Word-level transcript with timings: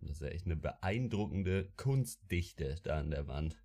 Das 0.00 0.10
ist 0.10 0.20
ja 0.20 0.28
echt 0.28 0.46
eine 0.46 0.56
beeindruckende 0.56 1.72
Kunstdichte 1.76 2.76
da 2.82 2.98
an 2.98 3.10
der 3.10 3.26
Wand. 3.26 3.62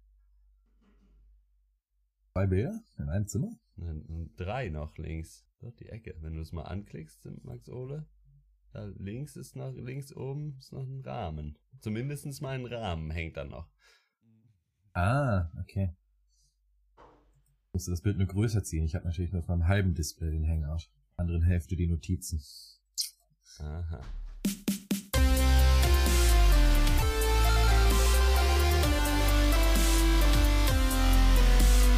Zwei 2.34 2.48
Bilder 2.48 2.82
in 2.98 3.10
einem 3.10 3.28
Zimmer? 3.28 3.52
Und 3.76 4.34
drei 4.38 4.70
noch 4.70 4.98
links. 4.98 5.46
Dort 5.60 5.80
die 5.80 5.90
Ecke. 5.90 6.16
Wenn 6.22 6.36
du 6.36 6.42
es 6.42 6.52
mal 6.52 6.64
anklickst, 6.64 7.28
Max 7.44 7.70
Ole, 7.70 8.08
da 8.72 8.86
links 8.98 9.36
ist 9.36 9.56
noch, 9.56 9.74
links 9.74 10.16
oben 10.16 10.58
ist 10.58 10.72
noch 10.72 10.84
ein 10.84 11.02
Rahmen. 11.02 11.58
Zumindest 11.80 12.42
mal 12.42 12.56
ein 12.56 12.66
Rahmen 12.66 13.12
hängt 13.12 13.36
da 13.38 13.44
noch. 13.44 13.70
Ah, 14.94 15.52
okay. 15.60 15.96
Ich 16.98 17.74
musste 17.74 17.92
das 17.92 18.02
Bild 18.02 18.18
nur 18.18 18.28
größer 18.28 18.64
ziehen. 18.64 18.86
Ich 18.86 18.96
habe 18.96 19.06
natürlich 19.06 19.32
nur 19.32 19.42
auf 19.42 19.50
einem 19.50 19.68
halben 19.68 19.94
Display 19.94 20.32
den 20.32 20.48
Hangout. 20.48 20.90
Anderen 21.20 21.42
Hälfte 21.42 21.76
die 21.76 21.86
Notizen. 21.86 22.42
Aha. 23.60 24.00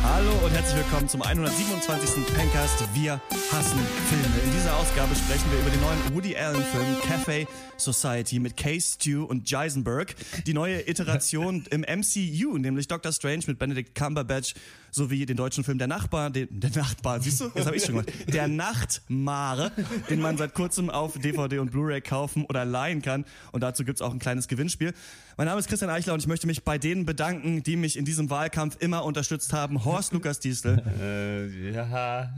Hallo 0.03 0.31
und 0.43 0.51
herzlich 0.51 0.83
willkommen 0.83 1.07
zum 1.07 1.21
127. 1.21 2.25
Pencast 2.35 2.83
Wir 2.95 3.21
hassen 3.51 3.79
Filme. 4.09 4.43
In 4.43 4.51
dieser 4.53 4.75
Ausgabe 4.75 5.13
sprechen 5.13 5.51
wir 5.51 5.59
über 5.59 5.69
den 5.69 5.81
neuen 5.81 6.15
Woody 6.15 6.35
Allen 6.35 6.63
Film 6.63 6.99
Cafe 7.03 7.47
Society 7.77 8.39
mit 8.39 8.57
Case 8.57 8.95
Stew 8.95 9.25
und 9.25 9.47
Geisenberg. 9.47 10.15
Die 10.47 10.55
neue 10.55 10.89
Iteration 10.89 11.63
im 11.69 11.81
MCU, 11.81 12.57
nämlich 12.57 12.87
Doctor 12.87 13.11
Strange 13.11 13.43
mit 13.45 13.59
Benedict 13.59 13.93
Cumberbatch 13.93 14.55
sowie 14.91 15.25
den 15.25 15.37
deutschen 15.37 15.63
Film 15.63 15.77
Der 15.77 15.87
Nachbar, 15.87 16.29
den, 16.29 16.47
der 16.59 16.69
Nachbar, 16.71 17.19
siehst 17.21 17.41
du? 17.41 17.51
Jetzt 17.55 17.65
habe 17.65 17.75
ich 17.75 17.83
schon 17.83 17.95
gemacht. 17.95 18.11
Der 18.33 18.47
Nachtmare, 18.47 19.71
den 20.09 20.21
man 20.21 20.37
seit 20.37 20.53
kurzem 20.53 20.89
auf 20.89 21.17
DVD 21.17 21.59
und 21.59 21.71
Blu-ray 21.71 22.01
kaufen 22.01 22.45
oder 22.45 22.65
leihen 22.65 23.01
kann. 23.01 23.25
Und 23.51 23.61
dazu 23.61 23.83
gibt's 23.83 24.01
auch 24.01 24.11
ein 24.11 24.19
kleines 24.19 24.47
Gewinnspiel. 24.47 24.93
Mein 25.37 25.47
Name 25.47 25.59
ist 25.59 25.67
Christian 25.67 25.89
Eichler 25.89 26.13
und 26.13 26.19
ich 26.19 26.27
möchte 26.27 26.45
mich 26.45 26.63
bei 26.63 26.77
denen 26.77 27.05
bedanken, 27.05 27.63
die 27.63 27.75
mich 27.75 27.97
in 27.97 28.05
diesem 28.05 28.29
Wahlkampf 28.29 28.77
immer 28.79 29.05
unterstützt 29.05 29.53
haben. 29.53 29.83
Horst 29.85 30.13
Lukas 30.13 30.39
Diesel, 30.39 30.81
Äh, 31.01 31.71
ja. 31.73 32.33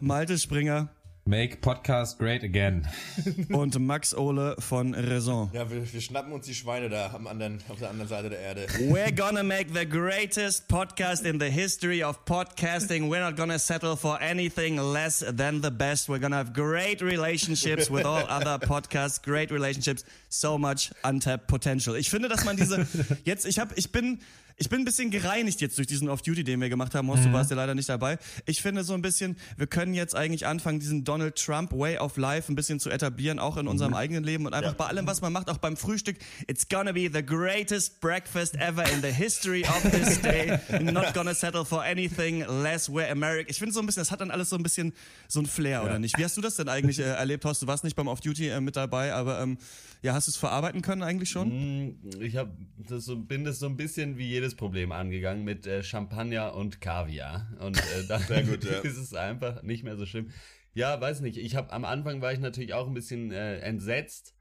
Malte 0.00 0.38
Springer 0.38 0.88
Make 1.28 1.60
Podcast 1.60 2.18
great 2.18 2.44
again. 2.44 2.86
und 3.50 3.76
Max 3.80 4.14
Ole 4.14 4.54
von 4.60 4.94
Raison. 4.94 5.50
Ja, 5.52 5.68
wir, 5.68 5.92
wir 5.92 6.00
schnappen 6.00 6.32
uns 6.32 6.46
die 6.46 6.54
Schweine 6.54 6.88
da 6.88 7.10
am 7.12 7.26
anderen, 7.26 7.58
auf 7.68 7.80
der 7.80 7.90
anderen 7.90 8.08
Seite 8.08 8.30
der 8.30 8.38
Erde. 8.38 8.66
We're 8.78 9.10
gonna 9.10 9.42
make 9.42 9.74
the 9.74 9.84
greatest 9.84 10.68
podcast 10.68 11.24
in 11.24 11.40
the 11.40 11.50
history 11.50 12.00
of 12.00 12.24
podcasting. 12.26 13.08
We're 13.10 13.28
not 13.28 13.36
gonna 13.36 13.58
settle 13.58 13.96
for 13.96 14.20
anything 14.22 14.76
less 14.76 15.18
than 15.18 15.62
the 15.62 15.70
best. 15.72 16.08
We're 16.08 16.20
gonna 16.20 16.36
have 16.36 16.52
great 16.52 17.02
relationships 17.02 17.90
with 17.90 18.06
all 18.06 18.22
other 18.28 18.64
podcasts, 18.64 19.20
great 19.20 19.50
relationships, 19.50 20.04
so 20.28 20.56
much 20.56 20.92
untapped 21.02 21.48
potential. 21.48 21.96
Ich 21.96 22.08
finde, 22.08 22.28
dass 22.28 22.44
man 22.44 22.56
diese 22.56 22.86
jetzt, 23.24 23.46
ich 23.46 23.58
habe, 23.58 23.74
ich 23.74 23.90
bin, 23.90 24.20
ich 24.58 24.68
bin 24.70 24.80
ein 24.80 24.84
bisschen 24.86 25.10
gereinigt 25.10 25.60
jetzt 25.60 25.76
durch 25.76 25.86
diesen 25.86 26.08
Off-Duty, 26.08 26.42
den 26.42 26.60
wir 26.60 26.68
gemacht 26.70 26.94
haben. 26.94 27.08
Horst, 27.08 27.26
du 27.26 27.32
warst 27.32 27.50
ja 27.50 27.56
leider 27.56 27.74
nicht 27.74 27.88
dabei. 27.90 28.18
Ich 28.46 28.62
finde 28.62 28.84
so 28.84 28.94
ein 28.94 29.02
bisschen, 29.02 29.36
wir 29.58 29.66
können 29.66 29.92
jetzt 29.92 30.14
eigentlich 30.16 30.46
anfangen, 30.46 30.80
diesen 30.80 31.04
Donald 31.04 31.36
Trump 31.36 31.72
Way 31.72 31.98
of 31.98 32.16
Life 32.16 32.50
ein 32.50 32.56
bisschen 32.56 32.80
zu 32.80 32.88
etablieren, 32.88 33.38
auch 33.38 33.58
in 33.58 33.68
unserem 33.68 33.92
eigenen 33.92 34.24
Leben 34.24 34.46
und 34.46 34.54
einfach 34.54 34.72
bei 34.74 34.86
allem, 34.86 35.06
was 35.06 35.20
man 35.20 35.32
macht, 35.32 35.50
auch 35.50 35.58
beim 35.58 35.76
Frühstück. 35.76 36.16
It's 36.48 36.66
gonna 36.68 36.92
be 36.92 37.10
the 37.12 37.22
greatest 37.24 38.00
breakfast 38.00 38.54
ever 38.56 38.90
in 38.90 39.02
the 39.02 39.12
history 39.12 39.62
of 39.64 39.82
this 39.90 40.20
day. 40.22 40.58
Not 40.80 41.12
gonna 41.12 41.34
settle 41.34 41.64
for 41.66 41.82
anything 41.82 42.40
less. 42.62 42.88
We're 42.88 43.10
American. 43.10 43.50
Ich 43.50 43.58
finde 43.58 43.74
so 43.74 43.80
ein 43.80 43.86
bisschen, 43.86 44.00
das 44.00 44.10
hat 44.10 44.22
dann 44.22 44.30
alles 44.30 44.48
so 44.48 44.56
ein 44.56 44.62
bisschen 44.62 44.94
so 45.28 45.40
ein 45.40 45.46
Flair, 45.46 45.84
oder 45.84 45.98
nicht? 45.98 46.16
Wie 46.16 46.24
hast 46.24 46.36
du 46.36 46.40
das 46.40 46.56
denn 46.56 46.70
eigentlich 46.70 46.98
äh, 46.98 47.02
erlebt, 47.02 47.44
Horst? 47.44 47.60
Du 47.60 47.66
warst 47.66 47.84
nicht 47.84 47.94
beim 47.96 48.08
Off-Duty 48.08 48.48
äh, 48.48 48.60
mit 48.62 48.76
dabei, 48.76 49.12
aber 49.12 49.40
ähm, 49.42 49.58
ja, 50.02 50.14
hast 50.14 50.28
du 50.28 50.30
es 50.30 50.36
verarbeiten 50.36 50.80
können 50.82 51.02
eigentlich 51.02 51.28
schon? 51.30 51.50
Hm, 51.50 51.96
Ich 52.20 52.36
hab 52.36 52.48
das 52.88 53.04
so, 53.04 53.16
bin 53.16 53.44
das 53.44 53.58
so 53.58 53.66
ein 53.66 53.76
bisschen 53.76 54.16
wie 54.16 54.45
jedes 54.46 54.56
Problem 54.56 54.92
angegangen 54.92 55.44
mit 55.44 55.66
äh, 55.66 55.82
Champagner 55.82 56.54
und 56.54 56.80
Kaviar. 56.80 57.48
Und 57.58 57.78
äh, 57.78 58.06
dann 58.08 58.46
gut, 58.46 58.62
ja. 58.64 58.78
ist 58.82 58.96
es 58.96 59.12
einfach 59.12 59.62
nicht 59.64 59.82
mehr 59.82 59.96
so 59.96 60.06
schlimm. 60.06 60.30
Ja, 60.72 61.00
weiß 61.00 61.20
nicht. 61.22 61.36
Ich 61.38 61.56
habe 61.56 61.72
am 61.72 61.84
Anfang 61.84 62.20
war 62.20 62.32
ich 62.32 62.38
natürlich 62.38 62.72
auch 62.72 62.86
ein 62.86 62.94
bisschen 62.94 63.32
äh, 63.32 63.58
entsetzt, 63.58 64.34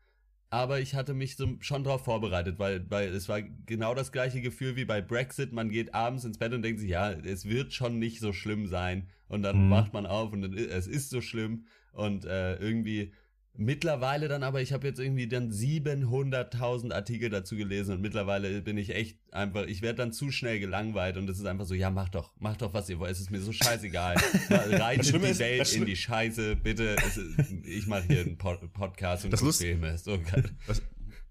aber 0.52 0.80
ich 0.80 0.94
hatte 0.94 1.16
mich 1.16 1.38
so 1.38 1.56
schon 1.60 1.84
darauf 1.84 2.04
vorbereitet, 2.04 2.60
weil, 2.60 2.86
weil 2.92 3.10
es 3.10 3.28
war 3.28 3.42
genau 3.42 3.96
das 3.96 4.12
gleiche 4.12 4.42
Gefühl 4.42 4.76
wie 4.76 4.86
bei 4.86 5.02
Brexit. 5.02 5.54
Man 5.54 5.70
geht 5.70 5.96
abends 5.96 6.24
ins 6.24 6.38
Bett 6.38 6.54
und 6.54 6.62
denkt 6.62 6.82
sich, 6.82 6.90
ja, 6.90 7.12
es 7.12 7.46
wird 7.46 7.74
schon 7.74 7.98
nicht 7.98 8.20
so 8.20 8.32
schlimm 8.32 8.68
sein. 8.68 9.10
Und 9.28 9.42
dann 9.42 9.72
wacht 9.72 9.92
man 9.94 10.06
auf 10.06 10.34
und 10.34 10.44
dann, 10.44 10.54
es 10.54 10.86
ist 10.86 11.10
so 11.10 11.20
schlimm. 11.20 11.66
Und 11.94 12.26
äh, 12.26 12.58
irgendwie 12.58 13.12
Mittlerweile 13.58 14.28
dann 14.28 14.44
aber, 14.44 14.62
ich 14.62 14.74
habe 14.74 14.86
jetzt 14.88 15.00
irgendwie 15.00 15.28
dann 15.28 15.52
700.000 15.52 16.92
Artikel 16.94 17.30
dazu 17.30 17.56
gelesen 17.56 17.96
und 17.96 18.02
mittlerweile 18.02 18.62
bin 18.62 18.78
ich 18.78 18.94
echt 18.94 19.18
einfach, 19.32 19.66
ich 19.68 19.82
werde 19.82 19.98
dann 19.98 20.12
zu 20.12 20.32
schnell 20.32 20.60
gelangweilt 20.60 21.18
und 21.18 21.30
es 21.30 21.40
ist 21.40 21.46
einfach 21.46 21.66
so, 21.66 21.74
ja 21.74 21.90
mach 21.90 22.10
doch, 22.10 22.32
mach 22.40 22.58
doch 22.58 22.74
was 22.74 22.90
ihr 22.90 23.00
wollt, 23.00 23.12
es 23.12 23.20
ist 23.20 23.32
mir 23.32 23.40
so 23.42 23.52
scheißegal. 23.52 24.16
Reitet 24.50 25.14
die 25.14 25.18
ist- 25.28 25.40
Welt 25.40 25.62
das 25.62 25.74
in 25.74 25.86
die 25.86 25.96
Scheiße, 25.96 26.56
bitte. 26.58 26.96
Ist, 27.08 27.20
ich 27.66 27.88
mache 27.88 28.04
hier 28.08 28.22
einen 28.22 28.38
Pod 28.38 28.60
Podcast 28.74 29.26
und 29.26 29.32
Das 29.32 29.42
Lust- 29.42 29.62
Filme. 29.62 29.98
So 29.98 30.20
geil. 30.20 30.44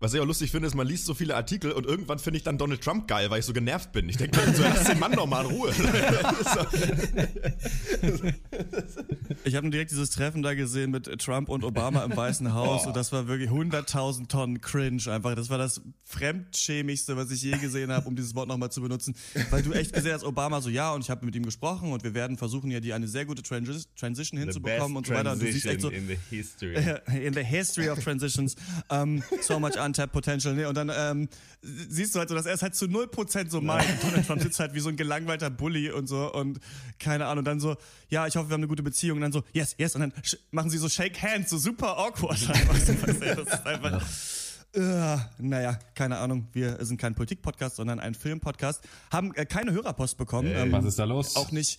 Was, 0.04 0.12
ich 0.12 0.20
auch 0.20 0.26
lustig 0.26 0.50
finde, 0.50 0.68
ist, 0.68 0.74
man 0.74 0.86
liest 0.86 1.06
so 1.06 1.14
viele 1.14 1.34
Artikel 1.34 1.72
und 1.72 1.86
irgendwann 1.86 2.18
finde 2.18 2.36
ich 2.36 2.42
dann 2.42 2.58
Donald 2.58 2.82
Trump 2.82 3.08
geil, 3.08 3.30
weil 3.30 3.38
ich 3.38 3.46
so 3.46 3.54
genervt 3.54 3.90
bin. 3.92 4.06
Ich 4.10 4.18
denke 4.18 4.38
mir 4.38 4.54
so, 4.54 4.62
lass 4.62 4.84
den 4.84 4.98
Mann 4.98 5.12
doch 5.12 5.26
mal 5.26 5.46
in 5.46 5.50
Ruhe. 5.50 5.72
Ich 9.46 9.56
habe 9.56 9.68
direkt 9.68 9.90
dieses 9.90 10.10
Treffen 10.10 10.42
da 10.42 10.54
gesehen 10.54 10.90
mit 10.90 11.04
Trump 11.20 11.50
und 11.50 11.64
Obama 11.64 12.02
im 12.04 12.16
Weißen 12.16 12.54
Haus 12.54 12.86
und 12.86 12.96
das 12.96 13.12
war 13.12 13.28
wirklich 13.28 13.50
100.000 13.50 14.28
Tonnen 14.28 14.60
Cringe 14.60 15.02
einfach. 15.08 15.34
Das 15.34 15.50
war 15.50 15.58
das 15.58 15.82
Fremdschämigste, 16.04 17.16
was 17.16 17.30
ich 17.30 17.42
je 17.42 17.56
gesehen 17.58 17.92
habe, 17.92 18.08
um 18.08 18.16
dieses 18.16 18.34
Wort 18.34 18.48
nochmal 18.48 18.70
zu 18.70 18.80
benutzen. 18.80 19.14
Weil 19.50 19.62
du 19.62 19.72
echt 19.72 19.92
gesehen 19.92 20.14
hast, 20.14 20.24
Obama 20.24 20.60
so, 20.60 20.70
ja, 20.70 20.92
und 20.92 21.02
ich 21.02 21.10
habe 21.10 21.26
mit 21.26 21.34
ihm 21.34 21.44
gesprochen 21.44 21.92
und 21.92 22.04
wir 22.04 22.14
werden 22.14 22.38
versuchen 22.38 22.70
ja, 22.70 22.80
die 22.80 22.92
eine 22.92 23.06
sehr 23.06 23.26
gute 23.26 23.42
Transi 23.42 23.82
Transition 23.96 24.38
hinzubekommen 24.38 24.96
und 24.96 25.06
so 25.06 25.14
weiter. 25.14 25.32
Und 25.32 25.42
du 25.42 25.52
siehst 25.52 25.66
echt 25.66 25.82
so, 25.82 25.90
in 25.90 26.08
the 26.08 26.18
history. 26.30 26.74
in 27.22 27.34
the 27.34 27.44
history 27.44 27.88
of 27.90 28.02
transitions, 28.02 28.56
um, 28.88 29.22
so 29.42 29.60
much 29.60 29.78
untapped 29.94 30.12
potential. 30.12 30.54
Nee, 30.54 30.64
und 30.66 30.76
dann 30.76 30.90
ähm, 30.94 31.28
siehst 31.62 32.14
du 32.14 32.18
halt 32.18 32.28
so, 32.28 32.34
dass 32.34 32.46
er 32.46 32.54
es 32.54 32.62
halt 32.62 32.74
zu 32.74 32.86
0% 32.86 33.50
so 33.50 33.60
meint. 33.60 33.88
Und 33.88 34.02
Donald 34.10 34.26
Trump 34.26 34.42
sitzt 34.42 34.58
halt 34.60 34.74
wie 34.74 34.80
so 34.80 34.88
ein 34.88 34.96
gelangweilter 34.96 35.50
Bully 35.50 35.90
und 35.90 36.08
so 36.08 36.32
und 36.32 36.58
keine 36.98 37.26
Ahnung. 37.26 37.38
Und 37.40 37.44
dann 37.44 37.60
so, 37.60 37.76
ja, 38.08 38.26
ich 38.26 38.36
hoffe, 38.36 38.48
wir 38.48 38.54
haben 38.54 38.60
eine 38.60 38.68
gute 38.68 38.82
Beziehung. 38.82 39.18
Und 39.18 39.22
dann 39.22 39.32
so, 39.32 39.42
yes, 39.52 39.74
yes. 39.78 39.94
Und 39.94 40.00
dann 40.02 40.12
machen 40.50 40.70
sie 40.70 40.78
so 40.78 40.88
Shake 40.88 41.22
Hands, 41.22 41.48
so 41.48 41.58
super 41.58 41.96
awkward. 41.98 42.38
Einfach 42.50 42.76
so, 42.86 42.92
weißt 43.02 43.22
du, 43.22 43.44
das 43.44 43.60
ist 43.60 43.66
einfach... 43.66 44.06
Äh, 44.74 45.18
naja, 45.38 45.78
keine 45.94 46.18
Ahnung. 46.18 46.48
Wir 46.52 46.84
sind 46.84 47.00
kein 47.00 47.14
Politik-Podcast, 47.14 47.76
sondern 47.76 48.00
ein 48.00 48.14
Film-Podcast. 48.14 48.82
Haben 49.12 49.32
äh, 49.34 49.46
keine 49.46 49.70
Hörerpost 49.70 50.18
bekommen. 50.18 50.50
ähm, 50.52 50.72
Was 50.72 50.84
ist 50.84 50.98
da 50.98 51.04
los? 51.04 51.36
auch 51.36 51.52
nicht 51.52 51.78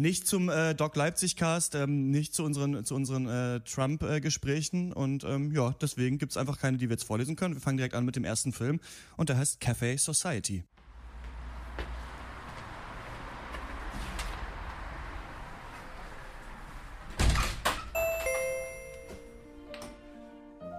nicht 0.00 0.26
zum 0.26 0.48
äh, 0.48 0.74
Doc 0.74 0.96
Leipzig 0.96 1.36
Cast, 1.36 1.74
ähm, 1.74 2.10
nicht 2.10 2.34
zu 2.34 2.44
unseren 2.44 2.84
zu 2.84 2.94
unseren 2.94 3.28
äh, 3.28 3.60
Trump 3.60 4.04
Gesprächen 4.22 4.92
und 4.92 5.24
ähm, 5.24 5.52
ja, 5.52 5.74
deswegen 5.80 6.18
gibt's 6.18 6.36
einfach 6.36 6.58
keine, 6.58 6.78
die 6.78 6.88
wir 6.88 6.94
jetzt 6.94 7.04
vorlesen 7.04 7.36
können. 7.36 7.54
Wir 7.54 7.60
fangen 7.60 7.76
direkt 7.76 7.94
an 7.94 8.04
mit 8.04 8.16
dem 8.16 8.24
ersten 8.24 8.52
Film 8.52 8.80
und 9.16 9.28
der 9.28 9.36
heißt 9.36 9.60
Cafe 9.60 9.96
Society. 9.98 10.64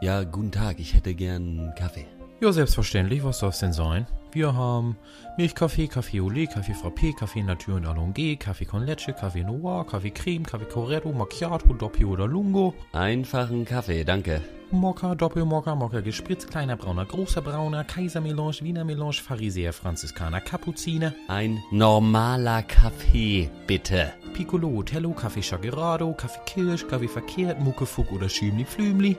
Ja, 0.02 0.24
guten 0.24 0.52
Tag, 0.52 0.80
ich 0.80 0.96
hätte 0.96 1.14
gern 1.14 1.76
Kaffee. 1.78 2.08
Ja, 2.42 2.52
selbstverständlich. 2.52 3.24
Was 3.24 3.38
soll's 3.38 3.60
denn 3.60 3.72
sein? 3.72 4.08
Wir 4.32 4.56
haben 4.56 4.98
Milchkaffee, 5.38 5.88
Kaffee 5.88 6.22
Olé, 6.22 6.52
Kaffee 6.52 6.74
Frappé, 6.74 7.16
Kaffee 7.16 7.44
Natur 7.44 7.76
und 7.76 7.86
Allongé, 7.86 8.36
Kaffee 8.36 8.66
con 8.66 8.84
Leche, 8.84 9.14
Kaffee 9.14 9.44
Noir, 9.44 9.86
Kaffee 9.86 10.10
Creme, 10.10 10.44
Kaffee 10.44 10.66
Corretto, 10.66 11.12
Macchiato, 11.12 11.72
Doppio 11.74 12.10
oder 12.10 12.26
Lungo, 12.26 12.74
Einfachen 12.94 13.64
Kaffee, 13.64 14.04
danke. 14.04 14.42
Mokka, 14.72 15.14
Doppelmokka, 15.14 15.76
Mokka 15.76 16.00
gespritzt, 16.00 16.50
kleiner 16.50 16.78
Brauner, 16.78 17.06
großer 17.06 17.42
Brauner, 17.44 17.84
Kaisermelange, 17.84 18.62
Wiener 18.62 18.86
Melange, 18.86 19.22
Pharisäer, 19.22 19.74
Franziskaner, 19.74 20.42
Kapuziner, 20.42 21.14
Ein 21.28 21.62
normaler 21.70 22.64
Kaffee, 22.64 23.52
bitte. 23.68 24.14
Piccolo, 24.34 24.82
Tello, 24.82 25.12
Kaffee 25.12 25.44
Chagerado, 25.44 26.14
Kaffee 26.14 26.42
Kirsch, 26.48 26.88
Kaffee 26.88 27.08
Verkehrt, 27.08 27.60
Muckefuck 27.60 28.12
oder 28.12 28.30
Schümli 28.30 28.66
Flümli. 28.66 29.16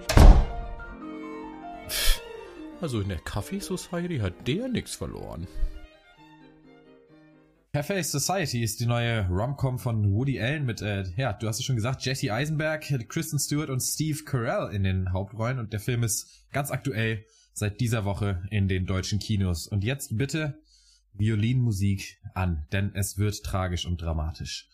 Also 2.82 3.00
in 3.00 3.08
der 3.10 3.20
Kaffee 3.20 3.60
Society 3.60 4.18
hat 4.18 4.48
der 4.48 4.66
nix 4.66 4.96
verloren. 4.96 5.46
Cafe 7.72 8.02
Society 8.02 8.64
ist 8.64 8.80
die 8.80 8.86
neue 8.86 9.24
Rom-Com 9.28 9.78
von 9.78 10.12
Woody 10.12 10.40
Allen 10.40 10.66
mit, 10.66 10.82
äh, 10.82 11.04
ja, 11.16 11.32
du 11.32 11.46
hast 11.46 11.60
es 11.60 11.64
schon 11.64 11.76
gesagt, 11.76 12.04
Jesse 12.04 12.32
Eisenberg, 12.32 12.82
Kristen 13.08 13.38
Stewart 13.38 13.70
und 13.70 13.78
Steve 13.78 14.24
Carell 14.24 14.74
in 14.74 14.82
den 14.82 15.12
Hauptrollen 15.12 15.60
und 15.60 15.72
der 15.72 15.78
Film 15.78 16.02
ist 16.02 16.26
ganz 16.52 16.72
aktuell 16.72 17.24
seit 17.54 17.80
dieser 17.80 18.04
Woche 18.04 18.42
in 18.50 18.66
den 18.66 18.84
deutschen 18.84 19.20
Kinos. 19.20 19.68
Und 19.68 19.84
jetzt 19.84 20.18
bitte 20.18 20.58
Violinmusik 21.14 22.18
an, 22.34 22.66
denn 22.72 22.90
es 22.94 23.16
wird 23.16 23.44
tragisch 23.44 23.86
und 23.86 24.02
dramatisch. 24.02 24.68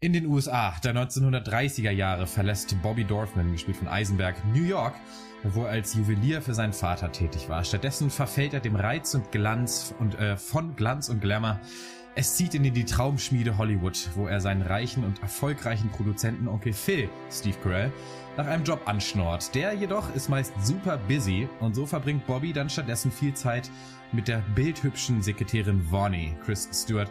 In 0.00 0.12
den 0.12 0.26
USA 0.26 0.74
der 0.84 0.94
1930er 0.94 1.90
Jahre 1.90 2.26
verlässt 2.26 2.76
Bobby 2.82 3.04
Dorfman, 3.04 3.52
gespielt 3.52 3.78
von 3.78 3.88
Eisenberg, 3.88 4.36
New 4.54 4.64
York, 4.64 4.94
wo 5.44 5.62
er 5.62 5.70
als 5.70 5.94
Juwelier 5.94 6.42
für 6.42 6.52
seinen 6.52 6.72
Vater 6.72 7.10
tätig 7.10 7.48
war. 7.48 7.64
Stattdessen 7.64 8.10
verfällt 8.10 8.52
er 8.52 8.60
dem 8.60 8.76
Reiz 8.76 9.14
und 9.14 9.32
Glanz 9.32 9.94
und 9.98 10.18
äh, 10.18 10.36
von 10.36 10.76
Glanz 10.76 11.08
und 11.08 11.20
Glamour. 11.20 11.60
Es 12.16 12.36
zieht 12.36 12.54
ihn 12.54 12.64
in 12.64 12.74
die 12.74 12.84
Traumschmiede 12.84 13.58
Hollywood, 13.58 14.10
wo 14.14 14.26
er 14.26 14.40
seinen 14.40 14.62
reichen 14.62 15.04
und 15.04 15.20
erfolgreichen 15.22 15.90
Produzenten 15.90 16.48
Onkel 16.48 16.72
Phil, 16.72 17.08
Steve 17.30 17.56
Carell, 17.62 17.92
nach 18.36 18.46
einem 18.46 18.62
Job 18.62 18.82
anschnort. 18.86 19.54
Der 19.54 19.72
jedoch 19.72 20.14
ist 20.14 20.28
meist 20.28 20.52
super 20.62 20.98
busy 21.08 21.48
und 21.60 21.74
so 21.74 21.86
verbringt 21.86 22.26
Bobby 22.26 22.52
dann 22.52 22.68
stattdessen 22.70 23.10
viel 23.10 23.34
Zeit 23.34 23.70
mit 24.12 24.28
der 24.28 24.44
bildhübschen 24.54 25.22
Sekretärin 25.22 25.90
Vonnie, 25.90 26.36
Chris 26.44 26.68
Stewart, 26.72 27.10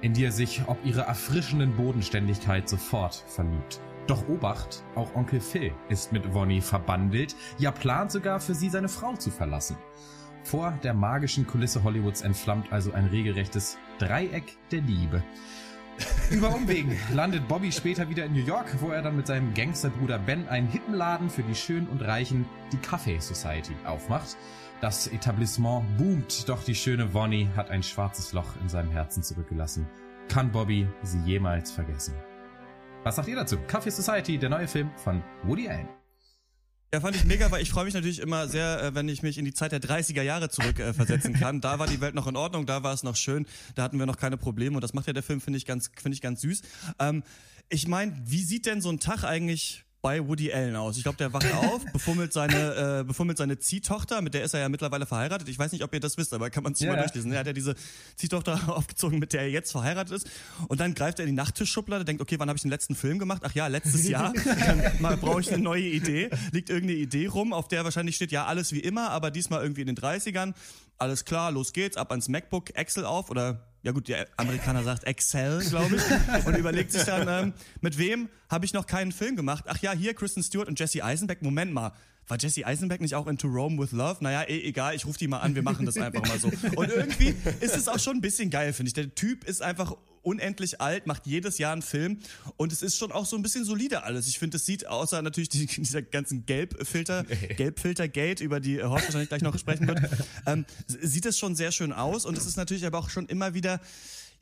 in 0.00 0.12
die 0.12 0.24
er 0.24 0.32
sich 0.32 0.62
ob 0.66 0.84
ihrer 0.84 1.02
erfrischenden 1.02 1.76
Bodenständigkeit 1.76 2.68
sofort 2.68 3.14
verliebt. 3.26 3.80
Doch 4.06 4.28
Obacht, 4.28 4.82
auch 4.96 5.14
Onkel 5.14 5.40
Phil 5.40 5.72
ist 5.88 6.12
mit 6.12 6.34
Vonnie 6.34 6.60
verbandelt, 6.60 7.36
ja 7.58 7.70
plant 7.70 8.10
sogar 8.10 8.40
für 8.40 8.54
sie 8.54 8.68
seine 8.68 8.88
Frau 8.88 9.14
zu 9.14 9.30
verlassen. 9.30 9.76
Vor 10.42 10.72
der 10.82 10.94
magischen 10.94 11.46
Kulisse 11.46 11.84
Hollywoods 11.84 12.22
entflammt 12.22 12.72
also 12.72 12.92
ein 12.92 13.06
regelrechtes 13.06 13.78
Dreieck 13.98 14.56
der 14.70 14.80
Liebe. 14.80 15.22
Über 16.30 16.54
Umwegen 16.54 16.96
landet 17.12 17.46
Bobby 17.46 17.70
später 17.70 18.08
wieder 18.08 18.24
in 18.24 18.32
New 18.32 18.44
York, 18.44 18.66
wo 18.80 18.88
er 18.88 19.02
dann 19.02 19.16
mit 19.16 19.26
seinem 19.26 19.52
Gangsterbruder 19.54 20.18
Ben 20.18 20.48
einen 20.48 20.68
Hippenladen 20.68 21.28
für 21.28 21.42
die 21.42 21.54
Schönen 21.54 21.88
und 21.88 22.02
Reichen, 22.02 22.46
die 22.72 22.78
Cafe 22.78 23.20
Society, 23.20 23.76
aufmacht. 23.84 24.36
Das 24.80 25.08
Etablissement 25.08 25.84
boomt, 25.98 26.48
doch 26.48 26.64
die 26.64 26.74
schöne 26.74 27.12
Vonnie 27.12 27.50
hat 27.54 27.68
ein 27.68 27.82
schwarzes 27.82 28.32
Loch 28.32 28.56
in 28.62 28.70
seinem 28.70 28.90
Herzen 28.90 29.22
zurückgelassen. 29.22 29.86
Kann 30.30 30.50
Bobby 30.50 30.88
sie 31.02 31.18
jemals 31.26 31.70
vergessen? 31.70 32.14
Was 33.04 33.16
sagt 33.16 33.28
ihr 33.28 33.36
dazu? 33.36 33.58
Cafe 33.66 33.90
Society, 33.90 34.38
der 34.38 34.48
neue 34.48 34.66
Film 34.66 34.90
von 34.96 35.22
Woody 35.42 35.68
Allen. 35.68 35.88
Ja, 36.94 37.00
fand 37.00 37.14
ich 37.14 37.24
mega, 37.26 37.50
weil 37.50 37.62
ich 37.62 37.70
freue 37.70 37.84
mich 37.84 37.92
natürlich 37.92 38.20
immer 38.20 38.48
sehr, 38.48 38.82
äh, 38.82 38.94
wenn 38.94 39.10
ich 39.10 39.22
mich 39.22 39.36
in 39.36 39.44
die 39.44 39.52
Zeit 39.52 39.72
der 39.72 39.82
30er 39.82 40.22
Jahre 40.22 40.48
zurück 40.48 40.78
äh, 40.78 40.94
kann. 41.38 41.60
Da 41.60 41.78
war 41.78 41.86
die 41.86 42.00
Welt 42.00 42.14
noch 42.14 42.26
in 42.26 42.36
Ordnung, 42.36 42.64
da 42.64 42.82
war 42.82 42.94
es 42.94 43.02
noch 43.02 43.16
schön, 43.16 43.44
da 43.74 43.82
hatten 43.82 43.98
wir 43.98 44.06
noch 44.06 44.16
keine 44.16 44.38
Probleme 44.38 44.76
und 44.76 44.82
das 44.82 44.94
macht 44.94 45.06
ja 45.06 45.12
der 45.12 45.22
Film, 45.22 45.42
finde 45.42 45.58
ich, 45.58 45.66
ganz, 45.66 45.90
finde 45.94 46.14
ich 46.14 46.22
ganz 46.22 46.40
süß. 46.40 46.62
Ähm, 46.98 47.22
ich 47.68 47.86
meine, 47.86 48.18
wie 48.24 48.42
sieht 48.42 48.64
denn 48.64 48.80
so 48.80 48.88
ein 48.88 48.98
Tag 48.98 49.24
eigentlich 49.24 49.84
bei 50.02 50.26
Woody 50.26 50.52
Allen 50.52 50.76
aus. 50.76 50.96
Ich 50.96 51.02
glaube, 51.02 51.18
der 51.18 51.32
wacht 51.32 51.52
auf, 51.52 51.84
befummelt 51.92 52.32
seine, 52.32 53.00
äh, 53.00 53.04
befummelt 53.04 53.38
seine 53.38 53.58
Ziehtochter, 53.58 54.22
mit 54.22 54.34
der 54.34 54.44
ist 54.44 54.54
er 54.54 54.60
ja 54.60 54.68
mittlerweile 54.68 55.06
verheiratet. 55.06 55.48
Ich 55.48 55.58
weiß 55.58 55.72
nicht, 55.72 55.84
ob 55.84 55.92
ihr 55.92 56.00
das 56.00 56.16
wisst, 56.16 56.32
aber 56.32 56.48
kann 56.50 56.62
man 56.62 56.74
sich 56.74 56.86
Ja, 56.86 56.92
mal 56.94 57.00
durchlesen. 57.00 57.32
Er 57.32 57.40
hat 57.40 57.46
ja 57.46 57.52
diese 57.52 57.74
Ziehtochter 58.16 58.68
aufgezogen, 58.76 59.18
mit 59.18 59.32
der 59.32 59.42
er 59.42 59.50
jetzt 59.50 59.72
verheiratet 59.72 60.16
ist. 60.16 60.30
Und 60.68 60.80
dann 60.80 60.94
greift 60.94 61.18
er 61.18 61.24
in 61.24 61.30
die 61.30 61.36
Nachttischschublade, 61.36 62.04
denkt, 62.04 62.22
okay, 62.22 62.38
wann 62.38 62.48
habe 62.48 62.56
ich 62.56 62.62
den 62.62 62.70
letzten 62.70 62.94
Film 62.94 63.18
gemacht? 63.18 63.42
Ach 63.44 63.54
ja, 63.54 63.66
letztes 63.66 64.08
Jahr. 64.08 64.32
Dann 64.44 64.82
mal 65.00 65.16
brauche 65.16 65.40
ich 65.40 65.52
eine 65.52 65.62
neue 65.62 65.82
Idee. 65.82 66.30
Liegt 66.52 66.70
irgendeine 66.70 66.98
Idee 66.98 67.26
rum, 67.26 67.52
auf 67.52 67.68
der 67.68 67.84
wahrscheinlich 67.84 68.16
steht, 68.16 68.32
ja, 68.32 68.46
alles 68.46 68.72
wie 68.72 68.80
immer, 68.80 69.10
aber 69.10 69.30
diesmal 69.30 69.62
irgendwie 69.62 69.82
in 69.82 69.86
den 69.86 69.96
30ern. 69.96 70.54
Alles 70.98 71.24
klar, 71.24 71.50
los 71.50 71.72
geht's, 71.72 71.96
ab 71.96 72.10
ans 72.10 72.28
MacBook, 72.28 72.76
Excel 72.76 73.04
auf 73.04 73.30
oder 73.30 73.69
ja 73.82 73.92
gut, 73.92 74.08
der 74.08 74.28
Amerikaner 74.36 74.82
sagt 74.84 75.04
Excel, 75.04 75.60
glaube 75.68 75.96
ich, 75.96 76.46
und 76.46 76.56
überlegt 76.56 76.92
sich 76.92 77.04
dann, 77.04 77.28
ähm, 77.28 77.52
mit 77.80 77.96
wem 77.98 78.28
habe 78.50 78.64
ich 78.64 78.72
noch 78.72 78.86
keinen 78.86 79.12
Film 79.12 79.36
gemacht? 79.36 79.64
Ach 79.68 79.78
ja, 79.78 79.92
hier 79.92 80.14
Kristen 80.14 80.42
Stewart 80.42 80.68
und 80.68 80.78
Jesse 80.78 81.02
Eisenberg. 81.02 81.42
Moment 81.42 81.72
mal, 81.72 81.92
war 82.28 82.38
Jesse 82.38 82.66
Eisenberg 82.66 83.00
nicht 83.00 83.14
auch 83.14 83.26
in 83.26 83.38
To 83.38 83.48
Rome 83.48 83.80
with 83.82 83.92
Love? 83.92 84.18
Naja, 84.22 84.42
eh, 84.42 84.60
egal, 84.68 84.94
ich 84.94 85.06
rufe 85.06 85.18
die 85.18 85.28
mal 85.28 85.38
an, 85.38 85.54
wir 85.54 85.62
machen 85.62 85.86
das 85.86 85.96
einfach 85.96 86.26
mal 86.26 86.38
so. 86.38 86.48
Und 86.76 86.90
irgendwie 86.90 87.34
ist 87.60 87.76
es 87.76 87.88
auch 87.88 87.98
schon 87.98 88.18
ein 88.18 88.20
bisschen 88.20 88.50
geil, 88.50 88.72
finde 88.72 88.88
ich. 88.88 88.94
Der 88.94 89.14
Typ 89.14 89.44
ist 89.44 89.62
einfach 89.62 89.96
unendlich 90.22 90.80
alt, 90.80 91.06
macht 91.06 91.26
jedes 91.26 91.58
Jahr 91.58 91.72
einen 91.72 91.82
Film 91.82 92.18
und 92.56 92.72
es 92.72 92.82
ist 92.82 92.96
schon 92.96 93.12
auch 93.12 93.26
so 93.26 93.36
ein 93.36 93.42
bisschen 93.42 93.64
solide 93.64 94.02
alles. 94.02 94.26
Ich 94.28 94.38
finde, 94.38 94.56
es 94.56 94.66
sieht 94.66 94.86
außer 94.86 95.22
natürlich 95.22 95.48
die, 95.48 95.66
dieser 95.76 96.02
ganzen 96.02 96.46
Gelbfilter, 96.46 97.24
Gelbfilter-Gate, 97.56 98.40
über 98.40 98.60
die 98.60 98.78
äh, 98.78 98.84
Horst 98.84 99.06
wahrscheinlich 99.06 99.28
gleich 99.28 99.42
noch 99.42 99.58
sprechen 99.58 99.88
wird, 99.88 100.00
ähm, 100.46 100.66
sieht 100.86 101.26
es 101.26 101.38
schon 101.38 101.54
sehr 101.54 101.72
schön 101.72 101.92
aus 101.92 102.24
und 102.24 102.36
es 102.36 102.46
ist 102.46 102.56
natürlich 102.56 102.86
aber 102.86 102.98
auch 102.98 103.10
schon 103.10 103.26
immer 103.26 103.54
wieder 103.54 103.80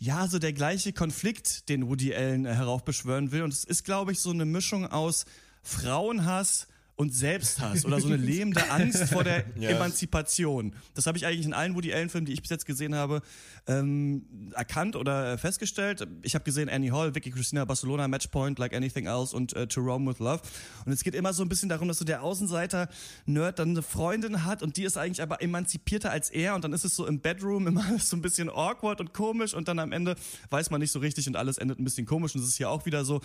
ja, 0.00 0.28
so 0.28 0.38
der 0.38 0.52
gleiche 0.52 0.92
Konflikt, 0.92 1.69
den 1.69 1.88
Woody 1.88 2.14
Allen 2.14 2.46
äh, 2.46 2.54
heraufbeschwören 2.54 3.32
will. 3.32 3.42
Und 3.42 3.52
es 3.52 3.64
ist, 3.64 3.84
glaube 3.84 4.12
ich, 4.12 4.20
so 4.20 4.31
eine 4.31 4.44
Mischung 4.44 4.86
aus 4.86 5.26
Frauenhass 5.62 6.69
und 6.98 7.14
Selbsthass 7.14 7.84
oder 7.84 8.00
so 8.00 8.08
eine 8.08 8.16
lähmende 8.16 8.70
Angst 8.70 9.04
vor 9.04 9.22
der 9.22 9.44
Ja. 9.58 9.70
Emanzipation. 9.70 10.74
Das 10.94 11.06
habe 11.06 11.16
ich 11.16 11.26
eigentlich 11.26 11.46
in 11.46 11.54
allen 11.54 11.76
Woody 11.76 11.92
Allen 11.94 12.08
Filmen, 12.10 12.26
die 12.26 12.32
ich 12.32 12.42
bis 12.42 12.50
jetzt 12.50 12.66
gesehen 12.66 12.94
habe, 12.94 13.22
ähm, 13.68 14.26
erkannt 14.52 14.96
oder 14.96 15.32
äh, 15.34 15.38
festgestellt. 15.38 16.06
Ich 16.22 16.34
habe 16.34 16.44
gesehen 16.44 16.68
Annie 16.68 16.90
Hall, 16.90 17.14
Vicky 17.14 17.30
Cristina 17.30 17.64
Barcelona, 17.64 18.08
Matchpoint, 18.08 18.58
Like 18.58 18.74
Anything 18.74 19.06
Else 19.06 19.34
und 19.34 19.54
äh, 19.54 19.68
To 19.68 19.80
Rome 19.80 20.10
with 20.10 20.18
Love. 20.18 20.40
Und 20.86 20.92
es 20.92 21.04
geht 21.04 21.14
immer 21.14 21.32
so 21.32 21.44
ein 21.44 21.48
bisschen 21.48 21.68
darum, 21.68 21.86
dass 21.86 21.98
so 21.98 22.04
der 22.04 22.22
Außenseiter-Nerd 22.22 23.58
dann 23.60 23.70
eine 23.70 23.82
Freundin 23.82 24.44
hat 24.44 24.62
und 24.64 24.76
die 24.76 24.82
ist 24.82 24.96
eigentlich 24.96 25.22
aber 25.22 25.40
emanzipierter 25.40 26.10
als 26.10 26.30
er 26.30 26.56
und 26.56 26.64
dann 26.64 26.72
ist 26.72 26.84
es 26.84 26.96
so 26.96 27.06
im 27.06 27.20
Bedroom 27.20 27.68
immer 27.68 27.84
so 28.00 28.16
ein 28.16 28.22
bisschen 28.22 28.50
awkward 28.50 29.00
und 29.00 29.14
komisch 29.14 29.54
und 29.54 29.68
dann 29.68 29.78
am 29.78 29.92
Ende 29.92 30.16
weiß 30.50 30.70
man 30.70 30.80
nicht 30.80 30.90
so 30.90 30.98
richtig 30.98 31.28
und 31.28 31.36
alles 31.36 31.58
endet 31.58 31.78
ein 31.78 31.84
bisschen 31.84 32.06
komisch 32.06 32.34
und 32.34 32.42
es 32.42 32.48
ist 32.48 32.56
hier 32.56 32.70
auch 32.70 32.86
wieder 32.86 33.04
so. 33.04 33.20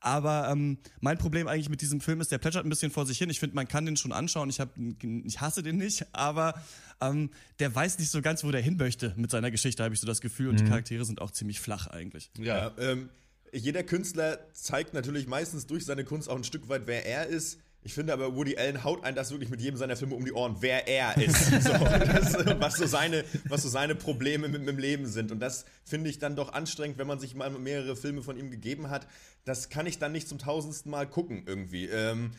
Aber 0.00 0.48
ähm, 0.50 0.78
mein 1.00 1.18
Problem 1.18 1.48
eigentlich 1.48 1.68
mit 1.68 1.80
diesem 1.80 2.00
Film 2.00 2.20
ist, 2.20 2.30
der 2.30 2.38
plätschert 2.38 2.64
ein 2.64 2.68
bisschen 2.68 2.90
vor 2.90 3.04
sich 3.06 3.18
hin. 3.18 3.30
Ich 3.30 3.40
finde, 3.40 3.56
man 3.56 3.66
kann 3.66 3.84
den 3.84 3.96
schon 3.96 4.12
anschauen. 4.12 4.48
Ich, 4.48 4.60
hab, 4.60 4.70
ich 5.02 5.40
hasse 5.40 5.62
den 5.62 5.76
nicht, 5.76 6.06
aber 6.12 6.54
ähm, 7.00 7.30
der 7.58 7.74
weiß 7.74 7.98
nicht 7.98 8.10
so 8.10 8.22
ganz, 8.22 8.44
wo 8.44 8.50
der 8.50 8.60
hin 8.60 8.76
möchte 8.76 9.12
mit 9.16 9.30
seiner 9.30 9.50
Geschichte, 9.50 9.82
habe 9.82 9.94
ich 9.94 10.00
so 10.00 10.06
das 10.06 10.20
Gefühl. 10.20 10.48
Und 10.48 10.60
die 10.60 10.64
Charaktere 10.64 11.04
sind 11.04 11.20
auch 11.20 11.32
ziemlich 11.32 11.60
flach 11.60 11.88
eigentlich. 11.88 12.30
Ja. 12.38 12.58
Ja, 12.58 12.72
ähm, 12.78 13.08
jeder 13.52 13.82
Künstler 13.82 14.38
zeigt 14.52 14.94
natürlich 14.94 15.26
meistens 15.26 15.66
durch 15.66 15.84
seine 15.84 16.04
Kunst 16.04 16.28
auch 16.28 16.36
ein 16.36 16.44
Stück 16.44 16.68
weit, 16.68 16.82
wer 16.86 17.06
er 17.06 17.26
ist. 17.26 17.58
Ich 17.82 17.94
finde 17.94 18.12
aber, 18.12 18.34
Woody 18.34 18.56
Allen 18.58 18.84
haut 18.84 19.04
einen 19.04 19.16
das 19.16 19.30
wirklich 19.30 19.50
mit 19.50 19.60
jedem 19.60 19.76
seiner 19.76 19.96
Filme 19.96 20.14
um 20.14 20.24
die 20.24 20.32
Ohren, 20.32 20.56
wer 20.60 20.88
er 20.88 21.16
ist. 21.16 21.50
So, 21.62 21.72
das, 21.72 22.34
was, 22.60 22.74
so 22.74 22.86
seine, 22.86 23.24
was 23.48 23.62
so 23.62 23.68
seine 23.68 23.94
Probleme 23.94 24.48
mit, 24.48 24.60
mit 24.60 24.68
dem 24.68 24.78
Leben 24.78 25.06
sind. 25.06 25.32
Und 25.32 25.40
das 25.40 25.64
finde 25.84 26.10
ich 26.10 26.18
dann 26.18 26.36
doch 26.36 26.52
anstrengend, 26.52 26.98
wenn 26.98 27.06
man 27.06 27.20
sich 27.20 27.34
mal 27.34 27.50
mehrere 27.50 27.96
Filme 27.96 28.22
von 28.22 28.36
ihm 28.36 28.50
gegeben 28.50 28.90
hat. 28.90 29.06
Das 29.44 29.68
kann 29.68 29.86
ich 29.86 29.98
dann 29.98 30.12
nicht 30.12 30.28
zum 30.28 30.38
tausendsten 30.38 30.90
Mal 30.90 31.06
gucken 31.06 31.44
irgendwie. 31.46 31.86
Ähm, 31.86 32.32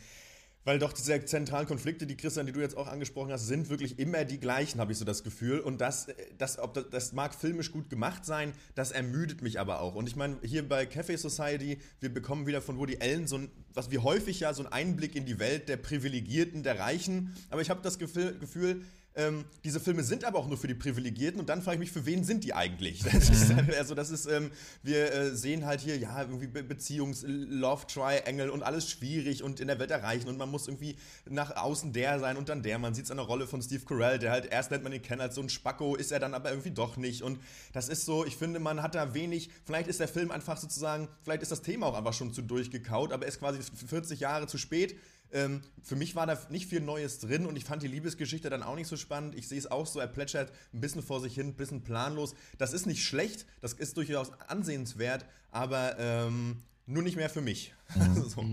weil 0.64 0.78
doch 0.78 0.92
diese 0.92 1.24
zentralen 1.24 1.66
Konflikte, 1.66 2.06
die 2.06 2.16
Christian, 2.16 2.46
die 2.46 2.52
du 2.52 2.60
jetzt 2.60 2.76
auch 2.76 2.86
angesprochen 2.86 3.32
hast, 3.32 3.46
sind 3.46 3.70
wirklich 3.70 3.98
immer 3.98 4.24
die 4.24 4.38
gleichen, 4.38 4.80
habe 4.80 4.92
ich 4.92 4.98
so 4.98 5.04
das 5.04 5.22
Gefühl. 5.22 5.60
Und 5.60 5.80
das, 5.80 6.08
das, 6.36 6.58
ob 6.58 6.74
das, 6.74 6.90
das 6.90 7.12
mag 7.12 7.34
filmisch 7.34 7.72
gut 7.72 7.88
gemacht 7.88 8.26
sein, 8.26 8.52
das 8.74 8.92
ermüdet 8.92 9.42
mich 9.42 9.58
aber 9.58 9.80
auch. 9.80 9.94
Und 9.94 10.06
ich 10.06 10.16
meine, 10.16 10.36
hier 10.42 10.68
bei 10.68 10.84
Cafe 10.84 11.16
Society, 11.16 11.78
wir 12.00 12.12
bekommen 12.12 12.46
wieder 12.46 12.60
von 12.60 12.78
Woody 12.78 12.98
Allen 13.00 13.26
so 13.26 13.36
ein, 13.36 13.50
was 13.72 13.90
wir 13.90 14.02
häufig 14.02 14.40
ja, 14.40 14.52
so 14.52 14.62
einen 14.62 14.72
Einblick 14.72 15.16
in 15.16 15.24
die 15.24 15.38
Welt 15.38 15.68
der 15.68 15.78
Privilegierten, 15.78 16.62
der 16.62 16.78
Reichen. 16.78 17.34
Aber 17.48 17.62
ich 17.62 17.70
habe 17.70 17.80
das 17.82 17.98
Gefühl 17.98 18.84
ähm, 19.20 19.44
diese 19.64 19.80
Filme 19.80 20.02
sind 20.02 20.24
aber 20.24 20.38
auch 20.38 20.48
nur 20.48 20.56
für 20.56 20.66
die 20.66 20.74
Privilegierten 20.74 21.40
und 21.40 21.48
dann 21.48 21.62
frage 21.62 21.74
ich 21.76 21.80
mich, 21.80 21.92
für 21.92 22.06
wen 22.06 22.24
sind 22.24 22.44
die 22.44 22.54
eigentlich? 22.54 23.04
Das 23.20 23.28
ist, 23.28 23.52
also 23.78 23.94
das 23.94 24.10
ist, 24.10 24.26
ähm, 24.26 24.50
wir 24.82 25.12
äh, 25.12 25.34
sehen 25.34 25.66
halt 25.66 25.80
hier, 25.80 25.98
ja, 25.98 26.20
irgendwie 26.22 26.46
Be 26.46 26.62
Beziehungs-, 26.62 27.24
Love-Triangle 27.26 28.50
und 28.50 28.62
alles 28.62 28.88
schwierig 28.88 29.42
und 29.42 29.60
in 29.60 29.66
der 29.66 29.78
Welt 29.78 29.90
erreichen 29.90 30.28
und 30.28 30.38
man 30.38 30.50
muss 30.50 30.68
irgendwie 30.68 30.96
nach 31.28 31.54
außen 31.56 31.92
der 31.92 32.18
sein 32.18 32.36
und 32.36 32.48
dann 32.48 32.62
der. 32.62 32.78
Man 32.78 32.94
sieht 32.94 33.04
es 33.06 33.10
an 33.10 33.18
der 33.18 33.26
Rolle 33.26 33.46
von 33.46 33.60
Steve 33.60 33.84
Carell, 33.84 34.18
der 34.18 34.30
halt 34.30 34.46
erst 34.46 34.70
lernt 34.70 34.84
man 34.84 34.92
ihn 34.92 35.02
kennen 35.02 35.20
als 35.20 35.34
so 35.34 35.42
ein 35.42 35.48
Spacko, 35.48 35.96
ist 35.96 36.12
er 36.12 36.18
dann 36.18 36.34
aber 36.34 36.50
irgendwie 36.50 36.70
doch 36.70 36.96
nicht 36.96 37.22
und 37.22 37.40
das 37.72 37.88
ist 37.88 38.06
so, 38.06 38.24
ich 38.24 38.36
finde, 38.36 38.58
man 38.60 38.82
hat 38.82 38.94
da 38.94 39.12
wenig, 39.12 39.50
vielleicht 39.64 39.88
ist 39.88 40.00
der 40.00 40.08
Film 40.08 40.30
einfach 40.30 40.56
sozusagen, 40.56 41.08
vielleicht 41.22 41.42
ist 41.42 41.52
das 41.52 41.62
Thema 41.62 41.86
auch 41.86 41.96
einfach 41.96 42.14
schon 42.14 42.32
zu 42.32 42.42
durchgekaut, 42.42 43.12
aber 43.12 43.24
er 43.24 43.28
ist 43.28 43.40
quasi 43.40 43.58
40 43.86 44.20
Jahre 44.20 44.46
zu 44.46 44.56
spät. 44.56 44.96
Ähm, 45.32 45.62
für 45.82 45.96
mich 45.96 46.14
war 46.14 46.26
da 46.26 46.38
nicht 46.50 46.66
viel 46.66 46.80
Neues 46.80 47.18
drin 47.18 47.46
und 47.46 47.56
ich 47.56 47.64
fand 47.64 47.82
die 47.82 47.88
Liebesgeschichte 47.88 48.50
dann 48.50 48.62
auch 48.62 48.74
nicht 48.74 48.88
so 48.88 48.96
spannend. 48.96 49.34
Ich 49.34 49.48
sehe 49.48 49.58
es 49.58 49.70
auch 49.70 49.86
so, 49.86 50.00
er 50.00 50.08
plätschert 50.08 50.52
ein 50.72 50.80
bisschen 50.80 51.02
vor 51.02 51.20
sich 51.20 51.34
hin, 51.34 51.48
ein 51.48 51.56
bisschen 51.56 51.82
planlos. 51.82 52.34
Das 52.58 52.72
ist 52.72 52.86
nicht 52.86 53.04
schlecht, 53.04 53.46
das 53.60 53.72
ist 53.72 53.96
durchaus 53.96 54.32
ansehenswert, 54.48 55.24
aber 55.50 55.98
ähm, 55.98 56.62
nur 56.86 57.02
nicht 57.02 57.16
mehr 57.16 57.30
für 57.30 57.40
mich. 57.40 57.72
so. 58.28 58.44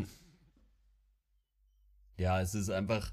Ja, 2.17 2.41
es 2.41 2.55
ist 2.55 2.69
einfach, 2.69 3.12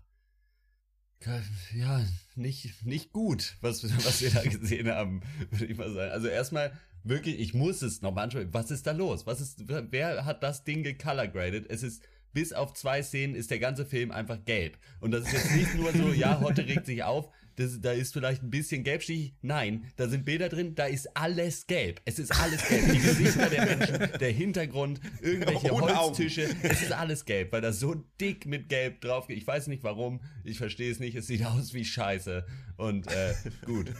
ja, 1.75 2.04
nicht, 2.35 2.85
nicht 2.85 3.12
gut, 3.12 3.56
was, 3.61 3.83
was 4.04 4.21
wir 4.21 4.30
da 4.30 4.42
gesehen 4.44 4.88
haben, 4.88 5.23
würde 5.50 5.66
ich 5.66 5.76
mal 5.76 5.92
sagen. 5.92 6.12
Also 6.12 6.28
erstmal, 6.28 6.73
wirklich, 7.02 7.38
ich 7.38 7.54
muss 7.54 7.83
es 7.83 8.02
nochmal 8.02 8.25
anschauen. 8.25 8.49
Was 8.52 8.71
ist 8.71 8.87
da 8.87 8.92
los? 8.92 9.26
Was 9.26 9.40
ist, 9.40 9.68
wer 9.68 10.25
hat 10.25 10.42
das 10.42 10.64
Ding 10.64 10.83
gecolorgraded? 10.83 11.71
Es 11.71 11.83
ist 11.83 12.02
bis 12.35 12.53
auf 12.53 12.75
zwei 12.75 13.03
Szenen 13.03 13.35
ist 13.35 13.50
der 13.50 13.59
ganze 13.59 13.87
Film 13.87 14.11
einfach 14.11 14.45
gelb. 14.45 14.76
Und 15.00 15.12
das 15.12 15.25
ist 15.26 15.33
jetzt 15.33 15.57
nicht 15.57 15.75
nur 15.75 15.93
so, 15.93 16.12
ja, 16.12 16.41
Hotte 16.41 16.67
regt 16.67 16.87
sich 16.87 17.03
auf, 17.03 17.31
das, 17.57 17.81
da 17.81 17.93
ist 17.93 18.12
vielleicht 18.12 18.43
ein 18.43 18.50
bisschen 18.50 18.83
gelbstich. 18.83 19.35
Nein, 19.41 19.91
da 19.97 20.09
sind 20.09 20.25
Bilder 20.25 20.49
drin, 20.49 20.75
da 20.75 20.87
ist 20.87 21.17
alles 21.17 21.67
gelb. 21.67 22.00
Es 22.05 22.19
ist 22.19 22.33
alles 22.33 22.67
gelb. 22.69 22.91
Die 22.91 22.99
Gesichter 22.99 23.49
der 23.49 23.64
Menschen, 23.64 24.19
der 24.19 24.31
Hintergrund, 24.31 25.00
irgendwelche 25.23 25.73
Ohne 25.73 25.85
Augen. 25.85 25.97
Holztische. 25.97 26.49
Es 26.62 26.83
ist 26.83 26.93
alles 26.93 27.25
gelb, 27.25 27.53
weil 27.53 27.61
das 27.61 27.79
so 27.79 27.95
dick 28.21 28.47
mit 28.47 28.69
gelb 28.69 29.00
drauf 29.00 29.29
geht. 29.29 29.38
Ich 29.38 29.47
weiß 29.47 29.69
nicht 29.69 29.85
warum, 29.85 30.21
ich 30.43 30.59
verstehe 30.59 30.91
es 30.91 30.99
nicht. 30.99 31.14
Es 31.14 31.29
sieht 31.29 31.47
aus 31.47 31.75
wie 31.75 31.85
Scheiße. 31.85 32.45
Und 32.76 33.07
äh, 33.12 33.35
gut. 33.64 33.93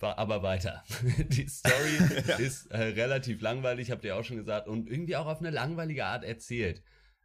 Aber 0.00 0.42
weiter. 0.42 0.82
Die 1.28 1.48
Story 1.48 2.22
ist 2.38 2.70
äh, 2.70 2.78
relativ 2.78 3.40
langweilig, 3.42 3.90
habt 3.90 4.04
ihr 4.04 4.16
auch 4.16 4.24
schon 4.24 4.36
gesagt, 4.36 4.68
und 4.68 4.88
irgendwie 4.88 5.16
auch 5.16 5.26
auf 5.26 5.40
eine 5.40 5.50
langweilige 5.50 6.06
Art 6.06 6.24
erzählt. 6.24 6.82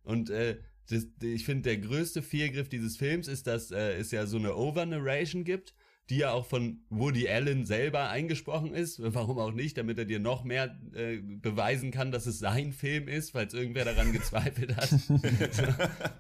Und 0.10 0.32
äh, 0.32 0.58
das, 0.90 1.06
ich 1.22 1.46
finde, 1.46 1.70
der 1.70 1.78
größte 1.78 2.24
Fehlgriff 2.24 2.68
dieses 2.68 2.98
Films 2.98 3.28
ist, 3.28 3.46
dass 3.46 3.70
äh, 3.70 3.94
es 3.94 4.10
ja 4.10 4.26
so 4.26 4.38
eine 4.38 4.56
Over-Narration 4.56 5.44
gibt, 5.44 5.76
die 6.10 6.18
ja 6.18 6.32
auch 6.32 6.48
von 6.48 6.82
Woody 6.90 7.30
Allen 7.30 7.68
selber 7.68 8.10
eingesprochen 8.10 8.74
ist. 8.74 9.00
Warum 9.00 9.38
auch 9.38 9.52
nicht, 9.52 9.78
damit 9.78 10.00
er 10.00 10.06
dir 10.06 10.20
noch 10.20 10.44
mehr 10.44 10.76
äh, 10.96 11.18
beweisen 11.18 11.92
kann, 11.92 12.12
dass 12.12 12.26
es 12.26 12.40
sein 12.40 12.74
Film 12.74 13.08
ist, 13.08 13.32
falls 13.32 13.54
irgendwer 13.54 13.86
daran 13.86 14.12
gezweifelt 14.12 14.76
hat. 14.76 14.90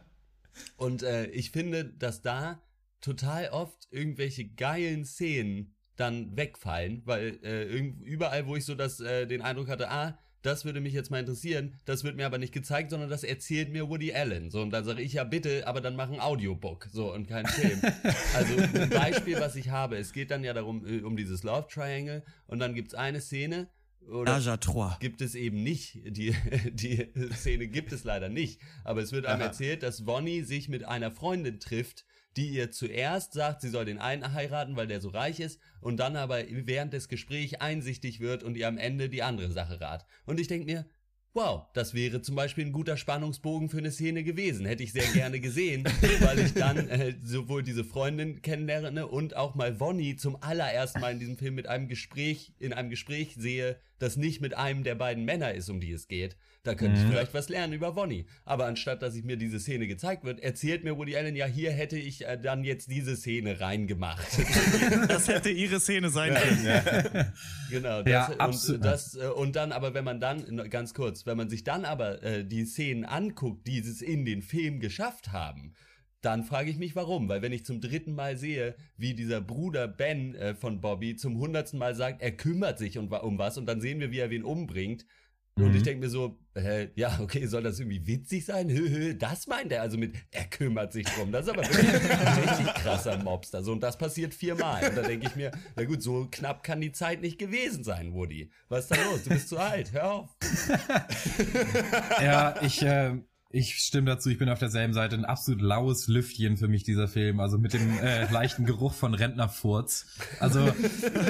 Und 0.77 1.01
äh, 1.01 1.25
ich 1.31 1.49
finde, 1.49 1.85
dass 1.85 2.21
da 2.21 2.61
total 3.01 3.49
oft 3.49 3.87
irgendwelche 3.89 4.47
geilen 4.49 5.03
Szenen 5.03 5.73
dann 5.95 6.37
wegfallen, 6.37 7.01
weil 7.05 7.39
äh, 7.43 7.65
überall, 8.03 8.45
wo 8.45 8.55
ich 8.55 8.65
so 8.65 8.75
das, 8.75 8.99
äh, 8.99 9.25
den 9.25 9.41
Eindruck 9.41 9.67
hatte, 9.67 9.89
ah, 9.89 10.19
das 10.41 10.65
würde 10.65 10.81
mich 10.81 10.93
jetzt 10.93 11.11
mal 11.11 11.19
interessieren, 11.19 11.79
das 11.85 12.03
wird 12.03 12.15
mir 12.15 12.25
aber 12.25 12.37
nicht 12.37 12.53
gezeigt, 12.53 12.91
sondern 12.91 13.09
das 13.09 13.23
erzählt 13.23 13.71
mir 13.71 13.89
Woody 13.89 14.13
Allen. 14.13 14.49
So, 14.51 14.61
und 14.61 14.71
dann 14.71 14.85
sage 14.85 15.01
ich 15.01 15.13
ja 15.13 15.23
bitte, 15.23 15.67
aber 15.67 15.81
dann 15.81 15.95
mach 15.95 16.09
ein 16.09 16.19
Audiobook, 16.19 16.87
so, 16.91 17.13
und 17.13 17.27
kein 17.27 17.45
Film. 17.45 17.79
also 18.35 18.55
ein 18.57 18.89
Beispiel, 18.89 19.39
was 19.39 19.55
ich 19.55 19.69
habe, 19.69 19.97
es 19.97 20.13
geht 20.13 20.31
dann 20.31 20.43
ja 20.43 20.53
darum, 20.53 20.85
äh, 20.85 21.01
um 21.01 21.17
dieses 21.17 21.43
Love 21.43 21.67
Triangle, 21.69 22.23
und 22.47 22.59
dann 22.59 22.73
gibt's 22.73 22.93
eine 22.93 23.21
Szene, 23.21 23.67
oder 24.07 24.33
gibt 24.99 25.21
es 25.21 25.35
eben 25.35 25.61
nicht. 25.61 25.99
Die, 26.05 26.33
die 26.71 27.11
Szene 27.33 27.67
gibt 27.67 27.91
es 27.91 28.03
leider 28.03 28.29
nicht. 28.29 28.59
Aber 28.83 29.01
es 29.01 29.11
wird 29.11 29.25
einem 29.25 29.41
Aha. 29.41 29.47
erzählt, 29.49 29.83
dass 29.83 30.05
Vonnie 30.05 30.41
sich 30.41 30.69
mit 30.69 30.83
einer 30.83 31.11
Freundin 31.11 31.59
trifft, 31.59 32.05
die 32.37 32.49
ihr 32.49 32.71
zuerst 32.71 33.33
sagt, 33.33 33.61
sie 33.61 33.69
soll 33.69 33.85
den 33.85 33.99
einen 33.99 34.33
heiraten, 34.33 34.75
weil 34.75 34.87
der 34.87 35.01
so 35.01 35.09
reich 35.09 35.39
ist, 35.39 35.59
und 35.81 35.97
dann 35.97 36.15
aber 36.15 36.43
während 36.49 36.93
des 36.93 37.07
Gesprächs 37.07 37.55
einsichtig 37.55 38.19
wird 38.19 38.43
und 38.43 38.55
ihr 38.55 38.67
am 38.67 38.77
Ende 38.77 39.09
die 39.09 39.23
andere 39.23 39.51
Sache 39.51 39.81
rat. 39.81 40.05
Und 40.25 40.39
ich 40.39 40.47
denke 40.47 40.65
mir, 40.65 40.85
wow, 41.33 41.67
das 41.73 41.93
wäre 41.93 42.21
zum 42.21 42.35
Beispiel 42.35 42.65
ein 42.65 42.71
guter 42.71 42.97
Spannungsbogen 42.97 43.69
für 43.69 43.77
eine 43.77 43.91
Szene 43.91 44.23
gewesen. 44.23 44.65
Hätte 44.65 44.83
ich 44.83 44.93
sehr 44.93 45.07
gerne 45.13 45.39
gesehen, 45.39 45.83
weil 46.19 46.39
ich 46.39 46.53
dann 46.53 46.87
äh, 46.89 47.15
sowohl 47.23 47.63
diese 47.63 47.83
Freundin 47.83 48.41
kennenlerne 48.41 49.07
und 49.07 49.35
auch 49.35 49.55
mal 49.55 49.79
Vonnie 49.79 50.15
zum 50.15 50.41
allerersten 50.41 50.99
Mal 50.99 51.13
in 51.13 51.19
diesem 51.19 51.37
Film 51.37 51.55
mit 51.55 51.67
einem 51.67 51.87
Gespräch, 51.87 52.53
in 52.59 52.73
einem 52.73 52.89
Gespräch 52.89 53.35
sehe, 53.35 53.79
das 53.99 54.17
nicht 54.17 54.41
mit 54.41 54.55
einem 54.57 54.83
der 54.83 54.95
beiden 54.95 55.25
Männer 55.25 55.53
ist, 55.53 55.69
um 55.69 55.79
die 55.79 55.91
es 55.91 56.07
geht. 56.07 56.37
Da 56.63 56.75
könnte 56.75 56.99
ich 56.99 57.07
vielleicht 57.07 57.33
was 57.33 57.47
lernen 57.47 57.71
über 57.73 57.95
Vonnie. 57.95 58.25
Aber 58.43 58.65
anstatt, 58.65 59.01
dass 59.01 59.15
ich 59.15 59.23
mir 59.23 59.37
diese 59.37 59.59
Szene 59.59 59.87
gezeigt 59.87 60.25
wird, 60.25 60.41
erzählt 60.41 60.83
mir 60.83 60.97
Woody 60.97 61.15
Allen, 61.15 61.35
ja, 61.35 61.45
hier 61.45 61.71
hätte 61.71 61.97
ich 61.97 62.25
äh, 62.25 62.37
dann 62.37 62.63
jetzt 62.65 62.91
diese 62.91 63.15
Szene 63.15 63.59
reingemacht. 63.59 64.27
Das 65.07 65.27
hätte 65.27 65.49
ihre 65.49 65.79
Szene 65.79 66.09
sein 66.09 66.33
können. 66.33 67.33
Genau, 67.69 68.01
Ja, 68.01 68.27
das, 68.27 68.39
absolut. 68.39 68.81
und 68.81 68.85
das 68.85 69.15
äh, 69.15 69.27
und 69.27 69.55
dann 69.55 69.71
aber 69.71 69.93
wenn 69.93 70.03
man 70.03 70.19
dann 70.19 70.69
ganz 70.69 70.93
kurz, 70.93 71.25
wenn 71.25 71.37
man 71.37 71.49
sich 71.49 71.63
dann 71.63 71.85
aber 71.85 72.21
äh, 72.23 72.45
die 72.45 72.65
Szenen 72.65 73.05
anguckt, 73.05 73.67
die 73.67 73.79
es 73.79 74.01
in 74.01 74.25
den 74.25 74.41
Film 74.41 74.79
geschafft 74.79 75.31
haben, 75.31 75.73
dann 76.21 76.43
frage 76.43 76.69
ich 76.69 76.77
mich 76.77 76.95
warum, 76.95 77.29
weil 77.29 77.41
wenn 77.41 77.53
ich 77.53 77.65
zum 77.65 77.79
dritten 77.81 78.13
Mal 78.13 78.37
sehe, 78.37 78.75
wie 78.97 79.13
dieser 79.13 79.39
Bruder 79.41 79.87
Ben 79.87 80.35
äh, 80.35 80.53
von 80.55 80.81
Bobby 80.81 81.15
zum 81.15 81.37
hundertsten 81.37 81.79
Mal 81.79 81.95
sagt, 81.95 82.21
er 82.21 82.31
kümmert 82.31 82.77
sich 82.77 82.97
um, 82.97 83.09
wa- 83.09 83.17
um 83.19 83.37
was 83.37 83.57
und 83.57 83.65
dann 83.65 83.79
sehen 83.81 83.99
wir, 83.99 84.11
wie 84.11 84.19
er 84.19 84.29
wen 84.29 84.43
umbringt. 84.43 85.05
Und 85.55 85.71
Mhm. 85.71 85.75
ich 85.75 85.83
denke 85.83 86.05
mir 86.05 86.09
so, 86.09 86.39
äh, 86.53 86.87
ja, 86.95 87.19
okay, 87.21 87.45
soll 87.45 87.63
das 87.63 87.79
irgendwie 87.79 88.07
witzig 88.07 88.45
sein? 88.45 88.69
Hö, 88.69 88.89
hö, 88.89 89.13
das 89.13 89.45
meint 89.47 89.71
er 89.73 89.81
also 89.81 89.97
mit, 89.97 90.15
er 90.31 90.45
kümmert 90.45 90.93
sich 90.93 91.05
drum. 91.05 91.33
Das 91.33 91.47
ist 91.47 91.51
aber 91.51 91.63
wirklich 91.63 91.89
ein 91.89 92.49
richtig 92.49 92.73
krasser 92.75 93.17
Mobster. 93.17 93.61
So, 93.61 93.73
und 93.73 93.81
das 93.83 93.97
passiert 93.97 94.33
viermal. 94.33 94.87
Und 94.87 94.95
da 94.95 95.01
denke 95.01 95.27
ich 95.27 95.35
mir, 95.35 95.51
na 95.75 95.83
gut, 95.83 96.01
so 96.01 96.27
knapp 96.31 96.63
kann 96.63 96.79
die 96.79 96.93
Zeit 96.93 97.19
nicht 97.21 97.39
gewesen 97.39 97.83
sein, 97.83 98.13
Woody. 98.13 98.51
Was 98.69 98.85
ist 98.85 98.91
da 98.91 99.03
los? 99.11 99.23
Du 99.23 99.29
bist 99.31 99.49
zu 99.49 99.57
alt, 99.57 99.91
hör 99.91 100.11
auf. 100.11 100.37
Ja, 102.21 102.55
ich, 102.61 102.81
äh, 102.81 103.17
ich 103.51 103.75
stimme 103.79 104.05
dazu, 104.05 104.29
ich 104.29 104.37
bin 104.37 104.47
auf 104.49 104.59
derselben 104.59 104.93
Seite. 104.93 105.15
Ein 105.15 105.25
absolut 105.25 105.61
laues 105.61 106.07
Lüftchen 106.07 106.57
für 106.57 106.67
mich, 106.67 106.83
dieser 106.83 107.07
Film. 107.07 107.39
Also 107.39 107.57
mit 107.57 107.73
dem 107.73 107.97
äh, 107.97 108.25
leichten 108.31 108.65
Geruch 108.65 108.93
von 108.93 109.15
Rentnerfurz. 109.15 110.05
Also, 110.39 110.71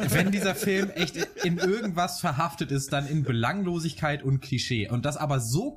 wenn 0.09 0.29
dieser 0.31 0.53
Film 0.53 0.89
echt 0.89 1.15
in 1.45 1.59
irgendwas 1.59 2.19
verhaftet 2.19 2.71
ist, 2.71 2.91
dann 2.91 3.07
in 3.07 3.23
Belanglosigkeit 3.23 4.21
und 4.21 4.41
Klischee. 4.41 4.89
Und 4.89 5.05
das 5.05 5.15
aber 5.15 5.39
so 5.39 5.71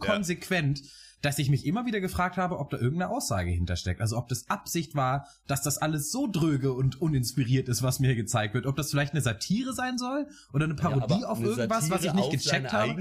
Ja. 0.82 0.88
Dass 1.22 1.38
ich 1.38 1.48
mich 1.48 1.64
immer 1.66 1.86
wieder 1.86 2.00
gefragt 2.00 2.36
habe, 2.36 2.58
ob 2.58 2.70
da 2.70 2.76
irgendeine 2.76 3.10
Aussage 3.10 3.50
hintersteckt. 3.50 4.00
Also 4.00 4.18
ob 4.18 4.28
das 4.28 4.50
Absicht 4.50 4.96
war, 4.96 5.28
dass 5.46 5.62
das 5.62 5.78
alles 5.78 6.10
so 6.10 6.26
dröge 6.30 6.72
und 6.72 7.00
uninspiriert 7.00 7.68
ist, 7.68 7.82
was 7.82 8.00
mir 8.00 8.08
hier 8.08 8.16
gezeigt 8.16 8.54
wird. 8.54 8.66
Ob 8.66 8.76
das 8.76 8.90
vielleicht 8.90 9.12
eine 9.12 9.22
Satire 9.22 9.72
sein 9.72 9.98
soll 9.98 10.26
oder 10.52 10.64
eine 10.64 10.74
Parodie 10.74 11.20
Ja, 11.22 11.28
auf 11.28 11.38
eine 11.38 11.48
irgendwas, 11.48 11.90
was 11.90 12.00
ich 12.00 12.10
Satire 12.10 12.16
nicht 12.16 12.42
gecheckt 12.44 12.72
habe. 12.72 13.00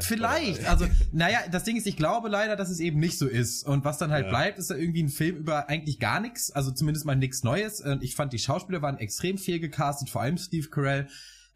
Vielleicht, 0.00 0.66
also, 0.66 0.86
naja, 1.12 1.40
das 1.50 1.64
Ding 1.64 1.76
ist, 1.76 1.86
ich 1.86 1.96
glaube 1.96 2.28
leider, 2.28 2.56
dass 2.56 2.70
es 2.70 2.80
eben 2.80 2.98
nicht 2.98 3.18
so 3.18 3.26
ist. 3.28 3.66
Und 3.66 3.84
was 3.84 3.98
dann 3.98 4.10
halt 4.10 4.24
Ja. 4.24 4.30
bleibt, 4.30 4.58
ist 4.58 4.70
da 4.70 4.74
irgendwie 4.74 5.02
ein 5.02 5.10
Film 5.10 5.36
über 5.36 5.68
eigentlich 5.68 5.98
gar 5.98 6.20
nichts, 6.20 6.50
also 6.50 6.70
zumindest 6.70 7.04
mal 7.04 7.16
nichts 7.16 7.44
Neues. 7.44 7.82
Und 7.82 8.02
ich 8.02 8.16
fand, 8.16 8.32
die 8.32 8.38
Schauspieler 8.38 8.80
waren 8.80 8.96
extrem 8.96 9.36
viel 9.36 9.60
gecastet, 9.60 10.08
vor 10.08 10.22
allem 10.22 10.38
Steve 10.38 10.68
Carell. 10.68 11.06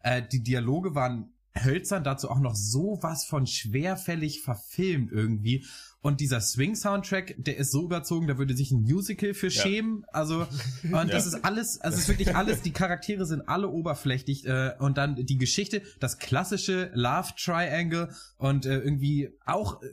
Äh, 0.03 0.21
die 0.31 0.43
Dialoge 0.43 0.93
waren 0.93 1.31
hölzern, 1.63 2.03
dazu 2.03 2.29
auch 2.29 2.39
noch 2.39 2.55
sowas 2.55 3.25
von 3.25 3.47
schwerfällig 3.47 4.41
verfilmt 4.41 5.11
irgendwie. 5.11 5.65
Und 6.01 6.21
dieser 6.21 6.39
Swing-Soundtrack, 6.39 7.35
der 7.37 7.57
ist 7.57 7.71
so 7.71 7.83
überzogen, 7.83 8.27
da 8.27 8.37
würde 8.37 8.55
sich 8.55 8.71
ein 8.71 8.81
Musical 8.81 9.33
für 9.33 9.47
Ja. 9.47 9.61
schämen. 9.63 10.05
Also, 10.13 10.47
und 10.91 11.11
das 11.11 11.25
ist 11.25 11.43
alles, 11.43 11.81
also 11.81 11.95
es 11.95 12.03
ist 12.03 12.09
wirklich 12.09 12.35
alles, 12.35 12.61
die 12.61 12.71
Charaktere 12.71 13.25
sind 13.25 13.49
alle 13.49 13.69
oberflächlich 13.69 14.45
äh, 14.45 14.73
und 14.79 14.97
dann 14.97 15.15
die 15.15 15.37
Geschichte, 15.37 15.81
das 15.99 16.19
klassische 16.19 16.91
Love 16.93 17.29
Triangle 17.37 18.09
und 18.37 18.65
äh, 18.65 18.77
irgendwie 18.77 19.31
auch 19.45 19.81
äh, 19.81 19.87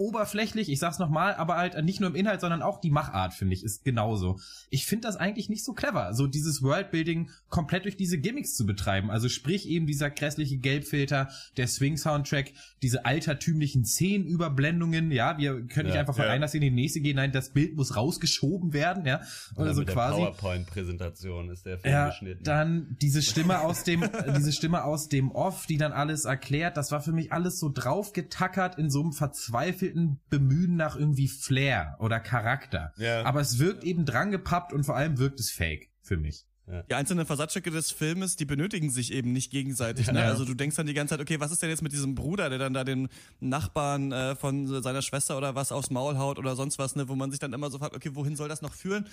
oberflächlich, 0.00 0.68
ich 0.70 0.78
sag's 0.78 0.98
nochmal, 0.98 1.34
aber 1.34 1.56
halt 1.56 1.82
nicht 1.84 2.00
nur 2.00 2.08
im 2.10 2.16
Inhalt, 2.16 2.40
sondern 2.40 2.62
auch 2.62 2.80
die 2.80 2.90
Machart, 2.90 3.34
finde 3.34 3.54
ich, 3.54 3.62
ist 3.62 3.84
genauso. 3.84 4.40
Ich 4.70 4.86
finde 4.86 5.06
das 5.06 5.16
eigentlich 5.16 5.48
nicht 5.48 5.64
so 5.64 5.72
clever, 5.74 6.14
so 6.14 6.26
dieses 6.26 6.62
Worldbuilding 6.62 7.30
komplett 7.48 7.84
durch 7.84 7.96
diese 7.96 8.18
Gimmicks 8.18 8.54
zu 8.54 8.66
betreiben. 8.66 9.10
Also 9.10 9.28
sprich 9.28 9.68
eben 9.68 9.86
dieser 9.86 10.10
grässliche 10.10 10.56
Gelbfilter, 10.58 11.28
der 11.56 11.68
Swing-Soundtrack, 11.68 12.52
diese 12.82 13.04
altertümlichen 13.04 13.84
Szenenüberblendungen, 13.84 15.10
ja, 15.10 15.36
wir 15.38 15.66
können 15.66 15.86
nicht 15.86 15.94
Ja, 15.94 16.00
einfach 16.00 16.14
von 16.16 16.24
ja. 16.24 16.30
einer 16.30 16.48
Szene 16.48 16.66
in 16.66 16.74
die 16.76 16.82
nächste 16.82 17.00
gehen, 17.00 17.16
nein, 17.16 17.32
das 17.32 17.50
Bild 17.52 17.76
muss 17.76 17.96
rausgeschoben 17.96 18.72
werden, 18.72 19.04
ja, 19.06 19.20
oder 19.56 19.66
Ja, 19.68 19.74
so 19.74 19.84
quasi. 19.84 20.20
PowerPoint-Präsentation 20.20 21.50
ist 21.50 21.66
der 21.66 21.78
Film 21.78 21.92
Ja, 21.92 22.08
geschnitten. 22.08 22.44
dann 22.44 22.96
diese 23.00 23.22
Stimme 23.22 23.60
aus 23.64 23.84
dem, 23.84 24.04
diese 24.36 24.52
Stimme 24.52 24.84
aus 24.84 25.08
dem 25.08 25.30
Off, 25.30 25.66
die 25.66 25.76
dann 25.76 25.92
alles 25.92 26.24
erklärt, 26.24 26.76
das 26.76 26.90
war 26.92 27.00
für 27.00 27.12
mich 27.12 27.32
alles 27.32 27.58
so 27.58 27.70
draufgetackert 27.72 28.78
in 28.78 28.90
so 28.90 29.02
einem 29.02 29.12
verzweifelten 29.12 29.89
Bemühen 30.28 30.76
nach 30.76 30.96
irgendwie 30.96 31.28
Flair 31.28 31.96
oder 31.98 32.20
Charakter. 32.20 32.92
Ja. 32.96 33.24
Aber 33.24 33.40
es 33.40 33.58
wirkt 33.58 33.84
eben 33.84 34.04
drangepappt 34.04 34.72
und 34.72 34.84
vor 34.84 34.96
allem 34.96 35.18
wirkt 35.18 35.40
es 35.40 35.50
fake 35.50 35.90
für 36.02 36.16
mich. 36.16 36.46
Die 36.88 36.94
einzelnen 36.94 37.26
Versatzstücke 37.26 37.70
des 37.70 37.90
Filmes, 37.90 38.36
die 38.36 38.44
benötigen 38.44 38.90
sich 38.90 39.12
eben 39.12 39.32
nicht 39.32 39.50
gegenseitig. 39.50 40.10
Ne? 40.10 40.20
Ja. 40.20 40.26
Also 40.26 40.44
du 40.44 40.54
denkst 40.54 40.76
dann 40.76 40.86
die 40.86 40.94
ganze 40.94 41.14
Zeit, 41.14 41.20
okay, 41.20 41.40
was 41.40 41.50
ist 41.50 41.62
denn 41.62 41.70
jetzt 41.70 41.82
mit 41.82 41.92
diesem 41.92 42.14
Bruder, 42.14 42.48
der 42.48 42.58
dann 42.58 42.72
da 42.72 42.84
den 42.84 43.08
Nachbarn 43.40 44.12
äh, 44.12 44.36
von 44.36 44.82
seiner 44.82 45.02
Schwester 45.02 45.36
oder 45.36 45.54
was 45.54 45.72
aufs 45.72 45.90
Maul 45.90 46.16
haut 46.18 46.38
oder 46.38 46.54
sonst 46.54 46.78
was, 46.78 46.94
ne? 46.94 47.08
wo 47.08 47.16
man 47.16 47.30
sich 47.30 47.40
dann 47.40 47.52
immer 47.52 47.70
so 47.70 47.78
fragt, 47.78 47.96
okay, 47.96 48.10
wohin 48.14 48.36
soll 48.36 48.48
das 48.48 48.62
noch 48.62 48.74
führen? 48.74 49.06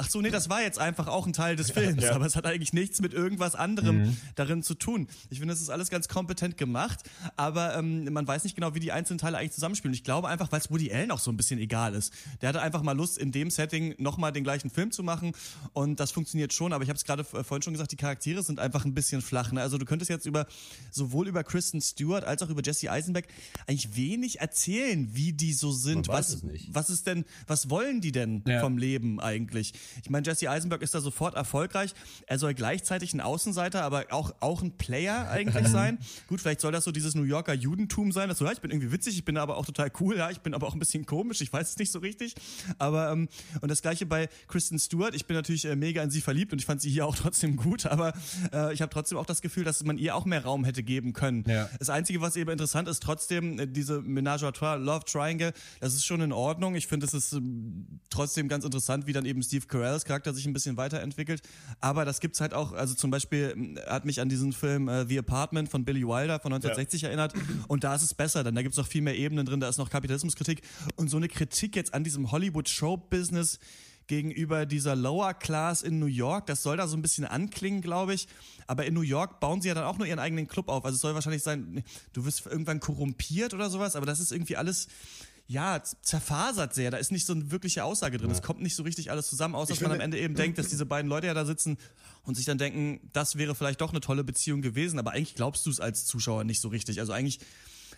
Ach 0.00 0.08
so, 0.08 0.20
nee, 0.20 0.30
das 0.30 0.48
war 0.48 0.62
jetzt 0.62 0.78
einfach 0.78 1.08
auch 1.08 1.26
ein 1.26 1.32
Teil 1.32 1.56
des 1.56 1.70
Films, 1.72 2.02
Ja. 2.04 2.12
aber 2.14 2.24
es 2.24 2.36
hat 2.36 2.46
eigentlich 2.46 2.72
nichts 2.72 3.00
mit 3.00 3.12
irgendwas 3.12 3.54
anderem 3.56 4.16
darin 4.36 4.62
zu 4.62 4.74
tun. 4.74 5.08
Ich 5.28 5.40
finde, 5.40 5.52
es 5.54 5.60
ist 5.60 5.70
alles 5.70 5.90
ganz 5.90 6.06
kompetent 6.08 6.56
gemacht, 6.56 7.00
aber 7.36 7.76
ähm, 7.76 8.04
man 8.12 8.26
weiß 8.26 8.44
nicht 8.44 8.54
genau, 8.54 8.74
wie 8.74 8.80
die 8.80 8.92
einzelnen 8.92 9.18
Teile 9.18 9.38
eigentlich 9.38 9.52
zusammenspielen. 9.52 9.92
Ich 9.94 10.04
glaube 10.04 10.28
einfach, 10.28 10.52
weil 10.52 10.60
es 10.60 10.70
Woody 10.70 10.92
Allen 10.92 11.10
auch 11.10 11.18
so 11.18 11.32
ein 11.32 11.36
bisschen 11.36 11.58
egal 11.58 11.94
ist. 11.94 12.12
Der 12.40 12.48
hatte 12.50 12.62
einfach 12.62 12.82
mal 12.82 12.92
Lust, 12.92 13.18
in 13.18 13.32
dem 13.32 13.50
Setting 13.50 13.94
nochmal 13.98 14.32
den 14.32 14.44
gleichen 14.44 14.70
Film 14.70 14.92
zu 14.92 15.02
machen 15.02 15.32
und 15.72 15.98
das 15.98 16.12
funktioniert 16.12 16.52
schon, 16.52 16.72
aber 16.72 16.84
ich 16.84 16.90
habe 16.90 16.96
es 16.96 17.04
gerade 17.04 17.22
äh, 17.22 17.42
vorhin 17.42 17.62
schon 17.62 17.72
gesagt, 17.74 17.90
die 17.90 17.96
Charaktere 17.96 18.42
sind 18.44 18.60
einfach 18.60 18.84
ein 18.84 18.94
bisschen 18.94 19.20
flach. 19.20 19.50
Ne? 19.52 19.60
Also 19.60 19.78
du 19.78 19.84
könntest 19.84 20.10
jetzt 20.10 20.26
über 20.26 20.46
sowohl 20.92 21.26
über 21.28 21.42
Kristen 21.44 21.80
Stewart 21.80 22.22
als 22.24 22.42
auch 22.42 22.50
über 22.50 22.62
Jesse 22.62 22.90
Eisenberg 22.90 23.26
eigentlich 23.66 23.96
wenig 23.96 24.40
erzählen, 24.40 25.08
wie 25.14 25.32
die 25.32 25.52
so 25.52 25.72
sind. 25.72 26.06
Was, 26.08 26.42
was 26.70 26.88
ist 26.88 27.06
denn, 27.08 27.24
was 27.48 27.68
wollen 27.68 28.00
die 28.00 28.12
denn 28.12 28.44
Ja. 28.46 28.60
vom 28.60 28.78
Leben 28.78 29.18
eigentlich? 29.20 29.72
Ich 30.02 30.10
meine, 30.10 30.26
Jesse 30.26 30.50
Eisenberg 30.50 30.82
ist 30.82 30.94
da 30.94 31.00
sofort 31.00 31.34
erfolgreich. 31.34 31.94
Er 32.26 32.38
soll 32.38 32.54
gleichzeitig 32.54 33.14
ein 33.14 33.20
Außenseiter, 33.20 33.82
aber 33.82 34.06
auch, 34.10 34.34
auch 34.40 34.62
ein 34.62 34.76
Player 34.76 35.30
eigentlich 35.30 35.68
sein. 35.68 35.98
Gut, 36.26 36.40
vielleicht 36.40 36.60
soll 36.60 36.72
das 36.72 36.84
so 36.84 36.92
dieses 36.92 37.14
New 37.14 37.24
Yorker 37.24 37.54
Judentum 37.54 38.12
sein, 38.12 38.28
dass 38.28 38.38
so, 38.38 38.44
ja, 38.44 38.52
ich 38.52 38.60
bin 38.60 38.70
irgendwie 38.70 38.92
witzig, 38.92 39.16
ich 39.16 39.24
bin 39.24 39.36
aber 39.36 39.56
auch 39.56 39.66
total 39.66 39.90
cool, 40.00 40.16
ja, 40.16 40.30
ich 40.30 40.40
bin 40.40 40.54
aber 40.54 40.66
auch 40.66 40.74
ein 40.74 40.78
bisschen 40.78 41.06
komisch, 41.06 41.40
ich 41.40 41.52
weiß 41.52 41.70
es 41.70 41.78
nicht 41.78 41.92
so 41.92 41.98
richtig. 41.98 42.34
Aber, 42.78 43.12
ähm, 43.12 43.28
und 43.60 43.68
das 43.70 43.82
gleiche 43.82 44.06
bei 44.06 44.28
Kristen 44.46 44.78
Stewart. 44.78 45.14
Ich 45.14 45.26
bin 45.26 45.36
natürlich 45.36 45.64
äh, 45.64 45.76
mega 45.76 46.02
in 46.02 46.10
sie 46.10 46.20
verliebt 46.20 46.52
und 46.52 46.58
ich 46.58 46.66
fand 46.66 46.80
sie 46.80 46.90
hier 46.90 47.06
auch 47.06 47.16
trotzdem 47.16 47.56
gut, 47.56 47.86
aber 47.86 48.12
äh, 48.52 48.72
ich 48.72 48.82
habe 48.82 48.92
trotzdem 48.92 49.18
auch 49.18 49.26
das 49.26 49.40
Gefühl, 49.40 49.64
dass 49.64 49.84
man 49.84 49.98
ihr 49.98 50.14
auch 50.14 50.24
mehr 50.24 50.44
Raum 50.44 50.64
hätte 50.64 50.82
geben 50.82 51.12
können. 51.12 51.44
Ja. 51.46 51.68
Das 51.78 51.90
Einzige, 51.90 52.20
was 52.20 52.36
eben 52.36 52.50
interessant 52.50 52.88
ist, 52.88 53.02
trotzdem, 53.02 53.58
äh, 53.58 53.66
diese 53.66 54.00
Menage 54.00 54.46
à 54.46 54.52
Trois, 54.52 54.76
Love 54.76 55.04
Triangle, 55.04 55.52
das 55.80 55.94
ist 55.94 56.04
schon 56.04 56.20
in 56.20 56.32
Ordnung. 56.32 56.74
Ich 56.74 56.86
finde, 56.86 57.06
es 57.06 57.14
ist 57.14 57.32
ähm, 57.32 58.00
trotzdem 58.10 58.48
ganz 58.48 58.64
interessant, 58.64 59.06
wie 59.06 59.12
dann 59.12 59.24
eben 59.24 59.42
Steve 59.42 59.66
Carells 59.78 60.04
Charakter 60.04 60.34
sich 60.34 60.46
ein 60.46 60.52
bisschen 60.52 60.76
weiterentwickelt. 60.76 61.42
Aber 61.80 62.04
das 62.04 62.20
gibt's 62.20 62.40
halt 62.40 62.54
auch, 62.54 62.72
also 62.72 62.94
zum 62.94 63.10
Beispiel 63.10 63.80
hat 63.86 64.04
mich 64.04 64.20
an 64.20 64.28
diesen 64.28 64.52
Film 64.52 64.88
äh, 64.88 65.06
The 65.06 65.18
Apartment 65.18 65.68
von 65.68 65.84
Billy 65.84 66.06
Wilder 66.06 66.40
von 66.40 66.52
1960 66.52 67.04
erinnert. 67.04 67.34
Und 67.68 67.84
da 67.84 67.94
ist 67.94 68.02
es 68.02 68.14
besser, 68.14 68.44
denn 68.44 68.54
da 68.54 68.62
gibt's 68.62 68.78
noch 68.78 68.86
viel 68.86 69.02
mehr 69.02 69.16
Ebenen 69.16 69.46
drin, 69.46 69.60
da 69.60 69.68
ist 69.68 69.78
noch 69.78 69.90
Kapitalismuskritik. 69.90 70.62
Und 70.96 71.08
so 71.08 71.16
eine 71.16 71.28
Kritik 71.28 71.76
jetzt 71.76 71.94
an 71.94 72.04
diesem 72.04 72.30
Hollywood-Show-Business 72.30 73.58
gegenüber 74.08 74.66
dieser 74.66 74.96
Lower 74.96 75.34
Class 75.34 75.82
in 75.82 75.98
New 76.00 76.06
York. 76.06 76.46
Das 76.46 76.62
soll 76.62 76.76
da 76.76 76.88
so 76.88 76.96
ein 76.96 77.02
bisschen 77.02 77.24
anklingen, 77.24 77.82
glaube 77.82 78.14
ich. 78.14 78.26
Aber 78.66 78.84
in 78.86 78.94
New 78.94 79.02
York 79.02 79.38
bauen 79.38 79.60
sie 79.62 79.68
ja 79.68 79.74
dann 79.74 79.84
auch 79.84 79.98
nur 79.98 80.06
ihren 80.06 80.18
eigenen 80.18 80.48
Club 80.48 80.68
auf. 80.68 80.84
Also 80.84 80.96
es 80.96 81.00
soll 81.02 81.14
wahrscheinlich 81.14 81.42
sein, 81.42 81.84
du 82.12 82.24
wirst 82.24 82.46
irgendwann 82.46 82.80
korrumpiert 82.80 83.54
oder 83.54 83.70
sowas, 83.70 83.96
aber 83.96 84.06
das 84.06 84.18
ist 84.18 84.32
irgendwie 84.32 84.56
alles, 84.56 84.88
ja, 85.50 85.82
zerfasert 86.02 86.74
sehr. 86.74 86.90
Da 86.90 86.98
ist 86.98 87.10
nicht 87.10 87.24
so 87.26 87.32
eine 87.32 87.50
wirkliche 87.50 87.82
Aussage 87.82 88.18
drin. 88.18 88.30
Es 88.30 88.42
kommt 88.42 88.60
nicht 88.60 88.74
so 88.76 88.82
richtig 88.82 89.10
alles 89.10 89.28
zusammen, 89.28 89.54
außer 89.54 89.72
dass 89.72 89.80
man 89.80 89.92
am 89.92 90.00
Ende 90.00 90.18
eben 90.18 90.34
denkt, 90.34 90.58
dass 90.58 90.68
diese 90.68 90.84
beiden 90.84 91.08
Leute 91.08 91.26
ja 91.26 91.32
da 91.34 91.46
sitzen 91.46 91.78
und 92.24 92.36
sich 92.36 92.44
dann 92.44 92.58
denken, 92.58 93.00
das 93.14 93.36
wäre 93.36 93.54
vielleicht 93.54 93.80
doch 93.80 93.90
eine 93.90 94.00
tolle 94.00 94.24
Beziehung 94.24 94.60
gewesen. 94.60 94.98
Aber 94.98 95.12
eigentlich 95.12 95.34
glaubst 95.34 95.64
du 95.64 95.70
es 95.70 95.80
als 95.80 96.04
Zuschauer 96.04 96.44
nicht 96.44 96.60
so 96.60 96.68
richtig. 96.68 97.00
Also 97.00 97.12
eigentlich 97.14 97.40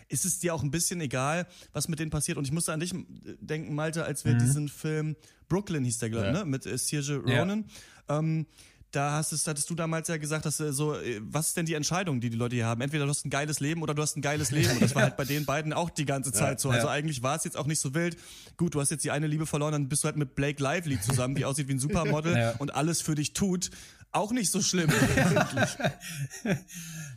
ist 0.08 0.24
es 0.24 0.38
dir 0.38 0.54
auch 0.54 0.62
ein 0.62 0.70
bisschen 0.70 1.00
egal, 1.00 1.46
was 1.72 1.88
mit 1.88 1.98
denen 1.98 2.10
passiert. 2.12 2.38
Und 2.38 2.44
ich 2.44 2.52
musste 2.52 2.72
an 2.72 2.78
dich 2.80 2.94
äh, 2.94 3.04
denken, 3.40 3.74
Malte, 3.74 4.04
als 4.04 4.24
wir 4.24 4.34
diesen 4.34 4.68
Film 4.68 5.16
Brooklyn 5.48 5.84
hieß 5.84 5.98
der, 5.98 6.10
glaube 6.10 6.28
ich, 6.28 6.32
Ja. 6.34 6.38
ne? 6.40 6.44
mit 6.44 6.66
äh, 6.66 6.76
Ja. 6.76 7.40
Ronan. 7.40 7.64
Ähm, 8.08 8.46
da 8.92 9.12
hast 9.12 9.32
es, 9.32 9.46
hattest 9.46 9.70
du 9.70 9.74
damals 9.74 10.08
ja 10.08 10.16
gesagt, 10.16 10.46
dass 10.46 10.58
äh, 10.60 10.72
so, 10.72 10.94
äh, 10.94 11.20
was 11.22 11.48
ist 11.48 11.56
denn 11.56 11.66
die 11.66 11.74
Entscheidung, 11.74 12.20
die 12.20 12.28
die 12.30 12.36
Leute 12.36 12.56
hier 12.56 12.66
haben? 12.66 12.80
Entweder 12.80 13.04
du 13.04 13.10
hast 13.10 13.24
ein 13.24 13.30
geiles 13.30 13.60
Leben 13.60 13.82
oder 13.82 13.94
du 13.94 14.02
hast 14.02 14.16
ein 14.16 14.22
geiles 14.22 14.50
Leben. 14.52 14.70
Und 14.72 14.82
das 14.82 14.94
war 14.94 15.02
halt 15.02 15.16
bei 15.16 15.24
den 15.24 15.44
beiden 15.44 15.72
auch 15.72 15.90
die 15.90 16.04
ganze 16.04 16.32
Zeit 16.32 16.60
so. 16.60 16.70
Also 16.70 16.86
Ja. 16.88 16.92
eigentlich 16.92 17.22
war 17.22 17.36
es 17.36 17.44
jetzt 17.44 17.56
auch 17.56 17.66
nicht 17.66 17.78
so 17.80 17.94
wild. 17.94 18.16
Gut, 18.56 18.74
du 18.74 18.80
hast 18.80 18.90
jetzt 18.90 19.04
die 19.04 19.10
eine 19.10 19.26
Liebe 19.26 19.46
verloren, 19.46 19.72
dann 19.72 19.88
bist 19.88 20.02
du 20.02 20.06
halt 20.06 20.16
mit 20.16 20.34
Blake 20.34 20.62
Lively 20.62 21.00
zusammen, 21.00 21.34
die 21.34 21.44
aussieht 21.44 21.68
wie 21.68 21.72
ein 21.74 21.78
Supermodel 21.80 22.36
Ja. 22.36 22.54
und 22.58 22.74
alles 22.74 23.00
für 23.00 23.14
dich 23.14 23.32
tut. 23.32 23.70
Auch 24.12 24.32
nicht 24.32 24.50
so 24.50 24.60
schlimm. 24.60 24.90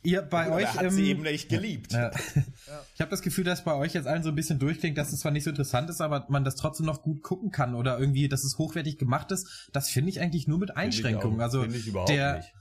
Ihr 0.03 0.21
bei 0.21 0.47
Oder 0.47 0.55
euch 0.57 0.73
hat 0.75 0.83
ähm, 0.83 0.91
sie 0.91 1.09
eben 1.09 1.23
nicht 1.23 1.49
geliebt. 1.49 1.93
Ja. 1.93 2.11
Ich 2.95 3.01
habe 3.01 3.09
das 3.11 3.21
Gefühl, 3.21 3.43
dass 3.43 3.63
bei 3.63 3.73
euch 3.73 3.93
jetzt 3.93 4.07
allen 4.07 4.23
so 4.23 4.29
ein 4.29 4.35
bisschen 4.35 4.59
durchklingt, 4.59 4.97
dass 4.97 5.11
es 5.13 5.19
zwar 5.21 5.31
nicht 5.31 5.43
so 5.43 5.49
interessant 5.49 5.89
ist, 5.89 5.99
aber 6.01 6.25
man 6.29 6.43
das 6.43 6.55
trotzdem 6.55 6.85
noch 6.85 7.01
gut 7.01 7.21
gucken 7.23 7.51
kann 7.51 7.75
oder 7.75 7.99
irgendwie, 7.99 8.29
dass 8.29 8.43
es 8.43 8.57
hochwertig 8.57 8.97
gemacht 8.97 9.31
ist. 9.31 9.69
Das 9.73 9.89
finde 9.89 10.09
ich 10.11 10.21
eigentlich 10.21 10.47
nur 10.47 10.59
mit 10.59 10.75
Einschränkungen. 10.77 11.39
auch- 11.39 11.43
also 11.43 11.61
finde 11.63 11.77
ich 11.77 11.87
überhaupt 11.87 12.09
der 12.09 12.37
nicht. 12.37 12.53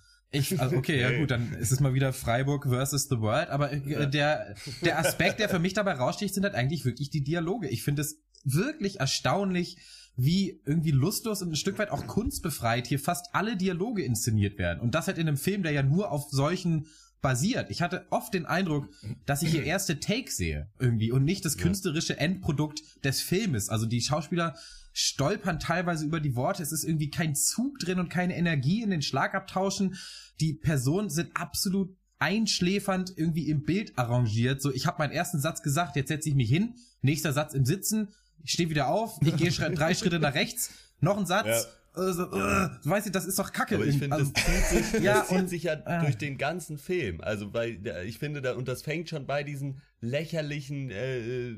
ich, 0.53 0.61
also 0.61 0.77
okay, 0.77 1.01
ja 1.01 1.11
gut, 1.19 1.31
dann 1.31 1.53
ist 1.55 1.71
es 1.71 1.81
mal 1.81 1.95
wieder 1.95 2.12
Freiburg 2.12 2.67
versus 2.69 3.09
The 3.09 3.21
World, 3.21 3.51
aber 3.51 3.73
äh, 3.73 4.09
der, 4.09 4.55
der 4.83 4.99
Aspekt, 4.99 5.39
der 5.39 5.49
für 5.49 5.59
mich 5.59 5.75
dabei 5.75 5.93
raussticht, 5.93 6.35
sind 6.35 6.45
halt 6.45 6.55
eigentlich 6.55 6.85
wirklich 6.85 7.11
die 7.11 7.23
Dialoge. 7.23 7.69
Ich 7.69 7.83
finde 7.83 8.03
es 8.03 8.19
wirklich 8.45 9.01
erstaunlich, 9.01 9.77
wie 10.16 10.61
irgendwie 10.66 10.90
lustlos 10.90 11.42
und 11.42 11.50
ein 11.50 11.57
Stück 11.57 11.78
weit 11.78 11.90
auch 11.90 12.07
kunstbefreit 12.07 12.87
hier 12.87 12.99
fast 12.99 13.35
alle 13.35 13.57
Dialoge 13.57 14.04
inszeniert 14.04 14.59
werden. 14.59 14.81
Und 14.81 14.95
das 14.95 15.07
halt 15.07 15.19
in 15.19 15.28
einem 15.28 15.37
Film, 15.37 15.62
der 15.62 15.73
ja 15.73 15.83
nur 15.83 16.11
auf 16.11 16.31
solchen 16.31 16.87
basiert. 17.23 17.71
Ich 17.71 17.81
hatte 17.81 18.07
oft 18.11 18.35
den 18.35 18.47
Eindruck, 18.47 18.88
dass 19.25 19.42
ich 19.42 19.50
hier 19.50 19.62
erste 19.62 20.00
Take 20.00 20.31
sehe 20.31 20.69
irgendwie 20.78 21.12
und 21.12 21.25
nicht 21.25 21.45
das 21.45 21.57
künstlerische 21.57 22.19
Endprodukt 22.19 22.83
des 23.04 23.21
Filmes. 23.23 23.69
Also 23.69 23.87
die 23.87 24.02
Schauspieler 24.02 24.57
stolpern 24.92 25.59
teilweise 25.59 26.04
über 26.04 26.21
die 26.21 26.35
Worte. 26.35 26.62
Es 26.62 26.73
ist 26.73 26.85
irgendwie 26.85 27.11
kein 27.11 27.35
Zug 27.35 27.78
drin 27.78 28.00
und 28.00 28.11
keine 28.11 28.37
Energie 28.37 28.83
in 28.83 28.90
den 28.90 29.02
Schlagabtauschen. 29.02 29.97
Die 30.40 30.52
Personen 30.52 31.09
sind 31.09 31.31
absolut 31.35 31.97
einschläfernd 32.19 33.14
irgendwie 33.16 33.49
im 33.49 33.64
Bild 33.64 33.99
arrangiert. 33.99 34.61
So, 34.61 34.73
ich 34.73 34.87
habe 34.87 34.99
meinen 34.99 35.12
ersten 35.12 35.40
Satz 35.40 35.62
gesagt, 35.62 35.97
jetzt 35.97 36.09
setze 36.09 36.28
ich 36.28 36.35
mich 36.35 36.49
hin. 36.49 36.75
Nächster 37.00 37.33
Satz 37.33 37.54
im 37.54 37.64
Sitzen. 37.64 38.09
Ich 38.45 38.53
stehe 38.53 38.69
wieder 38.71 38.89
auf. 38.89 39.19
Ich 39.23 39.37
gehe 39.37 39.51
drei 39.51 39.95
Schritte 39.95 40.19
nach 40.19 40.35
rechts. 40.35 40.71
Noch 41.01 41.17
ein 41.19 41.27
Satz. 41.27 41.69
Äh, 41.95 42.13
so, 42.13 42.23
äh, 42.25 42.69
weißt 42.85 43.09
du, 43.09 43.11
das 43.11 43.27
ist 43.27 43.39
doch 43.39 43.53
Kacke. 43.53 43.75
Aber 43.75 43.85
ich 43.85 43.99
finde, 43.99 44.17
Also- 44.17 44.33
das 44.33 44.45
zieht 44.71 44.85
sich, 44.93 45.03
Ja, 45.03 45.15
das 45.19 45.29
zieht 45.29 45.39
und- 45.39 45.49
sich 45.49 45.63
ja 45.65 45.77
ah. 45.85 46.01
durch 46.01 46.17
den 46.17 46.39
ganzen 46.39 46.79
Film. 46.79 47.21
Also, 47.21 47.53
weil 47.53 47.87
ich 48.07 48.19
finde, 48.19 48.41
da, 48.41 48.55
und 48.55 48.67
das 48.67 48.81
fängt 48.83 49.11
schon 49.11 49.27
bei 49.27 49.43
diesen 49.45 49.83
lächerlichen 50.01 50.91
äh, 50.91 51.53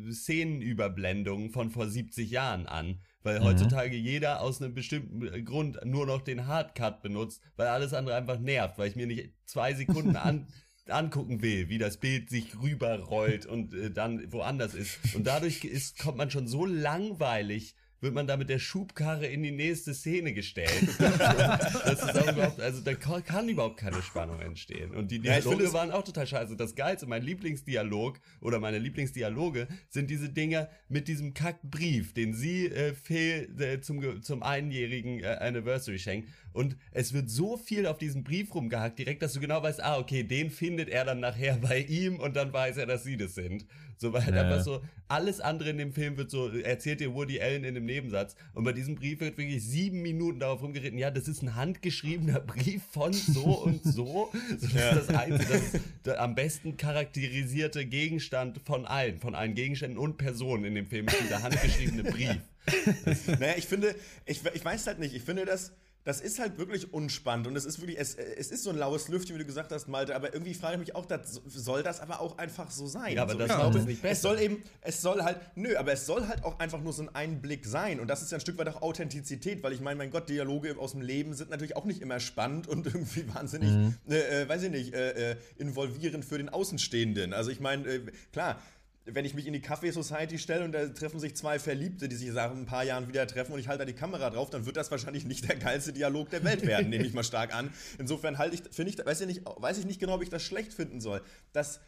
Szenenüberblendungen 0.54 1.50
von 1.50 1.70
vor 1.70 1.88
70 1.88 2.30
Jahren 2.30 2.66
an. 2.66 2.98
Weil 3.22 3.40
Mhm. 3.40 3.44
heutzutage 3.44 3.96
jeder 3.96 4.40
aus 4.42 4.60
einem 4.60 4.74
bestimmten 4.74 5.26
äh, 5.32 5.42
Grund 5.42 5.78
nur 5.84 6.04
noch 6.06 6.20
den 6.20 6.46
Hardcut 6.46 7.00
benutzt, 7.02 7.40
weil 7.56 7.68
alles 7.68 7.94
andere 7.94 8.16
einfach 8.16 8.38
nervt, 8.38 8.76
weil 8.76 8.88
ich 8.90 8.96
mir 8.96 9.06
nicht 9.06 9.32
zwei 9.46 9.72
Sekunden 9.74 10.16
an, 10.16 10.46
angucken 10.88 11.42
will, 11.42 11.68
wie 11.68 11.78
das 11.78 11.96
Bild 11.96 12.30
sich 12.30 12.60
rüberrollt 12.60 13.46
und 13.46 13.74
äh, 13.74 13.90
dann 13.90 14.32
woanders 14.32 14.74
ist. 14.74 14.98
Und 15.14 15.26
dadurch 15.26 15.64
ist, 15.64 15.98
kommt 15.98 16.18
man 16.18 16.30
schon 16.30 16.46
so 16.46 16.66
langweilig, 16.66 17.74
wird 18.04 18.14
man 18.14 18.26
da 18.26 18.36
mit 18.36 18.50
der 18.50 18.58
Schubkarre 18.58 19.26
in 19.26 19.42
die 19.42 19.50
nächste 19.50 19.94
Szene 19.94 20.32
gestellt. 20.34 20.88
das 20.98 22.02
ist 22.04 22.16
auch 22.18 22.32
überhaupt, 22.32 22.60
also 22.60 22.80
da 22.82 22.94
kann, 22.94 23.24
kann 23.24 23.48
überhaupt 23.48 23.78
keine 23.78 24.02
Spannung 24.02 24.40
entstehen. 24.40 24.94
Und 24.94 25.10
die 25.10 25.16
Ja, 25.16 25.22
Dialoge 25.22 25.48
finde 25.48 25.64
es- 25.64 25.72
waren 25.72 25.90
auch 25.90 26.04
total 26.04 26.26
scheiße. 26.26 26.56
Das 26.56 26.74
Geilste, 26.74 27.06
mein 27.06 27.22
Lieblingsdialog 27.22 28.20
oder 28.40 28.60
meine 28.60 28.78
Lieblingsdialoge 28.78 29.66
sind 29.88 30.10
diese 30.10 30.28
Dinger 30.28 30.68
mit 30.88 31.08
diesem 31.08 31.34
Kackbrief, 31.34 32.12
den 32.14 32.34
sie 32.34 32.66
äh, 32.66 32.92
Phil 32.94 33.48
äh, 33.58 33.80
zum, 33.80 34.22
zum 34.22 34.42
einjährigen 34.42 35.20
äh, 35.24 35.26
Anniversary 35.40 35.98
schenkt. 35.98 36.28
Und 36.52 36.76
es 36.92 37.12
wird 37.12 37.30
so 37.30 37.56
viel 37.56 37.86
auf 37.86 37.98
diesen 37.98 38.22
Brief 38.22 38.54
rumgehackt, 38.54 38.98
direkt, 38.98 39.22
dass 39.22 39.32
du 39.32 39.40
genau 39.40 39.62
weißt, 39.62 39.82
ah, 39.82 39.98
okay, 39.98 40.22
den 40.22 40.50
findet 40.50 40.88
er 40.88 41.04
dann 41.04 41.18
nachher 41.20 41.56
bei 41.56 41.80
ihm 41.80 42.20
und 42.20 42.36
dann 42.36 42.52
weiß 42.52 42.76
er, 42.76 42.86
dass 42.86 43.02
sie 43.02 43.16
das 43.16 43.34
sind. 43.34 43.66
So, 43.96 44.12
weil 44.12 44.24
halt 44.24 44.34
Ja. 44.34 44.42
einfach 44.42 44.62
so, 44.62 44.82
alles 45.08 45.40
andere 45.40 45.70
in 45.70 45.78
dem 45.78 45.92
Film 45.92 46.16
wird 46.16 46.30
so, 46.30 46.48
erzählt 46.48 47.00
dir 47.00 47.14
Woody 47.14 47.40
Allen 47.40 47.64
in 47.64 47.74
dem 47.74 47.84
Nebensatz. 47.86 48.34
Und 48.54 48.64
bei 48.64 48.72
diesem 48.72 48.94
Brief 48.96 49.20
wird 49.20 49.38
wirklich 49.38 49.62
sieben 49.64 50.02
Minuten 50.02 50.40
darauf 50.40 50.62
rumgeritten, 50.62 50.98
ja, 50.98 51.10
das 51.10 51.28
ist 51.28 51.42
ein 51.42 51.54
handgeschriebener 51.54 52.40
Brief 52.46 52.82
von 52.92 53.12
so 53.12 53.62
und 53.62 53.82
so. 53.84 54.30
so 54.58 54.66
das 54.66 54.72
ist 54.72 54.74
das 54.74 55.08
einzige, 55.10 55.52
das 55.52 55.74
ist 55.74 55.80
der 56.04 56.20
am 56.20 56.34
besten 56.34 56.76
charakterisierte 56.76 57.86
Gegenstand 57.86 58.60
von 58.64 58.84
allen, 58.86 59.18
von 59.18 59.34
allen 59.34 59.54
Gegenständen 59.54 59.98
und 59.98 60.16
Personen 60.18 60.64
in 60.64 60.74
dem 60.74 60.86
Film, 60.86 61.06
ist 61.06 61.20
dieser 61.20 61.42
handgeschriebene 61.42 62.04
Brief. 62.04 62.36
Naja, 63.38 63.54
ich 63.58 63.66
finde, 63.66 63.94
ich, 64.24 64.40
ich 64.54 64.64
weiß 64.64 64.86
halt 64.86 64.98
nicht, 64.98 65.14
ich 65.14 65.22
finde 65.22 65.44
das, 65.44 65.72
das 66.04 66.20
ist 66.20 66.38
halt 66.38 66.58
wirklich 66.58 66.92
unspannend 66.92 67.46
und 67.46 67.56
es 67.56 67.64
ist 67.64 67.80
wirklich, 67.80 67.98
es, 67.98 68.14
es 68.14 68.50
ist 68.50 68.62
so 68.62 68.70
ein 68.70 68.76
laues 68.76 69.08
Lüftchen, 69.08 69.34
wie 69.34 69.40
du 69.40 69.46
gesagt 69.46 69.72
hast, 69.72 69.88
Malte, 69.88 70.14
aber 70.14 70.34
irgendwie 70.34 70.52
frage 70.52 70.74
ich 70.74 70.80
mich 70.80 70.94
auch, 70.94 71.06
das, 71.06 71.40
soll 71.46 71.82
das 71.82 72.00
aber 72.00 72.20
auch 72.20 72.36
einfach 72.36 72.70
so 72.70 72.86
sein? 72.86 73.14
Ja, 73.14 73.22
aber 73.22 73.32
so, 73.32 73.38
das 73.38 73.48
glaube, 73.48 73.78
es 73.78 73.86
nicht 73.86 74.02
besser. 74.02 74.12
Es 74.12 74.22
soll 74.22 74.38
eben, 74.38 74.62
es 74.82 75.00
soll 75.00 75.22
halt, 75.22 75.40
nö, 75.54 75.76
aber 75.76 75.92
es 75.92 76.04
soll 76.04 76.28
halt 76.28 76.44
auch 76.44 76.58
einfach 76.58 76.80
nur 76.80 76.92
so 76.92 77.02
ein 77.02 77.14
Einblick 77.14 77.64
sein 77.64 78.00
und 78.00 78.08
das 78.08 78.22
ist 78.22 78.30
ja 78.30 78.38
ein 78.38 78.42
Stück 78.42 78.58
weit 78.58 78.68
auch 78.68 78.82
Authentizität, 78.82 79.62
weil 79.62 79.72
ich 79.72 79.80
meine, 79.80 79.96
mein 79.96 80.10
Gott, 80.10 80.28
Dialoge 80.28 80.78
aus 80.78 80.92
dem 80.92 81.00
Leben 81.00 81.32
sind 81.32 81.50
natürlich 81.50 81.76
auch 81.76 81.86
nicht 81.86 82.02
immer 82.02 82.20
spannend 82.20 82.68
und 82.68 82.86
irgendwie 82.94 83.24
wahnsinnig, 83.34 83.92
äh, 84.08 84.42
äh, 84.42 84.48
weiß 84.48 84.62
ich 84.64 84.70
nicht, 84.70 84.94
äh, 84.94 85.32
äh, 85.32 85.36
involvierend 85.56 86.24
für 86.24 86.36
den 86.36 86.50
Außenstehenden. 86.50 87.32
Also 87.32 87.50
ich 87.50 87.60
meine, 87.60 87.88
äh, 87.88 88.00
klar, 88.32 88.60
wenn 89.06 89.24
ich 89.24 89.34
mich 89.34 89.46
in 89.46 89.52
die 89.52 89.60
Kaffee 89.60 89.90
Society 89.90 90.38
stelle 90.38 90.64
und 90.64 90.72
da 90.72 90.88
treffen 90.88 91.20
sich 91.20 91.36
zwei 91.36 91.58
Verliebte, 91.58 92.08
die 92.08 92.16
sich 92.16 92.32
seit 92.32 92.50
ein 92.50 92.64
paar 92.64 92.84
Jahren 92.84 93.06
wieder 93.06 93.26
treffen 93.26 93.52
und 93.52 93.58
ich 93.58 93.68
halte 93.68 93.80
da 93.80 93.84
die 93.84 93.92
Kamera 93.92 94.30
drauf, 94.30 94.48
dann 94.48 94.64
wird 94.64 94.76
das 94.76 94.90
wahrscheinlich 94.90 95.26
nicht 95.26 95.46
der 95.48 95.56
geilste 95.56 95.92
Dialog 95.92 96.30
der 96.30 96.42
Welt 96.42 96.66
werden, 96.66 96.88
nehme 96.88 97.04
ich 97.04 97.12
mal 97.12 97.24
stark 97.24 97.54
an. 97.54 97.72
Insofern 97.98 98.38
halte 98.38 98.54
ich, 98.54 98.62
finde 98.74 98.90
ich, 98.90 99.04
weiß 99.04 99.20
ich 99.20 99.26
nicht, 99.26 99.42
weiß 99.44 99.78
ich 99.78 99.84
nicht 99.84 100.00
genau, 100.00 100.14
ob 100.14 100.22
ich 100.22 100.30
das 100.30 100.42
schlecht 100.42 100.72
finden 100.72 101.02
soll. 101.02 101.22
Dass, 101.52 101.80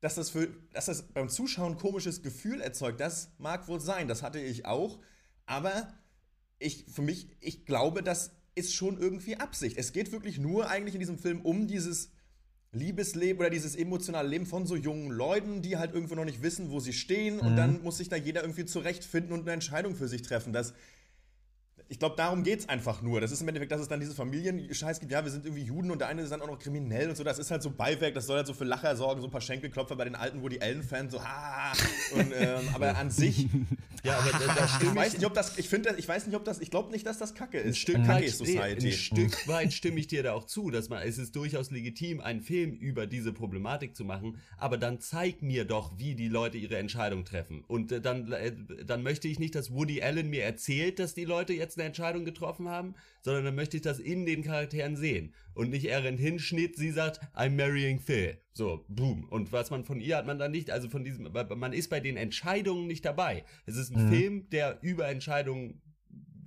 dass 0.00 0.16
das 0.16 0.30
für, 0.30 0.48
dass 0.72 0.86
das 0.86 1.02
beim 1.02 1.28
Zuschauen 1.28 1.74
ein 1.74 1.78
komisches 1.78 2.22
Gefühl 2.22 2.60
erzeugt, 2.60 3.00
das 3.00 3.30
mag 3.38 3.68
wohl 3.68 3.80
sein, 3.80 4.08
das 4.08 4.24
hatte 4.24 4.40
ich 4.40 4.66
auch, 4.66 4.98
aber 5.46 5.94
ich, 6.58 6.86
für 6.92 7.02
mich, 7.02 7.28
ich 7.40 7.66
glaube, 7.66 8.02
das 8.02 8.32
ist 8.56 8.74
schon 8.74 8.98
irgendwie 8.98 9.36
Absicht. 9.36 9.78
Es 9.78 9.92
geht 9.92 10.10
wirklich 10.10 10.38
nur 10.38 10.68
eigentlich 10.68 10.94
in 10.94 11.00
diesem 11.00 11.18
Film 11.18 11.40
um 11.42 11.68
dieses 11.68 12.10
Liebesleben 12.78 13.40
oder 13.40 13.50
dieses 13.50 13.74
emotionale 13.74 14.28
Leben 14.28 14.46
von 14.46 14.66
so 14.66 14.76
jungen 14.76 15.10
Leuten, 15.10 15.62
die 15.62 15.76
halt 15.76 15.94
irgendwo 15.94 16.14
noch 16.14 16.24
nicht 16.24 16.42
wissen, 16.42 16.70
wo 16.70 16.80
sie 16.80 16.92
stehen 16.92 17.40
und 17.40 17.56
dann 17.56 17.82
muss 17.82 17.98
sich 17.98 18.08
da 18.08 18.16
jeder 18.16 18.42
irgendwie 18.42 18.64
zurechtfinden 18.64 19.32
und 19.32 19.42
eine 19.42 19.52
Entscheidung 19.52 19.94
für 19.96 20.08
sich 20.08 20.22
treffen. 20.22 20.52
Das, 20.52 20.72
ich 21.90 21.98
glaube, 21.98 22.16
darum 22.16 22.42
geht 22.42 22.60
es 22.60 22.68
einfach 22.68 23.00
nur. 23.00 23.20
Das 23.20 23.32
ist 23.32 23.40
im 23.40 23.48
Endeffekt, 23.48 23.72
dass 23.72 23.80
es 23.80 23.88
dann 23.88 24.00
diese 24.00 24.14
Familienscheiß 24.14 25.00
gibt. 25.00 25.10
Ja, 25.10 25.24
wir 25.24 25.30
sind 25.30 25.46
irgendwie 25.46 25.64
Juden 25.64 25.90
und 25.90 26.00
der 26.00 26.08
eine 26.08 26.22
ist 26.22 26.30
dann 26.30 26.42
auch 26.42 26.46
noch 26.46 26.58
kriminell 26.58 27.08
und 27.08 27.16
so. 27.16 27.24
Das 27.24 27.38
ist 27.38 27.50
halt 27.50 27.62
so 27.62 27.70
Beiwerk, 27.70 28.14
das 28.14 28.26
soll 28.26 28.36
halt 28.36 28.46
so 28.46 28.52
für 28.52 28.64
Lacher 28.64 28.94
sorgen, 28.94 29.20
so 29.20 29.26
ein 29.26 29.30
paar 29.30 29.40
Schenkelklopfer 29.40 29.96
bei 29.96 30.04
den 30.04 30.14
alten 30.14 30.42
Woody 30.42 30.60
Allen-Fans, 30.60 31.12
so 31.12 31.24
ha. 31.24 31.72
Und, 32.14 32.32
ähm, 32.36 32.68
aber 32.74 32.96
an 32.96 33.10
sich, 33.10 33.48
Ja, 34.04 34.18
aber 34.18 34.30
da, 34.30 34.54
da 34.54 34.64
ich 34.64 34.70
stimme 34.70 34.96
weiß 34.96 35.14
nicht, 35.14 35.26
ob 35.26 35.34
das, 35.34 35.58
ich 35.58 35.68
finde, 35.68 35.94
ich 35.98 36.08
weiß 36.08 36.26
nicht, 36.26 36.36
ob 36.36 36.44
das, 36.44 36.60
ich 36.60 36.70
glaube 36.70 36.90
nicht, 36.90 37.06
dass 37.06 37.18
das 37.18 37.34
Kacke 37.34 37.58
ist. 37.58 37.66
Ein 37.66 37.74
Stück, 37.74 37.96
Kacke 37.96 38.08
weit, 38.08 38.20
nee, 38.22 38.28
Society. 38.28 38.86
ein 38.86 38.92
Stück 38.92 39.48
weit 39.48 39.72
stimme 39.72 40.00
ich 40.00 40.06
dir 40.06 40.22
da 40.22 40.32
auch 40.32 40.44
zu, 40.44 40.70
dass 40.70 40.88
man, 40.88 41.02
es 41.02 41.18
ist 41.18 41.34
durchaus 41.34 41.70
legitim, 41.70 42.20
einen 42.20 42.40
Film 42.40 42.72
über 42.72 43.06
diese 43.06 43.32
Problematik 43.32 43.96
zu 43.96 44.04
machen, 44.04 44.38
aber 44.56 44.78
dann 44.78 45.00
zeig 45.00 45.42
mir 45.42 45.64
doch, 45.64 45.98
wie 45.98 46.14
die 46.14 46.28
Leute 46.28 46.58
ihre 46.58 46.76
Entscheidung 46.76 47.24
treffen. 47.24 47.64
Und 47.66 47.92
äh, 47.92 48.00
dann, 48.00 48.30
äh, 48.32 48.52
dann 48.86 49.02
möchte 49.02 49.28
ich 49.28 49.38
nicht, 49.38 49.54
dass 49.54 49.72
Woody 49.72 50.02
Allen 50.02 50.30
mir 50.30 50.44
erzählt, 50.44 50.98
dass 50.98 51.14
die 51.14 51.24
Leute 51.24 51.52
jetzt 51.52 51.76
eine 51.78 51.86
Entscheidung 51.86 52.24
getroffen 52.24 52.68
haben, 52.68 52.94
sondern 53.22 53.44
dann 53.44 53.54
möchte 53.54 53.76
ich 53.76 53.82
das 53.82 53.98
in 53.98 54.26
den 54.26 54.42
Charakteren 54.42 54.96
sehen. 54.96 55.34
Und 55.54 55.70
nicht 55.70 55.86
er 55.86 56.04
rennt 56.04 56.20
hin, 56.20 56.38
Schnitt, 56.38 56.76
sie 56.76 56.90
sagt, 56.90 57.20
I'm 57.34 57.50
marrying 57.50 58.00
Phil. 58.00 58.38
So, 58.52 58.84
boom. 58.88 59.24
Und 59.28 59.52
was 59.52 59.70
man 59.70 59.84
von 59.84 60.00
ihr 60.00 60.16
hat 60.16 60.26
man 60.26 60.38
dann 60.38 60.50
nicht, 60.50 60.70
also 60.70 60.88
von 60.88 61.04
diesem, 61.04 61.30
man 61.32 61.72
ist 61.72 61.90
bei 61.90 62.00
den 62.00 62.16
Entscheidungen 62.16 62.86
nicht 62.86 63.04
dabei. 63.04 63.44
Es 63.66 63.76
ist 63.76 63.94
ein 63.94 64.08
Film, 64.10 64.50
der 64.50 64.78
über 64.82 65.08
Entscheidungen 65.08 65.80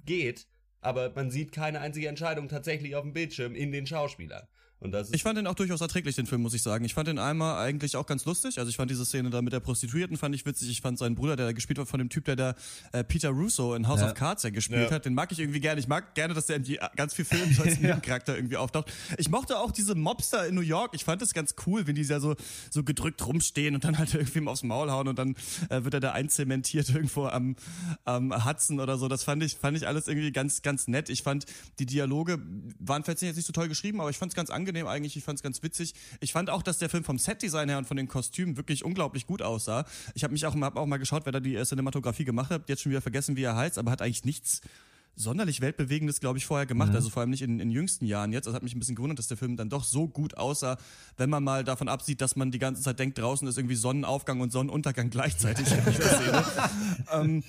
geht, 0.05 0.47
aber 0.81 1.11
man 1.13 1.31
sieht 1.31 1.51
keine 1.51 1.79
einzige 1.79 2.07
Entscheidung 2.07 2.47
tatsächlich 2.47 2.95
auf 2.95 3.03
dem 3.03 3.13
Bildschirm 3.13 3.55
in 3.55 3.71
den 3.71 3.85
Schauspielern. 3.85 4.47
Und 4.81 4.91
das 4.93 5.07
ist 5.09 5.15
Ich 5.15 5.21
fand 5.21 5.37
den 5.37 5.45
auch 5.45 5.53
durchaus 5.53 5.79
erträglich, 5.79 6.15
den 6.15 6.25
Film, 6.25 6.41
muss 6.41 6.55
ich 6.55 6.63
sagen. 6.63 6.83
Ich 6.85 6.95
fand 6.95 7.07
den 7.07 7.19
einmal 7.19 7.63
eigentlich 7.63 7.95
auch 7.95 8.07
ganz 8.07 8.25
lustig. 8.25 8.57
Also 8.57 8.67
ich 8.69 8.75
fand 8.77 8.89
diese 8.89 9.05
Szene 9.05 9.29
da 9.29 9.41
mit 9.43 9.53
der 9.53 9.59
Prostituierten 9.59 10.17
fand 10.17 10.33
ich 10.33 10.43
witzig. 10.45 10.69
Ich 10.71 10.81
fand 10.81 10.97
seinen 10.97 11.13
Bruder, 11.13 11.35
der 11.35 11.45
da 11.45 11.51
gespielt 11.51 11.77
wird 11.77 11.87
von 11.87 11.99
dem 11.99 12.09
Typ, 12.09 12.25
der 12.25 12.35
da 12.35 12.55
äh, 12.91 13.03
Peter 13.03 13.29
Russo 13.29 13.75
in 13.75 13.87
House 13.87 14.01
Ja. 14.01 14.07
of 14.07 14.15
Cards 14.15 14.41
ja 14.41 14.49
gespielt 14.49 14.89
Ja. 14.89 14.95
hat, 14.95 15.05
den 15.05 15.13
mag 15.13 15.31
ich 15.31 15.37
irgendwie 15.39 15.59
gerne. 15.59 15.79
Ich 15.79 15.87
mag 15.87 16.15
gerne, 16.15 16.33
dass 16.33 16.47
der 16.47 16.55
in 16.55 16.63
die, 16.63 16.79
ganz 16.95 17.13
viel 17.13 17.25
Filmen 17.25 17.53
so 17.53 17.61
als 17.61 17.79
Nebencharakter 17.79 18.35
irgendwie 18.35 18.57
auftaucht. 18.57 18.91
Ich 19.19 19.29
mochte 19.29 19.59
auch 19.59 19.71
diese 19.71 19.93
Mobster 19.93 20.47
in 20.47 20.55
New 20.55 20.61
York. 20.61 20.93
Ich 20.95 21.03
fand 21.05 21.21
das 21.21 21.35
ganz 21.35 21.53
cool, 21.67 21.85
wenn 21.85 21.93
die 21.93 22.01
ja 22.01 22.19
so, 22.19 22.35
so 22.71 22.83
gedrückt 22.83 23.23
rumstehen 23.25 23.75
und 23.75 23.83
dann 23.83 23.99
halt 23.99 24.13
irgendwie 24.15 24.47
aufs 24.47 24.63
Maul 24.63 24.89
hauen 24.89 25.07
und 25.07 25.19
dann 25.19 25.35
äh, 25.69 25.83
wird 25.83 25.93
er 25.93 25.99
da 25.99 26.13
einzementiert 26.13 26.89
irgendwo 26.93 27.27
am, 27.27 27.55
am 28.03 28.45
Hudson 28.45 28.79
oder 28.79 28.97
so. 28.97 29.07
Das 29.07 29.23
fand 29.23 29.43
ich, 29.43 29.57
fand 29.57 29.77
ich 29.77 29.85
alles 29.87 30.07
irgendwie 30.07 30.31
ganz, 30.31 30.63
ganz 30.63 30.87
nett. 30.87 31.09
Ich 31.11 31.21
fand, 31.21 31.45
die 31.77 31.85
Dialoge 31.85 32.39
waren 32.79 33.03
vielleicht 33.03 33.21
jetzt 33.21 33.35
nicht 33.35 33.45
so 33.45 33.53
toll 33.53 33.67
geschrieben, 33.67 34.01
aber 34.01 34.09
ich 34.09 34.17
fand 34.17 34.31
es 34.31 34.35
ganz 34.35 34.49
angenehm 34.49 34.70
eigentlich. 34.75 35.17
Ich 35.17 35.23
fand 35.23 35.37
es 35.37 35.43
ganz 35.43 35.61
witzig. 35.63 35.93
Ich 36.19 36.31
fand 36.33 36.49
auch, 36.49 36.63
dass 36.63 36.77
der 36.77 36.89
Film 36.89 37.03
vom 37.03 37.17
Setdesign 37.17 37.69
her 37.69 37.77
und 37.77 37.85
von 37.85 37.97
den 37.97 38.07
Kostümen 38.07 38.57
wirklich 38.57 38.83
unglaublich 38.83 39.27
gut 39.27 39.41
aussah. 39.41 39.85
Ich 40.15 40.23
habe 40.23 40.33
mich 40.33 40.45
auch, 40.45 40.55
hab 40.55 40.75
auch 40.77 40.85
mal 40.85 40.97
geschaut, 40.97 41.25
wer 41.25 41.31
da 41.31 41.39
die 41.39 41.61
Cinematografie 41.63 42.25
gemacht 42.25 42.51
hat. 42.51 42.67
Jetzt 42.69 42.81
schon 42.81 42.91
wieder 42.91 43.01
vergessen, 43.01 43.35
wie 43.35 43.43
er 43.43 43.55
heißt, 43.55 43.77
aber 43.77 43.91
hat 43.91 44.01
eigentlich 44.01 44.25
nichts 44.25 44.61
sonderlich 45.15 45.61
weltbewegendes, 45.61 46.19
glaube 46.19 46.37
ich, 46.37 46.45
vorher 46.45 46.65
gemacht. 46.65 46.93
Also 46.93 47.09
vor 47.09 47.21
allem 47.21 47.29
nicht 47.29 47.41
in, 47.41 47.59
in 47.59 47.69
jüngsten 47.69 48.05
Jahren 48.05 48.31
jetzt. 48.31 48.45
Das 48.45 48.53
hat 48.53 48.63
mich 48.63 48.75
ein 48.75 48.79
bisschen 48.79 48.95
gewundert, 48.95 49.19
dass 49.19 49.27
der 49.27 49.37
Film 49.37 49.57
dann 49.57 49.69
doch 49.69 49.83
so 49.83 50.07
gut 50.07 50.37
aussah, 50.37 50.77
wenn 51.17 51.29
man 51.29 51.43
mal 51.43 51.63
davon 51.63 51.87
absieht, 51.87 52.21
dass 52.21 52.35
man 52.35 52.51
die 52.51 52.59
ganze 52.59 52.81
Zeit 52.81 52.99
denkt, 52.99 53.17
draußen 53.17 53.47
ist 53.47 53.57
irgendwie 53.57 53.75
Sonnenaufgang 53.75 54.41
und 54.41 54.51
Sonnenuntergang 54.51 55.09
gleichzeitig 55.09 55.67
ähm, 57.11 57.43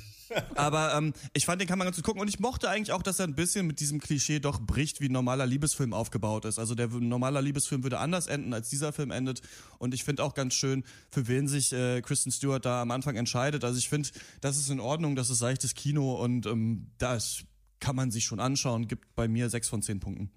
aber 0.54 0.94
ähm, 0.94 1.12
ich 1.34 1.46
fand, 1.46 1.60
den 1.60 1.68
kann 1.68 1.78
man 1.78 1.86
ganz 1.86 1.96
gut 1.96 2.04
gucken 2.04 2.20
und 2.20 2.28
ich 2.28 2.40
mochte 2.40 2.68
eigentlich 2.68 2.92
auch, 2.92 3.02
dass 3.02 3.18
er 3.18 3.26
ein 3.26 3.34
bisschen 3.34 3.66
mit 3.66 3.80
diesem 3.80 4.00
Klischee 4.00 4.40
doch 4.40 4.60
bricht, 4.60 5.00
wie 5.00 5.08
ein 5.08 5.12
normaler 5.12 5.46
Liebesfilm 5.46 5.92
aufgebaut 5.92 6.44
ist. 6.44 6.58
Also 6.58 6.74
der 6.74 6.88
normaler 6.88 7.42
Liebesfilm 7.42 7.82
würde 7.82 7.98
anders 7.98 8.26
enden, 8.26 8.52
als 8.54 8.68
dieser 8.68 8.92
Film 8.92 9.10
endet. 9.10 9.42
Und 9.78 9.94
ich 9.94 10.04
finde 10.04 10.24
auch 10.24 10.34
ganz 10.34 10.54
schön, 10.54 10.84
für 11.10 11.28
wen 11.28 11.48
sich 11.48 11.72
äh, 11.72 12.02
Kristen 12.02 12.30
Stewart 12.30 12.64
da 12.64 12.82
am 12.82 12.90
Anfang 12.90 13.16
entscheidet. 13.16 13.64
Also 13.64 13.78
ich 13.78 13.88
finde, 13.88 14.08
das 14.40 14.56
ist 14.56 14.70
in 14.70 14.80
Ordnung, 14.80 15.16
das 15.16 15.30
ist 15.30 15.38
seichtes 15.38 15.74
Kino 15.74 16.14
und 16.14 16.46
ähm, 16.46 16.90
das 16.98 17.44
kann 17.80 17.96
man 17.96 18.10
sich 18.10 18.24
schon 18.24 18.40
anschauen. 18.40 18.88
Gibt 18.88 19.14
bei 19.14 19.28
mir 19.28 19.50
sechs 19.50 19.68
von 19.68 19.82
zehn 19.82 20.00
Punkten. 20.00 20.30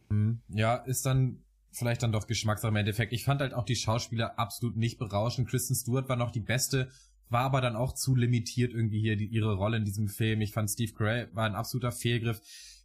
Ja, 0.50 0.76
ist 0.76 1.06
dann 1.06 1.44
vielleicht 1.72 2.04
dann 2.04 2.12
doch 2.12 2.28
Geschmackssache 2.28 2.70
im 2.70 2.76
Endeffekt. 2.76 3.14
Ich 3.14 3.24
fand 3.24 3.42
halt 3.42 3.54
auch 3.54 3.66
die 3.66 3.76
Schauspieler 3.76 4.40
absolut 4.40 4.78
nicht 4.78 4.98
berauschend. 4.98 5.48
Kristen 5.48 5.76
Stewart 5.76 6.10
war 6.10 6.16
noch 6.16 6.32
die 6.32 6.40
beste, 6.40 6.90
war 7.30 7.42
aber 7.42 7.62
dann 7.62 7.76
auch 7.76 7.94
zu 7.94 8.16
limitiert 8.16 8.74
irgendwie 8.74 9.02
hier 9.02 9.16
die, 9.16 9.26
ihre 9.26 9.56
Rolle 9.56 9.78
in 9.78 9.86
diesem 9.86 10.08
Film. 10.08 10.42
Ich 10.42 10.54
fand 10.54 10.70
Steve 10.70 10.94
Carell 10.94 11.30
war 11.34 11.46
ein 11.46 11.56
absoluter 11.56 11.92
Fehlgriff. 11.92 12.42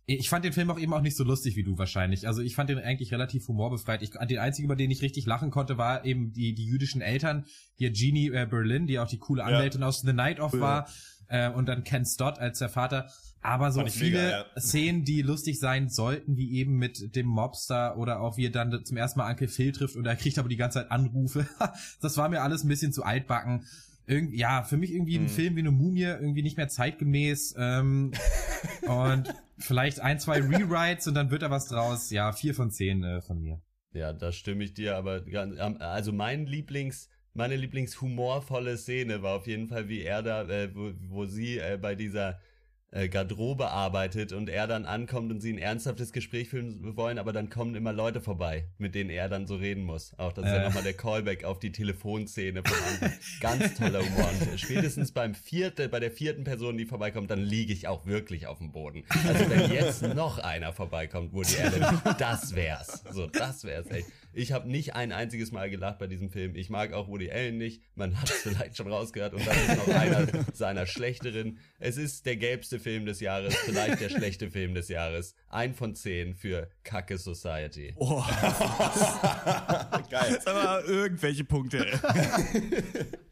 Ich 0.06 0.28
fand 0.28 0.44
den 0.44 0.52
Film 0.52 0.70
auch 0.70 0.78
eben 0.78 0.92
auch 0.92 1.02
nicht 1.02 1.16
so 1.16 1.22
lustig 1.22 1.54
wie 1.56 1.62
du 1.62 1.78
wahrscheinlich. 1.78 2.26
Also 2.26 2.42
ich 2.42 2.56
fand 2.56 2.68
den 2.70 2.78
eigentlich 2.78 3.12
relativ 3.12 3.46
humorbefreit. 3.46 4.02
Ich, 4.02 4.10
den 4.10 4.38
einzigen, 4.38 4.66
über 4.66 4.74
den 4.74 4.90
ich 4.90 5.02
richtig 5.02 5.24
lachen 5.26 5.50
konnte, 5.50 5.78
war 5.78 6.04
eben 6.04 6.32
die, 6.32 6.54
die 6.54 6.64
jüdischen 6.64 7.00
Eltern. 7.00 7.44
Hier 7.76 7.92
Jeannie 7.92 8.30
äh, 8.30 8.46
Berlin, 8.50 8.86
die 8.86 8.98
auch 8.98 9.06
die 9.06 9.18
coole 9.18 9.44
Anwältin 9.44 9.82
aus 9.84 10.00
The 10.00 10.12
Night 10.12 10.40
Of 10.40 10.58
war. 10.58 10.88
Äh, 11.28 11.50
und 11.50 11.66
dann 11.66 11.84
Ken 11.84 12.04
Stott 12.04 12.40
als 12.40 12.58
der 12.58 12.70
Vater. 12.70 13.08
Aber 13.42 13.72
so 13.72 13.86
viele 13.86 14.18
mega, 14.18 14.30
ja. 14.30 14.60
Szenen, 14.60 15.04
die 15.04 15.22
lustig 15.22 15.60
sein 15.60 15.88
sollten, 15.88 16.36
wie 16.36 16.52
eben 16.58 16.76
mit 16.76 17.14
dem 17.14 17.26
Mobster 17.26 17.96
oder 17.96 18.20
auch 18.20 18.36
wie 18.36 18.46
er 18.46 18.50
dann 18.50 18.84
zum 18.84 18.96
ersten 18.96 19.20
Mal 19.20 19.30
Uncle 19.30 19.48
Phil 19.48 19.72
trifft 19.72 19.96
und 19.96 20.04
er 20.06 20.16
kriegt 20.16 20.38
aber 20.38 20.48
die 20.48 20.56
ganze 20.56 20.80
Zeit 20.80 20.90
Anrufe. 20.90 21.46
das 22.02 22.16
war 22.16 22.28
mir 22.28 22.42
alles 22.42 22.64
ein 22.64 22.68
bisschen 22.68 22.92
zu 22.92 23.02
altbacken. 23.02 23.64
Irgend, 24.10 24.34
ja, 24.34 24.64
für 24.64 24.76
mich 24.76 24.92
irgendwie 24.92 25.16
ein 25.16 25.28
Film 25.28 25.54
wie 25.54 25.60
eine 25.60 25.70
Mumie, 25.70 26.02
irgendwie 26.02 26.42
nicht 26.42 26.56
mehr 26.56 26.66
zeitgemäß. 26.66 27.54
Ähm, 27.56 28.10
und 28.88 29.32
vielleicht 29.56 30.00
ein, 30.00 30.18
zwei 30.18 30.40
Rewrites 30.40 31.06
und 31.06 31.14
dann 31.14 31.30
wird 31.30 31.42
da 31.42 31.50
was 31.50 31.68
draus. 31.68 32.10
Ja, 32.10 32.32
vier 32.32 32.52
von 32.56 32.72
zehn 32.72 33.04
äh, 33.04 33.20
von 33.20 33.40
mir. 33.40 33.60
Ja, 33.92 34.12
da 34.12 34.32
stimme 34.32 34.64
ich 34.64 34.74
dir, 34.74 34.96
aber 34.96 35.22
also 35.78 36.12
mein 36.12 36.46
Lieblings, 36.46 37.08
meine 37.34 37.54
Lieblingshumorvolle 37.54 38.76
Szene 38.78 39.22
war 39.22 39.36
auf 39.36 39.46
jeden 39.46 39.68
Fall, 39.68 39.88
wie 39.88 40.02
er 40.02 40.24
da, 40.24 40.42
äh, 40.48 40.74
wo, 40.74 40.90
wo 41.08 41.26
sie 41.26 41.58
äh, 41.58 41.78
bei 41.80 41.94
dieser 41.94 42.40
äh, 42.92 43.08
Garderobe 43.08 43.68
arbeitet 43.70 44.32
und 44.32 44.48
er 44.48 44.66
dann 44.66 44.84
ankommt 44.84 45.30
und 45.30 45.40
sie 45.40 45.52
ein 45.52 45.58
ernsthaftes 45.58 46.12
Gespräch 46.12 46.48
führen 46.48 46.96
wollen, 46.96 47.18
aber 47.18 47.32
dann 47.32 47.48
kommen 47.48 47.74
immer 47.76 47.92
Leute 47.92 48.20
vorbei, 48.20 48.64
mit 48.78 48.94
denen 48.94 49.10
er 49.10 49.28
dann 49.28 49.46
so 49.46 49.54
reden 49.56 49.84
muss. 49.84 50.12
Auch 50.18 50.32
das 50.32 50.44
ist 50.46 50.50
ja 50.50 50.62
Äh. 50.62 50.64
nochmal 50.64 50.82
der 50.82 50.94
Callback 50.94 51.44
auf 51.44 51.58
die 51.60 51.70
Telefonszene 51.72 52.62
von. 52.64 53.10
Ganz 53.40 53.74
toller. 53.74 54.00
Und 54.00 54.58
spätestens 54.60 55.12
beim 55.12 55.34
vierten, 55.34 55.90
bei 55.90 56.00
der 56.00 56.10
vierten 56.10 56.42
Person, 56.44 56.76
die 56.76 56.84
vorbeikommt, 56.86 57.30
dann 57.30 57.40
liege 57.40 57.72
ich 57.72 57.86
auch 57.86 58.06
wirklich 58.06 58.46
auf 58.48 58.58
dem 58.58 58.72
Boden. 58.72 59.04
Also 59.26 59.48
wenn 59.50 59.70
jetzt 59.72 60.02
noch 60.02 60.38
einer 60.38 60.72
vorbeikommt, 60.72 61.32
Woody 61.32 61.56
Allen, 61.58 62.00
das 62.18 62.54
wär's. 62.56 63.04
So, 63.12 63.26
das 63.28 63.62
wär's 63.64 63.88
echt. 63.90 64.08
Ich 64.32 64.52
habe 64.52 64.70
nicht 64.70 64.94
ein 64.94 65.12
einziges 65.12 65.50
Mal 65.52 65.70
gelacht 65.70 65.98
bei 65.98 66.06
diesem 66.06 66.30
Film. 66.30 66.54
Ich 66.54 66.70
mag 66.70 66.92
auch 66.92 67.08
Woody 67.08 67.30
Allen 67.30 67.58
nicht. 67.58 67.82
Man 67.94 68.20
hat 68.20 68.30
es 68.30 68.36
vielleicht 68.42 68.76
schon 68.76 68.86
rausgehört. 68.90 69.34
Und 69.34 69.46
das 69.46 69.56
ist 69.56 69.76
noch 69.76 69.88
einer 69.88 70.26
seiner 70.52 70.86
schlechteren. 70.86 71.58
Es 71.78 71.96
ist 71.96 72.26
der 72.26 72.36
gelbste 72.36 72.78
Film 72.78 73.06
des 73.06 73.20
Jahres, 73.20 73.56
vielleicht 73.56 74.00
der 74.00 74.08
schlechte 74.08 74.50
Film 74.50 74.74
des 74.74 74.88
Jahres. 74.88 75.34
Ein 75.48 75.74
von 75.74 75.94
zehn 75.94 76.34
für 76.34 76.68
Kacke 76.84 77.18
Society. 77.18 77.94
Oh, 77.96 78.22
Geil. 80.10 80.38
sag 80.42 80.54
mal 80.54 80.82
irgendwelche 80.84 81.44
Punkte. 81.44 81.86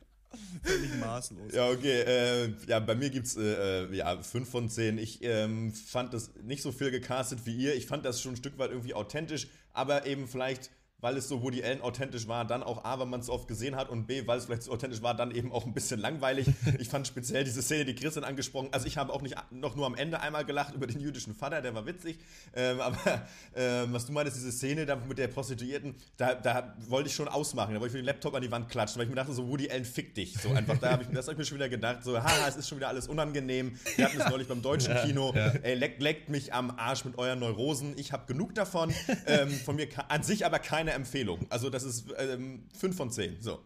Völlig 0.62 0.94
maßlos. 1.00 1.52
Ja, 1.54 1.68
okay. 1.70 2.00
Äh, 2.02 2.52
ja, 2.66 2.80
bei 2.80 2.94
mir 2.94 3.10
gibt's 3.10 3.36
äh, 3.36 3.84
äh, 3.84 3.96
ja, 3.96 4.20
fünf 4.22 4.50
von 4.50 4.68
zehn. 4.68 4.98
Ich 4.98 5.22
ähm, 5.22 5.72
fand 5.72 6.12
das 6.12 6.32
nicht 6.42 6.62
so 6.62 6.72
viel 6.72 6.90
gecastet 6.90 7.40
wie 7.44 7.56
ihr. 7.56 7.74
Ich 7.74 7.86
fand 7.86 8.04
das 8.04 8.20
schon 8.20 8.32
ein 8.32 8.36
Stück 8.36 8.58
weit 8.58 8.70
irgendwie 8.70 8.94
authentisch, 8.94 9.48
aber 9.72 10.06
eben 10.06 10.26
vielleicht, 10.26 10.70
weil 11.00 11.16
es 11.16 11.28
so 11.28 11.42
Woody 11.42 11.62
Allen 11.62 11.80
authentisch 11.80 12.26
war, 12.26 12.44
dann 12.44 12.62
auch 12.62 12.84
A, 12.84 12.98
weil 12.98 13.06
man 13.06 13.20
es 13.20 13.30
oft 13.30 13.46
gesehen 13.46 13.76
hat 13.76 13.88
und 13.88 14.06
B, 14.06 14.26
weil 14.26 14.38
es 14.38 14.46
vielleicht 14.46 14.64
so 14.64 14.72
authentisch 14.72 15.00
war, 15.00 15.14
dann 15.14 15.30
eben 15.30 15.52
auch 15.52 15.64
ein 15.64 15.72
bisschen 15.72 16.00
langweilig. 16.00 16.46
Ich 16.78 16.88
fand 16.88 17.06
speziell 17.06 17.44
diese 17.44 17.62
Szene, 17.62 17.84
die 17.84 17.94
Christian 17.94 18.24
angesprochen, 18.24 18.68
also 18.72 18.86
ich 18.86 18.98
habe 18.98 19.12
auch 19.12 19.20
nicht 19.22 19.36
noch 19.50 19.74
nur 19.74 19.86
am 19.86 19.94
Ende 19.94 20.20
einmal 20.20 20.44
gelacht 20.44 20.74
über 20.74 20.86
den 20.86 21.00
jüdischen 21.00 21.34
Vater, 21.34 21.60
der 21.60 21.74
war 21.74 21.86
witzig, 21.86 22.18
ähm, 22.54 22.80
aber 22.80 23.26
ähm, 23.56 23.92
was 23.92 24.06
du 24.06 24.12
meinst, 24.12 24.36
diese 24.36 24.52
Szene 24.52 24.86
da 24.86 24.96
mit 24.96 25.18
der 25.18 25.28
Prostituierten, 25.28 25.94
da, 26.16 26.34
da 26.34 26.76
wollte 26.88 27.08
ich 27.08 27.14
schon 27.14 27.26
ausmachen, 27.26 27.74
da 27.74 27.80
wollte 27.80 27.88
ich 27.88 27.94
mir 27.94 28.02
den 28.02 28.06
Laptop 28.06 28.34
an 28.34 28.42
die 28.42 28.50
Wand 28.50 28.68
klatschen, 28.68 28.98
weil 28.98 29.04
ich 29.04 29.10
mir 29.10 29.16
dachte, 29.16 29.32
so 29.32 29.48
Woody 29.48 29.70
Allen 29.70 29.84
fick 29.84 30.14
dich, 30.14 30.34
so 30.34 30.50
einfach, 30.52 30.78
da 30.78 30.92
habe 30.92 31.02
ich, 31.02 31.08
das 31.08 31.26
hab 31.26 31.32
ich 31.32 31.38
mir 31.38 31.44
schon 31.44 31.56
wieder 31.56 31.68
gedacht, 31.68 32.04
so, 32.04 32.16
haha, 32.22 32.48
es 32.48 32.56
ist 32.56 32.68
schon 32.68 32.78
wieder 32.78 32.88
alles 32.88 33.08
unangenehm, 33.08 33.78
wir 33.96 34.04
hatten 34.04 34.20
es 34.20 34.28
neulich 34.28 34.48
beim 34.48 34.62
deutschen 34.62 34.94
Kino, 35.04 35.32
ey, 35.62 35.74
leckt, 35.74 36.00
leckt 36.00 36.28
mich 36.28 36.52
am 36.54 36.70
Arsch 36.70 37.04
mit 37.04 37.18
euren 37.18 37.40
Neurosen, 37.40 37.94
ich 37.96 38.12
habe 38.12 38.26
genug 38.26 38.54
davon, 38.54 38.92
ähm, 39.26 39.50
von 39.50 39.76
mir 39.76 39.88
an 40.08 40.22
sich 40.22 40.46
aber 40.46 40.58
keine 40.58 40.87
Empfehlung, 40.92 41.46
also 41.48 41.70
das 41.70 41.84
ist 41.84 42.06
ähm, 42.18 42.64
5 42.78 42.96
von 42.96 43.10
10, 43.10 43.36
so. 43.40 43.60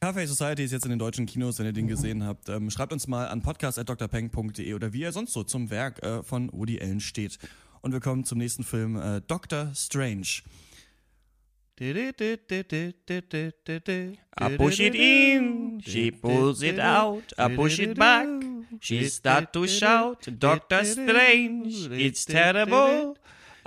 Cafe 0.00 0.28
Society 0.28 0.62
ist 0.62 0.70
jetzt 0.70 0.84
in 0.84 0.90
den 0.90 1.00
deutschen 1.00 1.26
Kinos, 1.26 1.58
wenn 1.58 1.66
ihr 1.66 1.72
den 1.72 1.88
gesehen 1.88 2.24
habt. 2.24 2.48
Ähm, 2.48 2.70
schreibt 2.70 2.92
uns 2.92 3.08
mal 3.08 3.26
an 3.26 3.42
podcast.drpeng.de 3.42 4.72
oder 4.74 4.92
wie 4.92 5.00
ihr 5.00 5.10
sonst 5.10 5.32
so 5.32 5.42
zum 5.42 5.70
Werk 5.70 6.00
äh, 6.04 6.22
von 6.22 6.52
Woody 6.52 6.80
Allen 6.80 7.00
steht. 7.00 7.36
Und 7.80 7.92
wir 7.92 7.98
kommen 7.98 8.24
zum 8.24 8.38
nächsten 8.38 8.62
Film, 8.62 8.94
äh, 8.94 9.20
Doctor 9.22 9.72
Strange. 9.74 10.42
I 11.80 11.92
push 14.56 14.80
it 14.80 14.94
in, 14.94 15.80
she 15.84 16.10
pulls 16.12 16.62
it 16.62 16.80
out. 16.80 17.32
I 17.36 17.48
push 17.54 17.78
it 17.80 17.96
back, 17.96 18.28
she 18.80 19.08
start 19.08 19.52
to 19.52 19.66
shout. 19.66 20.28
Doctor 20.38 20.84
Strange, 20.84 21.88
it's 21.92 22.24
terrible. 22.24 23.16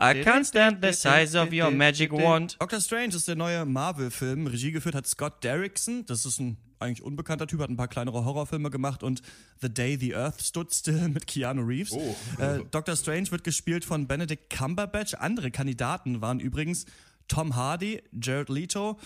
I 0.01 0.23
can't 0.23 0.45
stand 0.45 0.83
the 0.83 0.93
size 0.93 1.39
of 1.39 1.53
your 1.53 1.69
magic 1.69 2.11
wand. 2.11 2.57
Doctor 2.59 2.81
Strange 2.81 3.15
ist 3.15 3.27
der 3.27 3.35
neue 3.35 3.65
Marvel-Film. 3.65 4.47
Regie 4.47 4.71
geführt 4.71 4.95
hat 4.95 5.05
Scott 5.05 5.43
Derrickson. 5.43 6.05
Das 6.07 6.25
ist 6.25 6.39
ein 6.39 6.57
eigentlich 6.79 7.03
unbekannter 7.03 7.45
Typ, 7.45 7.59
hat 7.59 7.69
ein 7.69 7.77
paar 7.77 7.87
kleinere 7.87 8.25
Horrorfilme 8.25 8.71
gemacht 8.71 9.03
und 9.03 9.21
The 9.61 9.71
Day 9.71 9.97
the 9.99 10.15
Earth 10.15 10.41
Stood 10.41 10.73
Still 10.73 11.09
mit 11.13 11.27
Keanu 11.27 11.61
Reeves. 11.61 11.91
Oh. 11.91 12.15
Äh, 12.41 12.63
Dr. 12.71 12.95
Strange 12.95 13.29
wird 13.29 13.43
gespielt 13.43 13.85
von 13.85 14.07
Benedict 14.07 14.49
Cumberbatch. 14.49 15.13
Andere 15.13 15.51
Kandidaten 15.51 16.21
waren 16.21 16.39
übrigens 16.39 16.85
Tom 17.27 17.55
Hardy, 17.55 18.01
Jared 18.19 18.49
Leto, 18.49 18.97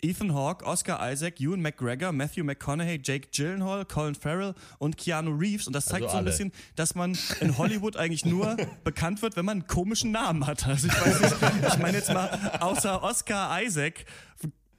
Ethan 0.00 0.32
Hawke, 0.32 0.64
Oscar 0.64 1.10
Isaac, 1.12 1.40
Ewan 1.40 1.60
McGregor, 1.60 2.12
Matthew 2.12 2.44
McConaughey, 2.44 3.00
Jake 3.02 3.28
Gyllenhaal, 3.32 3.84
Colin 3.84 4.14
Farrell 4.14 4.54
und 4.78 4.96
Keanu 4.96 5.32
Reeves. 5.36 5.66
Und 5.66 5.72
das 5.74 5.86
zeigt 5.86 6.04
Also 6.04 6.12
so 6.12 6.18
ein 6.18 6.24
alle. 6.24 6.30
bisschen, 6.30 6.52
dass 6.76 6.94
man 6.94 7.18
in 7.40 7.58
Hollywood 7.58 7.96
eigentlich 7.96 8.24
nur 8.24 8.56
bekannt 8.84 9.22
wird, 9.22 9.36
wenn 9.36 9.44
man 9.44 9.58
einen 9.60 9.66
komischen 9.66 10.12
Namen 10.12 10.46
hat. 10.46 10.66
Also 10.66 10.86
ich 10.86 10.94
weiß 11.00 11.20
nicht, 11.20 11.34
ich 11.74 11.78
meine 11.78 11.98
jetzt 11.98 12.12
mal, 12.12 12.28
außer 12.60 13.02
Oscar 13.02 13.60
Isaac, 13.62 14.04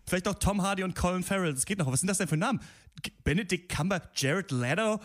vielleicht 0.07 0.25
noch 0.25 0.35
Tom 0.35 0.61
Hardy 0.61 0.83
und 0.83 0.95
Colin 0.95 1.23
Farrell, 1.23 1.53
das 1.53 1.65
geht 1.65 1.79
noch. 1.79 1.91
Was 1.91 1.99
sind 1.99 2.07
das 2.07 2.17
denn 2.19 2.27
für 2.29 2.37
Namen? 2.37 2.61
Benedict 3.23 3.69
Cumber, 3.73 4.01
Jared 4.15 4.51
Leto, 4.51 4.99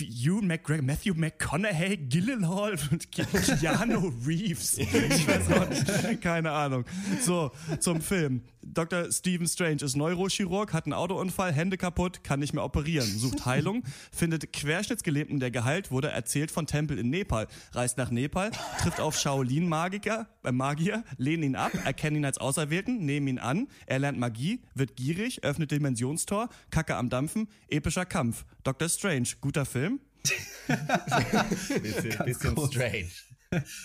Ewan 0.00 0.46
McGregor, 0.46 0.82
Matthew 0.82 1.12
McConaughey, 1.14 1.96
Gyllenhaal 2.08 2.76
und 2.90 3.12
Ke- 3.12 3.26
Keanu 3.60 4.12
Reeves. 4.26 4.78
Ich 4.78 4.92
weiß 5.28 5.50
auch 5.52 5.68
nicht. 5.68 6.22
Keine 6.22 6.52
Ahnung. 6.52 6.84
So, 7.20 7.50
zum 7.80 8.00
Film. 8.00 8.42
Dr. 8.66 9.10
Stephen 9.12 9.46
Strange 9.46 9.82
ist 9.82 9.96
Neurochirurg, 9.96 10.72
hat 10.72 10.86
einen 10.86 10.92
Autounfall, 10.92 11.52
Hände 11.52 11.76
kaputt, 11.76 12.24
kann 12.24 12.40
nicht 12.40 12.54
mehr 12.54 12.64
operieren, 12.64 13.06
sucht 13.06 13.44
Heilung, 13.46 13.84
findet 14.12 14.52
Querschnittsgelähmten, 14.52 15.40
der 15.40 15.50
geheilt 15.50 15.90
wurde, 15.90 16.08
erzählt 16.10 16.50
von 16.50 16.66
Tempel 16.66 16.98
in 16.98 17.10
Nepal, 17.10 17.46
reist 17.72 17.98
nach 17.98 18.10
Nepal, 18.10 18.50
trifft 18.80 19.00
auf 19.00 19.18
Shaolin-Magiker, 19.18 20.28
äh, 20.44 20.52
Magier, 20.52 21.04
lehnen 21.18 21.42
ihn 21.42 21.56
ab, 21.56 21.72
erkennen 21.84 22.16
ihn 22.16 22.24
als 22.24 22.38
Auserwählten, 22.38 23.04
nehmen 23.04 23.28
ihn 23.28 23.38
an, 23.38 23.68
er 23.86 23.98
lernt 23.98 24.18
Magie, 24.18 24.60
wird 24.74 24.96
gierig, 24.96 25.44
öffnet 25.44 25.70
Dimensionstor, 25.70 26.48
Kacke 26.70 26.96
am 26.96 27.10
Dampfen, 27.10 27.48
epischer 27.68 28.06
Kampf. 28.06 28.44
Dr. 28.62 28.88
Strange, 28.88 29.28
guter 29.40 29.64
Film. 29.64 30.00
Bisschen, 31.82 32.24
bisschen 32.24 32.56
strange. 32.56 33.10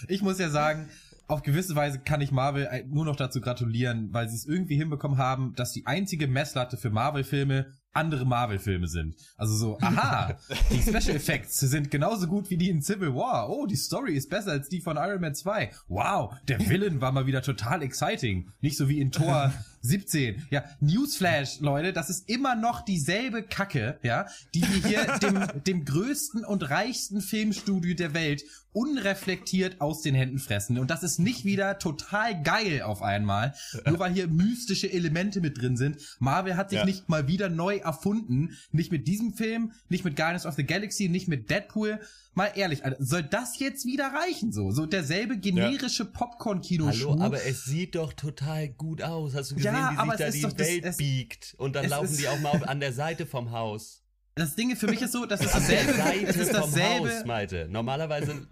Ich 0.08 0.22
muss 0.22 0.40
ja 0.40 0.50
sagen, 0.50 0.90
auf 1.30 1.44
gewisse 1.44 1.76
Weise 1.76 2.00
kann 2.00 2.22
ich 2.22 2.32
Marvel 2.32 2.66
äh, 2.66 2.84
nur 2.88 3.06
noch 3.06 3.16
dazu 3.16 3.40
gratulieren, 3.40 4.10
weil 4.12 4.28
sie 4.28 4.36
es 4.36 4.46
irgendwie 4.46 4.76
hinbekommen 4.76 5.18
haben, 5.18 5.54
dass 5.56 5.72
die 5.72 5.86
einzige 5.86 6.28
Messlatte 6.28 6.76
für 6.76 6.90
Marvel-Filme 6.90 7.74
andere 7.94 8.26
Marvel-Filme 8.26 8.88
sind. 8.88 9.16
Also 9.38 9.56
so, 9.56 9.78
aha, 9.80 10.38
die 10.72 10.82
Special 10.82 11.16
Effects 11.16 11.60
sind 11.60 11.92
genauso 11.92 12.28
gut 12.28 12.50
wie 12.50 12.58
die 12.58 12.70
in 12.70 12.82
Civil 12.82 13.14
War. 13.16 13.50
Oh, 13.50 13.66
die 13.66 13.76
Story 13.76 14.14
ist 14.14 14.30
besser 14.30 14.52
als 14.52 14.70
die 14.70 14.82
von 14.82 14.98
Iron 14.98 15.22
Man 15.22 15.36
2. 15.36 15.72
Wow, 15.88 16.34
der 16.48 16.60
Villain 16.68 17.02
war 17.02 17.12
mal 17.12 17.26
wieder 17.26 17.42
total 17.42 17.82
exciting. 17.84 18.50
Nicht 18.62 18.78
so 18.78 18.90
wie 18.90 19.00
in 19.00 19.12
Tor 19.12 19.54
17. 19.82 20.48
Ja, 20.50 20.64
Newsflash, 20.80 21.60
Leute, 21.62 21.94
das 21.94 22.10
ist 22.10 22.30
immer 22.30 22.56
noch 22.56 22.82
dieselbe 22.82 23.44
Kacke, 23.44 23.98
ja, 24.04 24.28
die 24.54 24.62
wir 24.62 24.88
hier 24.90 25.18
dem, 25.20 25.64
dem 25.66 25.86
größten 25.86 26.44
und 26.46 26.70
reichsten 26.70 27.22
Filmstudio 27.22 27.96
der 27.96 28.14
Welt 28.14 28.44
unreflektiert 28.72 29.82
aus 29.82 30.02
den 30.02 30.16
Händen 30.16 30.40
fressen. 30.40 30.78
Und 30.78 30.92
das 30.92 31.04
ist 31.04 31.20
nicht 31.20 31.46
wieder 31.46 31.80
total 31.80 32.42
geil 32.44 32.82
auf 32.82 33.02
einmal, 33.02 33.54
nur 33.88 34.00
weil 34.00 34.14
hier 34.14 34.28
mystische 34.28 34.92
Elemente 34.92 35.42
mit 35.42 35.60
drin 35.60 35.78
sind. 35.78 35.98
Marvel 36.20 36.56
hat 36.56 36.70
sich 36.70 36.80
Ja. 36.80 36.86
nicht 36.86 37.10
mal 37.10 37.28
wieder 37.28 37.50
neu 37.50 37.78
erfunden. 37.78 38.58
Nicht 38.72 38.92
mit 38.92 39.08
diesem 39.08 39.34
Film, 39.34 39.72
nicht 39.90 40.06
mit 40.06 40.16
Guardians 40.16 40.46
of 40.46 40.56
the 40.56 40.66
Galaxy, 40.66 41.10
nicht 41.10 41.28
mit 41.28 41.50
Deadpool. 41.50 42.00
Mal 42.36 42.52
ehrlich, 42.56 42.82
soll 43.00 43.24
das 43.24 43.60
jetzt 43.60 43.86
wieder 43.86 44.14
reichen 44.14 44.54
so? 44.54 44.72
So 44.72 44.86
derselbe 44.86 45.38
generische 45.38 46.06
popcorn 46.06 46.62
kino 46.62 46.88
Hallo, 46.88 47.20
aber 47.20 47.44
es 47.46 47.66
sieht 47.66 47.96
doch 47.96 48.14
total 48.14 48.70
gut 48.70 49.02
aus. 49.02 49.34
Hast 49.34 49.52
du 49.52 49.56
gesehen, 49.56 49.69
Ja, 49.76 49.92
wie 49.94 49.98
aber 49.98 50.18
sich 50.18 50.26
da 50.26 50.32
die 50.32 50.42
doch 50.42 50.54
das- 50.54 50.68
Welt 50.68 50.86
es- 50.86 50.98
biegt? 50.98 51.56
Und 51.58 51.76
dann 51.76 51.88
laufen 51.88 52.06
ist- 52.12 52.20
die 52.20 52.28
auch 52.28 52.40
mal 52.40 52.64
an 52.66 52.80
der 52.80 52.94
Seite 52.94 53.26
vom 53.26 53.52
Haus. 53.52 54.04
Das 54.36 54.56
Ding 54.56 54.74
für 54.78 54.88
mich 54.88 55.02
ist 55.02 55.12
so, 55.12 55.26
das 55.26 55.42
ist 55.42 55.54
An 55.56 55.62
der 55.68 55.84
dasselbe, 55.84 56.28
es 56.28 56.36
Seite 56.36 56.40
ist 56.40 56.52
vom 56.52 56.62
Haus, 56.62 56.74
dasselbe, 56.74 57.28
Malte. 57.28 57.68
Normalerweise 57.70 58.48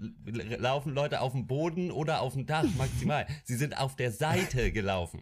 laufen 0.60 0.94
Leute 0.94 1.22
auf 1.22 1.32
dem 1.32 1.48
Boden 1.48 1.92
oder 1.92 2.20
auf 2.20 2.34
dem 2.34 2.46
Dach 2.46 2.66
maximal. 2.78 3.26
Sie 3.46 3.56
sind 3.56 3.78
auf 3.78 3.96
der 3.96 4.12
Seite 4.12 4.74
gelaufen. 4.74 5.22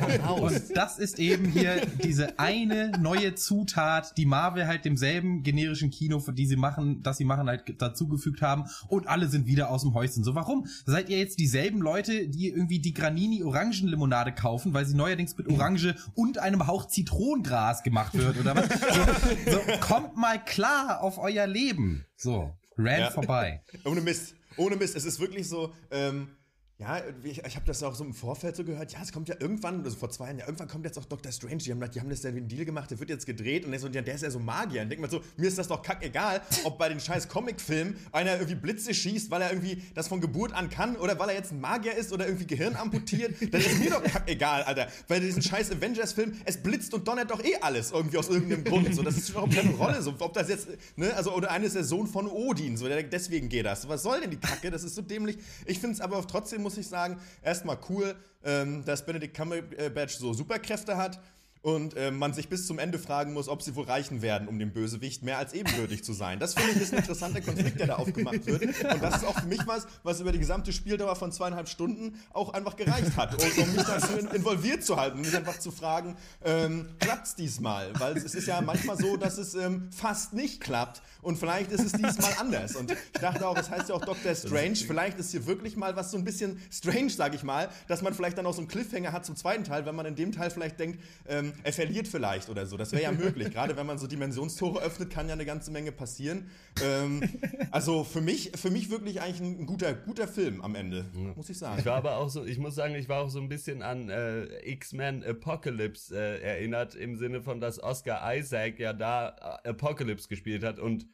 vom 0.00 0.26
Haus. 0.26 0.52
Und 0.52 0.76
das 0.76 0.98
ist 0.98 1.20
eben 1.20 1.46
hier 1.46 1.86
diese 2.02 2.40
eine 2.40 2.90
neue 2.98 3.36
Zutat, 3.36 4.16
die 4.16 4.26
Marvel 4.26 4.66
halt 4.66 4.84
demselben 4.84 5.44
generischen 5.44 5.90
Kino, 5.90 6.18
für 6.18 6.32
die 6.32 6.46
sie 6.46 6.56
machen, 6.56 7.02
das 7.04 7.18
sie 7.18 7.24
machen, 7.24 7.46
halt 7.46 7.80
dazugefügt 7.80 8.42
haben. 8.42 8.64
Und 8.88 9.06
alle 9.06 9.28
sind 9.28 9.46
wieder 9.46 9.70
aus 9.70 9.82
dem 9.82 9.94
Häuschen. 9.94 10.24
So, 10.24 10.34
warum? 10.34 10.66
Seid 10.86 11.08
ihr 11.08 11.18
jetzt 11.18 11.38
dieselben 11.38 11.80
Leute, 11.80 12.28
die 12.28 12.48
irgendwie 12.48 12.80
die 12.80 12.94
Granini 12.94 13.44
Orangenlimonade 13.44 14.32
kaufen, 14.32 14.74
weil 14.74 14.86
sie 14.86 14.96
neuerdings 14.96 15.36
mit 15.36 15.48
Orange 15.48 15.94
und 16.14 16.38
einem 16.38 16.66
Hauch 16.66 16.88
Zitronengras 16.88 17.84
gemacht 17.84 18.14
wird, 18.14 18.38
oder 18.40 18.56
was? 18.56 18.68
So, 18.68 19.52
so 19.52 19.60
kommt 19.80 20.16
mal 20.16 20.42
klar 20.44 21.00
auf 21.02 21.18
euer 21.18 21.46
Leben. 21.46 22.04
So, 22.16 22.52
Rand 22.76 22.98
Ja. 22.98 23.10
vorbei. 23.10 23.62
Ohne 23.84 24.00
Mist. 24.00 24.34
Ohne 24.56 24.76
Mist. 24.76 24.94
Es 24.96 25.04
ist 25.04 25.20
wirklich 25.20 25.48
so, 25.48 25.72
ähm, 25.90 26.36
ja, 26.78 27.00
ich, 27.22 27.44
ich 27.44 27.54
habe 27.54 27.66
das 27.66 27.84
auch 27.84 27.94
so 27.94 28.02
im 28.02 28.12
Vorfeld 28.12 28.56
so 28.56 28.64
gehört. 28.64 28.92
Ja, 28.92 28.98
es 29.00 29.12
kommt 29.12 29.28
ja 29.28 29.36
irgendwann, 29.38 29.84
also 29.84 29.96
vor 29.96 30.10
zwei 30.10 30.26
Jahren, 30.26 30.38
ja, 30.38 30.46
irgendwann 30.46 30.66
kommt 30.66 30.84
jetzt 30.84 30.98
auch 30.98 31.04
Dr. 31.04 31.30
Strange. 31.30 31.58
Die 31.58 31.70
haben, 31.70 31.88
die 31.88 32.00
haben 32.00 32.10
das 32.10 32.24
ja 32.24 32.34
wie 32.34 32.38
einen 32.38 32.48
Deal 32.48 32.64
gemacht, 32.64 32.90
der 32.90 32.98
wird 32.98 33.10
jetzt 33.10 33.26
gedreht 33.26 33.64
und 33.64 33.70
der, 33.70 33.78
ist 33.78 33.94
ja, 33.94 34.02
der 34.02 34.14
ist 34.14 34.22
ja 34.22 34.30
so 34.30 34.40
Magier. 34.40 34.82
Und 34.82 34.88
denkt 34.88 35.00
man 35.00 35.08
so, 35.08 35.22
mir 35.36 35.46
ist 35.46 35.56
das 35.56 35.68
doch 35.68 35.82
kackegal, 35.82 36.42
ob 36.64 36.76
bei 36.76 36.88
den 36.88 36.98
scheiß 36.98 37.28
Comicfilmen 37.28 37.96
einer 38.10 38.34
irgendwie 38.34 38.56
Blitze 38.56 38.92
schießt, 38.92 39.30
weil 39.30 39.42
er 39.42 39.52
irgendwie 39.52 39.82
das 39.94 40.08
von 40.08 40.20
Geburt 40.20 40.52
an 40.52 40.68
kann 40.68 40.96
oder 40.96 41.16
weil 41.16 41.28
er 41.28 41.36
jetzt 41.36 41.52
ein 41.52 41.60
Magier 41.60 41.94
ist 41.94 42.12
oder 42.12 42.26
irgendwie 42.26 42.46
Gehirn 42.46 42.74
amputiert. 42.74 43.36
Dann 43.52 43.60
ist 43.60 43.78
mir 43.78 43.90
doch 43.90 44.02
kackegal, 44.02 44.64
Alter. 44.64 44.88
Bei 45.06 45.20
diesem 45.20 45.42
scheiß 45.42 45.70
Avengers-Film, 45.70 46.40
es 46.44 46.60
blitzt 46.60 46.92
und 46.92 47.06
donnert 47.06 47.30
doch 47.30 47.42
eh 47.44 47.54
alles 47.60 47.92
irgendwie 47.92 48.18
aus 48.18 48.28
irgendeinem 48.28 48.64
Grund. 48.64 48.92
So, 48.92 49.02
das 49.02 49.16
ist 49.16 49.28
überhaupt 49.28 49.54
keine 49.54 49.70
Rolle. 49.70 50.02
So, 50.02 50.12
ob 50.18 50.34
das 50.34 50.48
jetzt, 50.48 50.66
ne, 50.96 51.14
also, 51.14 51.32
oder 51.34 51.52
einer 51.52 51.66
ist 51.66 51.76
der 51.76 51.84
Sohn 51.84 52.08
von 52.08 52.26
Odin, 52.26 52.76
so, 52.76 52.88
der, 52.88 53.04
deswegen 53.04 53.48
geht 53.48 53.64
das. 53.64 53.88
Was 53.88 54.02
soll 54.02 54.20
denn 54.20 54.30
die 54.30 54.38
Kacke? 54.38 54.72
Das 54.72 54.82
ist 54.82 54.96
so 54.96 55.02
dämlich. 55.02 55.38
Ich 55.66 55.78
finde 55.78 55.94
es 55.94 56.00
aber 56.00 56.26
trotzdem, 56.26 56.63
muss 56.64 56.76
ich 56.76 56.88
sagen, 56.88 57.20
erstmal 57.42 57.78
cool, 57.88 58.16
ähm, 58.42 58.84
dass 58.84 59.06
Benedict 59.06 59.36
Cumberbatch 59.36 60.16
so 60.18 60.32
Superkräfte 60.32 60.96
hat. 60.96 61.20
Und 61.64 61.94
ähm, 61.96 62.18
man 62.18 62.34
sich 62.34 62.50
bis 62.50 62.66
zum 62.66 62.78
Ende 62.78 62.98
fragen 62.98 63.32
muss, 63.32 63.48
ob 63.48 63.62
sie 63.62 63.74
wohl 63.74 63.86
reichen 63.86 64.20
werden, 64.20 64.48
um 64.48 64.58
dem 64.58 64.74
Bösewicht 64.74 65.22
mehr 65.22 65.38
als 65.38 65.54
ebenbürtig 65.54 66.04
zu 66.04 66.12
sein. 66.12 66.38
Das 66.38 66.52
finde 66.52 66.72
ich 66.72 66.82
ist 66.82 66.92
ein 66.92 66.98
interessanter 66.98 67.40
Konflikt, 67.40 67.80
der 67.80 67.86
da 67.86 67.94
aufgemacht 67.96 68.44
wird. 68.44 68.64
Und 68.64 69.02
das 69.02 69.16
ist 69.16 69.24
auch 69.24 69.40
für 69.40 69.46
mich 69.46 69.66
was, 69.66 69.86
was 70.02 70.20
über 70.20 70.30
die 70.30 70.38
gesamte 70.38 70.74
Spieldauer 70.74 71.16
von 71.16 71.32
zweieinhalb 71.32 71.70
Stunden 71.70 72.20
auch 72.34 72.52
einfach 72.52 72.76
gereicht 72.76 73.16
hat. 73.16 73.42
Und 73.42 73.56
um 73.58 73.72
mich 73.76 73.82
dazu 73.82 74.12
in- 74.18 74.26
involviert 74.28 74.84
zu 74.84 74.98
halten, 74.98 75.22
mich 75.22 75.34
einfach 75.34 75.58
zu 75.58 75.70
fragen, 75.70 76.18
ähm, 76.44 76.86
klappt's 77.00 77.34
diesmal? 77.34 77.98
Weil 77.98 78.18
es 78.18 78.34
ist 78.34 78.46
ja 78.46 78.60
manchmal 78.60 78.98
so, 78.98 79.16
dass 79.16 79.38
es 79.38 79.54
ähm, 79.54 79.88
fast 79.90 80.34
nicht 80.34 80.60
klappt. 80.60 81.00
Und 81.22 81.38
vielleicht 81.38 81.72
ist 81.72 81.80
es 81.86 81.92
diesmal 81.92 82.34
anders. 82.40 82.76
Und 82.76 82.90
ich 82.90 83.20
dachte 83.22 83.48
auch, 83.48 83.56
es 83.56 83.70
heißt 83.70 83.88
ja 83.88 83.94
auch 83.94 84.04
Dr. 84.04 84.34
Strange. 84.34 84.76
Vielleicht 84.76 85.18
ist 85.18 85.30
hier 85.30 85.46
wirklich 85.46 85.76
mal 85.76 85.96
was 85.96 86.10
so 86.10 86.18
ein 86.18 86.24
bisschen 86.24 86.60
strange, 86.70 87.08
sag 87.08 87.34
ich 87.34 87.42
mal, 87.42 87.70
dass 87.88 88.02
man 88.02 88.12
vielleicht 88.12 88.36
dann 88.36 88.44
auch 88.44 88.52
so 88.52 88.58
einen 88.60 88.68
Cliffhanger 88.68 89.12
hat 89.12 89.24
zum 89.24 89.34
zweiten 89.34 89.64
Teil, 89.64 89.86
wenn 89.86 89.94
man 89.94 90.04
in 90.04 90.14
dem 90.14 90.30
Teil 90.30 90.50
vielleicht 90.50 90.78
denkt, 90.78 91.00
ähm, 91.26 91.53
er 91.62 91.72
verliert 91.72 92.08
vielleicht 92.08 92.48
oder 92.48 92.66
so. 92.66 92.76
Das 92.76 92.92
wäre 92.92 93.02
ja 93.02 93.12
möglich. 93.12 93.50
Gerade 93.50 93.76
wenn 93.76 93.86
man 93.86 93.98
so 93.98 94.06
Dimensionstore 94.06 94.82
öffnet, 94.82 95.10
kann 95.10 95.28
ja 95.28 95.34
eine 95.34 95.44
ganze 95.44 95.70
Menge 95.70 95.92
passieren. 95.92 96.50
Ähm, 96.82 97.22
also 97.70 98.04
für 98.04 98.20
mich, 98.20 98.52
für 98.56 98.70
mich 98.70 98.90
wirklich 98.90 99.20
eigentlich 99.20 99.40
ein 99.40 99.66
guter, 99.66 99.94
guter 99.94 100.28
Film 100.28 100.60
am 100.62 100.74
Ende, 100.74 101.06
muss 101.36 101.50
ich 101.50 101.58
sagen. 101.58 101.78
Ich 101.78 101.86
war 101.86 101.96
aber 101.96 102.16
auch 102.16 102.28
so, 102.28 102.44
ich 102.44 102.58
muss 102.58 102.74
sagen, 102.74 102.94
ich 102.94 103.08
war 103.08 103.22
auch 103.22 103.30
so 103.30 103.40
ein 103.40 103.48
bisschen 103.48 103.82
an 103.82 104.08
äh, 104.08 104.44
X-Men 104.70 105.24
Apocalypse 105.24 106.16
äh, 106.16 106.40
erinnert, 106.40 106.94
im 106.94 107.16
Sinne 107.16 107.42
von, 107.42 107.60
dass 107.60 107.82
Oscar 107.82 108.34
Isaac 108.34 108.78
ja 108.78 108.92
da 108.92 109.60
äh, 109.64 109.68
Apocalypse 109.70 110.28
gespielt 110.28 110.64
hat 110.64 110.78
und 110.78 111.06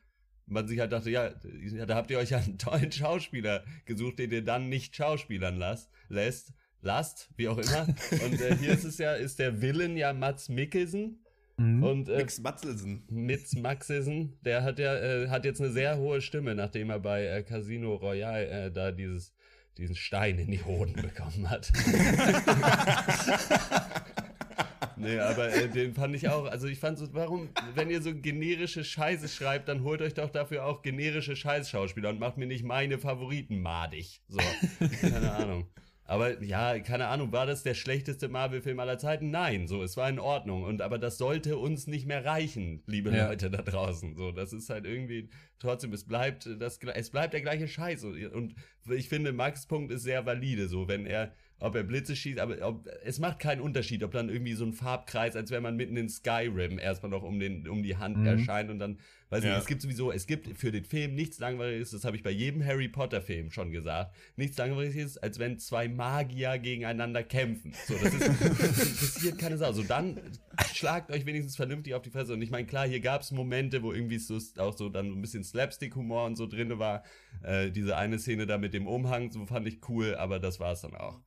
man 0.50 0.66
sich 0.66 0.80
halt 0.80 0.92
dachte, 0.92 1.10
ja, 1.10 1.30
da 1.86 1.94
habt 1.94 2.10
ihr 2.10 2.18
euch 2.18 2.30
ja 2.30 2.38
einen 2.38 2.58
tollen 2.58 2.92
Schauspieler 2.92 3.64
gesucht, 3.84 4.18
den 4.18 4.32
ihr 4.32 4.44
dann 4.44 4.68
nicht 4.68 4.96
schauspielern 4.96 5.56
lasst, 5.56 5.90
lässt, 6.08 6.52
lasst, 6.82 7.30
wie 7.36 7.48
auch 7.48 7.58
immer. 7.58 7.86
Und 8.24 8.40
äh, 8.40 8.56
hier 8.56 8.72
ist 8.72 8.84
es 8.84 8.98
ja, 8.98 9.14
ist 9.14 9.38
der 9.38 9.60
Villain 9.60 9.96
ja 9.96 10.12
Mats 10.12 10.48
Mikkelsen. 10.48 11.24
Und 11.60 12.08
äh, 12.08 12.16
Nix 12.16 12.40
Matzelsen. 12.40 13.04
Mitz 13.10 13.54
Maxisen, 13.54 14.38
der 14.42 14.62
hat 14.62 14.78
ja 14.78 14.94
äh, 14.94 15.28
hat 15.28 15.44
jetzt 15.44 15.60
eine 15.60 15.70
sehr 15.70 15.98
hohe 15.98 16.22
Stimme, 16.22 16.54
nachdem 16.54 16.88
er 16.88 17.00
bei 17.00 17.26
äh, 17.26 17.42
Casino 17.42 17.96
Royale 17.96 18.48
äh, 18.48 18.70
da 18.72 18.92
dieses 18.92 19.34
diesen 19.76 19.94
Stein 19.94 20.38
in 20.38 20.50
die 20.50 20.64
Hoden 20.64 20.94
bekommen 21.02 21.50
hat. 21.50 21.70
nee, 24.96 25.18
aber 25.18 25.52
äh, 25.52 25.68
den 25.68 25.92
fand 25.94 26.14
ich 26.14 26.28
auch, 26.28 26.46
also 26.46 26.66
ich 26.66 26.78
fand 26.78 26.98
so, 26.98 27.12
warum, 27.12 27.50
wenn 27.74 27.90
ihr 27.90 28.00
so 28.00 28.14
generische 28.14 28.82
Scheiße 28.84 29.28
schreibt, 29.28 29.68
dann 29.68 29.82
holt 29.82 30.00
euch 30.02 30.14
doch 30.14 30.30
dafür 30.30 30.64
auch 30.64 30.82
generische 30.82 31.36
Scheißschauspieler 31.36 32.08
und 32.10 32.20
macht 32.20 32.36
mir 32.36 32.46
nicht 32.46 32.64
meine 32.64 32.98
Favoriten 32.98 33.60
madig. 33.60 34.22
So, 34.28 34.40
keine 35.00 35.32
Ahnung. 35.32 35.66
Aber 36.10 36.42
ja, 36.42 36.80
keine 36.80 37.06
Ahnung, 37.06 37.30
war 37.30 37.46
das 37.46 37.62
der 37.62 37.74
schlechteste 37.74 38.28
Marvel-Film 38.28 38.80
aller 38.80 38.98
Zeiten? 38.98 39.30
Nein, 39.30 39.68
so, 39.68 39.80
es 39.84 39.96
war 39.96 40.08
in 40.08 40.18
Ordnung. 40.18 40.64
Und 40.64 40.82
aber 40.82 40.98
das 40.98 41.18
sollte 41.18 41.56
uns 41.56 41.86
nicht 41.86 42.04
mehr 42.04 42.24
reichen, 42.24 42.82
liebe 42.86 43.14
Ja. 43.14 43.28
Leute 43.28 43.48
da 43.48 43.62
draußen. 43.62 44.16
So, 44.16 44.32
das 44.32 44.52
ist 44.52 44.70
halt 44.70 44.86
irgendwie 44.86 45.30
trotzdem, 45.60 45.92
es 45.92 46.04
bleibt 46.04 46.48
das, 46.58 46.80
es 46.94 47.10
bleibt 47.10 47.32
der 47.32 47.42
gleiche 47.42 47.68
Scheiß. 47.68 48.02
Und 48.02 48.56
ich 48.88 49.08
finde, 49.08 49.32
Max 49.32 49.66
Punkt 49.66 49.92
ist 49.92 50.02
sehr 50.02 50.26
valide. 50.26 50.66
So, 50.66 50.88
wenn 50.88 51.06
er 51.06 51.32
ob 51.60 51.74
er 51.74 51.82
Blitze 51.84 52.16
schießt, 52.16 52.38
aber 52.40 52.56
ob, 52.66 52.88
es 53.04 53.18
macht 53.18 53.38
keinen 53.38 53.60
Unterschied, 53.60 54.02
ob 54.02 54.12
dann 54.12 54.28
irgendwie 54.28 54.54
so 54.54 54.64
ein 54.64 54.72
Farbkreis, 54.72 55.36
als 55.36 55.50
wenn 55.50 55.62
man 55.62 55.76
mitten 55.76 55.96
in 55.96 56.08
Skyrim 56.08 56.78
erstmal 56.78 57.10
noch 57.10 57.22
um 57.22 57.38
den 57.38 57.68
um 57.68 57.82
die 57.82 57.96
Hand 57.96 58.16
Mhm. 58.18 58.26
erscheint 58.26 58.70
und 58.70 58.78
dann, 58.78 58.98
weiß 59.28 59.44
Ja. 59.44 59.50
nicht, 59.50 59.60
es 59.60 59.66
gibt 59.66 59.82
sowieso, 59.82 60.10
es 60.10 60.26
gibt 60.26 60.58
für 60.58 60.72
den 60.72 60.84
Film 60.84 61.14
nichts 61.14 61.38
langweiliges, 61.38 61.90
das 61.90 62.04
habe 62.04 62.16
ich 62.16 62.22
bei 62.22 62.30
jedem 62.30 62.64
Harry 62.64 62.88
Potter 62.88 63.20
Film 63.22 63.50
schon 63.50 63.70
gesagt, 63.72 64.16
nichts 64.36 64.56
langweiliges, 64.58 65.18
als 65.18 65.38
wenn 65.38 65.58
zwei 65.58 65.86
Magier 65.88 66.58
gegeneinander 66.58 67.22
kämpfen. 67.22 67.72
So, 67.86 67.94
das 67.94 68.14
ist 68.14 68.20
das 68.40 68.86
interessiert 68.88 69.38
keine 69.38 69.58
Sau. 69.58 69.72
So 69.72 69.82
dann 69.82 70.18
schlagt 70.72 71.10
euch 71.12 71.26
wenigstens 71.26 71.56
vernünftig 71.56 71.94
auf 71.94 72.02
die 72.02 72.10
Fresse 72.10 72.32
und 72.32 72.42
ich 72.42 72.50
meine, 72.50 72.66
klar, 72.66 72.88
hier 72.88 73.00
gab 73.00 73.20
es 73.20 73.30
Momente, 73.32 73.82
wo 73.82 73.92
irgendwie 73.92 74.18
so 74.18 74.38
auch 74.56 74.76
so 74.76 74.88
dann 74.88 75.10
so 75.10 75.14
ein 75.16 75.20
bisschen 75.20 75.44
Slapstick-Humor 75.44 76.24
und 76.24 76.36
so 76.36 76.46
drin 76.46 76.78
war. 76.78 77.02
Äh, 77.42 77.70
diese 77.70 77.96
eine 77.96 78.18
Szene 78.18 78.46
da 78.46 78.58
mit 78.58 78.72
dem 78.74 78.86
Umhang, 78.86 79.30
so 79.30 79.44
fand 79.46 79.66
ich 79.68 79.86
cool, 79.88 80.14
aber 80.14 80.38
das 80.38 80.58
war 80.60 80.72
es 80.72 80.80
dann 80.80 80.94
auch. 80.94 81.20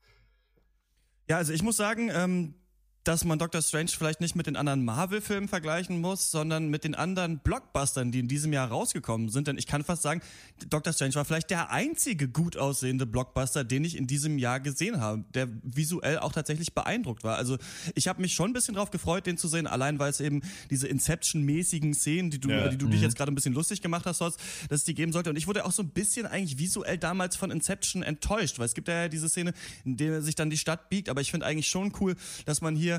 Ja, 1.34 1.38
also 1.38 1.52
ich 1.52 1.64
muss 1.64 1.78
sagen, 1.78 2.12
ähm, 2.14 2.54
dass 3.04 3.26
man 3.26 3.38
Doctor 3.38 3.62
Strange 3.62 3.90
vielleicht 3.90 4.22
nicht 4.22 4.36
mit 4.36 4.48
den 4.48 4.56
anderen 4.56 4.86
Marvel-Filmen 4.86 5.50
vergleichen 5.50 6.00
muss, 6.00 6.32
sondern 6.32 6.70
mit 6.70 6.84
den 6.84 6.96
anderen 6.96 7.40
Blockbustern, 7.40 8.12
die 8.12 8.20
in 8.20 8.28
diesem 8.28 8.54
Jahr 8.54 8.70
rausgekommen 8.70 9.30
sind. 9.30 9.48
Denn 9.48 9.58
ich 9.58 9.68
kann 9.68 9.84
fast 9.84 10.04
sagen, 10.04 10.22
Doctor 10.70 10.94
Strange 10.94 11.16
war 11.16 11.26
vielleicht 11.26 11.50
der 11.50 11.70
einzige 11.72 12.30
gut 12.30 12.56
aussehende 12.56 13.06
Blockbuster, 13.06 13.64
den 13.64 13.84
ich 13.84 13.98
in 13.98 14.08
diesem 14.08 14.38
Jahr 14.38 14.60
gesehen 14.62 15.02
habe, 15.02 15.26
der 15.34 15.50
visuell 15.64 16.20
auch 16.20 16.32
tatsächlich 16.32 16.74
beeindruckt 16.74 17.24
war. 17.24 17.36
Also 17.36 17.58
ich 17.96 18.08
habe 18.08 18.22
mich 18.22 18.34
schon 18.34 18.52
ein 18.52 18.54
bisschen 18.54 18.76
drauf 18.76 18.90
gefreut, 18.92 19.26
den 19.26 19.38
zu 19.38 19.48
sehen, 19.48 19.68
allein 19.68 20.00
weil 20.00 20.10
es 20.10 20.22
eben 20.22 20.42
diese 20.70 20.88
Inception-mäßigen 20.88 21.94
Szenen, 21.94 22.32
die 22.32 22.40
du, 22.40 22.50
Ja. 22.50 22.68
die 22.70 22.78
du 22.78 22.88
dich 22.88 23.02
jetzt 23.02 23.16
gerade 23.18 23.32
ein 23.32 23.36
bisschen 23.36 23.54
lustig 23.54 23.82
gemacht 23.82 24.06
hast, 24.06 24.22
Horst, 24.22 24.40
dass 24.70 24.80
es 24.80 24.86
die 24.86 24.94
geben 24.94 25.12
sollte. 25.12 25.30
Und 25.30 25.36
ich 25.36 25.48
wurde 25.48 25.66
auch 25.66 25.72
so 25.72 25.84
ein 25.84 25.90
bisschen 25.90 26.26
eigentlich 26.26 26.58
visuell 26.58 26.98
damals 26.98 27.36
von 27.36 27.52
Inception 27.52 28.04
enttäuscht, 28.04 28.60
weil 28.60 28.66
es 28.66 28.74
gibt 28.74 28.88
ja 28.88 29.10
diese 29.10 29.28
Szene, 29.30 29.54
in 29.84 29.98
der 29.98 30.22
sich 30.22 30.36
dann 30.36 30.50
die 30.50 30.58
Stadt 30.58 30.90
biegt, 30.90 31.10
aber 31.10 31.22
ich 31.22 31.32
finde 31.32 31.46
eigentlich 31.46 31.68
schon 31.68 31.92
cool, 32.00 32.16
dass 32.46 32.62
man 32.62 32.76
hier, 32.76 32.93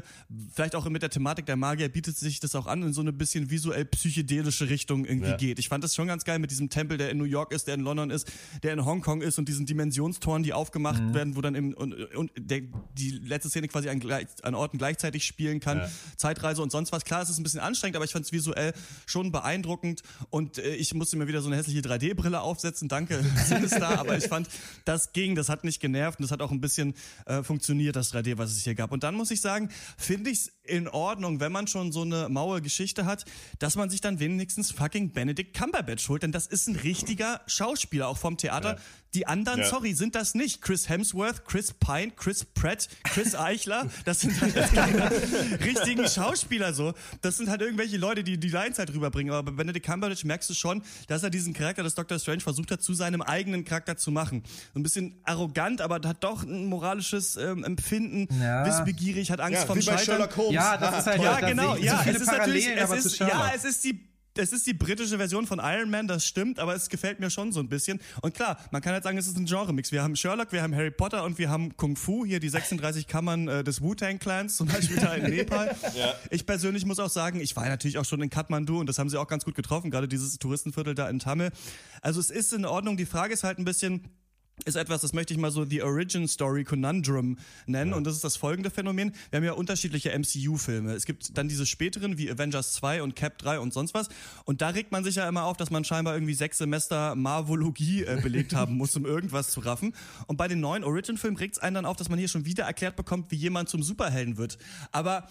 vielleicht 0.55 0.75
auch 0.75 0.89
mit 0.89 1.03
der 1.03 1.11
Thematik 1.11 1.47
der 1.47 1.57
Magier, 1.57 1.89
bietet 1.89 2.17
sich 2.17 2.41
das 2.41 2.55
auch 2.55 2.67
an, 2.67 2.83
in 2.83 2.93
so 2.93 3.01
eine 3.01 3.13
bisschen 3.13 3.51
visuell 3.51 3.85
psychedelische 3.85 4.69
Richtung 4.69 5.05
irgendwie 5.05 5.31
Ja. 5.31 5.37
geht. 5.37 5.59
Ich 5.59 5.69
fand 5.69 5.85
das 5.85 5.95
schon 5.95 6.07
ganz 6.07 6.25
geil 6.25 6.39
mit 6.39 6.51
diesem 6.51 6.71
Tempel, 6.71 6.97
der 6.99 7.11
in 7.11 7.19
New 7.19 7.25
York 7.25 7.53
ist, 7.53 7.67
der 7.67 7.75
in 7.75 7.81
London 7.81 8.11
ist, 8.11 8.31
der 8.63 8.73
in 8.73 8.85
Hongkong 8.85 9.23
ist 9.23 9.39
und 9.39 9.49
diesen 9.49 9.67
Dimensionstoren, 9.67 10.43
die 10.43 10.53
aufgemacht 10.53 11.03
Mhm. 11.03 11.15
werden, 11.15 11.37
wo 11.37 11.41
dann 11.41 11.55
im, 11.55 11.75
und, 11.75 11.95
und 12.15 12.31
der, 12.39 12.63
die 12.97 13.11
letzte 13.11 13.49
Szene 13.51 13.69
quasi 13.69 13.89
an, 13.89 14.01
an 14.43 14.55
Orten 14.55 14.79
gleichzeitig 14.79 15.25
spielen 15.25 15.61
kann, 15.61 15.79
Ja. 15.79 15.91
Zeitreise 16.17 16.63
und 16.63 16.71
sonst 16.73 16.93
was. 16.93 17.05
Klar, 17.05 17.23
es 17.23 17.31
ist 17.31 17.39
ein 17.39 17.43
bisschen 17.43 17.61
anstrengend, 17.61 17.97
aber 17.97 18.05
ich 18.05 18.13
fand 18.13 18.25
es 18.25 18.33
visuell 18.33 18.73
schon 19.07 19.33
beeindruckend 19.33 20.03
und 20.31 20.59
äh, 20.59 20.75
ich 20.77 20.95
musste 20.95 21.17
mir 21.17 21.27
wieder 21.29 21.41
so 21.43 21.49
eine 21.49 21.57
hässliche 21.57 21.81
3D-Brille 21.81 22.41
aufsetzen. 22.41 22.89
Danke, 22.89 23.23
Sinister, 23.47 23.99
aber 23.99 24.17
ich 24.17 24.25
fand, 24.29 24.49
das 24.85 25.13
ging, 25.13 25.35
das 25.35 25.49
hat 25.49 25.65
nicht 25.65 25.81
genervt 25.81 26.19
und 26.19 26.25
das 26.25 26.31
hat 26.31 26.41
auch 26.43 26.51
ein 26.51 26.61
bisschen 26.61 26.95
äh, 27.27 27.43
funktioniert, 27.43 27.97
das 27.97 28.13
3D, 28.15 28.39
was 28.39 28.53
es 28.53 28.63
hier 28.65 28.75
gab. 28.75 28.93
Und 28.93 29.03
dann 29.03 29.15
muss 29.15 29.31
ich 29.31 29.41
sagen, 29.41 29.69
finde 29.97 30.31
ich 30.31 30.41
es 30.41 30.53
in 30.67 30.89
Ordnung, 30.89 31.41
wenn 31.41 31.53
man 31.53 31.67
schon 31.67 31.93
so 31.93 32.03
eine 32.03 32.29
maue 32.29 32.63
Geschichte 32.63 33.05
hat, 33.05 33.25
dass 33.59 33.77
man 33.77 33.91
sich 33.91 34.01
dann 34.01 34.19
wenigstens 34.21 34.71
fucking 34.71 35.11
Benedict 35.13 35.57
Cumberbatch 35.57 36.09
holt, 36.09 36.23
denn 36.23 36.33
das 36.33 36.47
ist 36.47 36.69
ein 36.69 36.77
richtiger 36.77 37.41
Schauspieler, 37.47 38.09
auch 38.09 38.17
vom 38.19 38.37
Theater. 38.37 38.79
Die 39.15 39.27
anderen, 39.29 39.61
Ja. 39.61 39.67
sorry, 39.69 39.95
sind 39.95 40.17
das 40.17 40.35
nicht. 40.35 40.61
Chris 40.61 40.89
Hemsworth, 40.89 41.45
Chris 41.45 41.73
Pine, 41.73 42.11
Chris 42.17 42.45
Pratt, 42.45 42.89
Chris 43.05 43.35
Eichler, 43.37 43.89
das 44.05 44.21
sind 44.21 44.41
halt 44.41 44.55
keine 44.73 45.11
richtigen 45.65 46.09
Schauspieler 46.09 46.75
so. 46.75 46.95
Das 47.21 47.37
sind 47.37 47.49
halt 47.49 47.61
irgendwelche 47.61 47.97
Leute, 47.97 48.25
die 48.25 48.39
die 48.39 48.49
Lines 48.49 48.79
halt 48.79 48.93
rüberbringen. 48.93 49.33
Aber 49.33 49.53
bei 49.53 49.57
Benedict 49.57 49.87
Cumberbatch 49.87 50.25
merkst 50.25 50.51
du 50.51 50.55
schon, 50.55 50.83
dass 51.07 51.23
er 51.23 51.31
diesen 51.31 51.53
Charakter 51.53 51.83
des 51.85 51.95
Doctor 51.95 52.19
Strange 52.19 52.41
versucht 52.41 52.71
hat, 52.73 52.83
zu 52.83 52.93
seinem 52.95 53.23
eigenen 53.23 53.65
Charakter 53.65 53.97
zu 53.97 54.11
machen. 54.11 54.43
So 54.73 54.81
ein 54.81 54.83
bisschen 54.83 55.15
arrogant, 55.25 55.81
aber 55.81 56.01
hat 56.09 56.25
doch 56.25 56.43
ein 56.43 56.67
moralisches 56.67 57.37
ähm, 57.37 57.63
Empfinden, 57.63 58.27
Ja. 58.43 58.67
wissbegierig, 58.67 59.31
hat 59.31 59.41
Angst 59.41 59.61
Ja, 59.61 59.67
vom 59.67 59.79
wie 59.79 59.85
bei 59.85 59.93
Scheitern. 59.93 60.05
Sherlock 60.17 60.37
Holmes. 60.37 60.54
Ja, 60.55 60.77
das 60.77 60.99
ist 60.99 61.07
halt 61.07 61.23
Ja, 61.23 61.41
genau, 61.41 61.73
sehe 61.75 61.81
ich 61.81 61.87
ja, 61.87 62.03
so 62.03 62.11
es 62.11 62.21
ist 62.21 62.27
natürlich, 62.27 62.69
es 62.69 62.91
ist, 63.05 63.19
ja, 63.19 63.53
es 63.55 63.65
ist 63.65 63.85
die 63.85 64.15
es 64.37 64.53
ist 64.53 64.67
die 64.67 64.75
britische 64.75 65.17
Version 65.17 65.47
von 65.47 65.61
Iron 65.63 65.91
Man, 65.91 66.09
das 66.09 66.27
stimmt, 66.27 66.59
aber 66.59 66.75
es 66.75 66.89
gefällt 66.89 67.21
mir 67.21 67.31
schon 67.31 67.53
so 67.53 67.61
ein 67.61 67.69
bisschen. 67.69 68.01
Und 68.21 68.35
klar, 68.35 68.59
man 68.73 68.83
kann 68.83 68.93
halt 68.93 69.05
sagen, 69.05 69.17
es 69.17 69.27
ist 69.27 69.37
ein 69.37 69.47
Genre-Mix. 69.47 69.93
Wir 69.93 70.03
haben 70.03 70.17
Sherlock, 70.17 70.51
wir 70.53 70.63
haben 70.63 70.75
Harry 70.75 70.91
Potter 70.91 71.25
und 71.25 71.39
wir 71.39 71.51
haben 71.51 71.77
Kung 71.77 71.97
Fu, 71.97 72.25
hier 72.25 72.41
die 72.41 72.49
36 72.49 73.07
Kammern 73.07 73.49
äh, 73.49 73.65
des 73.65 73.81
Wu-Tang-Clans, 73.81 74.57
zum 74.57 74.69
Beispiel 74.69 74.97
da 74.97 75.15
in 75.15 75.31
Nepal. 75.31 75.75
Ich 76.31 76.47
persönlich 76.47 76.85
muss 76.85 76.99
auch 76.99 77.11
sagen, 77.11 77.41
ich 77.41 77.55
war 77.55 77.69
natürlich 77.69 77.99
auch 77.99 78.05
schon 78.05 78.23
in 78.23 78.31
Kathmandu 78.31 78.81
und 78.81 78.89
das 78.89 78.99
haben 78.99 79.09
sie 79.09 79.19
auch 79.19 79.29
ganz 79.29 79.45
gut 79.45 79.55
getroffen, 79.55 79.91
gerade 79.91 80.09
dieses 80.09 80.39
Touristenviertel 80.39 80.95
da 80.95 81.09
in 81.09 81.19
Tamil. 81.19 81.51
Also 82.01 82.21
es 82.21 82.31
ist 82.31 82.53
in 82.53 82.65
Ordnung. 82.65 82.97
Die 82.97 83.07
Frage 83.07 83.35
ist 83.35 83.45
halt 83.45 83.59
ein 83.59 83.65
bisschen, 83.65 84.09
ist 84.65 84.77
etwas, 84.77 85.01
das 85.01 85.13
möchte 85.13 85.35
ich 85.35 85.41
mal 85.41 85.51
so 85.51 85.65
The 85.65 85.83
Origin 85.83 86.29
Story 86.29 86.65
Conundrum 86.65 87.39
nennen. 87.67 87.93
Und 87.93 88.05
das 88.05 88.15
ist 88.15 88.25
das 88.25 88.37
folgende 88.37 88.71
Phänomen. 88.71 89.13
Wir 89.31 89.39
haben 89.39 89.45
ja 89.45 89.53
unterschiedliche 89.53 90.17
MCU-Filme. 90.17 90.93
Es 90.93 91.07
gibt 91.07 91.37
dann 91.37 91.49
diese 91.49 91.67
späteren 91.67 92.19
wie 92.19 92.31
Avengers 92.31 92.73
2 92.75 93.03
und 93.03 93.17
Cap 93.17 93.37
3 93.39 93.59
und 93.59 93.73
sonst 93.73 93.95
was. 93.95 94.09
Und 94.45 94.63
da 94.63 94.69
regt 94.69 94.93
man 94.93 95.03
sich 95.03 95.17
ja 95.17 95.29
immer 95.29 95.45
auf, 95.45 95.57
dass 95.57 95.71
man 95.71 95.85
scheinbar 95.85 96.15
irgendwie 96.15 96.35
sechs 96.35 96.59
Semester 96.59 97.15
Marvologie 97.17 98.05
äh, 98.05 98.21
belegt 98.23 98.53
haben 98.55 98.77
muss, 98.77 98.97
um 98.97 99.05
irgendwas 99.05 99.51
zu 99.51 99.61
raffen. 99.61 99.95
Und 100.29 100.37
bei 100.37 100.47
den 100.47 100.61
neuen 100.61 100.85
Origin-Filmen 100.85 101.37
regt 101.37 101.57
es 101.57 101.63
einen 101.63 101.75
dann 101.75 101.87
auf, 101.87 101.97
dass 101.97 102.09
man 102.09 102.19
hier 102.19 102.29
schon 102.29 102.45
wieder 102.45 102.65
erklärt 102.65 102.97
bekommt, 102.97 103.31
wie 103.33 103.37
jemand 103.37 103.69
zum 103.69 103.83
Superhelden 103.83 104.37
wird. 104.37 104.59
Aber 104.93 105.29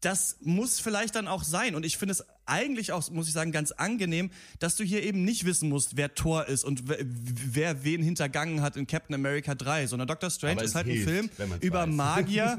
das 0.00 0.36
muss 0.40 0.78
vielleicht 0.78 1.14
dann 1.14 1.26
auch 1.26 1.42
sein. 1.42 1.74
Und 1.74 1.84
ich 1.84 1.96
finde 1.96 2.12
es 2.12 2.24
eigentlich 2.46 2.92
auch, 2.92 3.10
muss 3.10 3.26
ich 3.28 3.32
sagen, 3.32 3.52
ganz 3.52 3.72
angenehm, 3.72 4.30
dass 4.58 4.76
du 4.76 4.84
hier 4.84 5.02
eben 5.02 5.24
nicht 5.24 5.44
wissen 5.44 5.68
musst, 5.68 5.96
wer 5.96 6.14
Thor 6.14 6.46
ist 6.46 6.64
und 6.64 6.88
wer, 6.88 6.98
wer 7.02 7.84
wen 7.84 8.02
hintergangen 8.02 8.62
hat 8.62 8.76
in 8.76 8.86
Captain 8.86 9.14
America 9.14 9.54
3, 9.54 9.86
sondern 9.86 10.08
Doctor 10.08 10.30
Strange 10.30 10.62
ist 10.62 10.74
halt 10.74 10.86
ein 10.86 10.92
hilft, 10.92 11.08
Film 11.08 11.30
wenn 11.36 11.48
man's 11.48 11.62
über 11.62 11.80
weiß. 11.80 11.88
Magier 11.94 12.58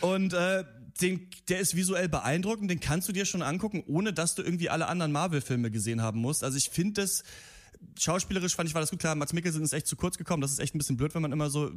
und 0.00 0.32
äh, 0.32 0.64
den, 1.00 1.28
der 1.48 1.60
ist 1.60 1.76
visuell 1.76 2.08
beeindruckend, 2.08 2.70
den 2.70 2.80
kannst 2.80 3.08
du 3.08 3.12
dir 3.12 3.24
schon 3.24 3.42
angucken, 3.42 3.84
ohne 3.86 4.12
dass 4.12 4.34
du 4.34 4.42
irgendwie 4.42 4.70
alle 4.70 4.88
anderen 4.88 5.12
Marvel-Filme 5.12 5.70
gesehen 5.70 6.02
haben 6.02 6.20
musst. 6.20 6.42
Also 6.42 6.56
ich 6.56 6.70
finde 6.70 7.02
das 7.02 7.22
schauspielerisch 7.98 8.54
fand 8.54 8.68
ich 8.68 8.74
war 8.74 8.80
das 8.80 8.90
gut 8.90 9.00
klar. 9.00 9.14
Mats 9.14 9.32
Mikkelsen 9.32 9.62
ist 9.62 9.72
echt 9.72 9.86
zu 9.86 9.96
kurz 9.96 10.18
gekommen. 10.18 10.40
Das 10.40 10.52
ist 10.52 10.58
echt 10.58 10.74
ein 10.74 10.78
bisschen 10.78 10.96
blöd, 10.96 11.14
wenn 11.14 11.22
man 11.22 11.32
immer 11.32 11.50
so. 11.50 11.70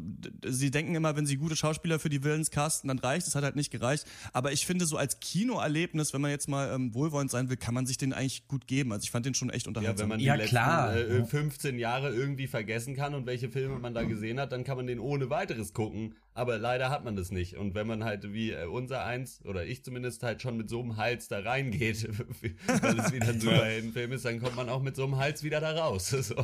Sie 0.45 0.71
denken 0.71 0.95
immer, 0.95 1.15
wenn 1.15 1.25
sie 1.25 1.37
gute 1.37 1.55
Schauspieler 1.55 1.99
für 1.99 2.09
die 2.09 2.23
Villains 2.23 2.51
casten, 2.51 2.87
dann 2.87 2.99
reicht. 2.99 3.27
Das 3.27 3.35
hat 3.35 3.43
halt 3.43 3.55
nicht 3.55 3.71
gereicht. 3.71 4.05
Aber 4.33 4.51
ich 4.51 4.65
finde 4.65 4.85
so 4.85 4.97
als 4.97 5.19
Kinoerlebnis, 5.19 6.13
wenn 6.13 6.21
man 6.21 6.31
jetzt 6.31 6.47
mal 6.47 6.73
ähm, 6.73 6.93
wohlwollend 6.93 7.31
sein 7.31 7.49
will, 7.49 7.57
kann 7.57 7.73
man 7.73 7.85
sich 7.85 7.97
den 7.97 8.13
eigentlich 8.13 8.47
gut 8.47 8.67
geben. 8.67 8.91
Also 8.91 9.03
ich 9.03 9.11
fand 9.11 9.25
den 9.25 9.33
schon 9.33 9.49
echt 9.49 9.65
Ja, 9.65 9.69
unterhaltsam. 9.69 10.03
wenn 10.03 10.09
man 10.09 10.19
Ja, 10.19 10.37
die 10.37 10.45
klar. 10.45 10.95
letzten 10.95 11.23
äh, 11.23 11.25
15 11.25 11.79
Jahre 11.79 12.13
irgendwie 12.13 12.47
vergessen 12.47 12.95
kann 12.95 13.13
und 13.15 13.25
welche 13.25 13.49
Filme 13.49 13.79
man 13.79 13.93
da 13.93 14.03
gesehen 14.03 14.39
hat, 14.39 14.51
dann 14.51 14.63
kann 14.63 14.77
man 14.77 14.87
den 14.87 14.99
ohne 14.99 15.29
weiteres 15.29 15.73
gucken. 15.73 16.15
Aber 16.41 16.57
leider 16.57 16.89
hat 16.89 17.05
man 17.05 17.15
das 17.15 17.29
nicht. 17.29 17.55
Und 17.55 17.75
wenn 17.75 17.85
man 17.85 18.03
halt 18.03 18.33
wie 18.33 18.49
äh, 18.49 18.65
unser 18.65 19.05
eins, 19.05 19.45
oder 19.45 19.63
ich 19.63 19.83
zumindest, 19.83 20.23
halt 20.23 20.41
schon 20.41 20.57
mit 20.57 20.71
so 20.71 20.81
einem 20.81 20.97
Hals 20.97 21.27
da 21.27 21.37
reingeht, 21.37 22.09
weil 22.81 22.99
es 22.99 23.13
wieder 23.13 23.27
ein 23.27 23.39
Superheldenfilm 23.39 24.11
ist, 24.11 24.25
dann 24.25 24.39
kommt 24.39 24.55
man 24.55 24.67
auch 24.67 24.81
mit 24.81 24.95
so 24.95 25.03
einem 25.03 25.17
Hals 25.17 25.43
wieder 25.43 25.59
da 25.59 25.71
raus. 25.71 26.15
So. 26.21 26.35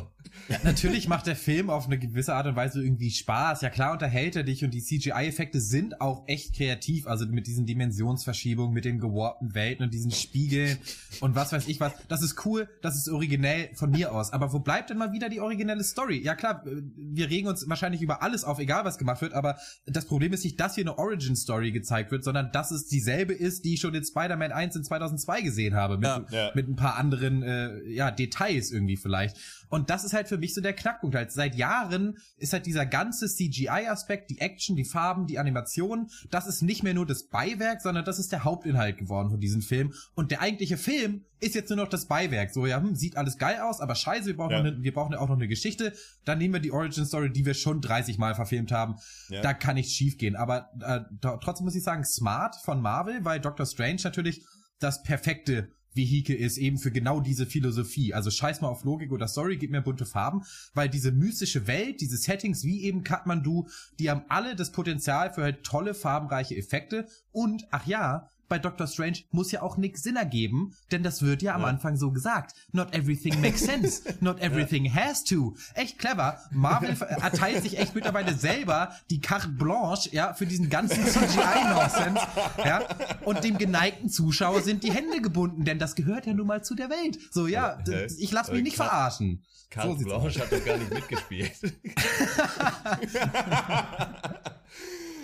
Ja, 0.48 0.58
natürlich 0.64 1.08
macht 1.08 1.26
der 1.26 1.36
Film 1.36 1.70
auf 1.70 1.86
eine 1.86 1.98
gewisse 1.98 2.34
Art 2.34 2.46
und 2.46 2.56
Weise 2.56 2.82
irgendwie 2.82 3.10
Spaß. 3.10 3.62
Ja 3.62 3.70
klar 3.70 3.92
unterhält 3.92 4.36
er 4.36 4.42
dich 4.42 4.64
und 4.64 4.74
die 4.74 4.82
CGI-Effekte 4.82 5.60
sind 5.60 6.00
auch 6.00 6.24
echt 6.26 6.54
kreativ. 6.54 7.06
Also 7.06 7.26
mit 7.26 7.46
diesen 7.46 7.64
Dimensionsverschiebungen, 7.64 8.74
mit 8.74 8.84
den 8.84 8.98
gewarpten 8.98 9.54
Welten 9.54 9.84
und 9.84 9.94
diesen 9.94 10.10
Spiegeln 10.10 10.78
und 11.20 11.36
was 11.36 11.52
weiß 11.52 11.68
ich 11.68 11.80
was. 11.80 11.92
Das 12.08 12.22
ist 12.22 12.44
cool, 12.44 12.68
das 12.82 12.96
ist 12.96 13.08
originell 13.08 13.70
von 13.74 13.90
mir 13.90 14.12
aus. 14.12 14.32
Aber 14.32 14.52
wo 14.52 14.58
bleibt 14.58 14.90
denn 14.90 14.98
mal 14.98 15.12
wieder 15.12 15.28
die 15.28 15.40
originelle 15.40 15.84
Story? 15.84 16.20
Ja 16.22 16.34
klar, 16.34 16.64
wir 16.64 17.30
regen 17.30 17.48
uns 17.48 17.68
wahrscheinlich 17.68 18.02
über 18.02 18.22
alles 18.22 18.44
auf, 18.44 18.58
egal 18.58 18.84
was 18.84 18.98
gemacht 18.98 19.22
wird, 19.22 19.32
aber 19.32 19.58
das 19.90 20.06
Problem 20.06 20.32
ist 20.32 20.44
nicht, 20.44 20.58
dass 20.60 20.74
hier 20.74 20.84
eine 20.84 20.98
Origin-Story 20.98 21.72
gezeigt 21.72 22.10
wird, 22.10 22.24
sondern 22.24 22.52
dass 22.52 22.70
es 22.70 22.86
dieselbe 22.86 23.32
ist, 23.32 23.64
die 23.64 23.74
ich 23.74 23.80
schon 23.80 23.94
in 23.94 24.04
Spider-Man 24.04 24.52
1 24.52 24.76
in 24.76 24.84
2002 24.84 25.42
gesehen 25.42 25.74
habe. 25.74 25.96
Mit, 25.96 26.06
Ja. 26.06 26.24
Ja. 26.30 26.50
mit 26.54 26.68
ein 26.68 26.76
paar 26.76 26.96
anderen 26.96 27.42
äh, 27.42 27.82
ja, 27.88 28.10
Details 28.10 28.70
irgendwie 28.70 28.96
vielleicht. 28.96 29.36
Und 29.68 29.90
das 29.90 30.04
ist 30.04 30.12
halt 30.12 30.28
für 30.28 30.38
mich 30.38 30.54
so 30.54 30.60
der 30.60 30.72
Knackpunkt. 30.72 31.14
Halt 31.16 31.32
seit 31.32 31.54
Jahren 31.54 32.16
ist 32.36 32.52
halt 32.52 32.66
dieser 32.66 32.86
ganze 32.86 33.26
CGI-Aspekt, 33.28 34.30
die 34.30 34.40
Action, 34.40 34.76
die 34.76 34.84
Farben, 34.84 35.26
die 35.26 35.38
Animation, 35.38 36.08
das 36.30 36.46
ist 36.46 36.62
nicht 36.62 36.82
mehr 36.82 36.94
nur 36.94 37.06
das 37.06 37.28
Beiwerk, 37.28 37.82
sondern 37.82 38.04
das 38.04 38.18
ist 38.18 38.32
der 38.32 38.44
Hauptinhalt 38.44 38.98
geworden 38.98 39.30
von 39.30 39.40
diesem 39.40 39.62
Film. 39.62 39.92
Und 40.14 40.30
der 40.30 40.40
eigentliche 40.40 40.76
Film 40.76 41.24
ist 41.40 41.54
jetzt 41.54 41.68
nur 41.68 41.76
noch 41.76 41.88
das 41.88 42.06
Beiwerk. 42.06 42.50
So, 42.52 42.66
ja, 42.66 42.80
hm, 42.80 42.94
sieht 42.96 43.16
alles 43.16 43.38
geil 43.38 43.60
aus, 43.60 43.80
aber 43.80 43.94
scheiße, 43.94 44.26
wir 44.26 44.36
brauchen, 44.36 44.50
Ja. 44.52 44.58
eine, 44.58 44.82
wir 44.82 44.92
brauchen 44.92 45.14
auch 45.14 45.28
noch 45.28 45.36
eine 45.36 45.48
Geschichte. 45.48 45.92
Dann 46.24 46.38
nehmen 46.38 46.54
wir 46.54 46.60
die 46.60 46.72
Origin-Story, 46.72 47.30
die 47.32 47.46
wir 47.46 47.54
schon 47.54 47.80
30 47.80 48.18
Mal 48.18 48.34
verfilmt 48.34 48.72
haben. 48.72 48.96
Ja. 49.28 49.40
Da 49.42 49.54
kann 49.54 49.76
nichts 49.76 49.92
schiefgehen. 49.92 50.34
Aber 50.36 50.70
äh, 50.80 51.00
trotzdem 51.20 51.64
muss 51.64 51.74
ich 51.76 51.82
sagen, 51.84 52.04
smart 52.04 52.56
von 52.64 52.80
Marvel, 52.80 53.24
weil 53.24 53.40
Doctor 53.40 53.66
Strange 53.66 54.00
natürlich 54.04 54.44
das 54.80 55.02
perfekte 55.02 55.70
Vehikel 55.98 56.36
ist 56.36 56.56
eben 56.56 56.78
für 56.78 56.90
genau 56.90 57.20
diese 57.20 57.44
Philosophie. 57.44 58.14
Also 58.14 58.30
scheiß 58.30 58.62
mal 58.62 58.68
auf 58.68 58.84
Logik 58.84 59.12
oder 59.12 59.28
Story, 59.28 59.58
gib 59.58 59.70
mir 59.70 59.82
bunte 59.82 60.06
Farben, 60.06 60.44
weil 60.72 60.88
diese 60.88 61.12
mystische 61.12 61.66
Welt, 61.66 62.00
diese 62.00 62.16
Settings 62.16 62.64
wie 62.64 62.84
eben 62.84 63.04
Kathmandu, 63.04 63.68
die 63.98 64.08
haben 64.08 64.24
alle 64.28 64.56
das 64.56 64.72
Potenzial 64.72 65.34
für 65.34 65.42
halt 65.42 65.64
tolle, 65.64 65.92
farbenreiche 65.92 66.56
Effekte 66.56 67.06
und, 67.32 67.66
ach 67.70 67.86
ja, 67.86 68.30
bei 68.48 68.58
Doctor 68.58 68.86
Strange 68.86 69.18
muss 69.30 69.52
ja 69.52 69.62
auch 69.62 69.76
Nick 69.76 69.98
Sinn 69.98 70.16
ergeben, 70.16 70.74
denn 70.90 71.02
das 71.02 71.22
wird 71.22 71.42
ja 71.42 71.54
am 71.54 71.64
Anfang 71.64 71.96
so 71.96 72.10
gesagt. 72.12 72.54
Not 72.72 72.94
everything 72.94 73.40
makes 73.40 73.60
sense. 73.60 74.02
Not 74.20 74.40
everything 74.40 74.92
has 74.92 75.22
to. 75.24 75.54
Echt 75.74 75.98
clever. 75.98 76.38
Marvel 76.50 76.90
erteilt 77.22 77.62
sich 77.62 77.78
echt 77.78 77.94
mittlerweile 77.94 78.34
selber 78.34 78.92
die 79.10 79.20
carte 79.20 79.48
blanche, 79.48 80.10
ja, 80.12 80.34
für 80.34 80.46
diesen 80.46 80.70
ganzen 80.70 81.04
CGI-Nonsense, 81.04 82.20
ja. 82.64 82.82
Und 83.24 83.44
dem 83.44 83.58
geneigten 83.58 84.08
Zuschauer 84.08 84.62
sind 84.62 84.82
die 84.82 84.92
Hände 84.92 85.20
gebunden, 85.20 85.64
denn 85.64 85.78
das 85.78 85.94
gehört 85.94 86.26
ja 86.26 86.32
nun 86.34 86.46
mal 86.46 86.62
zu 86.64 86.74
der 86.74 86.90
Welt. 86.90 87.18
So, 87.30 87.46
ja, 87.46 87.78
Hä? 87.86 88.06
ich 88.18 88.32
lass 88.32 88.48
mich 88.50 88.60
Äh, 88.60 88.62
nicht 88.62 88.76
verarschen. 88.76 89.44
Carte 89.70 89.98
So 89.98 90.04
Blanche 90.04 90.40
hat 90.40 90.50
doch 90.50 90.64
gar 90.64 90.78
nicht 90.78 90.92
mitgespielt. 90.92 91.52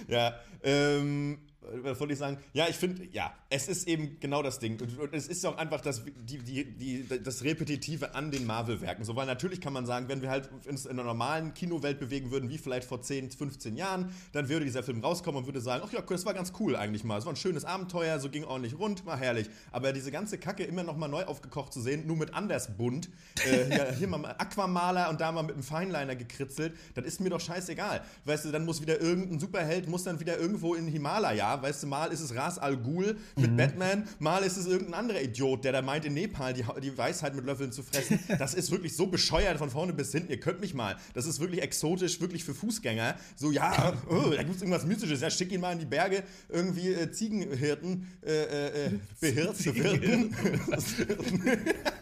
Ja, 0.09 0.35
ähm, 0.63 1.39
was 1.83 1.99
wollte 2.01 2.13
ich 2.13 2.19
sagen? 2.19 2.39
Ja, 2.53 2.69
ich 2.69 2.77
finde, 2.77 3.07
ja, 3.13 3.33
es 3.51 3.69
ist 3.69 3.89
eben 3.89 4.19
genau 4.21 4.43
das 4.43 4.59
Ding. 4.59 4.81
Und, 4.81 4.99
und 4.99 5.15
es 5.15 5.29
ist 5.29 5.45
auch 5.47 5.57
einfach 5.57 5.81
das, 5.81 6.03
die, 6.05 6.39
die, 6.39 6.65
die, 6.65 7.23
das 7.23 7.43
Repetitive 7.43 8.15
an 8.15 8.31
den 8.31 8.47
Marvel-Werken. 8.47 9.05
So, 9.05 9.17
weil 9.17 9.27
natürlich 9.27 9.61
kann 9.61 9.73
man 9.73 9.87
sagen, 9.87 10.09
wenn 10.09 10.23
wir 10.23 10.31
halt 10.31 10.51
uns 10.69 10.85
in 10.85 10.93
einer 10.93 11.05
normalen 11.05 11.55
Kinowelt 11.55 11.99
bewegen 11.99 12.31
würden, 12.31 12.51
wie 12.51 12.59
vielleicht 12.59 12.87
vor 12.87 13.01
10, 13.01 13.31
15 13.31 13.77
Jahren, 13.77 14.13
dann 14.33 14.49
würde 14.49 14.65
dieser 14.65 14.83
Film 14.83 15.01
rauskommen 15.01 15.41
und 15.41 15.47
würde 15.47 15.61
sagen, 15.61 15.83
ach 15.87 15.93
ja, 15.93 16.01
das 16.03 16.27
war 16.27 16.35
ganz 16.35 16.53
cool 16.61 16.77
eigentlich 16.77 17.05
mal. 17.05 17.19
Es 17.19 17.25
war 17.25 17.33
ein 17.33 17.37
schönes 17.37 17.65
Abenteuer, 17.65 18.19
so 18.19 18.29
ging 18.29 18.45
ordentlich 18.45 18.79
rund, 18.79 19.07
war 19.07 19.17
herrlich. 19.17 19.49
Aber 19.73 19.93
diese 19.93 20.11
ganze 20.11 20.39
Kacke 20.39 20.65
immer 20.65 20.83
noch 20.83 20.97
mal 20.97 21.09
neu 21.09 21.25
aufgekocht 21.25 21.73
zu 21.73 21.81
sehen, 21.81 22.07
nur 22.07 22.17
mit 22.17 22.35
anders 22.35 22.77
bunt, 22.77 23.11
äh, 23.45 23.65
hier, 23.65 23.93
hier 23.99 24.09
mal 24.09 24.25
Aquamaler 24.39 25.11
und 25.11 25.21
da 25.21 25.33
mal 25.33 25.43
mit 25.43 25.55
einem 25.55 25.63
Feinliner 25.63 26.17
gekritzelt, 26.17 26.75
das 26.95 27.05
ist 27.05 27.21
mir 27.21 27.31
doch 27.31 27.41
scheißegal. 27.41 28.03
Weißt 28.25 28.45
du, 28.45 28.53
dann 28.53 28.65
muss 28.65 28.81
wieder 28.81 29.01
irgendein 29.01 29.41
Superheld, 29.41 29.89
muss 29.89 30.05
dann 30.05 30.21
wieder 30.21 30.39
irgendwo 30.39 30.75
in 30.75 30.87
Himalaya, 30.87 31.54
weißt 31.63 31.83
du, 31.83 31.87
mal 31.87 32.13
ist 32.13 32.21
es 32.21 32.35
Ras 32.35 32.59
Al 32.59 32.77
Ghul 32.77 33.17
mit 33.37 33.57
Batman, 33.57 34.09
mal 34.19 34.43
ist 34.43 34.57
es 34.57 34.67
irgendein 34.67 34.95
anderer 34.95 35.21
Idiot, 35.23 35.65
der 35.65 35.73
da 35.73 35.83
meint, 35.83 36.05
in 36.05 36.15
Nepal 36.15 36.53
die, 36.53 36.65
die 36.83 36.97
Weisheit 36.97 37.35
mit 37.35 37.45
Löffeln 37.45 37.73
zu 37.73 37.83
fressen. 37.83 38.19
Das 38.39 38.55
ist 38.55 38.71
wirklich 38.71 38.97
so 38.97 39.07
bescheuert 39.07 39.59
von 39.59 39.71
vorne 39.71 39.93
bis 39.93 40.13
hinten, 40.13 40.31
ihr 40.31 40.41
könnt 40.41 40.61
mich 40.61 40.75
mal. 40.75 40.97
Das 41.15 41.27
ist 41.27 41.41
wirklich 41.41 41.63
exotisch, 41.63 42.21
wirklich 42.21 42.45
für 42.45 42.55
Fußgänger. 42.55 43.15
So, 43.37 43.53
ja, 43.53 43.95
oh, 44.09 44.31
da 44.31 44.43
gibt 44.43 44.57
es 44.57 44.63
irgendwas 44.63 44.85
Mystisches, 44.85 45.21
ja, 45.21 45.31
schick 45.31 45.53
ihn 45.53 45.61
mal 45.61 45.73
in 45.73 45.79
die 45.79 45.87
Berge, 45.87 46.25
irgendwie 46.49 46.93
äh, 46.93 47.11
Ziegenhirten, 47.11 48.07
äh, 48.25 48.33
äh, 48.33 48.91
äh, 49.21 49.53
zu 49.55 49.75
wirten. 49.75 50.35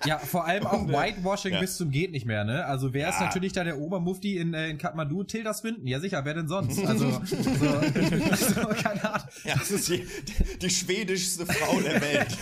Ja, 0.05 0.19
vor 0.19 0.47
allem 0.47 0.67
auch 0.67 0.89
Whitewashing 0.89 1.53
ja. 1.53 1.61
bis 1.61 1.77
zum 1.77 1.93
geht 1.93 2.11
nicht 2.11 2.27
mehr, 2.27 2.43
ne? 2.45 2.65
Also 2.65 2.93
wer 2.93 3.09
ist 3.09 3.21
natürlich 3.21 3.53
da 3.53 3.63
der 3.63 3.79
Obermufti 3.79 4.37
in, 4.37 4.53
äh, 4.53 4.69
in 4.69 4.79
Kathmandu? 4.79 5.23
Tilda 5.23 5.55
Swinton. 5.55 5.87
Ja 5.87 6.01
sicher, 6.01 6.25
wer 6.25 6.35
denn 6.35 6.49
sonst? 6.49 6.85
Also, 6.85 7.11
so, 7.25 7.37
so 7.37 8.69
keine 8.83 9.15
Ahnung. 9.15 9.27
Ja, 9.45 9.57
das 9.57 9.71
ist 9.71 9.89
die, 9.89 10.07
die 10.61 10.71
schwedischste 10.71 11.47
Frau 11.47 11.81
der 11.81 12.01
Welt. 12.01 12.37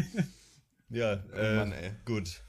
ja, 0.90 1.12
äh, 1.34 1.56
Mann, 1.56 1.72
ey. 1.72 1.92
gut. 2.04 2.42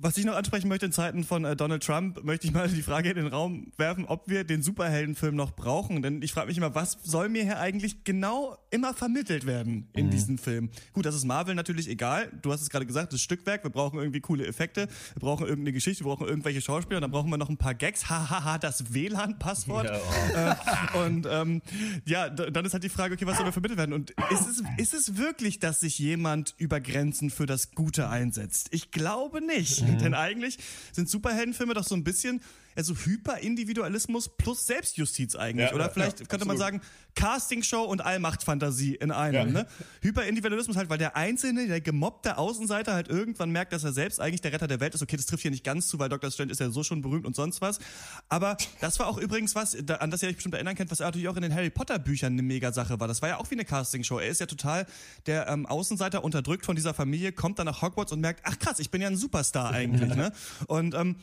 Was 0.00 0.16
ich 0.16 0.24
noch 0.24 0.36
ansprechen 0.36 0.68
möchte 0.68 0.86
in 0.86 0.92
Zeiten 0.92 1.24
von 1.24 1.44
äh, 1.44 1.56
Donald 1.56 1.82
Trump, 1.82 2.22
möchte 2.22 2.46
ich 2.46 2.52
mal 2.52 2.68
die 2.68 2.82
Frage 2.82 3.10
in 3.10 3.16
den 3.16 3.26
Raum 3.26 3.72
werfen, 3.76 4.04
ob 4.04 4.28
wir 4.28 4.44
den 4.44 4.62
Superheldenfilm 4.62 5.34
noch 5.34 5.50
brauchen. 5.56 6.02
Denn 6.02 6.22
ich 6.22 6.32
frage 6.32 6.46
mich 6.46 6.56
immer, 6.56 6.74
was 6.74 6.98
soll 7.02 7.28
mir 7.28 7.42
hier 7.42 7.58
eigentlich 7.58 8.04
genau 8.04 8.56
immer 8.70 8.94
vermittelt 8.94 9.44
werden 9.44 9.88
in 9.94 10.10
diesem 10.10 10.38
Film? 10.38 10.70
Gut, 10.92 11.04
das 11.04 11.16
ist 11.16 11.24
Marvel 11.24 11.56
natürlich 11.56 11.88
egal. 11.88 12.30
Du 12.42 12.52
hast 12.52 12.62
es 12.62 12.70
gerade 12.70 12.86
gesagt, 12.86 13.12
das 13.12 13.20
Stückwerk. 13.20 13.64
Wir 13.64 13.70
brauchen 13.70 13.98
irgendwie 13.98 14.20
coole 14.20 14.46
Effekte. 14.46 14.86
Wir 15.14 15.20
brauchen 15.20 15.46
irgendeine 15.46 15.72
Geschichte. 15.72 16.04
Wir 16.04 16.10
brauchen 16.10 16.28
irgendwelche 16.28 16.60
Schauspieler. 16.60 17.00
Dann 17.00 17.10
brauchen 17.10 17.30
wir 17.30 17.36
noch 17.38 17.48
ein 17.48 17.56
paar 17.56 17.74
Gags. 17.74 18.08
Hahaha, 18.08 18.58
das 18.58 18.94
WLAN-Passwort. 18.94 19.86
Ja, 19.86 19.98
Äh, 20.28 20.98
und 20.98 21.26
ähm, 21.28 21.62
ja, 22.04 22.28
dann 22.28 22.64
ist 22.64 22.72
halt 22.72 22.84
die 22.84 22.88
Frage, 22.88 23.14
okay, 23.14 23.26
was 23.26 23.36
soll 23.36 23.46
mir 23.46 23.52
vermittelt 23.52 23.78
werden? 23.78 23.92
Und 23.92 24.10
ist 24.30 24.46
es, 24.46 24.62
ist 24.76 24.94
es 24.94 25.16
wirklich, 25.16 25.58
dass 25.58 25.80
sich 25.80 25.98
jemand 25.98 26.54
über 26.58 26.80
Grenzen 26.80 27.30
für 27.30 27.46
das 27.46 27.72
Gute 27.72 28.08
einsetzt? 28.08 28.68
Ich 28.70 28.90
glaube 28.90 29.44
nicht. 29.44 29.82
Denn 29.96 30.14
eigentlich 30.14 30.58
sind 30.92 31.08
Superheldenfilme 31.08 31.74
doch 31.74 31.84
so 31.84 31.94
ein 31.94 32.04
bisschen 32.04 32.42
ja, 32.78 32.84
so 32.84 32.94
Hyperindividualismus 32.94 34.28
plus 34.28 34.64
Selbstjustiz 34.64 35.34
eigentlich. 35.34 35.70
Ja, 35.70 35.74
Oder 35.74 35.86
ja, 35.86 35.90
vielleicht 35.90 36.20
ja, 36.20 36.26
könnte 36.26 36.46
man 36.46 36.56
absolut. 36.56 36.80
sagen, 36.80 36.88
Castingshow 37.16 37.82
und 37.82 38.02
Allmachtfantasie 38.02 38.94
in 38.94 39.10
einem. 39.10 39.52
Ne? 39.52 39.66
Hyperindividualismus 40.02 40.76
halt, 40.76 40.88
weil 40.88 40.98
der 40.98 41.16
Einzelne, 41.16 41.66
der 41.66 41.80
gemobbte 41.80 42.38
Außenseiter 42.38 42.94
halt 42.94 43.08
irgendwann 43.08 43.50
merkt, 43.50 43.72
dass 43.72 43.82
er 43.82 43.92
selbst 43.92 44.20
eigentlich 44.20 44.42
der 44.42 44.52
Retter 44.52 44.68
der 44.68 44.78
Welt 44.78 44.94
ist. 44.94 45.02
Okay, 45.02 45.16
das 45.16 45.26
trifft 45.26 45.42
hier 45.42 45.50
nicht 45.50 45.64
ganz 45.64 45.88
zu, 45.88 45.98
weil 45.98 46.08
Dr. 46.08 46.30
Strange 46.30 46.52
ist 46.52 46.60
ja 46.60 46.70
so 46.70 46.84
schon 46.84 47.02
berühmt 47.02 47.26
und 47.26 47.34
sonst 47.34 47.60
was. 47.60 47.80
Aber 48.28 48.56
das 48.80 49.00
war 49.00 49.08
auch 49.08 49.18
übrigens 49.18 49.56
was, 49.56 49.76
an 49.98 50.12
das 50.12 50.22
ihr 50.22 50.28
euch 50.28 50.36
bestimmt 50.36 50.54
erinnern 50.54 50.76
könnt, 50.76 50.92
was 50.92 51.00
natürlich 51.00 51.26
auch 51.26 51.36
in 51.36 51.42
den 51.42 51.54
Harry 51.54 51.70
Potter 51.70 51.98
Büchern 51.98 52.34
eine 52.34 52.42
Mega-Sache 52.42 53.00
war. 53.00 53.08
Das 53.08 53.22
war 53.22 53.28
ja 53.28 53.38
auch 53.38 53.50
wie 53.50 53.56
eine 53.56 53.64
Castingshow. 53.64 54.20
Er 54.20 54.28
ist 54.28 54.38
ja 54.38 54.46
total 54.46 54.86
der 55.26 55.48
ähm, 55.48 55.66
Außenseiter 55.66 56.22
unterdrückt 56.22 56.64
von 56.64 56.76
dieser 56.76 56.94
Familie, 56.94 57.32
kommt 57.32 57.58
dann 57.58 57.66
nach 57.66 57.82
Hogwarts 57.82 58.12
und 58.12 58.20
merkt, 58.20 58.42
ach 58.44 58.56
krass, 58.60 58.78
ich 58.78 58.92
bin 58.92 59.02
ja 59.02 59.08
ein 59.08 59.16
Superstar 59.16 59.72
eigentlich. 59.78 60.14
ne? 60.14 60.32
Und 60.66 60.94
ähm, 60.94 61.16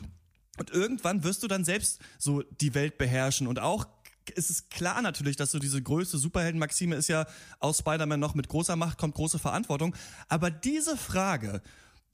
und 0.57 0.69
irgendwann 0.69 1.23
wirst 1.23 1.43
du 1.43 1.47
dann 1.47 1.65
selbst 1.65 1.99
so 2.17 2.41
die 2.61 2.73
Welt 2.73 2.97
beherrschen 2.97 3.47
und 3.47 3.59
auch 3.59 3.87
ist 4.33 4.49
es 4.49 4.69
klar 4.69 5.01
natürlich, 5.01 5.35
dass 5.35 5.51
so 5.51 5.59
diese 5.59 5.81
größte 5.81 6.17
Superhelden-Maxime 6.17 6.95
ist 6.95 7.09
ja 7.09 7.27
aus 7.59 7.79
Spider-Man 7.79 8.19
noch 8.19 8.33
mit 8.33 8.47
großer 8.47 8.75
Macht 8.75 8.97
kommt 8.97 9.13
große 9.13 9.37
Verantwortung. 9.37 9.95
Aber 10.29 10.49
diese 10.49 10.97
Frage, 10.97 11.61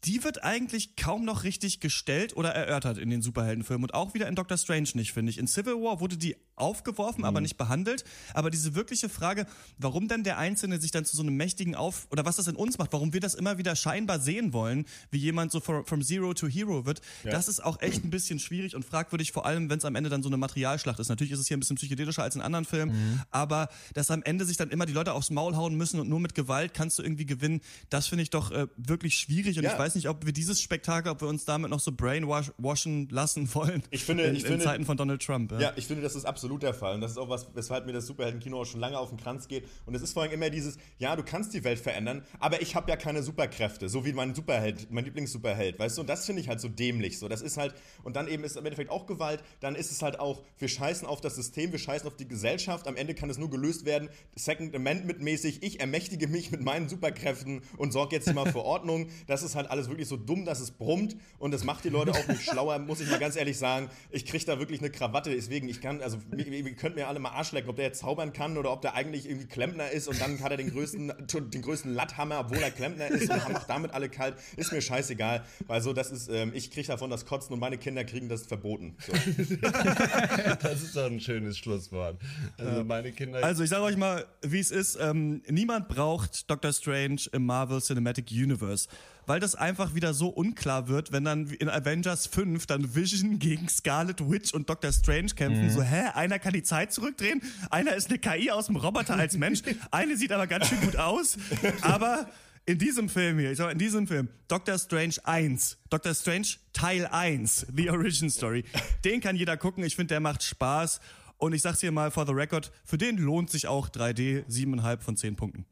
die 0.06 0.24
wird 0.24 0.44
eigentlich 0.44 0.96
kaum 0.96 1.26
noch 1.26 1.44
richtig 1.44 1.80
gestellt 1.80 2.36
oder 2.36 2.50
erörtert 2.50 2.98
in 2.98 3.10
den 3.10 3.22
Superheldenfilmen 3.22 3.84
und 3.84 3.94
auch 3.94 4.14
wieder 4.14 4.28
in 4.28 4.36
Doctor 4.36 4.58
Strange 4.58 4.90
nicht, 4.96 5.14
finde 5.14 5.30
ich. 5.30 5.38
In 5.38 5.48
Civil 5.48 5.74
War 5.76 6.00
wurde 6.00 6.18
die 6.18 6.36
aufgeworfen, 6.56 7.26
aber 7.26 7.42
nicht 7.42 7.58
behandelt. 7.58 8.04
Aber 8.34 8.52
diese 8.52 8.76
wirkliche 8.76 9.10
Frage, 9.10 9.48
warum 9.78 10.08
denn 10.08 10.24
der 10.24 10.38
Einzelne 10.38 10.80
sich 10.80 10.92
dann 10.92 11.06
zu 11.06 11.16
so 11.18 11.24
einem 11.24 11.36
mächtigen 11.36 11.74
Auf 11.76 12.08
oder 12.12 12.24
was 12.26 12.36
das 12.36 12.48
in 12.48 12.56
uns 12.56 12.78
macht, 12.78 12.94
warum 12.94 13.14
wir 13.14 13.20
das 13.20 13.34
immer 13.34 13.58
wieder 13.58 13.76
scheinbar 13.76 14.20
sehen 14.20 14.54
wollen, 14.54 14.86
wie 15.10 15.18
jemand 15.18 15.52
so 15.52 15.60
from, 15.60 15.86
from 15.86 16.04
Zero 16.04 16.34
to 16.36 16.48
Hero 16.48 16.86
wird, 16.86 17.02
das 17.24 17.48
ist 17.48 17.64
auch 17.64 17.82
echt 17.82 18.04
ein 18.04 18.10
bisschen 18.12 18.38
schwierig 18.40 18.76
und 18.76 18.86
fragwürdig, 18.86 19.32
vor 19.32 19.46
allem 19.46 19.70
wenn 19.70 19.80
es 19.80 19.86
am 19.86 19.96
Ende 19.96 20.10
dann 20.10 20.22
so 20.24 20.30
eine 20.30 20.38
Materialschlacht 20.38 21.00
ist. 21.00 21.10
Natürlich 21.10 21.34
ist 21.34 21.40
es 21.40 21.48
hier 21.48 21.58
ein 21.58 21.60
bisschen 21.62 21.78
psychedelischer 21.78 22.24
als 22.24 22.36
in 22.36 22.42
anderen 22.42 22.66
Filmen, 22.66 23.22
aber 23.32 23.70
dass 23.94 24.12
am 24.12 24.22
Ende 24.24 24.46
sich 24.46 24.58
dann 24.58 24.70
immer 24.70 24.86
die 24.86 24.94
Leute 24.94 25.14
aufs 25.14 25.30
Maul 25.32 25.56
hauen 25.56 25.76
müssen 25.76 26.00
und 26.00 26.10
nur 26.10 26.20
mit 26.20 26.36
Gewalt 26.36 26.74
kannst 26.76 27.00
du 27.00 27.04
irgendwie 27.04 27.26
gewinnen, 27.26 27.62
das 27.90 28.08
finde 28.08 28.24
ich 28.24 28.30
doch 28.30 28.52
äh, 28.52 28.68
wirklich 28.78 29.16
schwierig 29.16 29.58
und 29.58 29.64
Ja. 29.64 29.74
ich 29.74 29.80
weiß 29.80 29.91
nicht, 29.96 30.08
ob 30.10 30.26
wir 30.26 30.34
dieses 30.34 30.62
Spektakel, 30.62 31.12
ob 31.12 31.22
wir 31.22 31.28
uns 31.28 31.46
damit 31.46 31.70
noch 31.70 31.80
so 31.80 31.92
brainwashen 31.92 33.08
lassen 33.10 33.54
wollen. 33.54 33.84
Ich 33.90 34.04
finde- 34.04 34.24
in, 34.26 34.36
ich 34.36 34.44
in 34.44 34.48
finde- 34.50 34.66
Zeiten 34.66 34.86
von 34.86 34.98
Donald 34.98 35.22
Trump. 35.24 35.52
Ja, 35.60 35.74
ich 35.76 35.86
finde, 35.88 36.02
das 36.02 36.16
ist 36.16 36.26
absolut 36.26 36.64
der 36.64 36.74
Fall. 36.74 36.96
Und 36.96 37.02
das 37.02 37.12
ist 37.12 37.18
auch 37.18 37.30
was, 37.30 37.48
weshalb 37.54 37.86
mir 37.86 37.94
das 37.94 38.06
Superheldenkino 38.08 38.62
auch 38.62 38.66
schon 38.66 38.80
lange 38.80 38.98
auf 38.98 39.10
den 39.10 39.18
Kranz 39.18 39.48
geht. 39.48 39.66
Und 39.86 39.96
es 39.96 40.02
ist 40.02 40.14
vor 40.14 40.24
allem 40.24 40.32
immer 40.32 40.50
dieses, 40.50 40.78
ja, 41.00 41.16
du 41.16 41.24
kannst 41.24 41.54
die 41.54 41.64
Welt 41.64 41.80
verändern, 41.80 42.24
aber 42.40 42.62
ich 42.62 42.76
habe 42.76 42.90
ja 42.90 42.98
keine 42.98 43.24
Superkräfte, 43.24 43.90
so 43.90 44.06
wie 44.06 44.14
mein 44.14 44.36
Superheld, 44.36 44.92
mein 44.92 45.06
Lieblingssuperheld, 45.06 45.80
weißt 45.80 45.98
du? 45.98 46.02
Und 46.02 46.08
das 46.10 46.26
finde 46.26 46.42
ich 46.42 46.48
halt 46.50 46.60
so 46.62 46.68
dämlich. 46.70 47.20
So, 47.20 47.28
das 47.28 47.42
ist 47.42 47.58
halt, 47.58 47.74
und 48.04 48.16
dann 48.16 48.28
eben 48.28 48.44
ist 48.44 48.58
im 48.58 48.66
Endeffekt 48.66 48.90
auch 48.92 49.06
Gewalt, 49.06 49.44
dann 49.60 49.76
ist 49.76 49.92
es 49.92 50.02
halt 50.02 50.20
auch, 50.20 50.42
wir 50.60 50.68
scheißen 50.68 51.08
auf 51.08 51.22
das 51.22 51.36
System, 51.36 51.72
wir 51.72 51.80
scheißen 51.80 52.08
auf 52.08 52.16
die 52.16 52.28
Gesellschaft, 52.28 52.88
am 52.88 52.96
Ende 52.96 53.14
kann 53.14 53.30
es 53.30 53.38
nur 53.38 53.50
gelöst 53.50 53.86
werden, 53.86 54.10
Second 54.36 54.76
Amendment 54.76 55.22
mäßig, 55.22 55.64
ich 55.64 55.80
ermächtige 55.80 56.28
mich 56.28 56.52
mit 56.52 56.62
meinen 56.62 56.90
Superkräften 56.90 57.62
und 57.78 57.92
sorge 57.92 58.16
jetzt 58.16 58.34
mal 58.34 58.52
für 58.52 58.64
Ordnung. 58.64 59.10
Das 59.28 59.44
ist 59.44 59.56
halt 59.56 59.70
alles 59.70 59.81
wirklich 59.90 60.08
so 60.08 60.18
dumm, 60.18 60.46
dass 60.46 60.60
es 60.60 60.72
brummt 60.72 61.16
und 61.40 61.52
das 61.52 61.64
macht 61.64 61.84
die 61.84 61.90
Leute 61.90 62.12
auch 62.12 62.28
nicht 62.28 62.44
schlauer, 62.44 62.80
muss 62.80 63.02
ich 63.02 63.10
mal 63.10 63.20
ganz 63.20 63.36
ehrlich 63.36 63.58
sagen. 63.58 63.90
Ich 64.10 64.26
kriege 64.26 64.46
da 64.46 64.60
wirklich 64.60 64.80
eine 64.80 64.90
Krawatte, 64.90 65.32
deswegen, 65.32 65.70
ich 65.70 65.82
kann, 65.82 66.02
also, 66.02 66.18
ihr, 66.36 66.48
ihr 66.48 66.76
könnt 66.76 66.96
mir 66.96 67.08
alle 67.08 67.20
mal 67.20 67.30
Arsch 67.30 67.52
lecken, 67.52 67.70
ob 67.70 67.76
der 67.76 67.86
jetzt 67.86 68.00
zaubern 68.00 68.34
kann 68.34 68.58
oder 68.58 68.72
ob 68.72 68.82
der 68.82 68.94
eigentlich 68.96 69.28
irgendwie 69.28 69.48
Klempner 69.48 69.92
ist 69.92 70.08
und 70.08 70.20
dann 70.22 70.40
hat 70.42 70.52
er 70.52 70.58
den 70.58 70.72
größten, 70.72 71.12
den 71.52 71.62
größten 71.62 71.94
Latthammer, 71.94 72.40
obwohl 72.40 72.60
er 72.60 72.72
Klempner 72.72 73.08
ist 73.08 73.30
und 73.30 73.54
macht 73.54 73.70
damit 73.70 73.92
alle 73.92 74.10
kalt. 74.10 74.36
Ist 74.58 74.72
mir 74.72 74.82
scheißegal, 74.82 75.44
weil 75.68 75.82
so, 75.82 75.94
das 75.94 76.12
ist, 76.12 76.30
ähm, 76.30 76.52
ich 76.54 76.72
kriege 76.72 76.88
davon 76.88 77.10
das 77.10 77.26
Kotzen 77.26 77.54
und 77.54 77.60
meine 77.60 77.78
Kinder 77.78 78.04
kriegen 78.04 78.30
das 78.30 78.46
verboten. 78.46 78.96
So. 79.00 79.14
Das 80.62 80.82
ist 80.82 80.96
doch 80.96 81.06
ein 81.06 81.20
schönes 81.20 81.58
Schlusswort. 81.58 82.18
Also 82.58 82.84
meine 82.84 83.12
Kinder. 83.12 83.44
Also 83.44 83.64
ich 83.64 83.70
sage 83.70 83.84
euch 83.84 83.98
mal, 83.98 84.26
wie 84.42 84.60
es 84.60 84.72
ist. 84.72 84.98
Ähm, 85.00 85.42
niemand 85.48 85.88
braucht 85.88 86.50
Doctor 86.50 86.74
Strange 86.74 87.22
im 87.32 87.46
Marvel 87.46 87.82
Cinematic 87.82 88.32
Universe, 88.32 88.88
weil 89.26 89.40
das 89.40 89.56
einfach 89.56 89.96
wieder 89.96 90.14
so 90.14 90.30
unklar 90.30 90.88
wird, 90.88 91.12
wenn 91.12 91.24
dann 91.24 91.48
in 91.48 91.70
Avengers 91.70 92.28
5 92.28 92.66
dann 92.66 92.96
Vision 92.96 93.40
gegen 93.40 93.70
Scarlet 93.70 94.30
Witch 94.30 94.54
und 94.54 94.70
Doctor 94.70 94.92
Strange 94.92 95.30
kämpfen. 95.36 95.70
So, 95.70 95.82
hä, 95.82 96.10
einer 96.14 96.40
kann 96.40 96.54
die 96.54 96.64
Zeit 96.64 96.92
zurückdrehen, 96.94 97.42
einer 97.70 97.96
ist 97.96 98.10
eine 98.10 98.20
KI 98.20 98.52
aus 98.52 98.68
dem 98.68 98.76
Roboter 98.76 99.16
als 99.16 99.38
Mensch, 99.38 99.62
eine 99.92 100.18
sieht 100.18 100.32
aber 100.32 100.48
ganz 100.48 100.68
schön 100.68 100.82
gut 100.82 100.96
aus, 100.98 101.38
aber 101.82 102.30
in 102.66 102.78
diesem 102.78 103.10
Film 103.10 103.40
hier, 103.40 103.52
ich 103.52 103.58
sag 103.58 103.66
mal, 103.66 103.72
in 103.72 103.80
diesem 103.80 104.08
Film, 104.08 104.30
Doctor 104.48 104.78
Strange 104.78 105.16
1, 105.24 105.78
Doctor 105.90 106.14
Strange 106.14 106.48
Teil 106.74 107.08
1, 107.08 107.68
The 107.76 107.90
Origin 107.90 108.30
Story, 108.30 108.64
den 109.04 109.20
kann 109.20 109.36
jeder 109.36 109.58
gucken. 109.58 109.84
Ich 109.84 109.96
finde, 109.96 110.10
der 110.10 110.20
macht 110.20 110.44
Spaß. 110.44 111.00
Und 111.38 111.54
ich 111.54 111.64
sag's 111.64 111.82
hier 111.82 111.92
mal 111.92 112.12
for 112.12 112.28
the 112.28 112.34
record, 112.34 112.72
für 112.86 113.00
den 113.00 113.18
lohnt 113.18 113.50
sich 113.50 113.66
auch 113.66 113.90
3D 113.90 114.46
7,5 114.46 115.00
von 115.00 115.18
10 115.18 115.36
Punkten. 115.36 115.66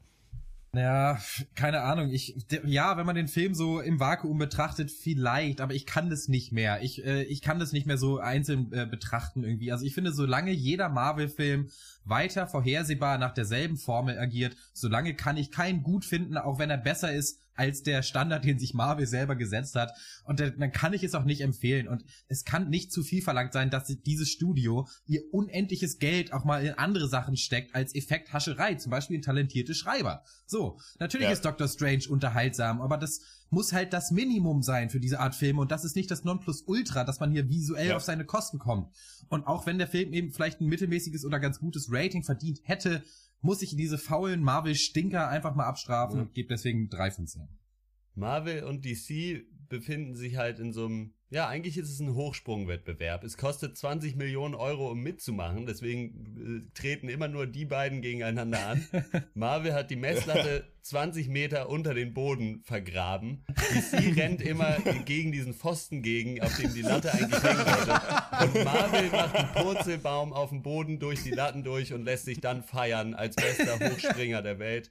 Ja, 0.71 1.19
keine 1.55 1.81
Ahnung. 1.81 2.11
Ich, 2.11 2.35
ja, 2.63 2.95
wenn 2.95 3.05
man 3.07 3.15
den 3.15 3.27
Film 3.27 3.55
so 3.55 3.79
im 3.79 3.99
Vakuum 3.99 4.37
betrachtet, 4.37 4.91
vielleicht, 4.91 5.61
aber 5.61 5.73
ich 5.73 5.87
kann 5.87 6.11
das 6.11 6.27
nicht 6.27 6.51
mehr. 6.51 6.83
Ich, 6.83 7.03
äh, 7.03 7.23
ich 7.23 7.41
kann 7.41 7.57
das 7.57 7.71
nicht 7.71 7.87
mehr 7.87 7.97
so 7.97 8.19
einzeln 8.19 8.71
äh, 8.71 8.85
betrachten 8.85 9.43
irgendwie. 9.43 9.71
Also 9.71 9.85
ich 9.85 9.95
finde, 9.95 10.13
solange 10.13 10.51
jeder 10.51 10.89
Marvel-Film 10.89 11.69
weiter 12.09 12.47
vorhersehbar 12.47 13.17
nach 13.17 13.33
derselben 13.33 13.77
Formel 13.77 14.17
agiert, 14.19 14.55
solange 14.73 15.15
kann 15.15 15.37
ich 15.37 15.51
keinen 15.51 15.83
gut 15.83 16.05
finden, 16.05 16.37
auch 16.37 16.59
wenn 16.59 16.69
er 16.69 16.77
besser 16.77 17.13
ist 17.13 17.39
als 17.59 17.83
der 17.83 18.03
Standard, 18.03 18.45
den 18.45 18.57
sich 18.57 18.73
Marvel 18.73 19.05
selber 19.05 19.35
gesetzt 19.35 19.75
hat. 19.75 19.91
Und 20.23 20.39
dann 20.39 20.71
kann 20.71 20.93
ich 20.93 21.03
es 21.03 21.13
auch 21.13 21.25
nicht 21.25 21.41
empfehlen. 21.41 21.87
Und 21.87 22.03
es 22.27 22.45
kann 22.45 22.69
nicht 22.69 22.91
zu 22.91 23.03
viel 23.03 23.21
verlangt 23.21 23.53
sein, 23.53 23.69
dass 23.69 23.87
dieses 23.87 24.29
Studio 24.29 24.87
ihr 25.05 25.21
unendliches 25.31 25.99
Geld 25.99 26.31
auch 26.33 26.45
mal 26.45 26.65
in 26.65 26.73
andere 26.73 27.07
Sachen 27.07 27.37
steckt 27.37 27.75
als 27.75 27.93
Effekthascherei, 27.93 28.75
zum 28.75 28.91
Beispiel 28.91 29.17
in 29.17 29.21
talentierte 29.21 29.73
Schreiber. 29.73 30.23
So, 30.45 30.79
natürlich 30.99 31.27
ja. 31.27 31.33
ist 31.33 31.45
Doctor 31.45 31.67
Strange 31.67 32.05
unterhaltsam, 32.09 32.81
aber 32.81 32.97
das 32.97 33.21
muss 33.49 33.73
halt 33.73 33.93
das 33.93 34.11
Minimum 34.11 34.61
sein 34.61 34.89
für 34.89 34.99
diese 34.99 35.19
Art 35.19 35.35
Filme 35.35 35.61
und 35.61 35.71
das 35.71 35.83
ist 35.83 35.95
nicht 35.95 36.11
das 36.11 36.23
Nonplusultra, 36.23 37.03
dass 37.03 37.19
man 37.19 37.31
hier 37.31 37.49
visuell 37.49 37.89
ja. 37.89 37.95
auf 37.95 38.03
seine 38.03 38.25
Kosten 38.25 38.59
kommt. 38.59 38.93
Und 39.29 39.47
auch 39.47 39.65
wenn 39.65 39.77
der 39.77 39.87
Film 39.87 40.13
eben 40.13 40.31
vielleicht 40.31 40.61
ein 40.61 40.67
mittelmäßiges 40.67 41.25
oder 41.25 41.39
ganz 41.39 41.59
gutes 41.59 41.87
Rating 41.89 42.23
verdient 42.23 42.59
hätte, 42.63 43.03
muss 43.41 43.61
ich 43.61 43.75
diese 43.75 43.97
faulen 43.97 44.43
Marvel-Stinker 44.43 45.27
einfach 45.27 45.55
mal 45.55 45.65
abstrafen 45.65 46.17
ja. 46.17 46.21
und 46.23 46.33
gebe 46.33 46.49
deswegen 46.49 46.89
drei 46.89 47.11
von 47.11 47.27
zehn. 47.27 47.47
Marvel 48.15 48.63
und 48.63 48.85
DC 48.85 49.45
befinden 49.69 50.15
sich 50.15 50.37
halt 50.37 50.59
in 50.59 50.73
so 50.73 50.85
einem 50.85 51.13
ja, 51.31 51.47
eigentlich 51.47 51.77
ist 51.77 51.89
es 51.89 51.99
ein 51.99 52.15
Hochsprungwettbewerb. 52.15 53.23
Es 53.23 53.37
kostet 53.37 53.77
20 53.77 54.15
Millionen 54.15 54.55
Euro, 54.55 54.89
um 54.89 55.01
mitzumachen. 55.01 55.67
Deswegen 55.67 56.65
äh, 56.65 56.79
treten 56.79 57.07
immer 57.07 57.27
nur 57.27 57.45
die 57.45 57.65
beiden 57.65 58.01
gegeneinander 58.01 58.65
an. 58.65 58.87
Marvel 59.35 59.73
hat 59.73 59.91
die 59.91 59.95
Messlatte 59.95 60.65
20 60.81 61.27
Meter 61.27 61.69
unter 61.69 61.93
den 61.93 62.15
Boden 62.15 62.63
vergraben. 62.63 63.45
DC 63.47 64.17
rennt 64.17 64.41
immer 64.41 64.77
gegen 65.05 65.31
diesen 65.31 65.53
Pfosten 65.53 66.01
gegen, 66.01 66.41
auf 66.41 66.55
dem 66.57 66.73
die 66.73 66.81
Latte 66.81 67.13
eigentlich 67.13 67.43
hängen 67.43 67.63
sollte. 67.63 68.01
Und 68.41 68.63
Marvel 68.63 69.09
macht 69.11 69.35
einen 69.35 69.51
Purzelbaum 69.53 70.33
auf 70.33 70.49
dem 70.49 70.63
Boden 70.63 70.97
durch 70.97 71.21
die 71.21 71.31
Latten 71.31 71.63
durch 71.63 71.93
und 71.93 72.05
lässt 72.05 72.25
sich 72.25 72.41
dann 72.41 72.63
feiern 72.63 73.13
als 73.13 73.35
bester 73.35 73.79
Hochspringer 73.79 74.41
der 74.41 74.57
Welt. 74.57 74.89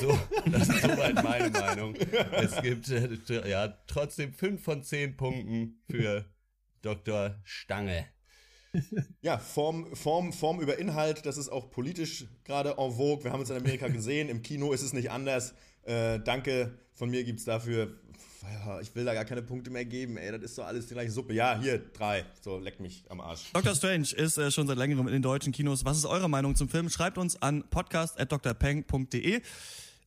So, 0.00 0.16
das 0.46 0.68
ist 0.68 0.82
soweit 0.82 1.24
meine 1.24 1.50
Meinung. 1.50 1.96
Es 2.30 2.60
gibt 2.62 2.88
äh, 2.90 3.48
ja 3.48 3.68
trotzdem 3.88 4.32
fünf 4.34 4.62
von 4.62 4.84
zehn 4.84 5.16
Punkten 5.16 5.71
für 5.90 6.24
Dr. 6.82 7.40
Stange. 7.44 8.06
Ja, 9.20 9.36
Form, 9.38 9.94
Form, 9.94 10.32
Form 10.32 10.58
über 10.60 10.78
Inhalt, 10.78 11.26
das 11.26 11.36
ist 11.36 11.50
auch 11.50 11.70
politisch 11.70 12.26
gerade 12.44 12.70
en 12.78 12.90
vogue. 12.92 13.22
Wir 13.22 13.30
haben 13.30 13.42
es 13.42 13.50
in 13.50 13.56
Amerika 13.56 13.88
gesehen, 13.88 14.30
im 14.30 14.42
Kino 14.42 14.72
ist 14.72 14.80
es 14.80 14.94
nicht 14.94 15.10
anders. 15.10 15.54
Äh, 15.82 16.20
danke, 16.20 16.78
von 16.94 17.10
mir 17.10 17.22
gibt 17.22 17.40
es 17.40 17.44
dafür, 17.44 17.94
ich 18.80 18.94
will 18.94 19.04
da 19.04 19.14
gar 19.14 19.24
keine 19.24 19.42
Punkte 19.42 19.70
mehr 19.70 19.84
geben, 19.84 20.16
ey, 20.16 20.32
das 20.32 20.42
ist 20.42 20.58
doch 20.58 20.66
alles 20.66 20.86
die 20.86 20.94
gleiche 20.94 21.10
Suppe. 21.10 21.34
Ja, 21.34 21.60
hier, 21.60 21.78
drei, 21.78 22.24
so, 22.40 22.58
leck 22.58 22.80
mich 22.80 23.04
am 23.08 23.20
Arsch. 23.20 23.52
Dr. 23.52 23.74
Strange 23.74 24.08
ist 24.16 24.38
äh, 24.38 24.50
schon 24.50 24.66
seit 24.66 24.78
längerem 24.78 25.06
in 25.06 25.12
den 25.12 25.22
deutschen 25.22 25.52
Kinos. 25.52 25.84
Was 25.84 25.98
ist 25.98 26.06
eure 26.06 26.28
Meinung 26.28 26.56
zum 26.56 26.68
Film? 26.68 26.88
Schreibt 26.88 27.18
uns 27.18 27.40
an 27.40 27.64
podcast.drpeng.de. 27.68 29.42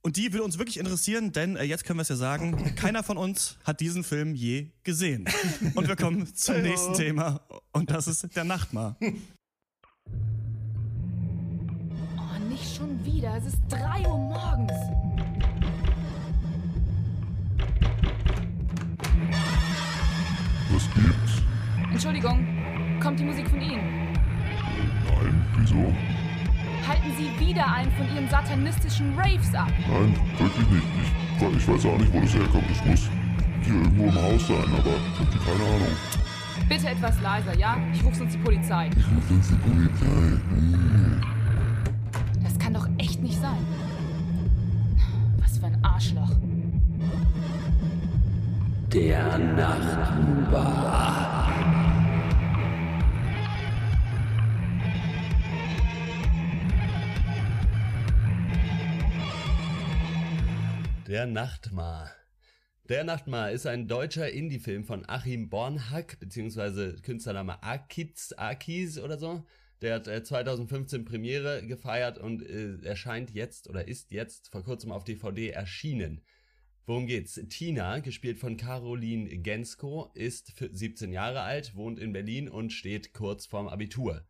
Und 0.06 0.18
die 0.18 0.32
würde 0.34 0.44
uns 0.44 0.60
wirklich 0.60 0.78
interessieren, 0.78 1.32
denn 1.32 1.56
äh, 1.56 1.64
jetzt 1.64 1.84
können 1.84 1.98
wir 1.98 2.04
es 2.04 2.10
ja 2.10 2.16
sagen, 2.16 2.76
keiner 2.76 3.02
von 3.02 3.18
uns 3.18 3.58
hat 3.64 3.80
diesen 3.80 4.04
Film 4.04 4.36
je 4.36 4.68
gesehen. 4.84 5.26
Und 5.74 5.88
wir 5.88 5.96
kommen 5.96 6.32
zum 6.36 6.62
nächsten 6.62 6.94
Thema 6.94 7.42
und 7.72 7.90
das 7.90 8.08
ist 8.08 8.36
der 8.36 8.44
Nachtmar. 8.44 8.98
Oh, 12.18 12.48
nicht 12.48 12.76
schon 12.76 13.04
wieder. 13.04 13.36
Es 13.38 13.48
ist 13.48 13.58
3 13.70 14.08
Uhr 14.08 14.18
morgens. 14.18 14.72
Was 20.72 20.84
gibt's? 20.94 21.42
Entschuldigung, 21.92 23.00
kommt 23.02 23.20
die 23.20 23.24
Musik 23.24 23.50
von 23.50 23.60
Ihnen? 23.60 24.14
Nein, 25.08 25.46
wieso? 25.58 26.25
Halten 26.88 27.12
Sie 27.18 27.30
wieder 27.46 27.72
einen 27.72 27.92
von 27.92 28.06
Ihren 28.16 28.30
satanistischen 28.30 29.18
Raves 29.18 29.54
ab. 29.54 29.72
Nein, 29.90 30.16
wirklich 30.38 30.70
nicht. 30.70 30.86
Ich, 31.02 31.58
ich 31.58 31.68
weiß 31.68 31.86
auch 31.86 31.98
nicht, 31.98 32.14
wo 32.14 32.20
das 32.20 32.34
herkommt. 32.34 32.66
Es 32.72 32.86
muss 32.86 33.10
hier 33.64 33.74
irgendwo 33.74 34.04
im 34.04 34.16
Haus 34.16 34.48
sein, 34.48 34.58
aber 34.58 34.92
ich 35.14 35.20
habe 35.20 35.38
keine 35.46 35.64
Ahnung. 35.76 35.96
Bitte 36.70 36.90
etwas 36.90 37.22
leiser, 37.22 37.58
ja? 37.58 37.78
Ich 37.94 38.04
rufe 38.04 38.16
sonst 38.16 38.34
die 38.34 38.40
Polizei. 38.40 38.90
Ich 38.98 39.06
rufe 39.06 39.28
sonst 39.30 39.52
die 39.52 39.56
Polizei. 39.56 40.06
Hm. 40.06 41.22
Das 42.44 42.58
kann 42.60 42.74
doch 42.74 42.88
echt 42.98 43.22
nicht 43.22 43.40
sein. 43.40 43.66
Was 45.40 45.58
für 45.58 45.68
ein 45.68 45.78
Arschloch. 45.84 46.32
Der 48.94 49.38
Nachtbar. 49.38 51.06
Der 61.08 61.28
Nachtmar. 61.28 62.10
Der 62.90 63.04
Nachtmar 63.04 63.52
ist 63.52 63.68
ein 63.68 63.88
deutscher 63.88 64.32
Indie-Film 64.32 64.86
von 64.86 65.08
Achim 65.08 65.50
Bornhack, 65.50 66.20
beziehungsweise 66.20 66.96
Künstlername 67.04 67.62
Akiz, 67.62 68.34
Akiz 68.36 68.98
oder 68.98 69.20
so. 69.20 69.46
Der 69.84 69.94
hat 69.94 70.08
äh, 70.08 70.24
2015 70.24 71.06
Premiere 71.06 71.64
gefeiert 71.68 72.18
und 72.18 72.42
äh, 72.42 72.84
erscheint 72.84 73.30
jetzt 73.30 73.70
oder 73.70 73.88
ist 73.88 74.10
jetzt 74.10 74.50
vor 74.52 74.64
kurzem 74.64 74.92
auf 74.92 75.04
DVD 75.04 75.50
erschienen. 75.50 76.24
Worum 76.88 77.06
geht's? 77.06 77.40
Tina, 77.50 78.00
gespielt 78.00 78.40
von 78.40 78.58
Caroline 78.58 79.30
Gensko, 79.38 80.12
ist 80.16 80.54
17 80.58 81.14
Jahre 81.14 81.42
alt, 81.42 81.76
wohnt 81.76 82.00
in 82.00 82.14
Berlin 82.14 82.50
und 82.50 82.74
steht 82.74 83.14
kurz 83.14 83.46
vorm 83.46 83.68
Abitur. 83.68 84.26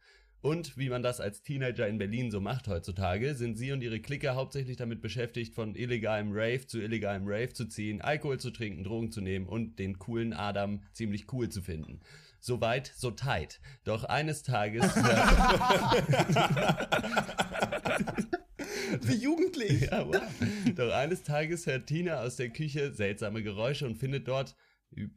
Und 0.46 0.78
wie 0.78 0.90
man 0.90 1.02
das 1.02 1.20
als 1.22 1.42
Teenager 1.42 1.88
in 1.88 1.98
Berlin 1.98 2.30
so 2.30 2.40
macht 2.40 2.68
heutzutage, 2.68 3.34
sind 3.34 3.58
sie 3.58 3.72
und 3.72 3.82
ihre 3.82 4.00
Clique 4.00 4.36
hauptsächlich 4.36 4.78
damit 4.78 5.02
beschäftigt, 5.02 5.56
von 5.56 5.74
illegalem 5.74 6.30
Rave 6.32 6.68
zu 6.68 6.80
illegalem 6.80 7.24
Rave 7.26 7.54
zu 7.54 7.66
ziehen, 7.66 8.00
Alkohol 8.00 8.40
zu 8.40 8.52
trinken, 8.52 8.84
Drogen 8.84 9.12
zu 9.12 9.22
nehmen 9.22 9.48
und 9.48 9.80
den 9.80 9.98
coolen 9.98 10.34
Adam 10.34 10.84
ziemlich 10.94 11.34
cool 11.34 11.50
zu 11.50 11.64
finden. 11.64 12.00
Soweit, 12.40 12.94
so 12.96 13.10
tight. 13.10 13.60
Doch 13.86 14.04
eines 14.04 14.44
Tages. 14.44 14.84
Wie 19.02 19.16
jugendlich. 19.16 19.82
Ja, 19.90 20.06
wow. 20.08 20.22
Doch 20.76 20.94
eines 20.94 21.24
Tages 21.24 21.66
hört 21.66 21.88
Tina 21.88 22.22
aus 22.22 22.36
der 22.36 22.50
Küche 22.50 22.94
seltsame 22.94 23.42
Geräusche 23.42 23.88
und 23.88 23.96
findet 23.96 24.28
dort, 24.28 24.56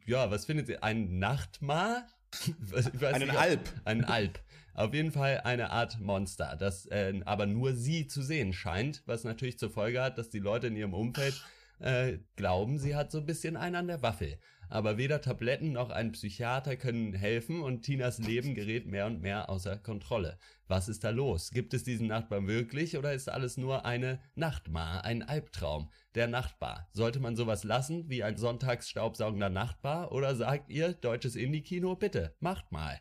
ja, 0.07 0.31
was 0.31 0.45
findet 0.47 0.65
sie? 0.65 0.81
Ein 0.81 1.19
Nachtmar? 1.19 2.07
Einen 3.01 3.27
nicht, 3.27 3.37
Alp. 3.37 3.69
Einen 3.85 4.05
Alp. 4.05 4.39
Auf 4.73 4.93
jeden 4.93 5.11
Fall 5.11 5.41
eine 5.43 5.71
Art 5.71 5.99
Monster, 5.99 6.55
das 6.57 6.85
äh, 6.87 7.19
aber 7.25 7.45
nur 7.45 7.73
sie 7.73 8.07
zu 8.07 8.21
sehen 8.21 8.53
scheint, 8.53 9.03
was 9.05 9.23
natürlich 9.23 9.59
zur 9.59 9.69
Folge 9.69 10.01
hat, 10.01 10.17
dass 10.17 10.29
die 10.29 10.39
Leute 10.39 10.67
in 10.67 10.75
ihrem 10.75 10.93
Umfeld 10.93 11.43
äh, 11.79 12.19
glauben, 12.35 12.77
sie 12.77 12.95
hat 12.95 13.11
so 13.11 13.19
ein 13.19 13.25
bisschen 13.25 13.57
einen 13.57 13.75
an 13.75 13.87
der 13.87 14.01
Waffel. 14.01 14.37
Aber 14.71 14.97
weder 14.97 15.19
Tabletten 15.19 15.71
noch 15.71 15.89
ein 15.89 16.11
Psychiater 16.11 16.75
können 16.75 17.13
helfen 17.13 17.61
und 17.61 17.81
Tinas 17.81 18.19
Leben 18.19 18.53
gerät 18.53 18.85
mehr 18.85 19.07
und 19.07 19.19
mehr 19.19 19.49
außer 19.49 19.77
Kontrolle. 19.77 20.37
Was 20.67 20.87
ist 20.87 21.03
da 21.03 21.09
los? 21.09 21.49
Gibt 21.49 21.73
es 21.73 21.83
diesen 21.83 22.05
Nachbarn 22.07 22.47
wirklich 22.47 22.95
oder 22.95 23.13
ist 23.13 23.29
alles 23.29 23.57
nur 23.57 23.85
eine 23.85 24.19
Nachtmar, 24.35 25.03
ein 25.03 25.23
Albtraum? 25.23 25.89
Der 26.13 26.27
Nachtbar. 26.27 26.87
Sollte 26.93 27.19
man 27.19 27.35
sowas 27.35 27.63
lassen 27.63 28.09
wie 28.09 28.23
ein 28.23 28.37
sonntags 28.37 28.89
staubsaugender 28.89 29.49
Nachtbar 29.49 30.11
oder 30.11 30.35
sagt 30.35 30.69
ihr, 30.69 30.93
deutsches 30.93 31.35
Indie-Kino, 31.35 31.95
bitte, 31.95 32.35
macht 32.39 32.71
mal. 32.71 32.99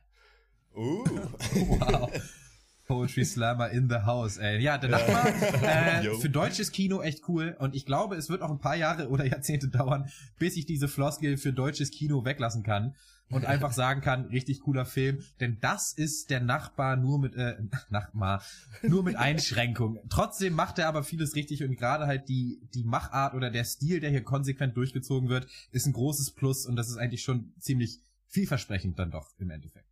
Uh. 0.79 1.05
wow. 1.81 2.11
Poetry 2.87 3.24
Slammer 3.24 3.70
in 3.70 3.89
the 3.89 4.07
house, 4.07 4.39
ey. 4.39 4.61
Ja, 4.61 4.79
der 4.79 4.91
Nachbar, 4.91 5.29
äh, 5.62 6.14
für 6.18 6.31
deutsches 6.31 6.72
Kino 6.72 7.03
echt 7.03 7.29
cool. 7.29 7.55
Und 7.59 7.74
ich 7.74 7.85
glaube, 7.85 8.16
es 8.16 8.31
wird 8.31 8.41
auch 8.41 8.51
ein 8.51 8.61
paar 8.61 8.76
Jahre 8.76 9.09
oder 9.11 9.26
Jahrzehnte 9.26 9.68
dauern, 9.68 10.09
bis 10.39 10.57
ich 10.57 10.64
diese 10.64 10.89
Floskel 10.89 11.37
für 11.37 11.53
deutsches 11.53 11.91
Kino 11.91 12.24
weglassen 12.24 12.62
kann. 12.62 12.95
Und 13.31 13.45
einfach 13.47 13.72
sagen 13.72 14.01
kann, 14.01 14.24
richtig 14.26 14.61
cooler 14.61 14.87
Film. 14.87 15.22
Denn 15.39 15.59
das 15.61 15.93
ist 15.93 16.31
der 16.31 16.41
Nachbar 16.41 16.97
nur 16.97 17.18
mit, 17.18 17.35
äh, 17.35 17.57
Nachbar, 17.91 18.43
nur 18.83 19.03
mit 19.03 19.16
Einschränkung. 19.16 19.99
Trotzdem 20.09 20.55
macht 20.55 20.79
er 20.79 20.89
aber 20.89 21.03
vieles 21.03 21.35
richtig 21.35 21.62
und 21.62 21.76
gerade 21.76 22.07
halt 22.07 22.31
die, 22.31 22.59
die 22.72 22.85
Machart 22.85 23.35
oder 23.35 23.51
der 23.51 23.64
Stil, 23.64 24.01
der 24.01 24.09
hier 24.09 24.24
konsequent 24.24 24.79
durchgezogen 24.79 25.29
wird, 25.29 25.47
ist 25.72 25.87
ein 25.87 25.93
großes 25.93 26.31
Plus 26.31 26.64
und 26.64 26.76
das 26.76 26.89
ist 26.89 26.97
eigentlich 26.97 27.22
schon 27.22 27.53
ziemlich 27.61 28.01
vielversprechend 28.29 28.99
dann 28.99 29.11
doch 29.11 29.35
im 29.39 29.51
Endeffekt. 29.51 29.88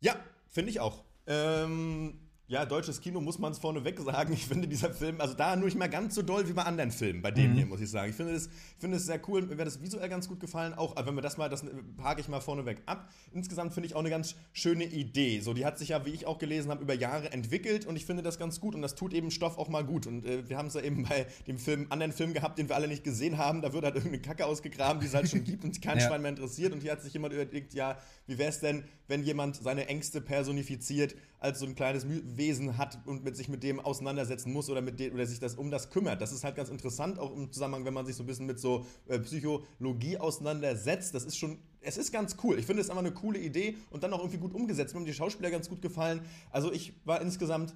Ja, 0.00 0.16
finde 0.48 0.70
ich 0.70 0.80
auch. 0.80 1.04
Ähm, 1.26 2.29
Ja, 2.50 2.66
deutsches 2.66 3.00
Kino 3.00 3.20
muss 3.20 3.38
man 3.38 3.52
es 3.52 3.58
vorneweg 3.58 4.00
sagen. 4.00 4.32
Ich 4.32 4.44
finde 4.44 4.66
dieser 4.66 4.92
Film, 4.92 5.20
also 5.20 5.34
da 5.34 5.54
nur 5.54 5.66
nicht 5.66 5.78
mehr 5.78 5.88
ganz 5.88 6.16
so 6.16 6.22
doll 6.22 6.48
wie 6.48 6.52
bei 6.52 6.64
anderen 6.64 6.90
Filmen, 6.90 7.22
bei 7.22 7.30
dem 7.30 7.52
Mhm. 7.52 7.54
hier, 7.54 7.66
muss 7.66 7.80
ich 7.80 7.88
sagen. 7.88 8.10
Ich 8.10 8.16
finde 8.16 8.32
es 8.34 8.50
finde 8.76 8.96
es 8.96 9.06
sehr 9.06 9.20
cool, 9.28 9.42
mir 9.42 9.50
wäre 9.50 9.66
das 9.66 9.80
visuell 9.80 10.08
ganz 10.08 10.26
gut 10.26 10.40
gefallen. 10.40 10.74
Auch, 10.74 10.96
wenn 11.06 11.14
wir 11.14 11.22
das 11.22 11.36
mal, 11.36 11.48
das 11.48 11.64
hake 12.02 12.20
ich 12.20 12.26
mal 12.26 12.40
vorneweg 12.40 12.82
ab. 12.86 13.08
Insgesamt 13.32 13.72
finde 13.72 13.86
ich 13.86 13.94
auch 13.94 14.00
eine 14.00 14.10
ganz 14.10 14.34
schöne 14.52 14.82
Idee. 14.84 15.38
So, 15.38 15.54
die 15.54 15.64
hat 15.64 15.78
sich 15.78 15.90
ja, 15.90 16.04
wie 16.04 16.10
ich 16.10 16.26
auch 16.26 16.38
gelesen 16.38 16.72
habe, 16.72 16.82
über 16.82 16.92
Jahre 16.94 17.30
entwickelt 17.32 17.86
und 17.86 17.94
ich 17.94 18.04
finde 18.04 18.24
das 18.24 18.36
ganz 18.36 18.58
gut 18.58 18.74
und 18.74 18.82
das 18.82 18.96
tut 18.96 19.14
eben 19.14 19.30
Stoff 19.30 19.56
auch 19.56 19.68
mal 19.68 19.84
gut. 19.84 20.08
Und 20.08 20.26
äh, 20.26 20.48
wir 20.48 20.58
haben 20.58 20.66
es 20.66 20.74
ja 20.74 20.80
eben 20.80 21.04
bei 21.04 21.26
dem 21.46 21.56
Film, 21.56 21.86
anderen 21.90 22.10
Film 22.10 22.34
gehabt, 22.34 22.58
den 22.58 22.68
wir 22.68 22.74
alle 22.74 22.88
nicht 22.88 23.04
gesehen 23.04 23.38
haben. 23.38 23.62
Da 23.62 23.72
wird 23.72 23.84
halt 23.84 23.94
irgendeine 23.94 24.22
Kacke 24.22 24.44
ausgegraben, 24.46 25.00
die 25.00 25.06
es 25.06 25.14
halt 25.14 25.30
schon 25.30 25.44
gibt 25.44 25.62
und 25.62 25.80
kein 25.80 25.98
Ja. 26.00 26.08
Schwein 26.08 26.22
mehr 26.22 26.30
interessiert. 26.30 26.72
Und 26.72 26.80
hier 26.82 26.90
hat 26.90 27.02
sich 27.02 27.12
jemand 27.12 27.32
überlegt, 27.32 27.74
ja, 27.74 27.96
wie 28.26 28.38
wäre 28.38 28.48
es 28.50 28.58
denn, 28.58 28.82
wenn 29.06 29.22
jemand 29.22 29.54
seine 29.54 29.86
Ängste 29.86 30.20
personifiziert, 30.20 31.14
als 31.38 31.58
so 31.60 31.66
ein 31.66 31.74
kleines 31.74 32.04
Wesen 32.40 32.78
hat 32.78 32.98
und 33.06 33.22
mit 33.22 33.36
sich 33.36 33.48
mit 33.48 33.62
dem 33.62 33.78
auseinandersetzen 33.78 34.52
muss 34.52 34.68
oder 34.68 34.80
mit 34.80 34.98
dem 34.98 35.14
oder 35.14 35.26
sich 35.26 35.38
das 35.38 35.54
um 35.54 35.70
das 35.70 35.90
kümmert. 35.90 36.20
Das 36.20 36.32
ist 36.32 36.42
halt 36.42 36.56
ganz 36.56 36.70
interessant, 36.70 37.20
auch 37.20 37.36
im 37.36 37.52
Zusammenhang, 37.52 37.84
wenn 37.84 37.94
man 37.94 38.06
sich 38.06 38.16
so 38.16 38.24
ein 38.24 38.26
bisschen 38.26 38.46
mit 38.46 38.58
so 38.58 38.86
äh, 39.06 39.18
Psychologie 39.20 40.18
auseinandersetzt. 40.18 41.14
Das 41.14 41.24
ist 41.24 41.36
schon, 41.36 41.58
es 41.80 41.96
ist 41.98 42.10
ganz 42.10 42.36
cool. 42.42 42.58
Ich 42.58 42.66
finde 42.66 42.82
es 42.82 42.90
einfach 42.90 43.04
eine 43.04 43.12
coole 43.12 43.38
Idee 43.38 43.76
und 43.90 44.02
dann 44.02 44.12
auch 44.12 44.20
irgendwie 44.20 44.38
gut 44.38 44.54
umgesetzt. 44.54 44.94
Mir 44.94 45.00
haben 45.00 45.06
die 45.06 45.14
Schauspieler 45.14 45.50
ganz 45.50 45.68
gut 45.68 45.82
gefallen. 45.82 46.22
Also 46.50 46.72
ich 46.72 46.94
war 47.04 47.20
insgesamt 47.20 47.74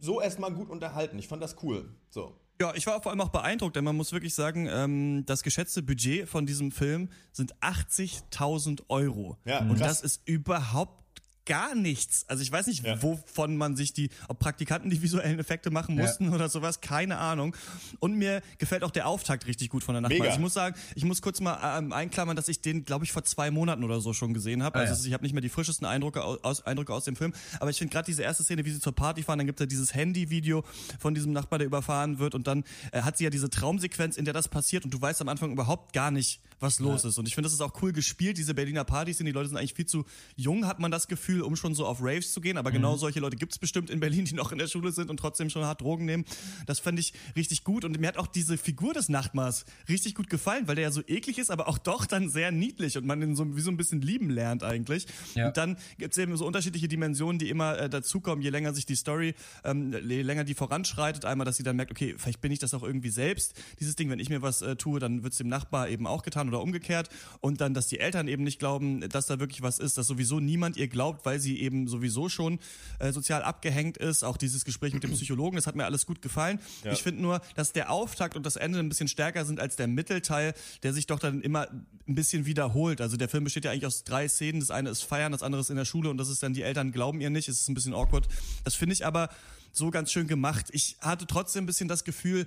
so 0.00 0.20
erstmal 0.20 0.52
gut 0.52 0.70
unterhalten. 0.70 1.18
Ich 1.18 1.28
fand 1.28 1.42
das 1.42 1.62
cool. 1.62 1.94
So. 2.10 2.34
Ja, 2.60 2.72
ich 2.74 2.86
war 2.86 3.02
vor 3.02 3.10
allem 3.10 3.20
auch 3.20 3.30
beeindruckt, 3.30 3.76
denn 3.76 3.84
man 3.84 3.96
muss 3.96 4.12
wirklich 4.12 4.34
sagen, 4.34 4.68
ähm, 4.70 5.24
das 5.26 5.42
geschätzte 5.42 5.82
Budget 5.82 6.28
von 6.28 6.46
diesem 6.46 6.70
Film 6.70 7.08
sind 7.32 7.56
80.000 7.56 8.82
Euro. 8.88 9.36
Ja, 9.44 9.60
und 9.60 9.78
krass. 9.78 10.00
das 10.00 10.02
ist 10.02 10.28
überhaupt 10.28 11.01
gar 11.44 11.74
nichts. 11.74 12.24
Also 12.28 12.42
ich 12.42 12.52
weiß 12.52 12.66
nicht, 12.68 12.84
Ja. 12.84 13.02
wovon 13.02 13.56
man 13.56 13.76
sich 13.76 13.92
die, 13.92 14.10
ob 14.28 14.38
Praktikanten 14.38 14.90
die 14.90 15.02
visuellen 15.02 15.38
Effekte 15.38 15.70
machen 15.70 15.96
Ja. 15.96 16.02
mussten 16.04 16.32
oder 16.32 16.48
sowas, 16.48 16.80
keine 16.80 17.18
Ahnung. 17.18 17.56
Und 17.98 18.14
mir 18.16 18.42
gefällt 18.58 18.84
auch 18.84 18.90
der 18.90 19.06
Auftakt 19.08 19.46
richtig 19.46 19.68
gut 19.70 19.82
von 19.84 19.94
der. 19.94 20.02
Mega. 20.08 20.24
Also 20.24 20.34
ich 20.36 20.40
muss 20.40 20.54
sagen, 20.54 20.76
ich 20.94 21.04
muss 21.04 21.20
kurz 21.22 21.40
mal 21.40 21.78
ähm, 21.78 21.92
einklammern, 21.92 22.36
dass 22.36 22.48
ich 22.48 22.60
den, 22.60 22.84
glaube 22.84 23.04
ich, 23.04 23.12
vor 23.12 23.24
zwei 23.24 23.50
Monaten 23.50 23.82
oder 23.84 24.00
so 24.00 24.12
schon 24.12 24.34
gesehen 24.34 24.62
habe. 24.62 24.78
Ah, 24.78 24.82
Also 24.82 25.02
ja. 25.02 25.08
ich 25.08 25.12
habe 25.14 25.24
nicht 25.24 25.32
mehr 25.32 25.40
die 25.42 25.48
frischesten 25.48 25.86
Eindrücke 25.86 26.22
aus, 26.22 26.64
Eindrücke 26.64 26.92
aus 26.94 27.04
dem 27.04 27.16
Film. 27.16 27.32
Aber 27.60 27.70
ich 27.70 27.78
finde 27.78 27.92
gerade 27.92 28.06
diese 28.06 28.22
erste 28.22 28.44
Szene, 28.44 28.64
wie 28.64 28.70
sie 28.70 28.80
zur 28.80 28.94
Party 28.94 29.22
fahren, 29.22 29.38
dann 29.38 29.46
gibt 29.46 29.58
es 29.60 29.64
ja 29.64 29.66
dieses 29.66 29.94
Handy-Video 29.94 30.64
von 30.98 31.14
diesem 31.14 31.32
Nachbar, 31.32 31.58
der 31.58 31.66
überfahren 31.66 32.18
wird. 32.18 32.34
Und 32.34 32.46
dann 32.46 32.64
äh, 32.92 33.02
hat 33.02 33.18
sie 33.18 33.24
ja 33.24 33.30
diese 33.30 33.50
Traumsequenz, 33.50 34.16
in 34.16 34.24
der 34.24 34.34
das 34.34 34.48
passiert. 34.48 34.84
Und 34.84 34.92
du 34.94 35.00
weißt 35.00 35.20
am 35.20 35.28
Anfang 35.28 35.50
überhaupt 35.52 35.92
gar 35.92 36.10
nicht, 36.10 36.40
was 36.62 36.78
los 36.78 37.04
ist. 37.04 37.18
Und 37.18 37.28
ich 37.28 37.34
finde, 37.34 37.46
das 37.46 37.52
ist 37.52 37.60
auch 37.60 37.82
cool 37.82 37.92
gespielt, 37.92 38.38
diese 38.38 38.54
Berliner 38.54 38.84
Partys 38.84 39.18
sind. 39.18 39.26
Die 39.26 39.32
Leute 39.32 39.48
sind 39.48 39.58
eigentlich 39.58 39.74
viel 39.74 39.86
zu 39.86 40.04
jung, 40.36 40.66
hat 40.66 40.78
man 40.78 40.90
das 40.90 41.08
Gefühl, 41.08 41.42
um 41.42 41.56
schon 41.56 41.74
so 41.74 41.86
auf 41.86 41.98
Raves 42.00 42.32
zu 42.32 42.40
gehen. 42.40 42.56
Aber 42.56 42.70
genau 42.70 42.96
solche 42.96 43.20
Leute 43.20 43.36
gibt 43.36 43.52
es 43.52 43.58
bestimmt 43.58 43.90
in 43.90 44.00
Berlin, 44.00 44.24
die 44.24 44.34
noch 44.34 44.52
in 44.52 44.58
der 44.58 44.68
Schule 44.68 44.92
sind 44.92 45.10
und 45.10 45.18
trotzdem 45.18 45.50
schon 45.50 45.64
hart 45.64 45.80
Drogen 45.80 46.04
nehmen. 46.04 46.24
Das 46.66 46.78
fand 46.78 46.98
ich 46.98 47.12
richtig 47.36 47.64
gut. 47.64 47.84
Und 47.84 47.98
mir 47.98 48.06
hat 48.06 48.16
auch 48.16 48.26
diese 48.26 48.56
Figur 48.56 48.94
des 48.94 49.08
Nachtmars 49.08 49.64
richtig 49.88 50.14
gut 50.14 50.30
gefallen, 50.30 50.68
weil 50.68 50.76
der 50.76 50.84
ja 50.84 50.90
so 50.90 51.02
eklig 51.06 51.38
ist, 51.38 51.50
aber 51.50 51.68
auch 51.68 51.78
doch 51.78 52.06
dann 52.06 52.28
sehr 52.28 52.52
niedlich 52.52 52.96
und 52.96 53.06
man 53.06 53.20
ihn 53.20 53.36
so, 53.36 53.56
wie 53.56 53.60
so 53.60 53.70
ein 53.70 53.76
bisschen 53.76 54.00
lieben 54.00 54.30
lernt 54.30 54.62
eigentlich. 54.62 55.06
Ja. 55.34 55.48
Und 55.48 55.56
dann 55.56 55.76
gibt 55.98 56.12
es 56.12 56.18
eben 56.18 56.36
so 56.36 56.46
unterschiedliche 56.46 56.88
Dimensionen, 56.88 57.38
die 57.38 57.48
immer 57.48 57.78
äh, 57.78 57.88
dazukommen, 57.88 58.42
je 58.42 58.50
länger 58.50 58.74
sich 58.74 58.86
die 58.86 58.96
Story, 58.96 59.34
ähm, 59.64 59.92
je 59.92 60.22
länger 60.22 60.44
die 60.44 60.54
voranschreitet. 60.54 61.24
Einmal, 61.24 61.44
dass 61.44 61.56
sie 61.56 61.62
dann 61.62 61.76
merkt, 61.76 61.90
okay, 61.90 62.14
vielleicht 62.16 62.40
bin 62.40 62.52
ich 62.52 62.58
das 62.58 62.74
auch 62.74 62.82
irgendwie 62.82 63.10
selbst. 63.10 63.54
Dieses 63.80 63.96
Ding, 63.96 64.10
wenn 64.10 64.18
ich 64.18 64.30
mir 64.30 64.42
was 64.42 64.62
äh, 64.62 64.76
tue, 64.76 65.00
dann 65.00 65.22
wird 65.22 65.32
es 65.32 65.38
dem 65.38 65.48
Nachbar 65.48 65.88
eben 65.88 66.06
auch 66.06 66.22
getan 66.22 66.51
oder 66.52 66.62
umgekehrt. 66.62 67.08
Und 67.40 67.60
dann, 67.60 67.74
dass 67.74 67.88
die 67.88 67.98
Eltern 67.98 68.28
eben 68.28 68.44
nicht 68.44 68.58
glauben, 68.58 69.08
dass 69.08 69.26
da 69.26 69.40
wirklich 69.40 69.62
was 69.62 69.78
ist, 69.78 69.98
dass 69.98 70.06
sowieso 70.06 70.40
niemand 70.40 70.76
ihr 70.76 70.88
glaubt, 70.88 71.24
weil 71.24 71.40
sie 71.40 71.60
eben 71.60 71.88
sowieso 71.88 72.28
schon 72.28 72.58
äh, 72.98 73.12
sozial 73.12 73.42
abgehängt 73.42 73.96
ist. 73.96 74.22
Auch 74.22 74.36
dieses 74.36 74.64
Gespräch 74.64 74.94
mit 74.94 75.02
dem 75.02 75.12
Psychologen, 75.12 75.56
das 75.56 75.66
hat 75.66 75.76
mir 75.76 75.84
alles 75.84 76.06
gut 76.06 76.22
gefallen. 76.22 76.58
Ich 76.92 77.02
finde 77.02 77.22
nur, 77.22 77.40
dass 77.54 77.72
der 77.72 77.90
Auftakt 77.90 78.36
und 78.36 78.44
das 78.44 78.56
Ende 78.56 78.78
ein 78.78 78.88
bisschen 78.88 79.08
stärker 79.08 79.44
sind 79.44 79.60
als 79.60 79.76
der 79.76 79.88
Mittelteil, 79.88 80.54
der 80.82 80.92
sich 80.92 81.06
doch 81.06 81.18
dann 81.18 81.40
immer 81.40 81.68
ein 82.08 82.14
bisschen 82.14 82.46
wiederholt. 82.46 83.00
Also 83.00 83.16
der 83.16 83.28
Film 83.28 83.44
besteht 83.44 83.64
ja 83.64 83.70
eigentlich 83.70 83.86
aus 83.86 84.04
drei 84.04 84.28
Szenen. 84.28 84.60
Das 84.60 84.70
eine 84.70 84.90
ist 84.90 85.02
Feiern, 85.02 85.32
das 85.32 85.42
andere 85.42 85.60
ist 85.60 85.70
in 85.70 85.76
der 85.76 85.84
Schule 85.84 86.10
und 86.10 86.18
das 86.18 86.28
ist 86.28 86.42
dann, 86.42 86.54
die 86.54 86.62
Eltern 86.62 86.92
glauben 86.92 87.20
ihr 87.20 87.30
nicht. 87.30 87.48
Es 87.48 87.60
ist 87.60 87.68
ein 87.68 87.74
bisschen 87.74 87.94
awkward. 87.94 88.28
Das 88.64 88.74
finde 88.74 88.92
ich 88.94 89.06
aber 89.06 89.28
so 89.72 89.90
ganz 89.90 90.12
schön 90.12 90.26
gemacht. 90.26 90.66
Ich 90.72 90.96
hatte 91.00 91.26
trotzdem 91.26 91.64
ein 91.64 91.66
bisschen 91.66 91.88
das 91.88 92.04
Gefühl, 92.04 92.46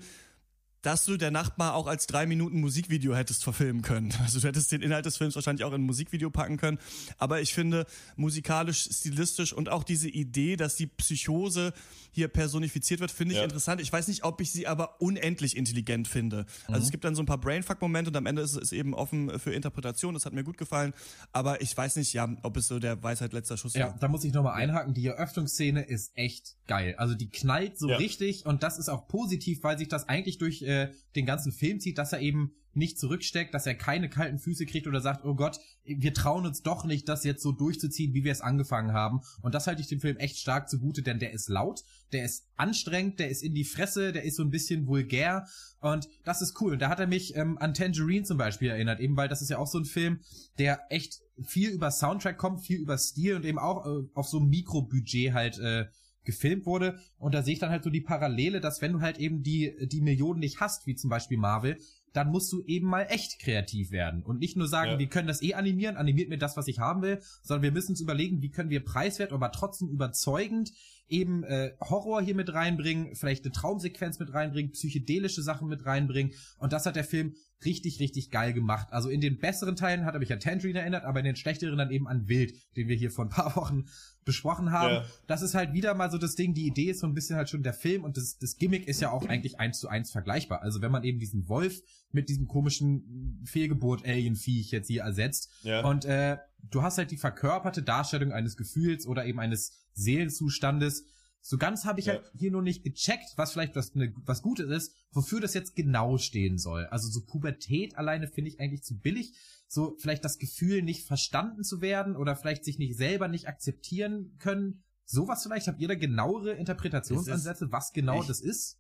dass 0.86 1.06
du 1.06 1.18
der 1.18 1.32
Nachbar 1.32 1.74
auch 1.76 1.88
als 1.88 2.08
drei 2.08 2.26
Minuten 2.26 2.60
Musikvideo 2.62 3.16
hättest 3.16 3.44
verfilmen 3.44 3.82
können. 3.82 4.14
Also 4.26 4.40
du 4.40 4.48
hättest 4.48 4.72
den 4.72 4.82
Inhalt 4.82 5.06
des 5.06 5.18
Films 5.18 5.36
wahrscheinlich 5.36 5.64
auch 5.64 5.72
in 5.74 5.82
ein 5.82 5.86
Musikvideo 5.86 6.30
packen 6.30 6.58
können. 6.58 6.78
Aber 7.18 7.42
ich 7.42 7.54
finde, 7.54 7.86
musikalisch, 8.16 8.88
stilistisch 8.92 9.54
und 9.54 9.70
auch 9.70 9.84
diese 9.84 10.10
Idee, 10.10 10.56
dass 10.56 10.76
die 10.76 10.88
Psychose 10.88 11.74
hier 12.12 12.28
personifiziert 12.30 13.00
wird, 13.02 13.12
finde 13.12 13.34
ich 13.34 13.38
Ja. 13.40 13.44
interessant. 13.44 13.82
Ich 13.82 13.92
weiß 13.92 14.08
nicht, 14.08 14.24
ob 14.24 14.40
ich 14.42 14.52
sie 14.52 14.68
aber 14.68 15.02
unendlich 15.02 15.58
intelligent 15.58 16.08
finde. 16.08 16.46
Also 16.68 16.86
es 16.86 16.92
gibt 16.92 17.04
dann 17.04 17.14
so 17.16 17.22
ein 17.22 17.26
paar 17.26 17.38
Brainfuck-Momente 17.40 18.10
und 18.10 18.16
am 18.18 18.26
Ende 18.26 18.42
ist 18.42 18.56
es 18.56 18.72
eben 18.72 18.94
offen 18.94 19.38
für 19.40 19.54
Interpretation. 19.54 20.14
Das 20.14 20.26
hat 20.26 20.34
mir 20.34 20.44
gut 20.44 20.58
gefallen. 20.58 20.94
Aber 21.34 21.62
ich 21.62 21.76
weiß 21.76 21.98
nicht, 21.98 22.14
ja, 22.14 22.28
ob 22.44 22.56
es 22.58 22.68
so 22.68 22.80
der 22.80 23.02
Weisheit 23.04 23.34
letzter 23.34 23.58
Schuss 23.58 23.74
Ja, 23.74 23.88
war. 23.88 23.98
da 24.00 24.08
muss 24.08 24.24
ich 24.24 24.34
nochmal 24.34 24.54
einhaken. 24.54 24.94
Die 24.94 25.06
Eröffnungsszene 25.08 25.82
ist 25.84 26.12
echt 26.16 26.56
geil. 26.68 26.96
Also 26.98 27.16
die 27.16 27.30
knallt 27.30 27.78
so 27.78 27.90
Ja. 27.90 27.98
richtig 27.98 28.46
und 28.46 28.64
das 28.64 28.78
ist 28.80 28.90
auch 28.90 29.08
positiv, 29.08 29.64
weil 29.64 29.78
sich 29.78 29.88
das 29.90 30.08
eigentlich 30.08 30.38
durch 30.38 30.62
äh, 30.62 30.75
den 31.16 31.26
ganzen 31.26 31.52
Film 31.52 31.80
zieht, 31.80 31.98
dass 31.98 32.14
er 32.14 32.20
eben 32.20 32.52
nicht 32.76 33.00
zurücksteckt, 33.00 33.54
dass 33.54 33.66
er 33.66 33.76
keine 33.76 34.10
kalten 34.10 34.38
Füße 34.38 34.66
kriegt 34.66 34.86
oder 34.86 35.00
sagt, 35.00 35.24
oh 35.24 35.34
Gott, 35.34 35.60
wir 35.86 36.14
trauen 36.14 36.46
uns 36.46 36.62
doch 36.62 36.84
nicht, 36.84 37.08
das 37.08 37.24
jetzt 37.24 37.42
so 37.42 37.52
durchzuziehen, 37.52 38.14
wie 38.14 38.24
wir 38.24 38.32
es 38.32 38.42
angefangen 38.42 38.92
haben. 38.92 39.22
Und 39.42 39.56
das 39.56 39.66
halte 39.66 39.82
ich 39.82 39.88
dem 39.88 40.02
Film 40.02 40.18
echt 40.18 40.38
stark 40.38 40.70
zugute, 40.70 41.02
denn 41.02 41.20
der 41.20 41.32
ist 41.32 41.48
laut, 41.48 41.84
der 42.12 42.26
ist 42.26 42.48
anstrengend, 42.58 43.20
der 43.20 43.30
ist 43.30 43.44
in 43.44 43.54
die 43.54 43.64
Fresse, 43.64 44.12
der 44.12 44.24
ist 44.24 44.36
so 44.36 44.44
ein 44.44 44.52
bisschen 44.52 44.88
vulgär 44.88 45.48
und 45.80 46.10
das 46.26 46.42
ist 46.42 46.60
cool. 46.62 46.74
Und 46.74 46.82
da 46.82 46.90
hat 46.90 47.00
er 47.00 47.08
mich 47.08 47.36
ähm, 47.36 47.58
an 47.58 47.74
Tangerine 47.74 48.26
zum 48.26 48.38
Beispiel 48.38 48.70
erinnert, 48.70 49.00
eben 49.00 49.16
weil 49.16 49.30
das 49.30 49.42
ist 49.42 49.50
ja 49.50 49.58
auch 49.58 49.68
so 49.68 49.80
ein 49.80 49.86
Film, 49.86 50.20
der 50.58 50.82
echt 50.90 51.22
viel 51.42 51.70
über 51.70 51.92
Soundtrack 51.92 52.38
kommt, 52.38 52.62
viel 52.62 52.80
über 52.80 52.98
Stil 52.98 53.36
und 53.36 53.46
eben 53.46 53.60
auch 53.60 53.86
äh, 53.86 54.04
auf 54.14 54.28
so 54.28 54.40
einem 54.40 54.50
Mikrobudget 54.50 55.34
halt 55.34 55.60
äh, 55.60 55.86
gefilmt 56.26 56.66
wurde. 56.66 57.00
Und 57.18 57.34
da 57.34 57.44
sehe 57.44 57.54
ich 57.54 57.60
dann 57.60 57.70
halt 57.70 57.84
so 57.84 57.90
die 57.90 58.02
Parallele, 58.02 58.60
dass 58.60 58.82
wenn 58.82 58.94
du 58.94 59.02
halt 59.02 59.18
eben 59.18 59.44
die, 59.44 59.76
die 59.88 60.02
Millionen 60.02 60.40
nicht 60.40 60.60
hast, 60.60 60.88
wie 60.88 60.96
zum 60.96 61.10
Beispiel 61.10 61.38
Marvel, 61.38 61.78
dann 62.14 62.30
musst 62.32 62.52
du 62.52 62.64
eben 62.66 62.88
mal 62.88 63.04
echt 63.10 63.40
kreativ 63.40 63.92
werden 63.92 64.24
und 64.24 64.40
nicht 64.40 64.56
nur 64.56 64.68
sagen, 64.68 64.92
Ja. 64.92 65.00
wir 65.00 65.08
können 65.08 65.28
das 65.28 65.42
eh 65.42 65.54
animieren, 65.54 65.98
animiert 65.98 66.30
mir 66.30 66.38
das, 66.38 66.56
was 66.56 66.68
ich 66.68 66.80
haben 66.80 67.02
will, 67.02 67.22
sondern 67.42 67.64
wir 67.64 67.72
müssen 67.72 67.92
uns 67.92 68.02
überlegen, 68.02 68.42
wie 68.42 68.52
können 68.52 68.70
wir 68.70 68.84
preiswert, 68.86 69.34
aber 69.34 69.52
trotzdem 69.52 69.90
überzeugend 69.90 70.72
eben 71.08 71.44
äh, 71.44 71.74
Horror 71.82 72.22
hier 72.22 72.36
mit 72.36 72.54
reinbringen, 72.54 73.16
vielleicht 73.16 73.46
eine 73.46 73.52
Traumsequenz 73.52 74.20
mit 74.20 74.34
reinbringen, 74.34 74.72
psychedelische 74.72 75.42
Sachen 75.42 75.68
mit 75.68 75.86
reinbringen 75.86 76.34
und 76.58 76.74
das 76.74 76.86
hat 76.86 76.96
der 76.96 77.04
Film 77.04 77.36
richtig, 77.64 78.00
richtig 78.00 78.32
geil 78.32 78.54
gemacht. 78.54 78.88
Also 78.92 79.10
in 79.10 79.22
den 79.22 79.38
besseren 79.38 79.76
Teilen 79.76 80.06
hat 80.06 80.14
er 80.14 80.20
mich 80.20 80.32
an 80.34 80.40
Tangerine 80.40 80.80
erinnert, 80.80 81.06
aber 81.06 81.20
in 81.20 81.26
den 81.26 81.36
schlechteren 81.36 81.78
dann 81.78 81.90
eben 81.92 82.08
an 82.08 82.28
Wild, 82.28 82.54
den 82.76 82.88
wir 82.88 82.96
hier 82.96 83.12
vor 83.12 83.26
ein 83.26 83.30
paar 83.30 83.56
Wochen 83.56 83.86
besprochen 84.26 84.72
haben. 84.72 84.96
Ja. 84.96 85.06
Das 85.28 85.42
ist 85.42 85.54
halt 85.56 85.74
wieder 85.74 85.94
mal 85.94 86.12
so 86.12 86.18
das 86.18 86.36
Ding, 86.36 86.54
die 86.54 86.66
Idee 86.66 86.92
ist 86.92 87.00
so 87.00 87.08
ein 87.08 87.14
bisschen 87.14 87.36
halt 87.38 87.50
schon 87.50 87.64
der 87.64 87.74
Film 87.74 88.04
und 88.04 88.18
das, 88.18 88.38
das 88.40 88.58
Gimmick 88.58 88.88
ist 88.88 89.00
ja 89.00 89.12
auch 89.12 89.28
eigentlich 89.28 89.60
eins 89.60 89.80
zu 89.80 89.88
eins 89.88 90.12
vergleichbar. 90.12 90.62
Also 90.64 90.82
wenn 90.82 90.92
man 90.92 91.04
eben 91.04 91.20
diesen 91.20 91.48
Wolf 91.48 91.82
mit 92.12 92.30
diesem 92.30 92.48
komischen 92.48 93.42
Fehlgeburt-Alien-Viech 93.46 94.72
jetzt 94.72 94.88
hier 94.88 95.04
ersetzt 95.04 95.52
Ja. 95.64 95.86
und 95.86 96.06
äh, 96.06 96.38
du 96.72 96.82
hast 96.82 96.98
halt 96.98 97.12
die 97.12 97.18
verkörperte 97.18 97.84
Darstellung 97.84 98.32
eines 98.32 98.58
Gefühls 98.58 99.06
oder 99.06 99.26
eben 99.26 99.40
eines 99.40 99.85
Seelenzustandes. 99.96 101.04
So 101.42 101.58
ganz 101.58 101.86
habe 101.86 102.00
ich 102.00 102.08
Ja. 102.08 102.14
halt 102.14 102.32
hier 102.36 102.52
nur 102.52 102.62
nicht 102.64 102.84
gecheckt, 102.84 103.34
was 103.36 103.52
vielleicht 103.52 103.76
was, 103.76 103.94
ne, 103.94 104.14
was 104.26 104.42
Gutes 104.42 104.70
ist, 104.70 104.96
wofür 105.12 105.40
das 105.42 105.54
jetzt 105.54 105.76
genau 105.76 106.18
stehen 106.18 106.58
soll. 106.58 106.86
Also 106.88 107.08
so 107.10 107.24
Pubertät 107.26 107.98
alleine 107.98 108.28
finde 108.28 108.50
ich 108.50 108.60
eigentlich 108.60 108.84
zu 108.84 108.98
billig. 109.00 109.34
So 109.68 109.96
vielleicht 110.00 110.24
das 110.26 110.38
Gefühl, 110.40 110.82
nicht 110.82 111.06
verstanden 111.06 111.64
zu 111.64 111.82
werden 111.82 112.16
oder 112.16 112.36
vielleicht 112.36 112.64
sich 112.66 112.80
nicht 112.80 112.96
selber 112.98 113.28
nicht 113.28 113.48
akzeptieren 113.48 114.36
können. 114.40 114.84
Sowas 115.06 115.44
vielleicht, 115.44 115.68
habt 115.68 115.80
ihr 115.80 115.88
da 115.88 115.96
genauere 115.96 116.54
Interpretationsansätze, 116.54 117.72
was 117.72 117.94
genau 117.94 118.22
ich- 118.22 118.28
das 118.28 118.42
ist? 118.42 118.80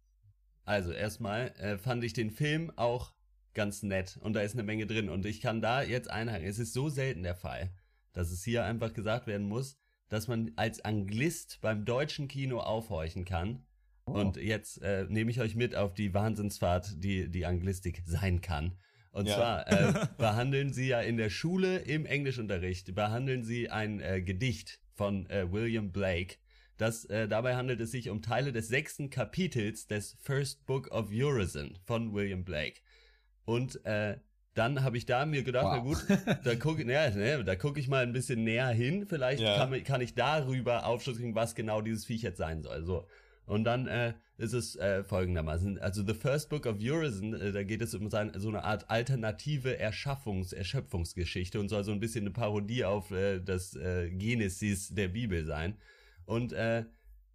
Also 0.63 0.91
erstmal 0.91 1.49
äh, 1.59 1.77
fand 1.77 2.03
ich 2.03 2.13
den 2.13 2.31
Film 2.31 2.71
auch 2.75 3.13
ganz 3.53 3.83
nett 3.83 4.17
und 4.21 4.33
da 4.33 4.41
ist 4.41 4.53
eine 4.53 4.63
Menge 4.63 4.87
drin 4.87 5.09
und 5.09 5.25
ich 5.27 5.39
kann 5.39 5.61
da 5.61 5.83
jetzt 5.83 6.09
einhaken. 6.09 6.45
Es 6.47 6.57
ist 6.57 6.73
so 6.73 6.89
selten 6.89 7.21
der 7.21 7.35
Fall, 7.35 7.71
dass 8.13 8.31
es 8.31 8.43
hier 8.43 8.65
einfach 8.65 8.93
gesagt 8.93 9.27
werden 9.27 9.47
muss, 9.47 9.77
dass 10.09 10.27
man 10.27 10.51
als 10.55 10.83
Anglist 10.83 11.59
beim 11.61 11.85
deutschen 11.85 12.27
Kino 12.27 12.59
aufhorchen 12.59 13.25
kann. 13.25 13.65
Und 14.05 14.37
jetzt 14.37 14.81
äh, 14.83 15.05
nehme 15.09 15.31
ich 15.31 15.41
euch 15.41 15.55
mit 15.55 15.75
auf 15.75 15.95
die 15.95 16.13
Wahnsinnsfahrt, 16.13 17.03
die 17.03 17.27
die 17.29 17.45
Anglistik 17.45 18.03
sein 18.05 18.39
kann. 18.41 18.77
Und 19.11 19.27
Ja. 19.27 19.35
zwar 19.35 19.71
äh, 19.71 20.07
behandeln 20.17 20.73
sie 20.73 20.87
ja 20.87 21.01
in 21.01 21.17
der 21.17 21.29
Schule 21.29 21.77
im 21.79 22.05
Englischunterricht, 22.05 22.93
behandeln 22.93 23.43
sie 23.43 23.69
ein 23.69 23.99
äh, 24.01 24.21
Gedicht 24.21 24.79
von 24.93 25.27
äh, 25.29 25.51
William 25.51 25.91
Blake. 25.91 26.35
Das, 26.77 27.05
äh, 27.05 27.27
dabei 27.27 27.55
handelt 27.55 27.79
es 27.79 27.91
sich 27.91 28.09
um 28.09 28.21
Teile 28.21 28.51
des 28.51 28.67
sechsten 28.67 29.09
Kapitels 29.09 29.87
des 29.87 30.17
First 30.21 30.65
Book 30.65 30.91
of 30.91 31.09
Urizen 31.09 31.77
von 31.85 32.13
William 32.13 32.43
Blake. 32.43 32.81
Und 33.45 33.83
äh, 33.85 34.17
dann 34.55 34.83
habe 34.83 34.97
ich 34.97 35.05
da 35.05 35.25
mir 35.25 35.43
gedacht, 35.43 35.67
na 35.69 35.83
Wow. 35.85 36.07
gut, 36.07 36.19
da 36.43 36.55
gucke 36.55 36.83
ja, 36.91 37.09
ne, 37.11 37.43
da 37.43 37.55
guck 37.55 37.77
ich 37.77 37.87
mal 37.87 38.03
ein 38.03 38.13
bisschen 38.13 38.43
näher 38.43 38.69
hin. 38.69 39.05
Vielleicht 39.07 39.41
Ja. 39.43 39.57
kann, 39.57 39.83
kann 39.83 40.01
ich 40.01 40.15
darüber 40.15 40.85
Aufschluss 40.87 41.17
kriegen, 41.17 41.35
was 41.35 41.53
genau 41.55 41.81
dieses 41.81 42.05
Viech 42.05 42.23
jetzt 42.23 42.37
sein 42.37 42.63
soll. 42.63 42.83
So. 42.83 43.05
Und 43.45 43.63
dann 43.65 43.85
äh, 43.87 44.13
ist 44.37 44.53
es 44.53 44.75
äh, 44.75 45.03
folgendermaßen. 45.03 45.77
Also 45.79 46.03
The 46.05 46.13
First 46.15 46.49
Book 46.49 46.65
of 46.65 46.77
Urizen, 46.81 47.33
äh, 47.39 47.51
da 47.51 47.61
geht 47.63 47.81
es 47.81 47.93
um 47.93 48.09
so 48.09 48.17
eine 48.17 48.63
Art 48.63 48.89
alternative 48.89 49.77
Erschaffungs-, 49.79 50.53
Erschöpfungsgeschichte 50.55 51.59
und 51.59 51.69
soll 51.69 51.83
so 51.83 51.91
ein 51.91 51.99
bisschen 51.99 52.23
eine 52.23 52.31
Parodie 52.31 52.85
auf 52.85 53.11
äh, 53.11 53.39
das 53.39 53.75
äh, 53.75 54.09
Genesis 54.09 54.89
der 54.89 55.09
Bibel 55.09 55.45
sein. 55.45 55.75
Und 56.25 56.53
äh, 56.53 56.85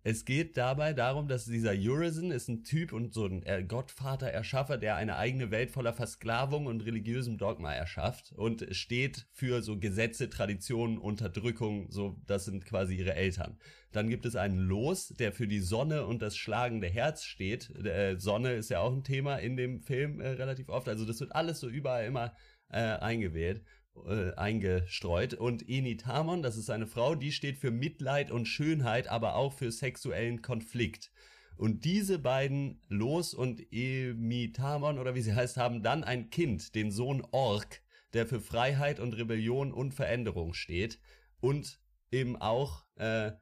es 0.02 0.24
geht 0.24 0.56
dabei 0.56 0.94
darum, 0.94 1.28
dass 1.28 1.44
dieser 1.44 1.72
Urizen 1.72 2.30
ist 2.30 2.48
ein 2.48 2.64
Typ 2.64 2.92
und 2.92 3.12
so 3.12 3.26
ein 3.26 3.42
äh, 3.44 3.62
Gottvater, 3.62 4.28
Erschaffer, 4.28 4.78
der 4.78 4.96
eine 4.96 5.16
eigene 5.16 5.50
Welt 5.50 5.70
voller 5.70 5.92
Versklavung 5.92 6.66
und 6.66 6.84
religiösem 6.86 7.36
Dogma 7.36 7.72
erschafft 7.72 8.32
und 8.32 8.66
steht 8.74 9.26
für 9.32 9.60
so 9.60 9.78
Gesetze, 9.78 10.30
Traditionen, 10.30 10.96
Unterdrückung, 10.96 11.90
so 11.90 12.16
das 12.26 12.46
sind 12.46 12.64
quasi 12.64 12.96
ihre 12.96 13.14
Eltern. 13.14 13.58
Dann 13.92 14.08
gibt 14.08 14.24
es 14.24 14.36
einen 14.36 14.58
Los, 14.58 15.08
der 15.08 15.32
für 15.32 15.46
die 15.46 15.60
Sonne 15.60 16.06
und 16.06 16.22
das 16.22 16.36
schlagende 16.36 16.88
Herz 16.88 17.24
steht. 17.24 17.68
Äh, 17.84 18.18
Sonne 18.18 18.54
ist 18.54 18.70
ja 18.70 18.80
auch 18.80 18.92
ein 18.92 19.04
Thema 19.04 19.36
in 19.36 19.56
dem 19.56 19.80
Film 19.82 20.20
äh, 20.20 20.28
relativ 20.28 20.70
oft, 20.70 20.88
also 20.88 21.04
das 21.04 21.20
wird 21.20 21.34
alles 21.34 21.60
so 21.60 21.68
überall 21.68 22.06
immer 22.06 22.32
äh, 22.70 22.78
eingewählt 22.78 23.62
äh, 24.06 24.32
eingestreut. 24.34 25.34
Und 25.34 25.68
Enitamon, 25.68 26.42
das 26.42 26.56
ist 26.56 26.70
eine 26.70 26.86
Frau, 26.86 27.14
die 27.14 27.32
steht 27.32 27.58
für 27.58 27.70
Mitleid 27.70 28.30
und 28.30 28.46
Schönheit, 28.46 29.08
aber 29.08 29.34
auch 29.36 29.52
für 29.52 29.70
sexuellen 29.70 30.42
Konflikt. 30.42 31.10
Und 31.56 31.84
diese 31.84 32.18
beiden, 32.18 32.80
Los 32.88 33.34
und 33.34 33.60
Emitamon 33.70 34.98
oder 34.98 35.14
wie 35.14 35.20
sie 35.20 35.34
heißt, 35.34 35.58
haben 35.58 35.82
dann 35.82 36.04
ein 36.04 36.30
Kind, 36.30 36.74
den 36.74 36.90
Sohn 36.90 37.22
Ork, 37.32 37.82
der 38.14 38.26
für 38.26 38.40
Freiheit 38.40 38.98
und 38.98 39.12
Rebellion 39.12 39.72
und 39.72 39.92
Veränderung 39.92 40.54
steht. 40.54 40.98
Und 41.40 41.78
eben 42.10 42.36
auch, 42.36 42.86
äh, 42.96 43.32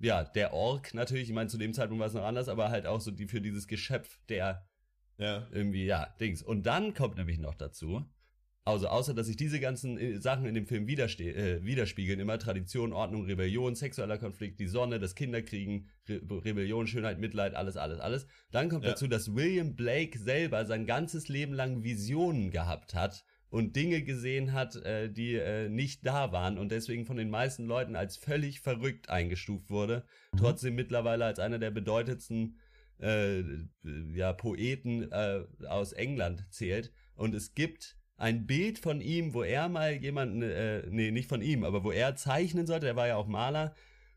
ja, 0.00 0.24
der 0.24 0.52
Ork 0.52 0.94
natürlich, 0.94 1.28
ich 1.28 1.34
meine, 1.34 1.48
zu 1.48 1.58
dem 1.58 1.74
Zeitpunkt 1.74 2.00
war 2.00 2.08
es 2.08 2.14
noch 2.14 2.24
anders, 2.24 2.48
aber 2.48 2.70
halt 2.70 2.86
auch 2.86 3.00
so 3.00 3.10
die 3.10 3.26
für 3.26 3.40
dieses 3.40 3.66
Geschöpf 3.66 4.18
der 4.28 4.66
Ja. 5.18 5.46
irgendwie, 5.50 5.84
ja, 5.84 6.06
Dings. 6.20 6.42
Und 6.42 6.64
dann 6.66 6.94
kommt 6.94 7.16
nämlich 7.16 7.38
noch 7.38 7.54
dazu, 7.54 8.04
also 8.66 8.88
außer 8.88 9.14
dass 9.14 9.28
sich 9.28 9.36
diese 9.36 9.60
ganzen 9.60 9.96
äh, 9.96 10.20
Sachen 10.20 10.44
in 10.44 10.54
dem 10.54 10.66
Film 10.66 10.88
äh, 10.88 11.64
widerspiegeln, 11.64 12.18
immer 12.18 12.38
Tradition, 12.38 12.92
Ordnung, 12.92 13.24
Rebellion, 13.24 13.76
sexueller 13.76 14.18
Konflikt, 14.18 14.58
die 14.58 14.66
Sonne, 14.66 14.98
das 14.98 15.14
Kinderkriegen, 15.14 15.88
Re 16.08 16.20
Rebellion, 16.44 16.86
Schönheit, 16.88 17.20
Mitleid, 17.20 17.54
alles, 17.54 17.76
alles, 17.76 18.00
alles. 18.00 18.26
Dann 18.50 18.68
kommt 18.68 18.84
Ja. 18.84 18.90
dazu, 18.90 19.06
dass 19.06 19.34
William 19.34 19.76
Blake 19.76 20.18
selber 20.18 20.66
sein 20.66 20.84
ganzes 20.84 21.28
Leben 21.28 21.54
lang 21.54 21.84
Visionen 21.84 22.50
gehabt 22.50 22.94
hat 22.94 23.24
und 23.50 23.76
Dinge 23.76 24.02
gesehen 24.02 24.52
hat, 24.52 24.74
äh, 24.84 25.10
die 25.12 25.34
äh, 25.36 25.68
nicht 25.68 26.04
da 26.04 26.32
waren 26.32 26.58
und 26.58 26.72
deswegen 26.72 27.06
von 27.06 27.16
den 27.16 27.30
meisten 27.30 27.66
Leuten 27.66 27.94
als 27.94 28.16
völlig 28.16 28.60
verrückt 28.60 29.08
eingestuft 29.08 29.70
wurde. 29.70 30.04
Trotzdem 30.36 30.74
mittlerweile 30.74 31.24
als 31.24 31.38
einer 31.38 31.60
der 31.60 31.70
bedeutendsten 31.70 32.58
äh, 32.98 33.42
ja, 34.12 34.32
Poeten 34.32 35.10
äh, 35.12 35.44
aus 35.68 35.92
England 35.92 36.46
zählt. 36.50 36.92
Und 37.14 37.34
es 37.34 37.54
gibt 37.54 37.95
ein 38.16 38.46
Bild 38.46 38.78
von 38.78 39.00
ihm, 39.00 39.34
wo 39.34 39.42
er 39.42 39.68
mal 39.68 39.92
jemanden, 39.92 40.42
äh, 40.42 40.86
nee, 40.88 41.10
nicht 41.10 41.28
von 41.28 41.42
ihm, 41.42 41.64
aber 41.64 41.84
wo 41.84 41.90
er 41.92 42.16
zeichnen 42.16 42.66
sollte, 42.66 42.86
er 42.86 42.96
war 42.96 43.06
ja 43.08 43.16
auch 43.16 43.26
Maler, 43.26 43.74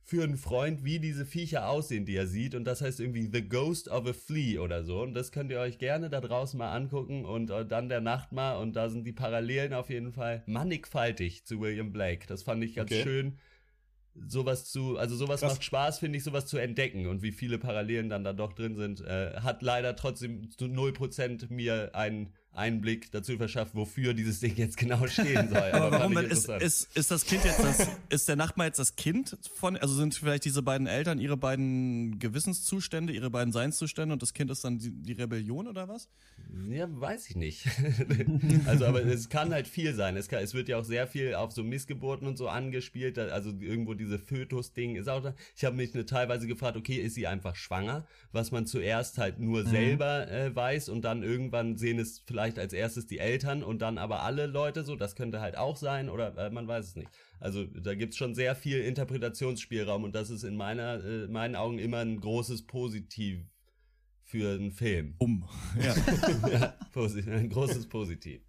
für 0.09 0.23
einen 0.23 0.37
Freund, 0.37 0.83
wie 0.83 0.99
diese 0.99 1.23
Viecher 1.23 1.69
aussehen, 1.69 2.03
die 2.05 2.15
er 2.15 2.25
sieht. 2.25 2.55
Und 2.55 2.63
das 2.65 2.81
heißt 2.81 2.99
irgendwie 2.99 3.29
The 3.31 3.47
Ghost 3.47 3.89
of 3.89 4.07
a 4.07 4.13
Flea 4.13 4.57
oder 4.57 4.83
so. 4.83 5.03
Und 5.03 5.13
das 5.13 5.31
könnt 5.31 5.51
ihr 5.51 5.59
euch 5.59 5.77
gerne 5.77 6.09
da 6.09 6.19
draußen 6.19 6.57
mal 6.57 6.71
angucken 6.71 7.25
und 7.25 7.51
äh, 7.51 7.63
dann 7.63 7.89
der 7.89 8.01
Nachtmar. 8.01 8.59
Und 8.59 8.75
da 8.75 8.89
sind 8.89 9.05
die 9.05 9.11
Parallelen 9.13 9.71
auf 9.73 9.91
jeden 9.91 10.11
Fall 10.11 10.41
mannigfaltig 10.47 11.45
zu 11.45 11.59
William 11.61 11.91
Blake. 11.93 12.25
Das 12.25 12.41
fand 12.41 12.63
ich 12.63 12.73
ganz 12.73 12.91
Okay. 12.91 13.03
schön 13.03 13.37
sowas 14.27 14.65
zu, 14.65 14.97
also 14.97 15.15
sowas 15.15 15.41
Krass. 15.41 15.53
macht 15.53 15.63
Spaß, 15.63 15.99
finde 15.99 16.17
ich, 16.17 16.23
sowas 16.23 16.45
zu 16.47 16.57
entdecken 16.57 17.07
und 17.07 17.21
wie 17.21 17.31
viele 17.31 17.57
Parallelen 17.57 18.09
dann 18.09 18.23
da 18.23 18.33
doch 18.33 18.53
drin 18.53 18.75
sind, 18.75 19.01
äh, 19.01 19.35
hat 19.41 19.61
leider 19.61 19.95
trotzdem 19.95 20.49
zu 20.51 20.65
0% 20.65 21.49
mir 21.51 21.95
einen 21.95 22.33
Einblick 22.59 23.11
dazu 23.11 23.37
verschafft, 23.37 23.73
wofür 23.73 24.13
dieses 24.13 24.39
Ding 24.39 24.55
jetzt 24.55 24.77
genau 24.77 25.07
stehen 25.07 25.49
soll. 25.53 25.71
Aber 25.71 25.91
warum 25.91 26.15
denn, 26.15 26.25
ist, 26.25 26.47
ist, 26.49 26.95
ist 26.95 27.09
das 27.09 27.25
Kind 27.25 27.43
jetzt 27.45 27.59
das, 27.59 27.87
ist 28.09 28.27
der 28.27 28.35
Nachtmar 28.35 28.67
jetzt 28.67 28.79
das 28.79 28.95
Kind 28.95 29.37
von, 29.55 29.77
also 29.77 29.95
sind 29.95 30.13
vielleicht 30.13 30.45
diese 30.45 30.61
beiden 30.61 30.85
Eltern 30.85 31.19
ihre 31.19 31.37
beiden 31.37 32.19
Gewissenszustände, 32.19 33.13
ihre 33.13 33.29
beiden 33.29 33.51
Seinszustände 33.51 34.13
und 34.13 34.21
das 34.21 34.33
Kind 34.33 34.51
ist 34.51 34.63
dann 34.63 34.77
die, 34.77 34.91
die 34.91 35.13
Rebellion 35.13 35.67
oder 35.67 35.87
was? 35.87 36.09
Ja, 36.69 36.87
weiß 36.89 37.29
ich 37.29 37.35
nicht. 37.35 37.67
also, 38.65 38.85
aber 38.85 39.05
es 39.05 39.29
kann 39.29 39.53
halt 39.53 39.67
viel 39.67 39.93
sein. 39.93 40.17
Es, 40.17 40.27
kann, 40.27 40.43
es 40.43 40.53
wird 40.53 40.67
ja 40.67 40.77
auch 40.77 40.83
sehr 40.83 41.07
viel 41.07 41.35
auf 41.35 41.51
so 41.51 41.63
Missgeburten 41.63 42.27
und 42.27 42.37
so 42.37 42.47
angespielt. 42.47 43.19
Also 43.19 43.51
irgendwo 43.59 43.93
diese 43.93 44.17
Fötus-Ding 44.17 44.95
ist 44.95 45.07
auch 45.07 45.21
da. 45.21 45.35
Ich 45.55 45.63
habe 45.63 45.75
mich 45.75 45.93
ne, 45.93 46.05
teilweise 46.05 46.47
gefragt, 46.47 46.75
okay, 46.75 46.95
ist 46.95 47.15
sie 47.15 47.27
einfach 47.27 47.55
schwanger? 47.55 48.07
Was 48.31 48.51
man 48.51 48.65
zuerst 48.65 49.17
halt 49.19 49.39
nur 49.39 49.63
selber 49.63 50.29
äh, 50.29 50.55
weiß 50.55 50.89
und 50.89 51.03
dann 51.03 51.23
irgendwann 51.23 51.77
sehen 51.77 51.99
es 51.99 52.19
vielleicht 52.25 52.48
als 52.57 52.73
erstes 52.73 53.05
die 53.05 53.19
Eltern 53.19 53.63
und 53.63 53.81
dann 53.81 53.97
aber 53.97 54.23
alle 54.23 54.47
Leute 54.47 54.83
so. 54.83 54.95
Das 54.95 55.15
könnte 55.15 55.41
halt 55.41 55.57
auch 55.57 55.75
sein 55.75 56.09
oder 56.09 56.35
äh, 56.37 56.49
man 56.49 56.67
weiß 56.67 56.87
es 56.87 56.95
nicht. 56.95 57.09
Also 57.39 57.65
da 57.65 57.93
gibt's 57.93 58.17
schon 58.17 58.33
sehr 58.33 58.55
viel 58.55 58.79
Interpretationsspielraum 58.79 60.03
und 60.03 60.15
das 60.15 60.29
ist 60.29 60.43
in 60.43 60.55
meiner, 60.55 61.03
äh, 61.03 61.27
meinen 61.27 61.55
Augen 61.55 61.77
immer 61.77 61.99
ein 61.99 62.19
großes 62.19 62.65
Positiv 62.65 63.45
für 64.23 64.53
einen 64.55 64.71
Film. 64.71 65.15
Um. 65.19 65.47
Ja. 65.79 65.95
ja, 66.49 66.75
ein 67.33 67.49
großes 67.49 67.87
Positiv. 67.87 68.41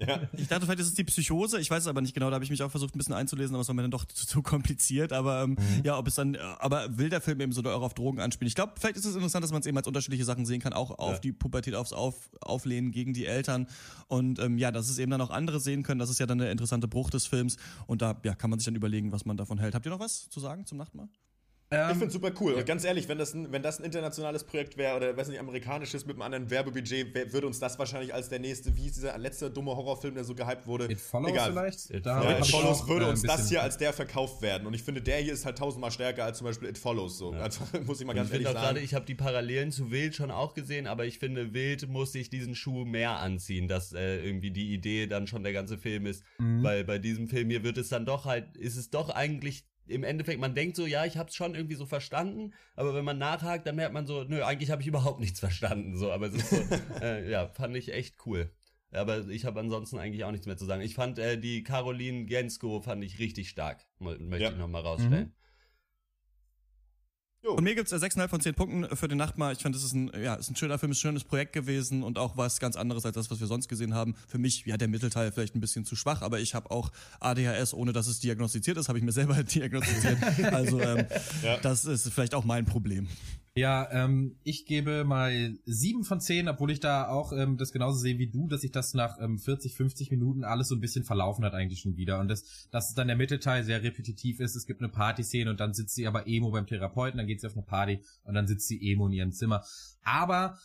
Ja. 0.00 0.20
Ich 0.32 0.46
dachte, 0.46 0.64
vielleicht 0.64 0.80
ist 0.80 0.86
es 0.88 0.94
die 0.94 1.04
Psychose, 1.04 1.58
ich 1.58 1.68
weiß 1.70 1.82
es 1.82 1.86
aber 1.88 2.00
nicht 2.00 2.14
genau, 2.14 2.28
da 2.30 2.34
habe 2.34 2.44
ich 2.44 2.50
mich 2.50 2.62
auch 2.62 2.70
versucht 2.70 2.94
ein 2.94 2.98
bisschen 2.98 3.14
einzulesen, 3.14 3.54
aber 3.56 3.62
es 3.62 3.68
war 3.68 3.74
mir 3.74 3.82
dann 3.82 3.90
doch 3.90 4.04
zu, 4.06 4.26
zu 4.26 4.42
kompliziert, 4.42 5.12
aber 5.12 5.42
ähm, 5.42 5.56
ja, 5.84 5.98
ob 5.98 6.06
es 6.06 6.14
dann, 6.14 6.34
äh, 6.34 6.38
aber 6.58 6.98
will 6.98 7.08
der 7.08 7.20
Film 7.20 7.40
eben 7.40 7.52
so 7.52 7.62
auch 7.64 7.82
auf 7.82 7.94
Drogen 7.94 8.20
anspielen? 8.20 8.46
Ich 8.48 8.54
glaube, 8.54 8.74
vielleicht 8.78 8.96
ist 8.96 9.04
es 9.06 9.14
interessant, 9.16 9.42
dass 9.42 9.50
man 9.50 9.60
es 9.60 9.66
eben 9.66 9.76
als 9.76 9.86
unterschiedliche 9.88 10.24
Sachen 10.24 10.46
sehen 10.46 10.60
kann, 10.60 10.72
auch 10.72 10.98
auf 10.98 11.14
Ja. 11.14 11.18
die 11.18 11.32
Pubertät, 11.32 11.74
aufs 11.74 11.92
auf, 11.92 12.30
Auflehnen 12.40 12.92
gegen 12.92 13.12
die 13.12 13.26
Eltern 13.26 13.66
und 14.06 14.38
ähm, 14.38 14.56
ja, 14.58 14.70
dass 14.70 14.88
es 14.88 14.98
eben 14.98 15.10
dann 15.10 15.20
auch 15.20 15.30
andere 15.30 15.58
sehen 15.58 15.82
können, 15.82 15.98
das 15.98 16.10
ist 16.10 16.20
ja 16.20 16.26
dann 16.26 16.38
der 16.38 16.52
interessante 16.52 16.86
Bruch 16.86 17.10
des 17.10 17.26
Films 17.26 17.56
und 17.86 18.00
da 18.00 18.20
ja, 18.24 18.34
kann 18.34 18.50
man 18.50 18.58
sich 18.58 18.66
dann 18.66 18.76
überlegen, 18.76 19.10
was 19.10 19.24
man 19.24 19.36
davon 19.36 19.58
hält. 19.58 19.74
Habt 19.74 19.84
ihr 19.86 19.90
noch 19.90 20.00
was 20.00 20.28
zu 20.30 20.38
sagen 20.38 20.64
zum 20.64 20.78
Nachtmahl? 20.78 21.08
Ich 21.70 21.98
finde 21.98 22.10
super 22.10 22.32
cool. 22.40 22.54
Und 22.54 22.64
ganz 22.64 22.84
ehrlich, 22.84 23.08
wenn 23.08 23.18
das 23.18 23.34
ein, 23.34 23.52
wenn 23.52 23.62
das 23.62 23.78
ein 23.78 23.84
internationales 23.84 24.44
Projekt 24.44 24.78
wäre 24.78 24.96
oder 24.96 25.16
weiß 25.16 25.28
nicht, 25.28 25.38
amerikanisches 25.38 26.06
mit 26.06 26.16
einem 26.16 26.22
anderen 26.22 26.50
Werbebudget, 26.50 27.14
wär, 27.14 27.32
würde 27.32 27.46
uns 27.46 27.58
das 27.58 27.78
wahrscheinlich 27.78 28.14
als 28.14 28.30
der 28.30 28.38
nächste, 28.38 28.74
wie 28.74 28.86
ist 28.86 28.96
dieser 28.96 29.18
letzte 29.18 29.50
dumme 29.50 29.76
Horrorfilm, 29.76 30.14
der 30.14 30.24
so 30.24 30.34
gehypt 30.34 30.66
wurde. 30.66 30.90
It 30.90 30.98
Follows 30.98 31.30
Egal. 31.30 31.50
vielleicht? 31.52 31.90
It. 31.90 32.06
Ja, 32.06 32.38
It 32.38 32.46
Follows 32.46 32.82
auch, 32.82 32.88
würde 32.88 33.04
äh, 33.04 33.10
uns 33.10 33.22
das 33.22 33.50
hier 33.50 33.62
als 33.62 33.76
der 33.76 33.92
verkauft 33.92 34.40
werden. 34.40 34.66
Und 34.66 34.72
ich 34.72 34.82
finde, 34.82 35.02
der 35.02 35.18
hier 35.18 35.34
ist 35.34 35.44
halt 35.44 35.58
tausendmal 35.58 35.90
stärker 35.90 36.24
als 36.24 36.38
zum 36.38 36.46
Beispiel 36.46 36.70
It 36.70 36.78
Follows. 36.78 37.18
So. 37.18 37.32
Also, 37.32 37.60
muss 37.84 38.00
ich 38.00 38.06
mal 38.06 38.14
ganz 38.14 38.28
ich 38.28 38.34
ehrlich 38.34 38.48
sagen. 38.48 38.78
ich 38.82 38.94
habe 38.94 39.04
die 39.04 39.14
Parallelen 39.14 39.70
zu 39.70 39.90
Wild 39.90 40.14
schon 40.14 40.30
auch 40.30 40.54
gesehen, 40.54 40.86
aber 40.86 41.04
ich 41.04 41.18
finde, 41.18 41.52
Wild 41.52 41.86
muss 41.88 42.12
sich 42.12 42.30
diesen 42.30 42.54
Schuh 42.54 42.86
mehr 42.86 43.18
anziehen, 43.18 43.68
dass 43.68 43.92
äh, 43.92 44.24
irgendwie 44.24 44.50
die 44.50 44.72
Idee 44.72 45.06
dann 45.06 45.26
schon 45.26 45.42
der 45.42 45.52
ganze 45.52 45.76
Film 45.76 46.06
ist. 46.06 46.22
Mhm. 46.38 46.62
Weil 46.62 46.84
bei 46.84 46.98
diesem 46.98 47.28
Film 47.28 47.50
hier 47.50 47.62
wird 47.62 47.76
es 47.76 47.90
dann 47.90 48.06
doch 48.06 48.24
halt, 48.24 48.56
ist 48.56 48.76
es 48.76 48.88
doch 48.88 49.10
eigentlich 49.10 49.64
im 49.88 50.04
Endeffekt, 50.04 50.40
man 50.40 50.54
denkt 50.54 50.76
so, 50.76 50.86
ja, 50.86 51.04
ich 51.04 51.16
hab's 51.16 51.34
schon 51.34 51.54
irgendwie 51.54 51.74
so 51.76 51.86
verstanden, 51.86 52.52
aber 52.76 52.94
wenn 52.94 53.04
man 53.04 53.18
nachhakt, 53.18 53.66
dann 53.66 53.76
merkt 53.76 53.92
man 53.94 54.06
so, 54.06 54.24
nö, 54.24 54.42
eigentlich 54.42 54.70
habe 54.70 54.82
ich 54.82 54.88
überhaupt 54.88 55.20
nichts 55.20 55.40
verstanden. 55.40 55.96
So, 55.96 56.12
aber 56.12 56.26
es 56.26 56.34
ist 56.34 56.50
so, 56.50 56.56
äh, 57.02 57.30
ja, 57.30 57.48
fand 57.48 57.76
ich 57.76 57.92
echt 57.92 58.16
cool. 58.26 58.50
Aber 58.90 59.28
ich 59.28 59.44
habe 59.44 59.60
ansonsten 59.60 59.98
eigentlich 59.98 60.24
auch 60.24 60.30
nichts 60.30 60.46
mehr 60.46 60.56
zu 60.56 60.64
sagen. 60.64 60.80
Ich 60.80 60.94
fand 60.94 61.18
äh, 61.18 61.38
die 61.38 61.62
Caroline 61.62 62.24
Gensko 62.24 62.80
fand 62.80 63.04
ich 63.04 63.18
richtig 63.18 63.50
stark, 63.50 63.84
möchte 63.98 64.42
Ja. 64.44 64.50
ich 64.50 64.56
nochmal 64.56 64.82
rausstellen. 64.82 65.34
Von 67.44 67.62
mir 67.62 67.74
gibt's 67.74 67.92
äh, 67.92 67.96
6,5 67.96 68.28
von 68.28 68.40
10 68.40 68.54
Punkten 68.54 68.96
für 68.96 69.06
den 69.06 69.18
Nachtmahl. 69.18 69.52
Ich 69.52 69.60
fand, 69.60 69.74
das 69.74 69.84
ist 69.84 69.94
ein, 69.94 70.10
ja, 70.20 70.34
ist 70.34 70.50
ein 70.50 70.56
schöner 70.56 70.78
Film, 70.78 70.92
ist 70.92 70.98
ein 70.98 71.00
schönes 71.02 71.24
Projekt 71.24 71.52
gewesen 71.52 72.02
und 72.02 72.18
auch 72.18 72.36
was 72.36 72.58
ganz 72.58 72.76
anderes 72.76 73.06
als 73.06 73.14
das, 73.14 73.30
was 73.30 73.40
wir 73.40 73.46
sonst 73.46 73.68
gesehen 73.68 73.94
haben. 73.94 74.16
Für 74.26 74.38
mich, 74.38 74.64
ja, 74.66 74.76
der 74.76 74.88
Mittelteil 74.88 75.30
vielleicht 75.30 75.54
ein 75.54 75.60
bisschen 75.60 75.84
zu 75.84 75.94
schwach, 75.94 76.22
aber 76.22 76.40
ich 76.40 76.54
habe 76.54 76.70
auch 76.70 76.90
ADHS, 77.20 77.74
ohne 77.74 77.92
dass 77.92 78.08
es 78.08 78.18
diagnostiziert 78.18 78.76
ist, 78.76 78.88
habe 78.88 78.98
ich 78.98 79.04
mir 79.04 79.12
selber 79.12 79.42
diagnostiziert. 79.44 80.18
Also 80.52 80.80
ähm, 80.80 81.06
das 81.62 81.84
ist 81.84 82.12
vielleicht 82.12 82.34
auch 82.34 82.44
mein 82.44 82.64
Problem. 82.64 83.08
Ja, 83.58 83.88
ähm, 83.90 84.36
ich 84.44 84.66
gebe 84.66 85.04
mal 85.04 85.58
sieben 85.64 86.04
von 86.04 86.20
zehn, 86.20 86.48
obwohl 86.48 86.70
ich 86.70 86.78
da 86.78 87.08
auch 87.08 87.32
ähm, 87.32 87.56
das 87.56 87.72
genauso 87.72 87.98
sehe 87.98 88.16
wie 88.16 88.30
du, 88.30 88.46
dass 88.46 88.60
sich 88.60 88.70
das 88.70 88.94
nach 88.94 89.20
ähm, 89.20 89.36
40, 89.36 89.74
50 89.74 90.12
Minuten 90.12 90.44
alles 90.44 90.68
so 90.68 90.76
ein 90.76 90.80
bisschen 90.80 91.04
verlaufen 91.04 91.44
hat 91.44 91.54
eigentlich 91.54 91.80
schon 91.80 91.96
wieder. 91.96 92.20
Und 92.20 92.28
das, 92.28 92.68
dass 92.70 92.94
dann 92.94 93.08
der 93.08 93.16
Mittelteil 93.16 93.64
sehr 93.64 93.82
repetitiv 93.82 94.38
ist. 94.38 94.54
Es 94.54 94.64
gibt 94.64 94.80
eine 94.80 94.90
Partyszene 94.90 95.50
und 95.50 95.58
dann 95.58 95.74
sitzt 95.74 95.96
sie 95.96 96.06
aber 96.06 96.28
Emo 96.28 96.52
beim 96.52 96.68
Therapeuten, 96.68 97.18
dann 97.18 97.26
geht 97.26 97.40
sie 97.40 97.48
auf 97.48 97.54
eine 97.54 97.64
Party 97.64 98.00
und 98.22 98.34
dann 98.34 98.46
sitzt 98.46 98.68
sie 98.68 98.80
Emo 98.92 99.08
in 99.08 99.12
ihrem 99.12 99.32
Zimmer. 99.32 99.64
Aber 100.04 100.56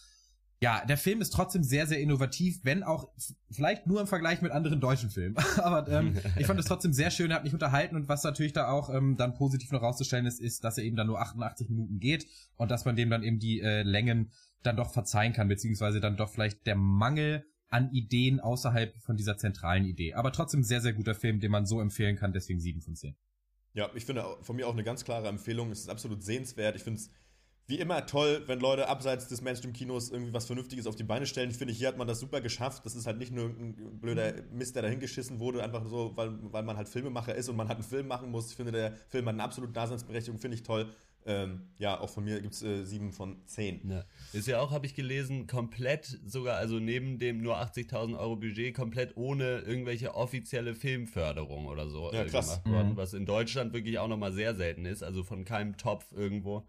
ja, 0.63 0.85
der 0.85 0.95
Film 0.95 1.19
ist 1.19 1.31
trotzdem 1.31 1.61
sehr, 1.61 1.87
sehr 1.87 1.99
innovativ, 1.99 2.61
wenn 2.63 2.83
auch 2.83 3.09
vielleicht 3.51 3.85
nur 3.85 3.99
im 3.99 4.07
Vergleich 4.07 4.41
mit 4.41 4.53
anderen 4.53 4.79
deutschen 4.79 5.09
Filmen. 5.09 5.35
Aber 5.57 5.89
ähm, 5.89 6.17
ich 6.39 6.45
fand 6.45 6.57
es 6.57 6.65
trotzdem 6.67 6.93
sehr 6.93 7.11
schön, 7.11 7.31
er 7.31 7.35
hat 7.35 7.43
mich 7.43 7.51
unterhalten 7.51 7.97
und 7.97 8.07
was 8.07 8.23
natürlich 8.23 8.53
da 8.53 8.69
auch 8.69 8.89
ähm, 8.89 9.17
dann 9.17 9.33
positiv 9.33 9.73
noch 9.73 9.81
rauszustellen 9.81 10.25
ist, 10.25 10.39
ist, 10.39 10.63
dass 10.63 10.77
er 10.77 10.85
eben 10.85 10.95
dann 10.95 11.07
nur 11.07 11.19
88 11.19 11.67
Minuten 11.67 11.99
geht 11.99 12.27
und 12.55 12.71
dass 12.71 12.85
man 12.85 12.95
dem 12.95 13.09
dann 13.09 13.23
eben 13.23 13.39
die 13.39 13.59
äh, 13.59 13.83
Längen 13.83 14.31
dann 14.61 14.77
doch 14.77 14.93
verzeihen 14.93 15.33
kann, 15.33 15.49
beziehungsweise 15.49 15.99
dann 15.99 16.15
doch 16.15 16.29
vielleicht 16.29 16.65
der 16.65 16.77
Mangel 16.77 17.45
an 17.67 17.91
Ideen 17.91 18.39
außerhalb 18.39 18.95
von 19.01 19.17
dieser 19.17 19.37
zentralen 19.37 19.83
Idee. 19.83 20.13
Aber 20.13 20.31
trotzdem 20.31 20.63
sehr, 20.63 20.79
sehr 20.79 20.93
guter 20.93 21.13
Film, 21.13 21.41
den 21.41 21.51
man 21.51 21.65
so 21.65 21.81
empfehlen 21.81 22.15
kann, 22.15 22.31
deswegen 22.31 22.61
7 22.61 22.79
von 22.79 22.95
10. 22.95 23.17
Ja, 23.73 23.89
ich 23.95 24.05
finde 24.05 24.23
von 24.41 24.55
mir 24.55 24.65
auch 24.65 24.73
eine 24.73 24.83
ganz 24.85 25.03
klare 25.03 25.27
Empfehlung. 25.27 25.71
Es 25.71 25.81
ist 25.81 25.89
absolut 25.89 26.23
sehenswert. 26.23 26.77
Ich 26.77 26.83
finde 26.83 27.01
es 27.01 27.09
wie 27.67 27.79
immer 27.79 28.05
toll, 28.05 28.43
wenn 28.47 28.59
Leute 28.59 28.89
abseits 28.89 29.27
des 29.29 29.41
Mainstream-Kinos 29.41 30.09
irgendwie 30.11 30.33
was 30.33 30.45
Vernünftiges 30.45 30.85
auf 30.85 30.95
die 30.95 31.03
Beine 31.03 31.25
stellen. 31.25 31.49
Ich 31.49 31.57
finde, 31.57 31.73
hier 31.73 31.87
hat 31.87 31.97
man 31.97 32.07
das 32.07 32.19
super 32.19 32.41
geschafft. 32.41 32.85
Das 32.85 32.93
ist 32.95 33.05
halt 33.07 33.17
nicht 33.19 33.31
nur 33.31 33.45
ein 33.45 33.99
blöder 34.01 34.33
Mist, 34.51 34.75
der 34.75 34.81
dahingeschissen 34.83 35.39
wurde, 35.39 35.63
einfach 35.63 35.85
so, 35.85 36.11
weil, 36.15 36.31
weil 36.51 36.63
man 36.63 36.75
halt 36.75 36.89
Filmemacher 36.89 37.33
ist 37.35 37.47
und 37.47 37.55
man 37.55 37.69
halt 37.69 37.77
einen 37.79 37.87
Film 37.87 38.07
machen 38.07 38.29
muss. 38.31 38.49
Ich 38.49 38.55
finde, 38.57 38.71
der 38.73 38.97
Film 39.09 39.25
hat 39.27 39.33
eine 39.35 39.43
absolute 39.43 39.71
Daseinsberechtigung, 39.73 40.39
finde 40.39 40.55
ich 40.55 40.63
toll. 40.63 40.89
Ähm, 41.25 41.69
ja, 41.77 42.01
auch 42.01 42.09
von 42.09 42.25
mir 42.25 42.41
gibt 42.41 42.53
es 42.53 42.63
äh, 42.63 42.83
sieben 42.83 43.13
von 43.13 43.37
zehn. 43.45 43.89
Ja. 43.89 44.03
Ist 44.33 44.45
ja 44.45 44.59
auch, 44.59 44.71
habe 44.71 44.85
ich 44.85 44.93
gelesen, 44.93 45.47
komplett 45.47 46.19
sogar, 46.25 46.57
also 46.57 46.79
neben 46.79 47.17
dem 47.17 47.41
nur 47.41 47.55
80.000 47.61 48.19
Euro 48.19 48.35
Budget, 48.35 48.75
komplett 48.75 49.15
ohne 49.15 49.59
irgendwelche 49.59 50.15
offizielle 50.15 50.75
Filmförderung 50.75 51.67
oder 51.67 51.87
so 51.87 52.11
Ja, 52.11 52.23
äh, 52.23 52.25
krass. 52.25 52.61
gemacht 52.61 52.69
worden, 52.69 52.89
Mhm. 52.91 52.97
was 52.97 53.13
in 53.13 53.25
Deutschland 53.25 53.71
wirklich 53.71 53.99
auch 53.99 54.09
nochmal 54.09 54.33
sehr 54.33 54.53
selten 54.53 54.83
ist, 54.85 55.01
also 55.01 55.23
von 55.23 55.45
keinem 55.45 55.77
Topf 55.77 56.11
irgendwo. 56.11 56.67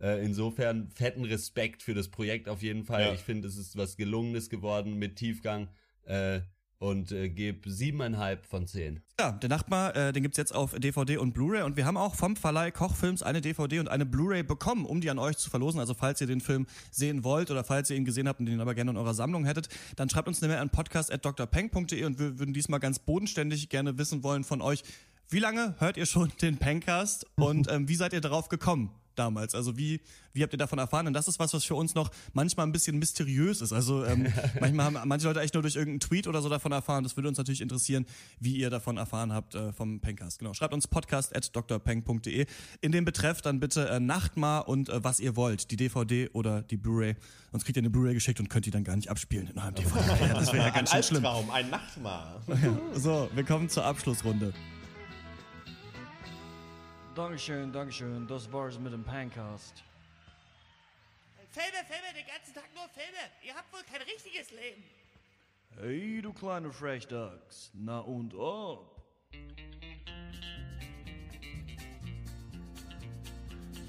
Äh, 0.00 0.24
insofern 0.24 0.88
fetten 0.90 1.24
Respekt 1.24 1.82
für 1.82 1.94
das 1.94 2.08
Projekt 2.08 2.48
auf 2.48 2.62
jeden 2.62 2.84
Fall. 2.84 3.02
Ja. 3.02 3.12
Ich 3.12 3.20
finde, 3.20 3.48
es 3.48 3.56
ist 3.56 3.76
was 3.76 3.96
Gelungenes 3.96 4.50
geworden 4.50 4.98
mit 4.98 5.16
Tiefgang 5.16 5.68
äh, 6.04 6.40
und 6.78 7.12
äh, 7.12 7.30
gebe 7.30 7.70
siebeneinhalb 7.70 8.44
von 8.44 8.66
zehn. 8.66 9.00
Ja, 9.18 9.32
der 9.32 9.48
Nachtmar, 9.48 9.96
äh, 9.96 10.12
den 10.12 10.22
gibt's 10.22 10.36
jetzt 10.36 10.54
auf 10.54 10.74
DVD 10.74 11.16
und 11.16 11.32
Blu-ray 11.32 11.62
und 11.62 11.76
wir 11.76 11.86
haben 11.86 11.96
auch 11.96 12.14
vom 12.14 12.36
Verleih 12.36 12.70
Kochfilms 12.70 13.22
eine 13.22 13.40
DVD 13.40 13.78
und 13.78 13.88
eine 13.88 14.04
Blu-ray 14.04 14.42
bekommen, 14.42 14.84
um 14.84 15.00
die 15.00 15.08
an 15.08 15.18
euch 15.18 15.36
zu 15.38 15.48
verlosen. 15.48 15.80
Also 15.80 15.94
falls 15.94 16.20
ihr 16.20 16.26
den 16.26 16.40
Film 16.40 16.66
sehen 16.90 17.24
wollt 17.24 17.50
oder 17.50 17.64
falls 17.64 17.88
ihr 17.90 17.96
ihn 17.96 18.04
gesehen 18.04 18.28
habt 18.28 18.40
und 18.40 18.46
den 18.46 18.60
aber 18.60 18.74
gerne 18.74 18.90
in 18.90 18.96
eurer 18.96 19.14
Sammlung 19.14 19.44
hättet, 19.44 19.68
dann 19.96 20.10
schreibt 20.10 20.28
uns 20.28 20.42
eine 20.42 20.52
Mail 20.52 20.60
an 20.60 20.70
podcast.drpeng.de 20.70 22.04
und 22.04 22.18
wir 22.18 22.38
würden 22.38 22.52
diesmal 22.52 22.80
ganz 22.80 22.98
bodenständig 22.98 23.68
gerne 23.68 23.96
wissen 23.96 24.22
wollen 24.22 24.44
von 24.44 24.60
euch, 24.60 24.82
wie 25.30 25.38
lange 25.38 25.74
hört 25.78 25.96
ihr 25.96 26.06
schon 26.06 26.32
den 26.42 26.58
Pencast 26.58 27.26
und 27.36 27.68
ähm, 27.70 27.88
wie 27.88 27.94
seid 27.94 28.12
ihr 28.12 28.20
darauf 28.20 28.48
gekommen? 28.48 28.90
Damals? 29.18 29.54
Also 29.54 29.76
wie, 29.76 30.00
wie 30.32 30.42
habt 30.42 30.52
ihr 30.52 30.58
davon 30.58 30.78
erfahren? 30.78 31.06
Und 31.06 31.12
das 31.12 31.28
ist 31.28 31.38
was, 31.38 31.54
was 31.54 31.64
für 31.64 31.74
uns 31.74 31.94
noch 31.94 32.10
manchmal 32.32 32.66
ein 32.66 32.72
bisschen 32.72 32.98
mysteriös 32.98 33.60
ist. 33.60 33.72
Also 33.72 34.04
ähm, 34.04 34.26
manchmal 34.60 34.86
haben 34.86 35.08
manche 35.08 35.26
Leute 35.26 35.40
echt 35.40 35.54
nur 35.54 35.62
durch 35.62 35.76
irgendeinen 35.76 36.00
Tweet 36.00 36.26
oder 36.26 36.42
so 36.42 36.48
davon 36.48 36.72
erfahren. 36.72 37.04
Das 37.04 37.16
würde 37.16 37.28
uns 37.28 37.38
natürlich 37.38 37.60
interessieren, 37.60 38.06
wie 38.40 38.56
ihr 38.56 38.70
davon 38.70 38.96
erfahren 38.96 39.32
habt 39.32 39.54
äh, 39.54 39.72
vom 39.72 40.00
Pencast. 40.00 40.38
Genau. 40.38 40.54
Schreibt 40.54 40.74
uns 40.74 40.88
podcast.drpeng.de. 40.88 42.46
In 42.80 42.92
dem 42.92 43.04
Betreff 43.04 43.42
dann 43.42 43.60
bitte 43.60 43.88
äh, 43.88 44.00
Nachtmar 44.00 44.68
und 44.68 44.88
äh, 44.88 45.02
was 45.04 45.20
ihr 45.20 45.36
wollt. 45.36 45.70
Die 45.70 45.76
DVD 45.76 46.28
oder 46.32 46.62
die 46.62 46.76
Blu-ray. 46.76 47.16
Sonst 47.52 47.64
kriegt 47.64 47.76
ihr 47.76 47.82
eine 47.82 47.90
Blu-ray 47.90 48.14
geschickt 48.14 48.40
und 48.40 48.48
könnt 48.48 48.66
die 48.66 48.70
dann 48.70 48.84
gar 48.84 48.96
nicht 48.96 49.10
abspielen 49.10 49.48
in 49.48 49.58
eurem 49.58 49.74
DVD. 49.74 50.28
Das 50.34 50.52
wäre 50.52 50.66
ja 50.66 50.70
ganz 50.70 50.90
schön 50.90 50.98
ein 50.98 51.02
schlimm. 51.02 51.24
Ein 51.50 51.70
Nachtmahl. 51.70 52.40
So, 52.94 53.28
wir 53.34 53.44
kommen 53.44 53.68
zur 53.68 53.84
Abschlussrunde. 53.84 54.52
Dankeschön, 57.14 57.72
Dankeschön. 57.72 58.26
Das 58.26 58.50
war's 58.52 58.76
mit 58.76 58.92
dem 58.92 59.04
Pancast. 59.04 59.84
Filme, 61.50 61.84
Filme, 61.86 62.12
den 62.12 62.26
ganzen 62.26 62.52
Tag 62.52 62.64
nur 62.74 62.88
Filme. 62.88 63.30
Ihr 63.46 63.54
habt 63.54 63.72
wohl 63.72 63.82
kein 63.84 64.02
richtiges 64.02 64.50
Leben. 64.50 64.82
Hey, 65.78 66.20
du 66.20 66.32
kleine 66.32 66.72
Frechdachs. 66.72 67.70
Na 67.72 68.00
und 68.00 68.34
ob? 68.34 69.00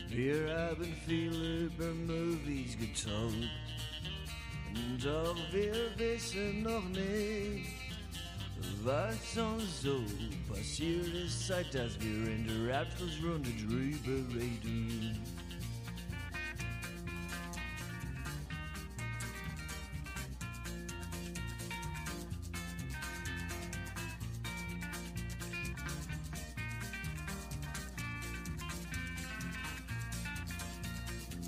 Wir 0.07 0.55
haben 0.55 0.95
viel 1.07 1.65
über 1.65 1.91
Movies 1.93 2.77
getalkt. 2.77 3.49
Doch 5.03 5.37
wir 5.51 5.97
wissen 5.97 6.61
noch 6.61 6.83
nicht, 6.89 7.84
was 8.83 9.37
uns 9.37 9.81
so 9.81 10.03
passiert 10.47 11.13
ist, 11.25 11.47
seit 11.47 11.73
dass 11.73 11.99
wir 11.99 12.31
in 12.31 12.47
der 12.47 12.81
Abschlussrunde 12.81 13.49
drüber 13.67 14.35
reden. 14.35 15.19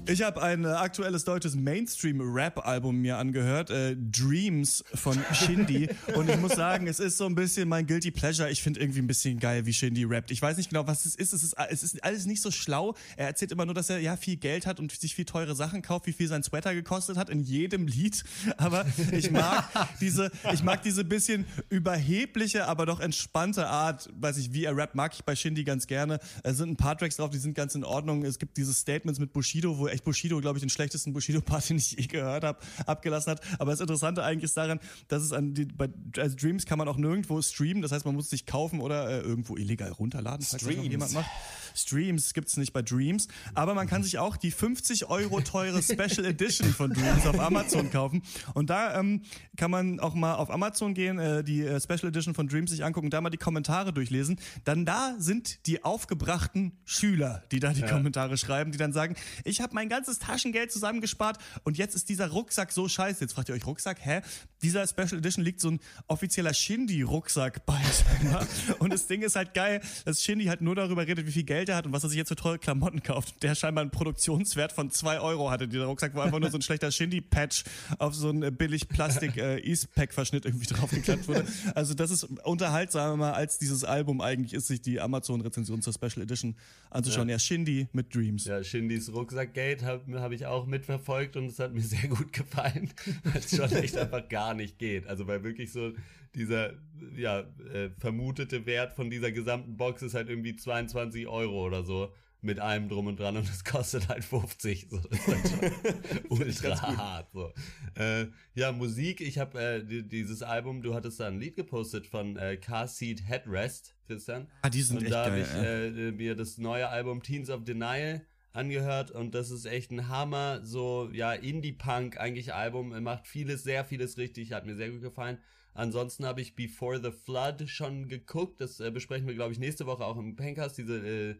Ich 0.09 0.21
habe 0.21 0.41
ein 0.41 0.63
äh, 0.63 0.67
aktuelles 0.69 1.25
deutsches 1.25 1.57
Mainstream-Rap-Album 1.57 2.95
mir 2.95 3.17
angehört, 3.17 3.69
äh, 3.71 3.97
Dreams 3.97 4.81
von 4.93 5.17
Shindy. 5.33 5.89
und 6.15 6.29
ich 6.29 6.37
muss 6.37 6.53
sagen, 6.53 6.87
es 6.87 7.01
ist 7.01 7.17
so 7.17 7.25
ein 7.25 7.35
bisschen 7.35 7.67
mein 7.67 7.85
Guilty 7.85 8.11
Pleasure. 8.11 8.49
Ich 8.49 8.63
finde 8.63 8.79
irgendwie 8.79 9.01
ein 9.01 9.07
bisschen 9.07 9.37
geil, 9.37 9.65
wie 9.65 9.73
Shindy 9.73 10.05
rappt. 10.05 10.31
Ich 10.31 10.41
weiß 10.41 10.55
nicht 10.55 10.69
genau, 10.69 10.87
was 10.87 11.05
es 11.05 11.15
ist. 11.15 11.33
Es 11.33 11.43
ist, 11.43 11.55
es 11.69 11.83
ist 11.83 12.03
alles 12.05 12.25
nicht 12.25 12.41
so 12.41 12.51
schlau. 12.51 12.95
Er 13.17 13.27
erzählt 13.27 13.51
immer 13.51 13.65
nur, 13.65 13.75
dass 13.75 13.89
er 13.89 13.99
ja 13.99 14.15
viel 14.15 14.37
Geld 14.37 14.65
hat 14.65 14.79
und 14.79 14.93
sich 14.93 15.13
viel 15.13 15.25
teure 15.25 15.55
Sachen 15.55 15.81
kauft, 15.81 16.07
wie 16.07 16.13
viel 16.13 16.29
sein 16.29 16.41
Sweater 16.41 16.73
gekostet 16.73 17.17
hat 17.17 17.29
in 17.29 17.41
jedem 17.41 17.85
Lied. 17.85 18.23
Aber 18.57 18.85
ich 19.11 19.29
mag 19.29 19.67
diese, 19.99 20.31
ich 20.53 20.63
mag 20.63 20.83
diese 20.83 21.03
bisschen 21.03 21.45
überhebliche, 21.69 22.67
aber 22.67 22.85
doch 22.85 22.99
entspannte 22.99 23.67
Art, 23.67 24.09
weiß 24.19 24.37
ich, 24.37 24.53
wie 24.53 24.63
er 24.63 24.75
rappt, 24.77 24.95
mag 24.95 25.13
ich 25.13 25.25
bei 25.25 25.35
Shindy 25.35 25.65
ganz 25.65 25.85
gerne. 25.85 26.19
Es 26.43 26.57
sind 26.57 26.69
ein 26.69 26.77
paar 26.77 26.97
Tracks 26.97 27.17
drauf, 27.17 27.29
die 27.29 27.37
sind 27.37 27.55
ganz 27.55 27.75
in 27.75 27.83
Ordnung. 27.83 28.23
Es 28.23 28.39
gibt 28.39 28.55
diese 28.57 28.73
Statements 28.73 29.19
mit 29.19 29.33
Bushido, 29.33 29.77
wo 29.77 29.87
echt 29.97 30.03
Bushido, 30.03 30.39
glaube 30.39 30.57
ich, 30.57 30.61
den 30.61 30.69
schlechtesten 30.69 31.13
Bushido-Part, 31.13 31.69
den 31.69 31.77
ich 31.77 31.91
je 31.91 32.07
gehört 32.07 32.43
habe, 32.43 32.59
abgelassen 32.85 33.31
hat. 33.31 33.41
Aber 33.59 33.71
das 33.71 33.79
Interessante 33.79 34.23
eigentlich 34.23 34.45
ist 34.45 34.57
daran, 34.57 34.79
dass 35.07 35.23
es 35.23 35.33
an 35.33 35.53
die, 35.53 35.65
bei 35.65 35.89
also 36.17 36.35
Dreams 36.35 36.65
kann 36.65 36.77
man 36.77 36.87
auch 36.87 36.97
nirgendwo 36.97 37.41
streamen. 37.41 37.81
Das 37.81 37.91
heißt, 37.91 38.05
man 38.05 38.15
muss 38.15 38.25
es 38.25 38.29
sich 38.31 38.45
kaufen 38.45 38.79
oder 38.79 39.09
äh, 39.09 39.19
irgendwo 39.21 39.57
illegal 39.57 39.91
runterladen, 39.91 40.45
falls 40.45 40.63
das 40.63 40.71
Streams. 40.71 40.87
jemand 40.87 41.13
macht. 41.13 41.29
Streams 41.77 42.33
gibt's 42.33 42.57
nicht 42.57 42.73
bei 42.73 42.81
Dreams. 42.81 43.27
Aber 43.53 43.73
man 43.73 43.87
kann 43.87 44.03
sich 44.03 44.17
auch 44.17 44.37
die 44.37 44.51
50 44.51 45.09
Euro 45.09 45.41
teure 45.41 45.81
Special 45.81 46.25
Edition 46.25 46.69
von 46.73 46.91
Dreams 46.91 47.25
auf 47.25 47.39
Amazon 47.39 47.91
kaufen. 47.91 48.23
Und 48.53 48.69
da 48.69 48.99
ähm, 48.99 49.23
kann 49.55 49.71
man 49.71 49.99
auch 49.99 50.13
mal 50.13 50.35
auf 50.35 50.49
Amazon 50.49 50.93
gehen, 50.93 51.19
äh, 51.19 51.43
die 51.43 51.63
äh, 51.63 51.79
Special 51.79 52.09
Edition 52.09 52.33
von 52.33 52.47
Dreams 52.47 52.71
sich 52.71 52.83
angucken, 52.83 53.09
da 53.09 53.21
mal 53.21 53.29
die 53.29 53.37
Kommentare 53.37 53.93
durchlesen. 53.93 54.39
Dann 54.63 54.85
da 54.85 55.15
sind 55.17 55.65
die 55.67 55.83
aufgebrachten 55.83 56.73
Schüler, 56.85 57.43
die 57.51 57.59
da 57.59 57.73
die 57.73 57.81
Kommentare 57.81 58.37
schreiben, 58.37 58.71
die 58.71 58.77
dann 58.77 58.93
sagen, 58.93 59.15
ich 59.43 59.61
habe 59.61 59.73
mein 59.75 59.89
ganzes 59.89 60.19
Taschengeld 60.19 60.71
zusammengespart 60.71 61.37
und 61.63 61.77
jetzt 61.77 61.95
ist 61.95 62.09
dieser 62.09 62.29
Rucksack 62.29 62.71
so 62.71 62.87
scheiße. 62.87 63.21
Jetzt 63.21 63.33
fragt 63.33 63.49
ihr 63.49 63.55
euch, 63.55 63.65
Rucksack? 63.65 63.97
Hä? 64.01 64.21
Dieser 64.61 64.87
Special 64.87 65.19
Edition 65.19 65.43
liegt 65.43 65.61
so 65.61 65.71
ein 65.71 65.79
offizieller 66.07 66.53
Shindy-Rucksack 66.53 67.65
bei. 67.65 67.81
und 68.79 68.91
das 68.91 69.07
Ding 69.07 69.21
ist 69.21 69.35
halt 69.35 69.53
geil, 69.53 69.81
dass 70.05 70.23
Shindy 70.23 70.45
halt 70.45 70.61
nur 70.61 70.75
darüber 70.75 71.05
redet, 71.05 71.27
wie 71.27 71.31
viel 71.31 71.43
Geld 71.43 71.66
er 71.69 71.75
hat 71.75 71.85
und 71.85 71.93
was 71.93 72.03
er 72.03 72.09
sich 72.09 72.17
jetzt 72.17 72.29
für 72.29 72.35
teure 72.35 72.59
Klamotten 72.59 73.03
kauft. 73.03 73.41
Der 73.43 73.55
scheinbar 73.55 73.81
einen 73.81 73.91
Produktionswert 73.91 74.71
von 74.71 74.91
zwei 74.91 75.19
Euro 75.19 75.49
hatte, 75.51 75.67
dieser 75.67 75.85
Rucksack, 75.85 76.15
wo 76.15 76.21
einfach 76.21 76.39
nur 76.39 76.49
so 76.49 76.57
ein 76.57 76.61
schlechter 76.61 76.91
Shindy-Patch 76.91 77.63
auf 77.99 78.13
so 78.13 78.29
ein 78.29 78.43
äh, 78.43 78.51
billig 78.51 78.87
Plastik 78.87 79.37
äh, 79.37 79.57
irgendwie 79.57 80.65
draufgeklappt 80.65 81.27
wurde. 81.27 81.45
Also 81.75 81.93
das 81.93 82.11
ist 82.11 82.23
unterhaltsamer 82.23 83.33
als 83.33 83.57
dieses 83.57 83.83
Album 83.83 84.21
eigentlich 84.21 84.53
ist, 84.53 84.67
sich 84.67 84.81
die 84.81 84.99
Amazon-Rezension 84.99 85.81
zur 85.81 85.93
Special 85.93 86.21
Edition 86.21 86.55
anzuschauen. 86.89 87.29
Ja, 87.29 87.39
Shindy 87.39 87.87
mit 87.93 88.13
Dreams. 88.13 88.45
Ja, 88.45 88.63
Shindys 88.63 89.11
Rucksackgate 89.13 89.83
habe 89.83 90.21
hab 90.21 90.31
ich 90.31 90.45
auch 90.45 90.65
mitverfolgt 90.65 91.35
und 91.35 91.45
es 91.45 91.59
hat 91.59 91.73
mir 91.73 91.81
sehr 91.87 92.07
gut 92.09 92.33
gefallen, 92.33 92.91
weil 93.23 93.37
es 93.37 93.55
schon 93.55 93.71
echt 93.71 93.97
einfach 93.97 94.27
gar 94.29 94.53
nicht 94.53 94.79
geht. 94.79 95.07
Also 95.07 95.27
weil 95.27 95.43
wirklich 95.43 95.71
so 95.71 95.91
dieser 96.37 96.73
ja 97.15 97.41
äh, 97.73 97.89
vermutete 97.97 98.65
Wert 98.65 98.93
von 98.93 99.09
dieser 99.09 99.31
gesamten 99.31 99.75
Box 99.75 100.01
ist 100.01 100.13
halt 100.13 100.29
irgendwie 100.29 100.55
22 100.55 101.27
Euro 101.27 101.65
oder 101.65 101.83
so 101.83 102.13
mit 102.41 102.59
allem 102.59 102.87
drum 102.87 103.07
und 103.07 103.19
dran 103.19 103.35
und 103.35 103.49
es 103.49 103.63
kostet 103.63 104.09
halt 104.09 104.23
50. 104.23 104.87
So, 104.89 104.99
das 104.99 105.19
ist 105.19 105.27
halt 105.27 105.49
schon 105.49 106.21
ultra 106.29 106.97
hart. 106.97 107.31
So. 107.33 107.51
Äh, 107.95 108.27
ja, 108.53 108.71
Musik, 108.71 109.21
ich 109.21 109.39
habe 109.39 109.59
äh, 109.59 109.83
die, 109.83 110.07
dieses 110.07 110.43
Album, 110.43 110.81
du 110.81 110.93
hattest 110.93 111.19
da 111.19 111.27
ein 111.27 111.39
Lied 111.39 111.55
gepostet 111.55 112.05
von 112.05 112.37
äh, 112.37 112.57
Car 112.57 112.87
Seat 112.87 113.27
Headrest, 113.27 113.95
Christian. 114.05 114.47
Ah, 114.61 114.69
die 114.69 114.81
sind 114.81 114.97
und 114.97 115.03
echt 115.03 115.13
da 115.13 115.25
habe 115.25 115.39
ich 115.39 115.53
äh, 115.53 116.11
mir 116.11 116.35
das 116.35 116.57
neue 116.57 116.87
Album 116.87 117.23
Teens 117.23 117.49
of 117.49 117.63
Denial 117.63 118.25
angehört 118.53 119.11
und 119.11 119.35
das 119.35 119.51
ist 119.51 119.65
echt 119.65 119.91
ein 119.91 120.07
Hammer, 120.07 120.61
so 120.63 121.09
ja 121.11 121.33
Indie-Punk 121.33 122.17
eigentlich 122.17 122.53
Album, 122.53 122.91
Er 122.91 123.01
macht 123.01 123.27
vieles, 123.27 123.63
sehr 123.63 123.83
vieles 123.85 124.17
richtig, 124.17 124.51
hat 124.51 124.65
mir 124.65 124.75
sehr 124.75 124.89
gut 124.89 125.01
gefallen. 125.01 125.39
Ansonsten 125.77 126.25
habe 126.25 126.41
ich 126.41 126.55
Before 126.55 126.99
the 126.99 127.11
Flood 127.11 127.69
schon 127.69 128.07
geguckt, 128.07 128.59
das 128.61 128.79
äh, 128.79 128.89
besprechen 128.89 129.27
wir 129.27 129.35
glaube 129.35 129.53
ich 129.53 129.59
nächste 129.59 129.85
Woche 129.85 130.03
auch 130.03 130.17
im 130.17 130.35
Pencast, 130.35 130.79
diese 130.79 130.97
äh, 131.07 131.35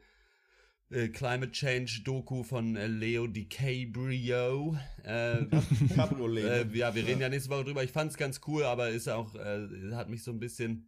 äh, 0.91 1.07
Climate 1.07 1.51
Change 1.51 2.01
Doku 2.03 2.43
von 2.43 2.75
äh, 2.75 2.85
Leo 2.85 3.25
DiCaprio. 3.25 4.77
Äh, 5.03 5.37
äh, 5.41 6.67
ja, 6.71 6.93
wir 6.93 7.07
reden 7.07 7.19
ja 7.19 7.29
nächste 7.29 7.49
Woche 7.49 7.63
drüber. 7.63 7.83
Ich 7.83 7.91
fand's 7.91 8.15
ganz 8.15 8.39
cool, 8.45 8.63
aber 8.63 8.89
ist 8.89 9.09
auch, 9.09 9.33
äh, 9.33 9.93
hat 9.93 10.07
mich 10.07 10.21
so 10.23 10.29
ein 10.29 10.39
bisschen, 10.39 10.87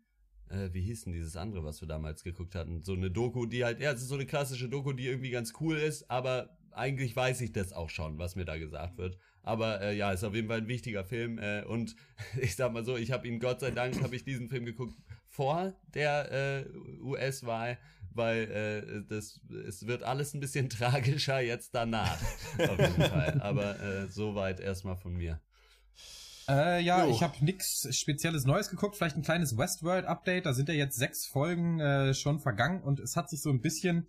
äh, 0.50 0.70
wie 0.72 0.84
hieß 0.84 1.06
denn 1.06 1.14
dieses 1.14 1.36
andere, 1.36 1.64
was 1.64 1.82
wir 1.82 1.88
damals 1.88 2.24
geguckt 2.24 2.54
hatten? 2.54 2.84
So 2.84 2.94
eine 2.94 3.10
Doku, 3.10 3.48
die 3.48 3.66
halt, 3.66 3.82
ja, 3.82 3.92
es 3.92 4.04
ist 4.04 4.10
so 4.10 4.16
eine 4.16 4.28
klassische 4.28 4.70
Doku, 4.70 4.94
die 4.94 5.08
irgendwie 5.08 5.32
ganz 5.32 5.54
cool 5.60 5.76
ist, 5.76 6.12
aber 6.12 6.56
eigentlich 6.72 7.16
weiß 7.16 7.42
ich 7.42 7.52
das 7.52 7.74
auch 7.74 7.90
schon, 7.90 8.20
was 8.20 8.36
mir 8.36 8.46
da 8.46 8.58
gesagt 8.58 9.00
wird. 9.00 9.18
Aber 9.44 9.82
äh, 9.82 9.96
ja, 9.96 10.12
ist 10.12 10.24
auf 10.24 10.36
jeden 10.36 10.48
Fall 10.48 10.60
ein 10.60 10.68
wichtiger 10.68 11.04
Film. 11.04 11.38
Äh, 11.40 11.64
und 11.64 11.96
ich 12.42 12.56
sag 12.56 12.74
mal 12.74 12.86
so, 12.86 12.98
ich 12.98 13.12
habe 13.12 13.28
ihn, 13.28 13.40
Gott 13.40 13.60
sei 13.60 13.72
Dank, 13.72 14.02
habe 14.02 14.16
ich 14.16 14.24
diesen 14.24 14.50
Film 14.50 14.66
geguckt 14.66 14.96
vor 15.28 15.74
der 15.94 16.32
äh, 16.32 16.66
US-Wahl, 17.02 17.78
weil 18.12 18.52
äh, 18.52 19.04
das, 19.08 19.40
es 19.68 19.88
wird 19.88 20.04
alles 20.04 20.34
ein 20.34 20.40
bisschen 20.40 20.70
tragischer 20.70 21.40
jetzt 21.40 21.74
danach. 21.76 22.20
auf 22.58 22.80
jeden 22.80 23.04
Fall. 23.04 23.40
Aber 23.42 23.80
äh, 23.80 24.08
soweit 24.08 24.60
erstmal 24.60 24.98
von 24.98 25.14
mir. 25.14 25.40
Äh, 26.50 26.82
ja, 26.82 27.06
Jo. 27.06 27.12
ich 27.12 27.22
habe 27.22 27.36
nix 27.46 27.88
Spezielles 27.96 28.46
Neues 28.46 28.70
geguckt, 28.70 28.96
vielleicht 28.96 29.16
ein 29.16 29.22
kleines 29.22 29.56
Westworld-Update. 29.56 30.48
Da 30.48 30.54
sind 30.54 30.68
ja 30.68 30.74
jetzt 30.74 30.98
sechs 30.98 31.28
Folgen 31.28 31.80
äh, 31.80 32.16
schon 32.16 32.40
vergangen 32.40 32.82
und 32.82 33.00
es 33.00 33.16
hat 33.16 33.30
sich 33.30 33.42
so 33.42 33.52
ein 33.52 33.62
bisschen, 33.62 34.08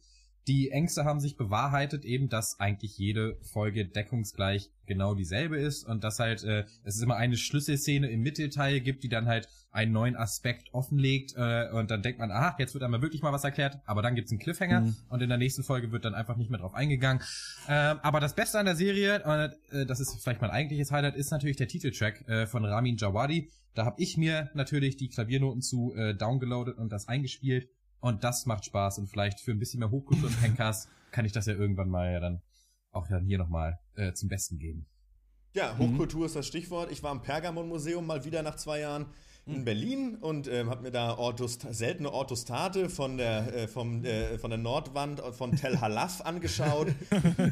die 0.49 0.71
Ängste 0.71 1.05
haben 1.05 1.21
sich 1.21 1.37
bewahrheitet, 1.37 2.05
eben, 2.05 2.29
dass 2.29 2.59
eigentlich 2.59 2.97
jede 2.99 3.37
Folge 3.53 3.87
deckungsgleich 3.87 4.71
genau 4.87 5.15
dieselbe 5.15 5.59
ist 5.59 5.87
und 5.87 6.03
dass 6.03 6.19
halt 6.19 6.43
äh, 6.43 6.65
es 6.83 7.01
immer 7.01 7.17
eine 7.17 7.37
Schlüsselszene 7.37 8.09
im 8.11 8.23
Mittelteil 8.23 8.81
gibt, 8.81 9.05
die 9.05 9.09
dann 9.09 9.27
halt 9.27 9.49
einen 9.71 9.93
neuen 9.93 10.17
Aspekt 10.17 10.73
offenlegt 10.73 11.35
äh, 11.37 11.69
und 11.71 11.91
dann 11.93 12.03
denkt 12.03 12.19
man, 12.19 12.33
aha, 12.33 12.57
jetzt 12.59 12.75
wird 12.75 12.83
einmal 12.83 13.03
wirklich 13.03 13.23
mal 13.23 13.33
was 13.33 13.45
erklärt, 13.45 13.79
aber 13.87 14.03
dann 14.03 14.17
gibt's 14.17 14.33
einen 14.33 14.41
Cliffhanger 14.41 14.81
Mhm. 14.81 14.97
und 15.09 15.23
in 15.23 15.29
der 15.29 15.39
nächsten 15.39 15.63
Folge 15.63 15.93
wird 15.93 16.05
dann 16.05 16.15
einfach 16.15 16.37
nicht 16.37 16.51
mehr 16.51 16.59
drauf 16.59 16.75
eingegangen. 16.75 17.23
Ähm, 17.69 17.99
aber 18.03 18.19
das 18.19 18.35
Beste 18.35 18.59
an 18.59 18.67
der 18.67 18.75
Serie, 18.75 19.23
und 19.23 19.79
äh, 19.79 19.87
das 19.87 20.01
ist 20.01 20.21
vielleicht 20.21 20.41
mein 20.41 20.51
eigentliches 20.51 20.91
Highlight, 20.91 21.15
ist 21.15 21.31
natürlich 21.31 21.57
der 21.57 21.69
Titeltrack 21.69 22.29
äh, 22.29 22.47
von 22.47 22.65
Ramin 22.65 22.97
Djawadi. 22.97 23.51
Da 23.75 23.85
habe 23.85 24.03
ich 24.03 24.17
mir 24.17 24.51
natürlich 24.55 24.97
die 24.97 25.09
Klaviernoten 25.09 25.63
zu 25.63 25.95
äh, 25.95 26.15
downgeloadet 26.17 26.77
und 26.77 26.91
das 26.91 27.07
eingespielt. 27.07 27.69
Und 28.01 28.25
das 28.25 28.47
macht 28.47 28.65
Spaß 28.65 28.99
und 28.99 29.09
vielleicht 29.09 29.41
für 29.41 29.51
ein 29.51 29.59
bisschen 29.59 29.81
mehr 29.81 29.91
Hochkultur 29.91 30.29
im 30.29 30.37
Pencast 30.37 30.89
kann 31.11 31.25
ich 31.25 31.33
das 31.33 31.47
ja 31.47 31.55
irgendwann 31.55 31.89
mal 31.89 32.13
ja 32.13 32.21
dann 32.21 32.43
auch 32.93 33.07
dann 33.07 33.25
hier 33.25 33.39
nochmal 33.39 33.79
äh, 33.95 34.13
zum 34.13 34.29
Besten 34.29 34.59
geben. 34.59 34.87
Ja, 35.53 35.77
Hochkultur 35.79 36.27
ist 36.27 36.37
das 36.37 36.47
Stichwort. 36.47 36.93
Ich 36.93 37.03
war 37.03 37.11
im 37.13 37.23
Pergamon-Museum 37.23 38.07
mal 38.07 38.25
wieder 38.25 38.43
nach 38.43 38.55
zwei 38.57 38.81
Jahren 38.81 39.07
in 39.47 39.65
Berlin 39.65 40.17
und 40.17 40.47
ähm, 40.49 40.71
habe 40.71 40.83
mir 40.83 40.91
da 40.91 41.17
Orthost 41.17 41.67
seltene 41.71 42.13
Orthostate 42.13 42.89
von 42.89 43.17
der, 43.17 43.53
äh, 43.55 43.69
vom, 43.69 44.05
äh, 44.05 44.39
von 44.39 44.51
der 44.51 44.59
Nordwand 44.59 45.21
von 45.33 45.57
Tel 45.57 45.81
Halaf 45.81 46.21
angeschaut. 46.25 46.89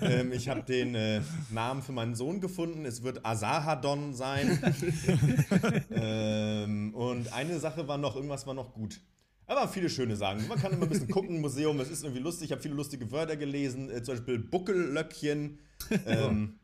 ähm, 0.02 0.32
ich 0.32 0.48
habe 0.48 0.62
den 0.62 0.94
äh, 0.94 1.22
Namen 1.50 1.82
für 1.82 1.92
meinen 1.92 2.14
Sohn 2.14 2.40
gefunden. 2.40 2.84
Es 2.84 3.02
wird 3.02 3.24
Asahadon 3.26 4.14
sein. 4.14 4.62
ähm, 5.90 6.94
und 6.94 7.32
eine 7.32 7.58
Sache 7.58 7.88
war 7.88 7.98
noch, 7.98 8.14
irgendwas 8.14 8.46
war 8.46 8.54
noch 8.54 8.72
gut. 8.72 9.00
Aber 9.48 9.66
viele 9.66 9.88
schöne 9.88 10.14
Sachen. 10.14 10.46
Man 10.46 10.58
kann 10.58 10.72
immer 10.72 10.82
ein 10.82 10.90
bisschen 10.90 11.08
gucken, 11.08 11.40
Museum, 11.40 11.80
es 11.80 11.88
ist 11.90 12.04
irgendwie 12.04 12.22
lustig. 12.22 12.46
Ich 12.46 12.52
habe 12.52 12.60
viele 12.60 12.74
lustige 12.74 13.10
Wörter 13.10 13.34
gelesen, 13.36 13.90
äh, 13.90 14.02
zum 14.02 14.14
Beispiel 14.14 14.38
Buckellöckchen. 14.38 15.58
Ähm, 16.06 16.58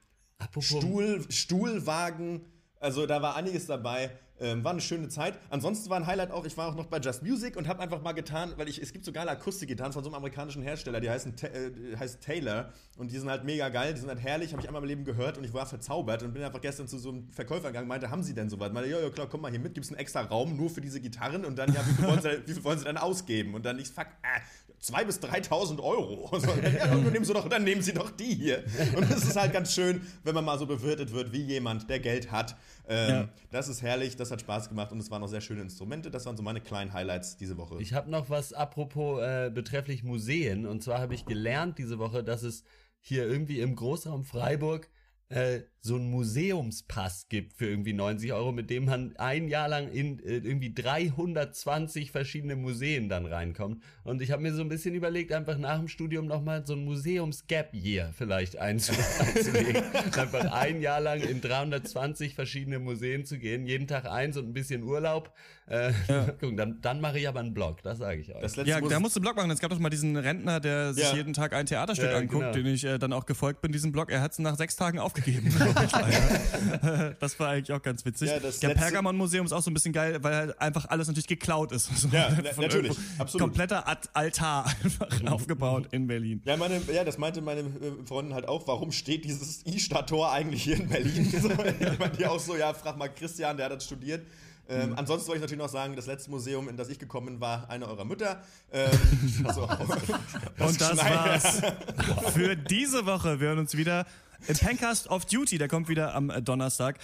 Stuhl, 0.59 1.25
Stuhlwagen, 1.31 2.45
also 2.81 3.07
da 3.07 3.23
war 3.23 3.37
einiges 3.37 3.67
dabei. 3.67 4.11
Ähm, 4.41 4.65
war 4.65 4.73
eine 4.73 4.81
schöne 4.81 5.09
Zeit. 5.09 5.39
Ansonsten 5.49 5.89
war 5.91 5.97
ein 5.97 6.07
Highlight 6.09 6.33
auch, 6.33 6.45
ich 6.45 6.57
war 6.57 6.69
auch 6.69 6.75
noch 6.75 6.87
bei 6.87 6.99
Just 6.99 7.23
Music 7.23 7.57
und 7.57 7.69
habe 7.69 7.81
einfach 7.81 8.03
mal 8.03 8.13
getan, 8.13 8.53
weil 8.57 8.69
ich, 8.69 8.83
es 8.83 8.93
gibt 8.93 9.05
so 9.05 9.13
geile 9.13 9.31
Akustikgitarren 9.31 9.93
von 9.93 10.03
so 10.03 10.11
einem 10.11 10.17
amerikanischen 10.17 10.61
Hersteller, 10.63 11.01
die 11.01 11.09
heißen 11.09 11.35
äh, 11.43 11.97
heißt 11.97 12.21
Taylor 12.21 12.73
und 12.99 13.13
die 13.13 13.19
sind 13.19 13.31
halt 13.31 13.45
mega 13.45 13.69
geil, 13.69 13.95
die 13.95 14.01
sind 14.01 14.09
halt 14.09 14.21
herrlich, 14.21 14.51
habe 14.53 14.61
ich 14.61 14.67
einmal 14.67 14.83
im 14.83 14.89
Leben 14.89 15.05
gehört 15.05 15.39
und 15.39 15.45
ich 15.45 15.55
war 15.55 15.67
verzaubert 15.67 16.25
und 16.25 16.35
bin 16.35 16.43
einfach 16.43 16.61
gestern 16.61 16.89
zu 16.89 16.99
so 16.99 17.11
einem 17.11 17.29
Verkäufer 17.31 17.69
gegangen, 17.69 17.87
meinte, 17.87 18.11
haben 18.11 18.25
Sie 18.25 18.35
denn 18.35 18.51
sowas? 18.51 18.73
Meinte, 18.73 18.91
ja, 18.91 18.99
ja, 18.99 19.09
klar, 19.11 19.29
komm 19.29 19.41
mal 19.41 19.53
hier 19.53 19.61
mit, 19.61 19.75
gibt's 19.75 19.91
einen 19.91 20.01
extra 20.01 20.23
Raum 20.23 20.57
nur 20.57 20.69
für 20.69 20.81
diese 20.81 21.01
Gitarren 21.01 21.45
und 21.45 21.57
dann, 21.57 21.73
ja, 21.73 21.87
wie 21.87 21.93
viel 21.95 22.05
wollen 22.05 22.21
Sie, 22.21 22.43
wie 22.47 22.53
viel 22.55 22.65
wollen 22.65 22.79
Sie 22.79 22.85
denn 22.87 22.97
ausgeben? 22.97 23.55
Und 23.55 23.65
dann 23.65 23.79
ich, 23.79 23.89
fuck, 23.89 24.07
äh, 24.23 24.41
zwei 24.81 25.05
bis 25.05 25.21
3.000 25.21 25.81
Euro. 25.81 26.29
Und 26.31 26.41
so, 26.45 26.49
ja, 26.49 26.87
dann 26.89 27.05
nehmen 27.05 27.25
Sie 27.25 27.33
doch, 27.33 27.49
dann 27.49 27.65
nehmen 27.65 27.83
Sie 27.83 27.95
doch 27.95 28.11
die 28.11 28.35
hier. 28.35 28.65
Und 28.97 29.11
es 29.11 29.25
ist 29.25 29.37
halt 29.37 29.53
ganz 29.53 29.73
schön, 29.73 30.03
wenn 30.25 30.35
man 30.35 30.45
mal 30.45 30.59
so 30.59 30.67
bewirtet 30.67 31.13
wird 31.13 31.33
wie 31.33 31.43
jemand, 31.43 31.89
der 31.89 32.01
Geld 32.01 32.31
hat. 32.33 32.57
Ähm, 32.89 33.11
Ja. 33.11 33.29
Das 33.51 33.69
ist 33.69 33.83
herrlich, 33.83 34.17
das 34.17 34.24
hat 34.31 34.41
Spaß 34.41 34.69
gemacht 34.69 34.93
und 34.93 34.99
es 34.99 35.11
waren 35.11 35.23
auch 35.23 35.29
sehr 35.29 35.41
schöne 35.41 35.63
Instrumente. 35.63 36.11
Das 36.11 36.27
waren 36.27 36.37
so 36.37 36.43
meine 36.43 36.61
kleinen 36.61 36.93
Highlights 36.93 37.37
diese 37.37 37.57
Woche. 37.57 37.81
Ich 37.81 37.93
habe 37.93 38.11
noch 38.11 38.31
was 38.31 38.53
apropos 38.53 39.23
äh, 39.23 39.51
betrefflich 39.51 40.03
Museen. 40.05 40.67
Und 40.67 40.83
zwar 40.83 41.01
habe 41.01 41.15
ich 41.15 41.27
gelernt 41.27 41.79
diese 41.79 41.99
Woche, 41.99 42.25
dass 42.25 42.43
es 42.43 42.65
hier 43.01 43.27
irgendwie 43.27 43.61
im 43.61 43.77
Großraum 43.77 44.25
Freiburg 44.25 44.89
äh, 45.29 45.61
so 45.87 45.97
einen 45.97 46.11
Museumspass 46.11 47.27
gibt 47.29 47.53
für 47.53 47.67
irgendwie 47.69 47.93
90 47.93 48.33
Euro, 48.33 48.53
mit 48.53 48.71
dem 48.71 48.87
man 48.87 49.15
ein 49.19 49.49
Jahr 49.49 49.69
lang 49.69 49.91
in 49.93 50.19
äh, 50.21 50.37
irgendwie 50.39 50.73
320 50.73 52.11
verschiedene 52.11 52.57
Museen 52.57 53.11
dann 53.11 53.27
reinkommt. 53.27 53.83
Und 54.03 54.23
ich 54.23 54.31
habe 54.31 54.41
mir 54.41 54.55
so 54.55 54.63
ein 54.63 54.71
bisschen 54.71 54.95
überlegt, 54.95 55.31
einfach 55.31 55.59
nach 55.59 55.79
dem 55.79 55.89
Studium 55.89 56.27
nochmal 56.27 56.67
so 56.67 56.73
ein 56.73 56.87
Museums-Gap-Year 56.87 58.15
vielleicht 58.17 58.57
einzu 58.57 58.93
einzulegen. 59.21 59.83
einfach 60.17 60.51
ein 60.53 60.81
Jahr 60.81 61.01
lang 61.01 61.21
in 61.21 61.43
320 61.43 62.35
verschiedene 62.35 62.79
Museen 62.79 63.27
zu 63.27 63.39
gehen, 63.39 63.67
jeden 63.67 63.87
Tag 63.87 64.07
eins 64.07 64.39
und 64.39 64.49
ein 64.49 64.55
bisschen 64.55 64.85
Urlaub. 64.85 65.33
Äh, 65.67 65.93
gucken, 66.41 66.57
dann, 66.57 66.81
dann 66.81 67.01
mache 67.03 67.19
ich 67.19 67.29
aber 67.29 67.41
einen 67.41 67.53
Blog, 67.53 67.83
das 67.83 67.99
sage 67.99 68.21
ich 68.21 68.35
euch. 68.35 68.57
Ja, 68.67 68.81
Mus- 68.81 68.89
da 68.91 69.01
musst 69.01 69.17
du 69.17 69.21
einen 69.21 69.25
Blog 69.25 69.37
machen. 69.37 69.51
Es 69.51 69.61
gab 69.61 69.71
doch 69.71 69.79
mal 69.79 69.91
diesen 69.91 70.17
Rentner, 70.17 70.61
der 70.61 70.95
sich 70.95 71.05
Ja. 71.05 71.15
jeden 71.15 71.35
Tag 71.35 71.53
ein 71.53 71.67
Theaterstück 71.67 72.11
Ja, 72.11 72.17
anguckt, 72.17 72.41
genau. 72.43 72.53
den 72.55 72.67
ich 72.67 72.85
äh, 72.85 72.99
dann 72.99 73.13
auch 73.13 73.27
gefolgt 73.27 73.61
bin, 73.61 73.71
diesem 73.71 73.93
Blog. 73.93 74.11
Er 74.11 74.23
hat 74.23 74.33
es 74.33 74.39
nach 74.39 74.57
sechs 74.57 74.77
Tagen 74.77 74.99
aufgegeben. 74.99 75.53
das 77.21 77.39
war 77.41 77.49
eigentlich 77.51 77.73
auch 77.73 77.83
ganz 77.83 78.05
witzig. 78.05 78.29
Ja, 78.29 78.39
das 78.39 78.61
der 78.61 78.71
letzte- 78.71 78.83
Pergamon-Museum 78.85 79.47
ist 79.47 79.53
auch 79.53 79.63
so 79.63 79.71
ein 79.71 79.75
bisschen 79.75 79.93
geil, 79.93 80.23
weil 80.23 80.35
halt 80.35 80.61
einfach 80.61 80.87
alles 80.89 81.09
natürlich 81.09 81.27
geklaut 81.27 81.73
ist. 81.73 81.91
So, 82.05 82.09
Ja, 82.09 82.29
natürlich, 82.31 82.91
irgendwo. 82.93 83.01
absolut. 83.23 83.41
Kompletter 83.43 83.85
Altar 84.15 84.67
einfach 84.85 85.09
aufgebaut 85.33 85.89
in 85.93 86.07
Berlin. 86.07 86.43
Ja, 86.45 86.57
meine, 86.57 86.81
ja, 86.93 87.05
das 87.05 87.19
meinte 87.19 87.41
meine 87.41 87.61
äh, 87.61 87.65
Freundin 88.05 88.35
halt 88.35 88.47
auch. 88.49 88.67
Warum 88.67 88.93
steht 88.93 89.25
dieses 89.25 89.65
I-Stadt-Tor 89.67 90.31
eigentlich 90.33 90.63
hier 90.65 90.77
in 90.77 90.89
Berlin? 90.89 91.31
so, 91.41 91.49
ich 91.51 91.99
meinte 91.99 92.17
die 92.19 92.27
auch 92.27 92.41
so, 92.41 92.57
ja, 92.57 92.75
frag 92.75 92.97
mal 92.99 93.09
Christian, 93.09 93.57
der 93.57 93.67
hat 93.67 93.73
das 93.73 93.85
studiert. 93.85 94.27
Ähm, 94.69 94.91
Mhm. 94.91 94.99
Ansonsten 94.99 95.29
wollte 95.29 95.39
ich 95.39 95.43
natürlich 95.43 95.63
noch 95.63 95.69
sagen, 95.73 95.95
das 95.97 96.07
letzte 96.07 96.31
Museum, 96.31 96.69
in 96.69 96.77
das 96.77 96.89
ich 96.89 96.99
gekommen 96.99 97.27
bin, 97.27 97.41
war 97.41 97.69
eine 97.69 97.87
eurer 97.87 98.05
Mütter. 98.05 98.43
Ähm, 98.73 98.91
so. 99.55 99.63
Und 100.59 100.81
das 100.81 100.93
Schneider. 100.93 101.25
war's 101.27 101.63
für 102.35 102.57
diese 102.57 103.05
Woche. 103.07 103.41
Wir 103.41 103.49
hören 103.49 103.59
uns 103.59 103.77
wieder 103.77 104.07
im 104.49 104.57
Pencast 104.57 105.09
of 105.09 105.25
Duty. 105.27 105.59
Der 105.59 105.69
kommt 105.69 105.89
wieder 105.89 106.15
am 106.15 106.33
Donnerstag. 106.45 106.97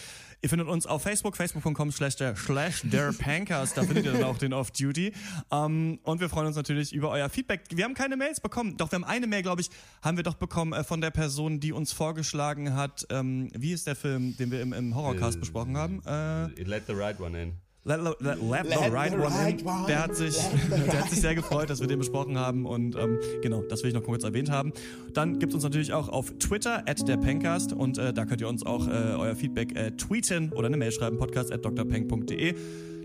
Ihr 0.42 0.48
findet 0.48 0.68
uns 0.68 0.86
auf 0.86 1.02
Facebook, 1.02 1.36
facebook.com 1.36 1.92
slash 1.92 2.16
der, 2.16 2.34
slash 2.34 2.80
der 2.84 3.12
Pancast. 3.12 3.76
Da 3.76 3.82
findet 3.82 4.06
ihr 4.06 4.12
dann 4.12 4.24
auch 4.24 4.38
den 4.38 4.54
Off 4.54 4.70
Duty. 4.70 5.12
Ähm, 5.50 5.98
und 6.02 6.20
wir 6.20 6.30
freuen 6.30 6.46
uns 6.46 6.56
natürlich 6.56 6.94
über 6.94 7.10
euer 7.10 7.28
Feedback. 7.28 7.62
Wir 7.70 7.84
haben 7.84 7.92
keine 7.94 8.16
Mails 8.16 8.40
bekommen. 8.40 8.76
Doch, 8.78 8.90
wir 8.90 8.96
haben 8.96 9.04
eine 9.04 9.26
Mail, 9.26 9.42
glaube 9.42 9.60
ich, 9.60 9.68
haben 10.02 10.16
wir 10.16 10.24
doch 10.24 10.36
bekommen 10.36 10.72
äh, 10.72 10.82
von 10.82 11.02
der 11.02 11.10
Person, 11.10 11.60
die 11.60 11.72
uns 11.72 11.92
vorgeschlagen 11.92 12.74
hat. 12.74 13.06
Ähm, 13.10 13.50
wie 13.54 13.72
ist 13.72 13.86
der 13.86 13.96
Film, 13.96 14.34
den 14.38 14.50
wir 14.50 14.62
im, 14.62 14.72
im 14.72 14.94
Horrorcast 14.94 15.36
Äh, 15.36 15.40
besprochen 15.40 15.76
haben? 15.76 16.02
Äh, 16.06 16.62
Let 16.62 16.84
the 16.86 16.94
right 16.94 17.20
one 17.20 17.40
in. 17.40 17.52
Let, 17.82 18.02
let, 18.02 18.20
let, 18.20 18.42
let 18.42 18.64
the 18.64 18.68
Let 18.68 18.92
right 18.92 18.92
right 18.92 19.60
in. 19.60 19.66
one. 19.66 19.86
Der 19.86 20.02
hat 20.02 20.14
sich, 20.14 20.36
der 20.70 21.00
hat 21.02 21.08
sich 21.10 21.20
sehr 21.20 21.34
gefreut, 21.34 21.70
dass 21.70 21.80
wir 21.80 21.86
den 21.86 21.98
besprochen 21.98 22.38
haben 22.38 22.66
und 22.66 22.94
ähm, 22.94 23.18
genau, 23.42 23.62
das 23.62 23.82
will 23.82 23.88
ich 23.88 23.94
noch 23.94 24.02
kurz 24.04 24.22
erwähnt 24.22 24.50
haben. 24.50 24.72
Dann 25.14 25.38
gibt 25.38 25.54
uns 25.54 25.62
natürlich 25.62 25.94
auch 25.94 26.10
auf 26.10 26.30
Twitter 26.38 26.82
at 26.86 27.08
der 27.08 27.16
Pencast 27.16 27.72
und 27.72 27.96
äh, 27.96 28.12
da 28.12 28.26
könnt 28.26 28.42
ihr 28.42 28.48
uns 28.48 28.66
auch 28.66 28.86
äh, 28.86 28.90
euer 28.90 29.34
Feedback 29.34 29.74
äh, 29.76 29.92
tweeten 29.92 30.52
oder 30.52 30.66
eine 30.66 30.76
Mail 30.76 30.92
schreiben, 30.92 31.16
podcast 31.16 31.50
at 31.52 31.64
drpeng.de. 31.64 32.54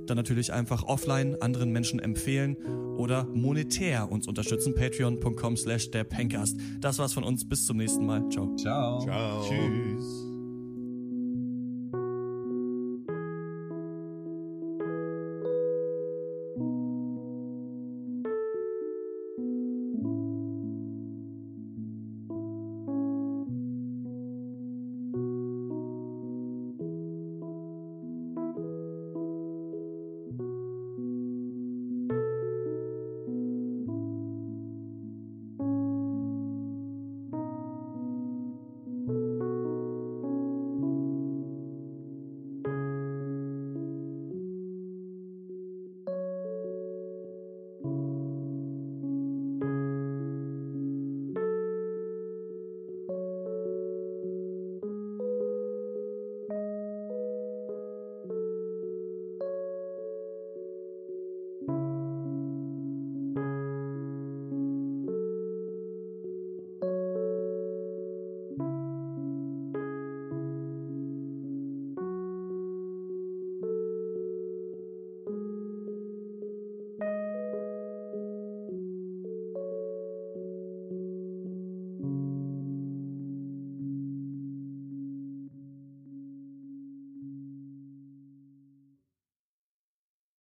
Dann 0.07 0.17
natürlich 0.17 0.53
einfach 0.53 0.84
offline 0.84 1.41
anderen 1.41 1.71
Menschen 1.71 1.99
empfehlen 1.99 2.57
oder 2.97 3.23
monetär 3.23 4.11
uns 4.11 4.28
unterstützen, 4.28 4.76
patreon.com 4.76 5.57
slash 5.57 5.89
der 5.91 6.03
Pencast. 6.03 6.57
Das 6.80 6.99
war's 6.99 7.13
von 7.13 7.23
uns, 7.23 7.47
bis 7.47 7.65
zum 7.65 7.78
nächsten 7.78 8.05
Mal. 8.05 8.28
Ciao. 8.30 8.55
Ciao. 8.55 8.99
Ciao. 8.99 9.43
Tschüss. 9.49 10.24